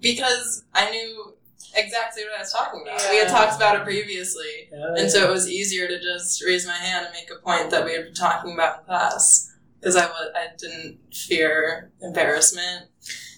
Because 0.00 0.64
I 0.74 0.90
knew 0.90 1.34
exactly 1.76 2.24
what 2.24 2.36
I 2.36 2.40
was 2.40 2.52
talking 2.52 2.82
about. 2.82 3.00
We 3.10 3.16
had 3.18 3.28
talked 3.28 3.56
about 3.56 3.76
it 3.76 3.84
previously. 3.84 4.68
Yeah, 4.70 4.94
and 4.98 5.10
so 5.10 5.28
it 5.28 5.32
was 5.32 5.48
easier 5.48 5.88
to 5.88 6.00
just 6.00 6.44
raise 6.44 6.66
my 6.66 6.76
hand 6.76 7.06
and 7.06 7.14
make 7.14 7.30
a 7.30 7.42
point 7.42 7.70
that 7.70 7.84
we 7.84 7.94
had 7.94 8.04
been 8.04 8.14
talking 8.14 8.52
about 8.52 8.80
in 8.80 8.84
class. 8.84 9.53
Because 9.84 9.96
I, 9.96 10.06
wa- 10.06 10.32
I 10.34 10.46
didn't 10.56 10.98
fear 11.12 11.92
embarrassment. 12.00 12.86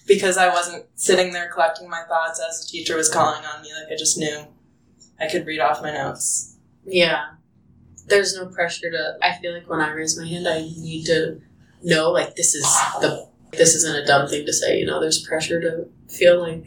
Because 0.07 0.37
I 0.37 0.47
wasn't 0.47 0.85
sitting 0.95 1.33
there 1.33 1.49
collecting 1.51 1.89
my 1.89 2.03
thoughts 2.07 2.39
as 2.47 2.61
the 2.61 2.67
teacher 2.71 2.95
was 2.95 3.09
calling 3.11 3.43
on 3.43 3.61
me. 3.61 3.69
Like, 3.73 3.91
I 3.91 3.97
just 3.97 4.17
knew 4.17 4.45
I 5.19 5.27
could 5.27 5.45
read 5.45 5.59
off 5.59 5.81
my 5.81 5.93
notes. 5.93 6.55
Yeah. 6.85 7.31
There's 8.07 8.33
no 8.33 8.45
pressure 8.45 8.89
to. 8.89 9.17
I 9.21 9.33
feel 9.41 9.53
like 9.53 9.69
when 9.69 9.81
I 9.81 9.91
raise 9.91 10.17
my 10.17 10.25
hand, 10.25 10.47
I 10.47 10.59
need 10.61 11.05
to 11.07 11.41
know 11.83 12.11
like 12.11 12.35
this 12.37 12.55
is 12.55 12.63
the. 13.01 13.27
This 13.51 13.75
isn't 13.75 13.95
a 14.03 14.05
dumb 14.05 14.29
thing 14.29 14.45
to 14.45 14.53
say. 14.53 14.79
You 14.79 14.85
know, 14.85 15.01
there's 15.01 15.25
pressure 15.25 15.59
to 15.59 15.89
feel 16.09 16.39
like 16.41 16.65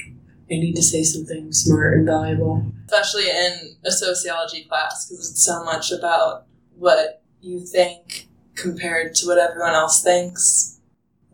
I 0.51 0.55
need 0.55 0.75
to 0.77 0.83
say 0.83 1.03
something 1.03 1.51
smart 1.53 1.95
and 1.95 2.07
valuable. 2.07 2.63
especially 2.87 3.31
in 3.31 3.77
a 3.85 3.91
sociology 3.91 4.65
class 4.65 5.09
because 5.09 5.31
it's 5.31 5.43
so 5.45 5.65
much 5.65 5.93
about 5.93 6.47
what 6.77 7.23
you 7.41 7.61
think 7.61 8.29
compared 8.55 9.15
to 9.17 9.27
what 9.27 9.39
everyone 9.39 9.75
else 9.75 10.03
thinks. 10.03 10.81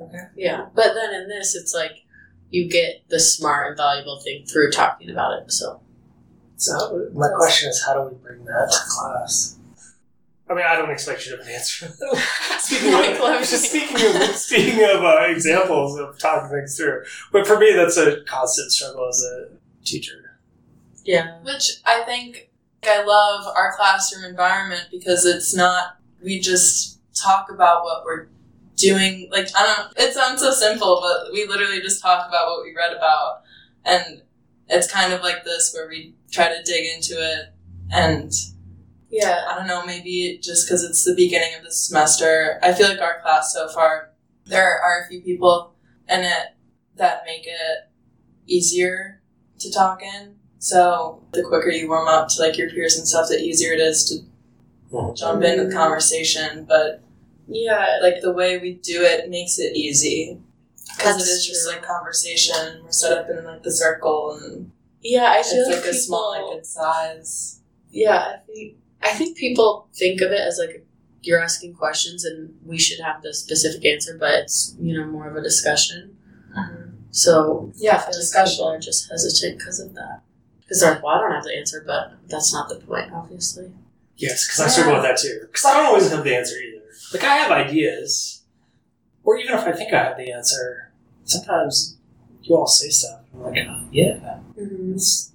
Okay. 0.00 0.24
Yeah, 0.36 0.66
but 0.74 0.94
then 0.94 1.14
in 1.14 1.28
this, 1.28 1.54
it's 1.54 1.74
like 1.74 2.04
you 2.50 2.68
get 2.68 3.08
the 3.08 3.18
smart 3.18 3.68
and 3.68 3.76
valuable 3.76 4.20
thing 4.20 4.44
through 4.46 4.70
talking 4.70 5.10
about 5.10 5.42
it. 5.42 5.50
So 5.50 5.80
so 6.56 7.08
my 7.12 7.28
question 7.36 7.68
is 7.68 7.82
how 7.84 7.94
do 7.94 8.08
we 8.08 8.14
bring 8.22 8.44
that 8.44 8.70
to 8.72 8.78
class 8.88 9.56
I 10.48 10.54
mean, 10.54 10.64
I 10.64 10.76
don't 10.76 10.90
expect 10.90 11.26
you 11.26 11.32
to 11.32 11.38
have 11.38 11.46
an 11.46 11.52
answer. 11.52 11.88
speaking 12.58 12.94
of, 12.94 13.40
just 13.40 13.68
speaking 13.68 13.96
of 13.96 14.36
speaking 14.36 14.84
of 14.84 15.02
uh, 15.02 15.24
examples 15.26 15.98
of 15.98 16.18
talking 16.18 16.48
things 16.50 16.76
through, 16.76 17.02
but 17.32 17.46
for 17.46 17.58
me, 17.58 17.72
that's 17.72 17.96
a 17.96 18.20
constant 18.22 18.70
struggle 18.70 19.08
as 19.08 19.24
a 19.24 19.48
teacher. 19.84 20.38
yeah, 21.04 21.42
Which 21.42 21.80
I 21.84 22.02
think 22.04 22.50
I 22.84 23.02
love 23.02 23.46
our 23.56 23.74
classroom 23.76 24.24
environment 24.24 24.84
because 24.92 25.24
it's 25.24 25.54
not 25.54 25.96
we 26.22 26.38
just 26.38 26.95
talk 27.16 27.50
about 27.50 27.84
what 27.84 28.04
we're 28.04 28.28
doing. 28.76 29.28
Like 29.30 29.48
I 29.56 29.66
don't. 29.66 30.06
It 30.08 30.14
sounds 30.14 30.40
so 30.40 30.50
simple, 30.50 31.00
but 31.02 31.32
we 31.32 31.46
literally 31.46 31.80
just 31.80 32.02
talk 32.02 32.28
about 32.28 32.46
what 32.46 32.64
we 32.64 32.74
read 32.74 32.96
about, 32.96 33.42
and 33.84 34.22
it's 34.68 34.90
kind 34.90 35.12
of 35.12 35.22
like 35.22 35.44
this 35.44 35.72
where 35.74 35.88
we 35.88 36.14
try 36.30 36.48
to 36.48 36.62
dig 36.62 36.84
into 36.94 37.14
it 37.14 37.54
and 37.90 38.32
yeah, 39.10 39.44
I 39.48 39.56
don't 39.56 39.68
know, 39.68 39.84
maybe 39.86 40.38
just 40.42 40.66
because 40.66 40.82
it's 40.82 41.04
the 41.04 41.14
beginning 41.14 41.54
of 41.56 41.64
the 41.64 41.72
semester. 41.72 42.58
I 42.62 42.72
feel 42.72 42.88
like 42.88 43.00
our 43.00 43.20
class 43.22 43.54
so 43.54 43.68
far, 43.68 44.10
there 44.44 44.78
are 44.78 45.04
a 45.04 45.08
few 45.08 45.20
people 45.20 45.74
in 46.08 46.20
it 46.20 46.54
that 46.96 47.22
make 47.24 47.46
it 47.46 47.90
easier 48.46 49.20
to 49.60 49.72
talk 49.72 50.02
in. 50.02 50.34
So 50.58 51.22
the 51.32 51.42
quicker 51.42 51.70
you 51.70 51.88
warm 51.88 52.08
up 52.08 52.28
to 52.28 52.42
like 52.42 52.58
your 52.58 52.68
peers 52.70 52.98
and 52.98 53.06
stuff, 53.06 53.28
the 53.28 53.38
easier 53.38 53.72
it 53.72 53.80
is 53.80 54.04
to 54.10 55.14
jump 55.14 55.44
into 55.44 55.64
the 55.64 55.70
mm. 55.70 55.76
conversation. 55.76 56.64
But 56.68 57.02
yeah. 57.48 57.98
like 58.02 58.20
the 58.22 58.32
way 58.32 58.58
we 58.58 58.74
do 58.74 59.02
it 59.02 59.28
makes 59.30 59.58
it 59.58 59.76
easy. 59.76 60.38
Because 60.96 61.16
it 61.16 61.22
is 61.22 61.28
That's 61.28 61.46
just 61.46 61.68
like 61.68 61.82
conversation. 61.82 62.80
We're 62.84 62.90
set 62.92 63.16
up 63.18 63.28
in 63.28 63.44
like 63.44 63.62
the 63.62 63.72
circle 63.72 64.38
and 64.42 64.70
Yeah, 65.02 65.32
I 65.32 65.38
it's 65.40 65.52
feel 65.52 65.66
like 65.66 65.76
like 65.84 65.84
a 65.86 65.94
small, 65.94 66.30
like 66.30 66.56
good 66.56 66.66
size. 66.66 67.60
Yeah, 67.90 68.18
I 68.18 68.36
think 68.46 68.76
I 69.02 69.08
think 69.10 69.36
people 69.36 69.88
think 69.94 70.20
of 70.20 70.32
it 70.32 70.40
as 70.40 70.58
like 70.58 70.86
you're 71.22 71.40
asking 71.42 71.74
questions 71.74 72.24
and 72.24 72.54
we 72.64 72.78
should 72.78 73.00
have 73.00 73.20
the 73.22 73.34
specific 73.34 73.84
answer, 73.84 74.16
but 74.18 74.34
it's 74.34 74.74
you 74.80 74.96
know 74.98 75.06
more 75.06 75.28
of 75.28 75.36
a 75.36 75.42
discussion. 75.42 76.16
Mm-hmm. 76.56 76.90
So 77.10 77.72
Yeah, 77.76 77.96
I 77.96 77.98
feel 77.98 78.06
like 78.06 78.14
discussion. 78.14 78.52
people 78.56 78.68
are 78.68 78.78
just 78.80 79.10
hesitant 79.10 79.58
because 79.58 79.80
of 79.80 79.94
that. 79.94 80.20
Because 80.60 80.80
they're 80.80 80.94
like, 80.94 81.02
well, 81.02 81.14
I 81.16 81.20
don't 81.20 81.32
have 81.32 81.44
the 81.44 81.56
answer, 81.56 81.82
but 81.86 82.14
that's 82.28 82.52
not 82.52 82.68
the 82.68 82.76
point, 82.76 83.12
obviously. 83.12 83.70
Yes, 84.16 84.46
because 84.46 84.60
I 84.60 84.68
struggle 84.68 84.94
with 84.94 85.02
that 85.02 85.18
too. 85.18 85.40
Because 85.42 85.64
I 85.64 85.74
don't 85.76 85.86
always 85.86 86.10
have 86.10 86.24
the 86.24 86.34
answer 86.36 86.56
either. 86.56 86.65
Like 87.12 87.24
I 87.24 87.36
have 87.36 87.50
ideas, 87.50 88.42
or 89.24 89.38
even 89.38 89.54
if 89.54 89.64
I 89.64 89.72
think 89.72 89.92
I 89.92 90.02
have 90.02 90.16
the 90.16 90.32
answer, 90.32 90.92
sometimes 91.24 91.96
you 92.42 92.56
all 92.56 92.66
say 92.66 92.88
stuff. 92.88 93.20
I'm 93.34 93.42
like, 93.42 93.66
oh, 93.68 93.84
yeah, 93.90 94.38
mm-hmm. 94.58 94.94
it's 94.94 95.32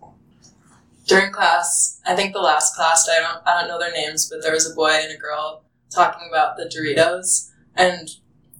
during 1.07 1.31
class, 1.31 1.99
I 2.05 2.15
think 2.15 2.33
the 2.33 2.39
last 2.39 2.75
class, 2.75 3.09
I 3.09 3.19
don't, 3.19 3.45
I 3.45 3.59
don't 3.59 3.67
know 3.67 3.79
their 3.79 3.91
names, 3.91 4.29
but 4.29 4.41
there 4.41 4.53
was 4.53 4.71
a 4.71 4.75
boy 4.75 4.91
and 4.91 5.11
a 5.11 5.17
girl 5.17 5.63
talking 5.89 6.27
about 6.29 6.57
the 6.57 6.65
Doritos, 6.65 7.51
and 7.75 8.09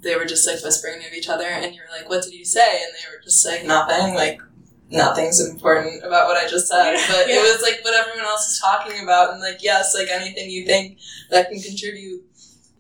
they 0.02 0.16
were 0.16 0.26
just 0.26 0.48
like 0.48 0.64
whispering 0.64 1.02
to 1.02 1.16
each 1.16 1.30
other, 1.30 1.46
and 1.46 1.74
you 1.74 1.82
were 1.82 1.98
like, 1.98 2.10
"What 2.10 2.24
did 2.24 2.34
you 2.34 2.44
say?" 2.44 2.82
And 2.84 2.92
they 2.94 3.16
were 3.16 3.24
just 3.24 3.46
like, 3.46 3.64
"Nothing." 3.64 4.16
Like, 4.16 4.42
nothing's 4.90 5.40
important 5.48 6.04
about 6.04 6.28
what 6.28 6.38
I 6.38 6.48
just 6.48 6.68
said, 6.68 6.98
but 7.08 7.28
Yeah. 7.28 7.36
it 7.36 7.42
was 7.42 7.62
like 7.62 7.80
what 7.84 7.94
everyone 7.94 8.26
else 8.26 8.50
is 8.50 8.60
talking 8.60 9.02
about, 9.02 9.32
and 9.32 9.42
like, 9.42 9.64
yes, 9.64 9.96
like 9.96 10.10
anything 10.10 10.50
you 10.50 10.66
think 10.66 10.98
that 11.30 11.50
can 11.50 11.62
contribute, 11.62 12.24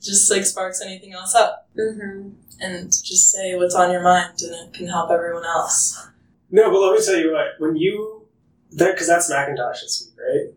just 0.01 0.29
like 0.31 0.45
sparks 0.45 0.81
anything 0.81 1.13
else 1.13 1.35
up, 1.35 1.67
Mm-hmm. 1.77 2.29
and 2.59 2.87
just 2.91 3.31
say 3.31 3.55
what's 3.55 3.75
on 3.75 3.91
your 3.91 4.01
mind, 4.03 4.41
and 4.41 4.53
it 4.53 4.73
can 4.73 4.87
help 4.87 5.09
everyone 5.11 5.45
else. 5.45 6.07
no. 6.49 6.69
But 6.71 6.79
let 6.79 6.99
me 6.99 7.05
tell 7.05 7.17
you 7.17 7.31
what. 7.33 7.47
When 7.59 7.75
you 7.75 8.25
That 8.73 8.93
because 8.93 9.07
that's 9.07 9.31
McIntosh's 9.31 10.09
week, 10.09 10.19
right? 10.19 10.53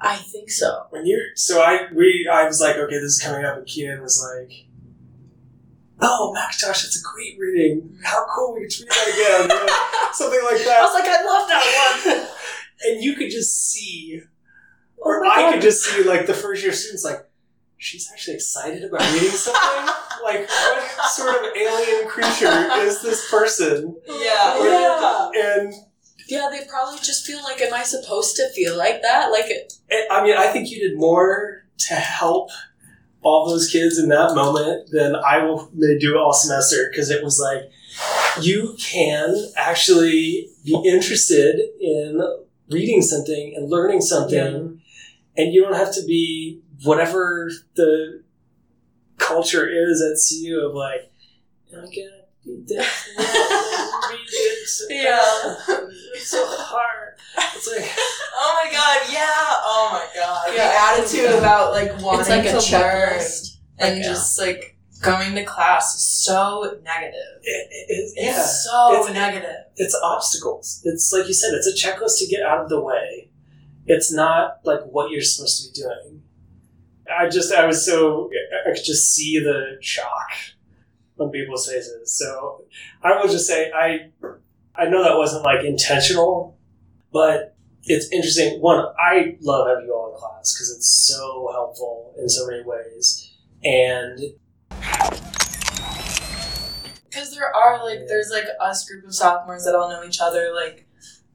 I 0.00 0.16
think 0.16 0.50
so. 0.50 0.86
When 0.90 1.06
you're 1.06 1.34
so 1.34 1.60
I 1.60 1.88
we 1.94 2.28
I 2.30 2.44
was 2.46 2.60
like, 2.60 2.76
okay, 2.76 2.94
this 2.94 3.16
is 3.16 3.22
coming 3.22 3.44
up, 3.44 3.56
and 3.58 3.66
Keenan 3.66 4.00
was 4.00 4.22
like, 4.32 4.66
"Oh, 6.00 6.32
Macintosh, 6.32 6.84
it's 6.84 7.00
a 7.00 7.02
great 7.14 7.36
reading. 7.38 7.98
How 8.04 8.24
cool 8.34 8.54
we 8.54 8.60
could 8.62 8.72
read 8.80 8.88
that 8.90 9.08
again, 9.48 9.58
you 9.58 10.12
something 10.14 10.40
like 10.44 10.64
that." 10.64 10.78
I 10.80 10.82
was 10.82 10.94
like, 10.94 11.08
I 11.08 11.24
love 11.24 11.48
that 11.48 12.04
one. 12.06 12.26
and 12.94 13.02
you 13.02 13.14
could 13.14 13.30
just 13.30 13.70
see, 13.70 14.22
Oh 15.00 15.10
or 15.10 15.20
my 15.20 15.28
I 15.30 15.42
God. 15.42 15.52
could 15.54 15.62
just 15.62 15.82
see, 15.84 16.04
like 16.04 16.26
the 16.26 16.34
first 16.34 16.62
year 16.62 16.72
students, 16.72 17.04
like 17.04 17.27
she's 17.78 18.10
actually 18.12 18.34
excited 18.34 18.84
about 18.84 19.00
reading 19.12 19.30
something. 19.30 19.94
like, 20.24 20.48
what 20.48 21.10
sort 21.10 21.34
of 21.36 21.56
alien 21.56 22.08
creature 22.08 22.68
is 22.78 23.00
this 23.02 23.30
person? 23.30 23.96
Yeah. 24.06 24.58
Or- 24.58 24.66
Yeah. 24.66 25.30
And 25.34 25.74
Yeah, 26.28 26.48
they 26.50 26.66
probably 26.68 26.98
just 27.00 27.24
feel 27.26 27.42
like, 27.42 27.60
am 27.62 27.72
I 27.72 27.84
supposed 27.84 28.36
to 28.36 28.48
feel 28.50 28.76
like 28.76 29.00
that? 29.02 29.30
Like, 29.30 29.46
it, 29.48 29.72
I 30.10 30.22
mean, 30.22 30.36
I 30.36 30.48
think 30.48 30.70
you 30.70 30.78
did 30.80 30.98
more 30.98 31.64
to 31.88 31.94
help 31.94 32.50
all 33.22 33.48
those 33.48 33.68
kids 33.70 33.98
in 33.98 34.08
that 34.10 34.34
moment 34.34 34.90
than 34.90 35.16
I 35.16 35.42
will 35.44 35.70
may 35.74 35.98
do 35.98 36.18
all 36.18 36.32
semester 36.32 36.88
because 36.90 37.10
it 37.10 37.22
was 37.24 37.40
like 37.40 37.70
you 38.44 38.76
can 38.78 39.34
actually 39.56 40.48
be 40.64 40.80
interested 40.84 41.58
in 41.80 42.20
reading 42.70 43.02
something 43.02 43.54
and 43.56 43.68
learning 43.68 44.00
something, 44.02 44.80
and 45.36 45.52
you 45.52 45.62
don't 45.64 45.74
have 45.74 45.92
to 45.94 46.04
be 46.04 46.60
whatever 46.84 47.50
the 47.74 48.22
culture 49.18 49.68
is 49.68 50.00
at 50.02 50.16
CU 50.28 50.60
of 50.68 50.74
like, 50.74 51.10
I 51.70 51.74
gotta 51.76 51.90
do 52.44 52.64
this, 52.66 53.08
that, 53.16 54.10
and 54.10 54.18
read 54.18 54.26
this, 54.28 54.86
and 54.88 55.02
Yeah. 55.02 55.56
it's 56.14 56.28
so 56.28 56.44
hard. 56.46 57.14
It's 57.56 57.68
like. 57.76 57.90
Oh 58.40 58.60
my 58.64 58.70
god, 58.70 59.00
yeah. 59.12 59.26
Oh 59.26 59.88
my 59.92 60.06
god. 60.14 60.54
Yeah. 60.54 60.68
the 60.94 61.02
attitude 61.02 61.38
about 61.40 61.72
like 61.72 61.90
wanting 62.00 62.20
it's 62.20 62.28
like 62.28 62.44
a 62.46 62.50
to 62.50 62.52
learn 62.54 62.60
checklist. 63.18 63.56
and 63.80 63.96
Like, 63.96 64.04
just 64.04 64.38
like 64.40 64.76
going 65.02 65.34
to 65.34 65.44
class 65.44 65.92
is 65.96 66.06
so 66.24 66.78
negative. 66.84 67.14
It, 67.42 67.68
it, 67.72 67.86
it, 67.90 68.12
It's 68.14 68.14
yeah. 68.16 68.40
so 68.44 68.92
It's- 69.00 69.12
negative. 69.12 69.56
it's 69.76 70.00
obstacles. 70.04 70.80
It's 70.84 71.12
like 71.12 71.26
you 71.26 71.34
said, 71.34 71.52
it's 71.54 71.66
a 71.66 71.72
checklist 71.74 72.18
to 72.20 72.26
get 72.28 72.44
out 72.46 72.60
of 72.62 72.68
the 72.68 72.80
way. 72.80 73.28
It's 73.86 74.12
not 74.12 74.60
like 74.62 74.82
what 74.84 75.10
you're 75.10 75.20
supposed 75.20 75.74
to 75.74 75.82
be 75.82 75.82
doing. 75.88 76.17
I 77.10 77.28
just, 77.28 77.52
I 77.52 77.66
was 77.66 77.84
so, 77.86 78.30
I 78.66 78.74
could 78.74 78.84
just 78.84 79.14
see 79.14 79.38
the 79.38 79.78
shock 79.80 80.28
on 81.18 81.30
people's 81.30 81.66
faces. 81.68 82.12
So 82.16 82.64
I 83.02 83.16
will 83.20 83.28
just 83.28 83.46
say, 83.46 83.70
I, 83.72 84.10
I 84.74 84.88
know 84.88 85.02
that 85.02 85.16
wasn't 85.16 85.44
like 85.44 85.64
intentional, 85.64 86.56
but 87.12 87.56
it's 87.84 88.10
interesting. 88.12 88.60
One, 88.60 88.84
I 89.00 89.36
love 89.40 89.66
having 89.68 89.86
you 89.86 89.94
all 89.94 90.12
in 90.12 90.18
class 90.18 90.52
because 90.54 90.70
it's 90.76 90.88
so 90.88 91.48
helpful 91.52 92.14
in 92.18 92.28
so 92.28 92.46
many 92.46 92.62
ways. 92.64 93.32
And 93.64 94.18
Because 97.08 97.34
there 97.34 97.54
are 97.54 97.82
like, 97.84 98.06
there's 98.06 98.30
like 98.30 98.44
us 98.60 98.88
group 98.88 99.04
of 99.04 99.14
sophomores 99.14 99.64
that 99.64 99.74
all 99.74 99.88
know 99.88 100.04
each 100.04 100.20
other. 100.20 100.52
Like, 100.54 100.86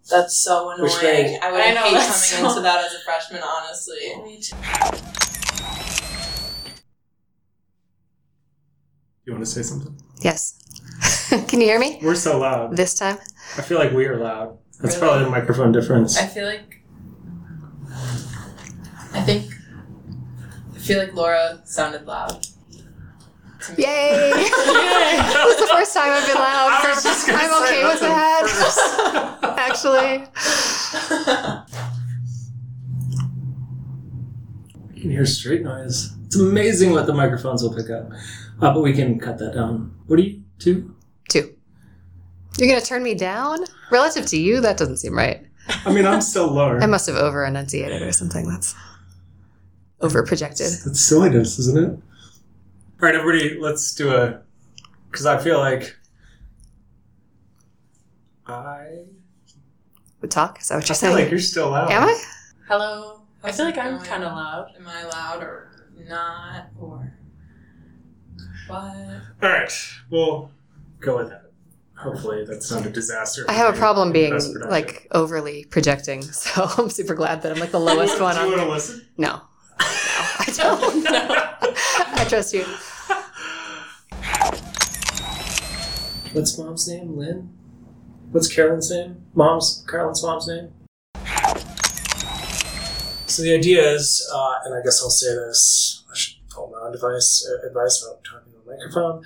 that's 0.10 0.38
so 0.38 0.70
annoying. 0.72 0.84
Which 0.84 1.42
I 1.42 1.52
would 1.52 1.62
I 1.62 1.74
know, 1.74 1.82
hate 1.82 1.92
coming 1.94 2.02
so- 2.12 2.50
into 2.50 2.62
that 2.62 2.86
as 2.86 2.94
a 2.94 3.00
freshman, 3.04 3.42
honestly. 3.42 3.98
you 9.26 9.34
want 9.34 9.44
to 9.46 9.50
say 9.52 9.62
something? 9.64 9.96
Yes. 10.22 10.60
Can 11.48 11.60
you 11.62 11.68
hear 11.68 11.80
me 11.80 12.00
We're 12.02 12.16
so 12.16 12.40
loud. 12.40 12.76
this 12.76 12.94
time? 12.98 13.18
I 13.58 13.62
feel 13.62 13.78
like 13.80 13.92
we 13.92 14.06
are 14.06 14.18
loud. 14.18 14.58
That's 14.82 14.96
Really? 14.96 15.08
probably 15.08 15.24
the 15.26 15.30
microphone 15.32 15.72
difference. 15.72 16.18
I 16.18 16.28
feel 16.28 16.46
like. 16.46 16.82
I 19.14 19.22
think. 19.22 19.52
I 20.76 20.78
feel 20.80 21.00
like 21.00 21.14
Laura 21.14 21.62
sounded 21.66 22.06
loud. 22.06 22.46
Yay! 23.78 23.86
Yay! 23.86 24.32
That 25.34 25.44
was 25.46 25.58
the 25.58 25.68
first 25.74 25.94
time 25.94 26.12
I've 26.12 26.26
been 26.28 26.36
loud. 26.36 26.84
I 26.84 26.90
was 26.94 27.04
just 27.04 27.26
gonna 27.28 27.40
I'm 27.40 27.66
say 27.66 27.80
okay 27.80 27.84
with 27.86 28.00
that. 28.02 29.40
Actually, 29.58 30.28
You 34.94 35.02
can 35.02 35.12
hear 35.12 35.26
street 35.26 35.62
noise. 35.64 36.14
It's 36.26 36.36
amazing 36.36 36.92
what 36.92 37.06
the 37.06 37.14
microphones 37.14 37.64
will 37.64 37.74
pick 37.74 37.90
up. 37.90 38.10
Uh, 38.64 38.74
but 38.74 38.82
we 38.82 38.94
can 38.94 39.20
cut 39.20 39.38
that 39.40 39.54
down. 39.54 39.94
What 40.08 40.20
are 40.20 40.22
you? 40.22 40.42
Two? 40.58 40.96
two. 41.28 41.54
You're 42.58 42.70
gonna 42.70 42.86
turn 42.86 43.04
me 43.04 43.14
down 43.14 43.60
relative 43.92 44.26
to 44.28 44.38
you? 44.38 44.62
That 44.62 44.78
doesn't 44.78 44.98
seem 44.98 45.18
right. 45.18 45.46
I 45.86 45.92
mean, 45.92 46.06
I'm 46.06 46.22
still 46.22 46.48
lower. 46.48 46.82
I 46.82 46.86
must 46.86 47.08
have 47.08 47.18
over 47.18 47.44
enunciated 47.44 48.02
or 48.02 48.12
something. 48.14 48.48
That's 48.48 48.74
over 50.00 50.24
projected. 50.24 50.68
That's 50.86 51.02
silliness, 51.02 51.60
isn't 51.60 51.78
it? 51.78 51.90
All 51.90 52.00
right, 53.02 53.16
everybody, 53.16 53.60
let's 53.60 53.94
do 53.94 54.14
a. 54.16 54.42
Because 55.12 55.26
I 55.26 55.38
feel 55.40 55.60
like. 55.60 55.98
I. 58.48 59.06
Would 60.22 60.32
talk? 60.32 60.62
Is 60.62 60.70
that 60.70 60.76
what 60.76 60.84
I 60.84 60.88
you're 60.88 60.88
feel 60.88 60.96
saying? 60.96 61.16
like 61.16 61.30
you're 61.32 61.40
still 61.40 61.70
loud. 61.72 61.92
Am 61.92 62.04
I? 62.04 62.24
Hello. 62.70 63.22
I 63.44 63.52
feel 63.52 63.66
like 63.66 63.78
I'm 63.78 64.00
kind 64.00 64.24
of 64.24 64.32
loud. 64.32 64.72
Am 64.78 64.88
I 64.88 65.04
loud 65.04 65.44
or 65.44 65.72
not? 66.08 66.68
Or. 66.80 67.13
What? 68.68 68.96
All 69.42 69.50
right, 69.50 69.72
we'll 70.10 70.52
go 71.00 71.18
with 71.18 71.30
that. 71.30 71.52
Hopefully, 71.96 72.44
that's 72.46 72.70
not 72.72 72.86
a 72.86 72.90
disaster. 72.90 73.46
I 73.48 73.54
have 73.54 73.74
a 73.74 73.78
problem 73.78 74.12
being 74.12 74.38
like 74.68 75.08
overly 75.12 75.66
projecting, 75.66 76.22
so 76.32 76.66
I'm 76.78 76.90
super 76.90 77.14
glad 77.16 77.42
that 77.44 77.52
I'm 77.52 77.60
like 77.60 77.72
the 77.72 77.80
lowest 77.92 78.20
one 78.20 78.36
Do 78.36 78.42
you 78.42 78.48
on. 78.48 78.52
want 78.52 78.62
to 78.64 78.70
listen? 78.70 79.08
No, 79.18 79.30
no, 79.38 79.42
I 79.80 80.46
don't. 80.56 81.08
I 82.20 82.26
trust 82.28 82.54
you. 82.54 82.66
What's 86.34 86.58
mom's 86.58 86.88
name? 86.88 87.16
Lynn? 87.18 87.50
What's 88.32 88.54
Carolyn's 88.54 88.90
name? 88.90 89.24
Mom's 89.36 89.86
Carolyn's 89.88 90.24
mom's 90.24 90.48
name? 90.48 90.74
So 93.28 93.42
the 93.44 93.54
idea 93.56 93.88
is, 93.92 94.28
uh, 94.34 94.54
and 94.66 94.74
I 94.76 94.82
guess 94.84 95.02
I'll 95.02 95.10
say 95.10 95.34
this. 95.34 96.04
I 96.12 96.16
should 96.16 96.36
pull 96.50 96.70
my 96.72 96.80
own 96.86 96.92
device 96.92 97.48
uh, 97.50 97.68
advice 97.68 98.04
about 98.04 98.24
talking 98.24 98.48
on 98.48 98.53
the 98.53 98.53
microphone. 98.78 99.24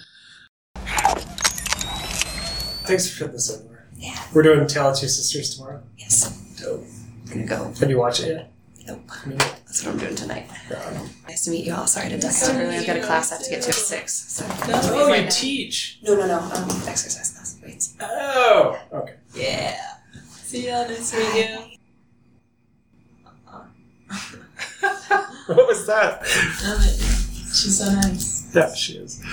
Thanks 2.85 3.09
for 3.09 3.19
putting 3.19 3.33
this 3.33 3.49
in. 3.55 3.65
Laura. 3.65 3.83
Yeah. 3.95 4.23
We're 4.33 4.43
doing 4.43 4.67
Tale 4.67 4.89
of 4.89 4.97
Two 4.97 5.07
Sisters 5.07 5.55
tomorrow. 5.55 5.83
Yes, 5.97 6.29
Dope. 6.61 6.83
I'm 7.25 7.33
gonna 7.33 7.45
go. 7.45 7.73
Have 7.79 7.89
you 7.89 7.97
watched 7.97 8.21
it 8.21 8.29
yet? 8.29 8.53
Nope. 8.87 9.01
I 9.25 9.27
mean, 9.27 9.37
That's 9.37 9.83
what 9.85 9.93
I'm 9.93 9.99
doing 9.99 10.15
tonight. 10.15 10.49
Nice 11.27 11.43
to 11.45 11.51
meet 11.51 11.65
you 11.65 11.73
all. 11.73 11.87
Sorry 11.87 12.07
to 12.09 12.17
dust 12.17 12.39
so 12.39 12.53
early. 12.53 12.77
I've 12.77 12.87
got 12.87 12.95
a 12.97 13.01
class 13.01 13.31
I 13.33 13.35
have 13.35 13.43
to 13.43 13.49
get 13.49 13.61
to 13.63 13.69
at 13.69 13.75
six. 13.75 14.13
So. 14.13 14.45
oh, 14.49 15.13
you 15.13 15.29
teach. 15.29 15.99
No, 16.03 16.15
no, 16.15 16.25
no. 16.25 16.39
Um, 16.39 16.69
exercise 16.87 17.31
class. 17.33 17.59
Wait. 17.61 17.89
Oh, 17.99 18.79
okay. 18.93 19.15
Yeah. 19.35 19.77
See 20.29 20.67
ya, 20.67 20.83
nice 20.83 21.13
next 21.13 21.13
meet 21.13 21.35
you. 21.35 21.57
What 25.47 25.65
was 25.65 25.87
that? 25.87 26.21
Love 26.63 26.83
it. 26.83 26.99
She's 27.55 27.77
so 27.77 27.89
nice. 27.89 28.36
Yeah, 28.57 28.73
she 28.73 28.93
is. 28.93 29.23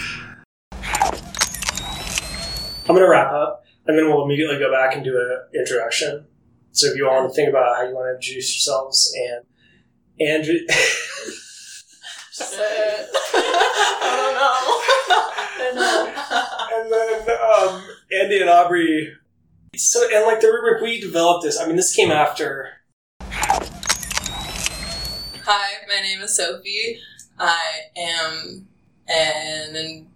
I'm 2.86 2.94
gonna 2.94 3.08
wrap 3.08 3.32
up, 3.32 3.64
and 3.86 3.96
then 3.96 4.10
we'll 4.10 4.22
immediately 4.22 4.58
go 4.58 4.70
back 4.70 4.94
and 4.94 5.02
do 5.02 5.16
an 5.16 5.48
introduction. 5.58 6.26
So 6.72 6.88
if 6.88 6.96
you 6.96 7.08
all 7.08 7.22
want 7.22 7.30
to 7.32 7.34
think 7.34 7.48
about 7.48 7.74
how 7.74 7.84
you 7.88 7.94
want 7.94 8.04
to 8.10 8.16
introduce 8.16 8.54
yourselves, 8.54 9.10
and 9.16 9.46
Andrew, 10.28 10.56
I 14.02 14.18
don't 14.20 14.34
know. 15.72 16.12
and 16.76 16.92
then 16.92 17.24
um, 17.56 17.82
Andy 18.20 18.42
and 18.42 18.50
Aubrey. 18.50 19.10
So 19.74 20.06
and 20.14 20.26
like 20.26 20.40
the 20.42 20.48
rubric 20.48 20.82
we 20.82 21.00
developed 21.00 21.44
this. 21.44 21.58
I 21.58 21.66
mean, 21.66 21.76
this 21.76 21.96
came 21.96 22.10
after. 22.10 22.68
Hi, 23.22 23.86
my 25.88 26.02
name 26.02 26.20
is 26.20 26.36
Sophie. 26.36 27.00
I 27.38 27.80
am 27.96 28.68
an. 29.08 29.76
an 29.76 30.06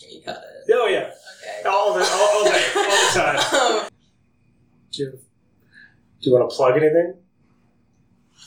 can 0.00 0.10
you 0.10 0.22
cut 0.24 0.36
it? 0.36 0.72
Oh 0.72 0.86
yeah, 0.86 1.10
Okay. 1.42 1.68
all 1.68 1.94
the 1.94 2.00
all, 2.04 2.28
all 2.38 2.44
day, 2.44 2.66
all 2.76 2.82
the 2.82 3.10
time. 3.14 3.38
Um, 3.84 3.88
Do 4.92 5.02
you, 5.04 5.10
do 5.12 6.30
you 6.30 6.32
want 6.32 6.50
to 6.50 6.56
plug 6.56 6.76
anything? 6.76 7.14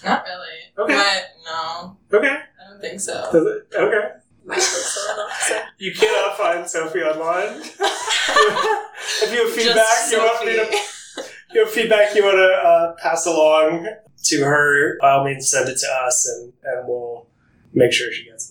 not 0.03 0.23
really. 0.25 0.47
Okay. 0.77 0.95
But 0.95 1.23
no, 1.45 1.97
Okay. 2.13 2.27
I 2.27 2.69
don't 2.71 2.81
think 2.81 2.99
so. 2.99 3.29
It? 3.33 3.67
Okay. 3.75 4.07
Am 4.43 4.51
I 4.51 4.57
supposed 4.59 4.93
to 4.93 4.99
run 5.11 5.19
off 5.19 5.41
so- 5.41 5.61
You 5.77 5.93
cannot 5.93 6.37
find 6.37 6.67
Sophie 6.67 6.99
online. 7.01 7.61
if 9.21 9.31
you 9.31 9.45
have 9.45 9.53
feedback, 9.55 10.11
you 10.11 10.17
want 10.17 10.45
me 10.45 10.53
to 10.53 10.65
Sophie. 10.65 11.29
you 11.53 11.59
have 11.63 11.69
feedback 11.73 12.15
you 12.15 12.23
want 12.23 12.37
to 12.37 12.67
uh, 12.67 12.95
pass 13.01 13.25
along 13.27 13.87
to 14.23 14.43
her, 14.43 14.97
by 14.99 15.11
all 15.11 15.23
means, 15.25 15.49
send 15.49 15.69
it 15.69 15.77
to 15.77 15.87
us, 16.05 16.27
and, 16.27 16.53
and 16.63 16.87
we'll 16.87 17.27
make 17.73 17.93
sure 17.93 18.11
she 18.11 18.25
gets 18.25 18.50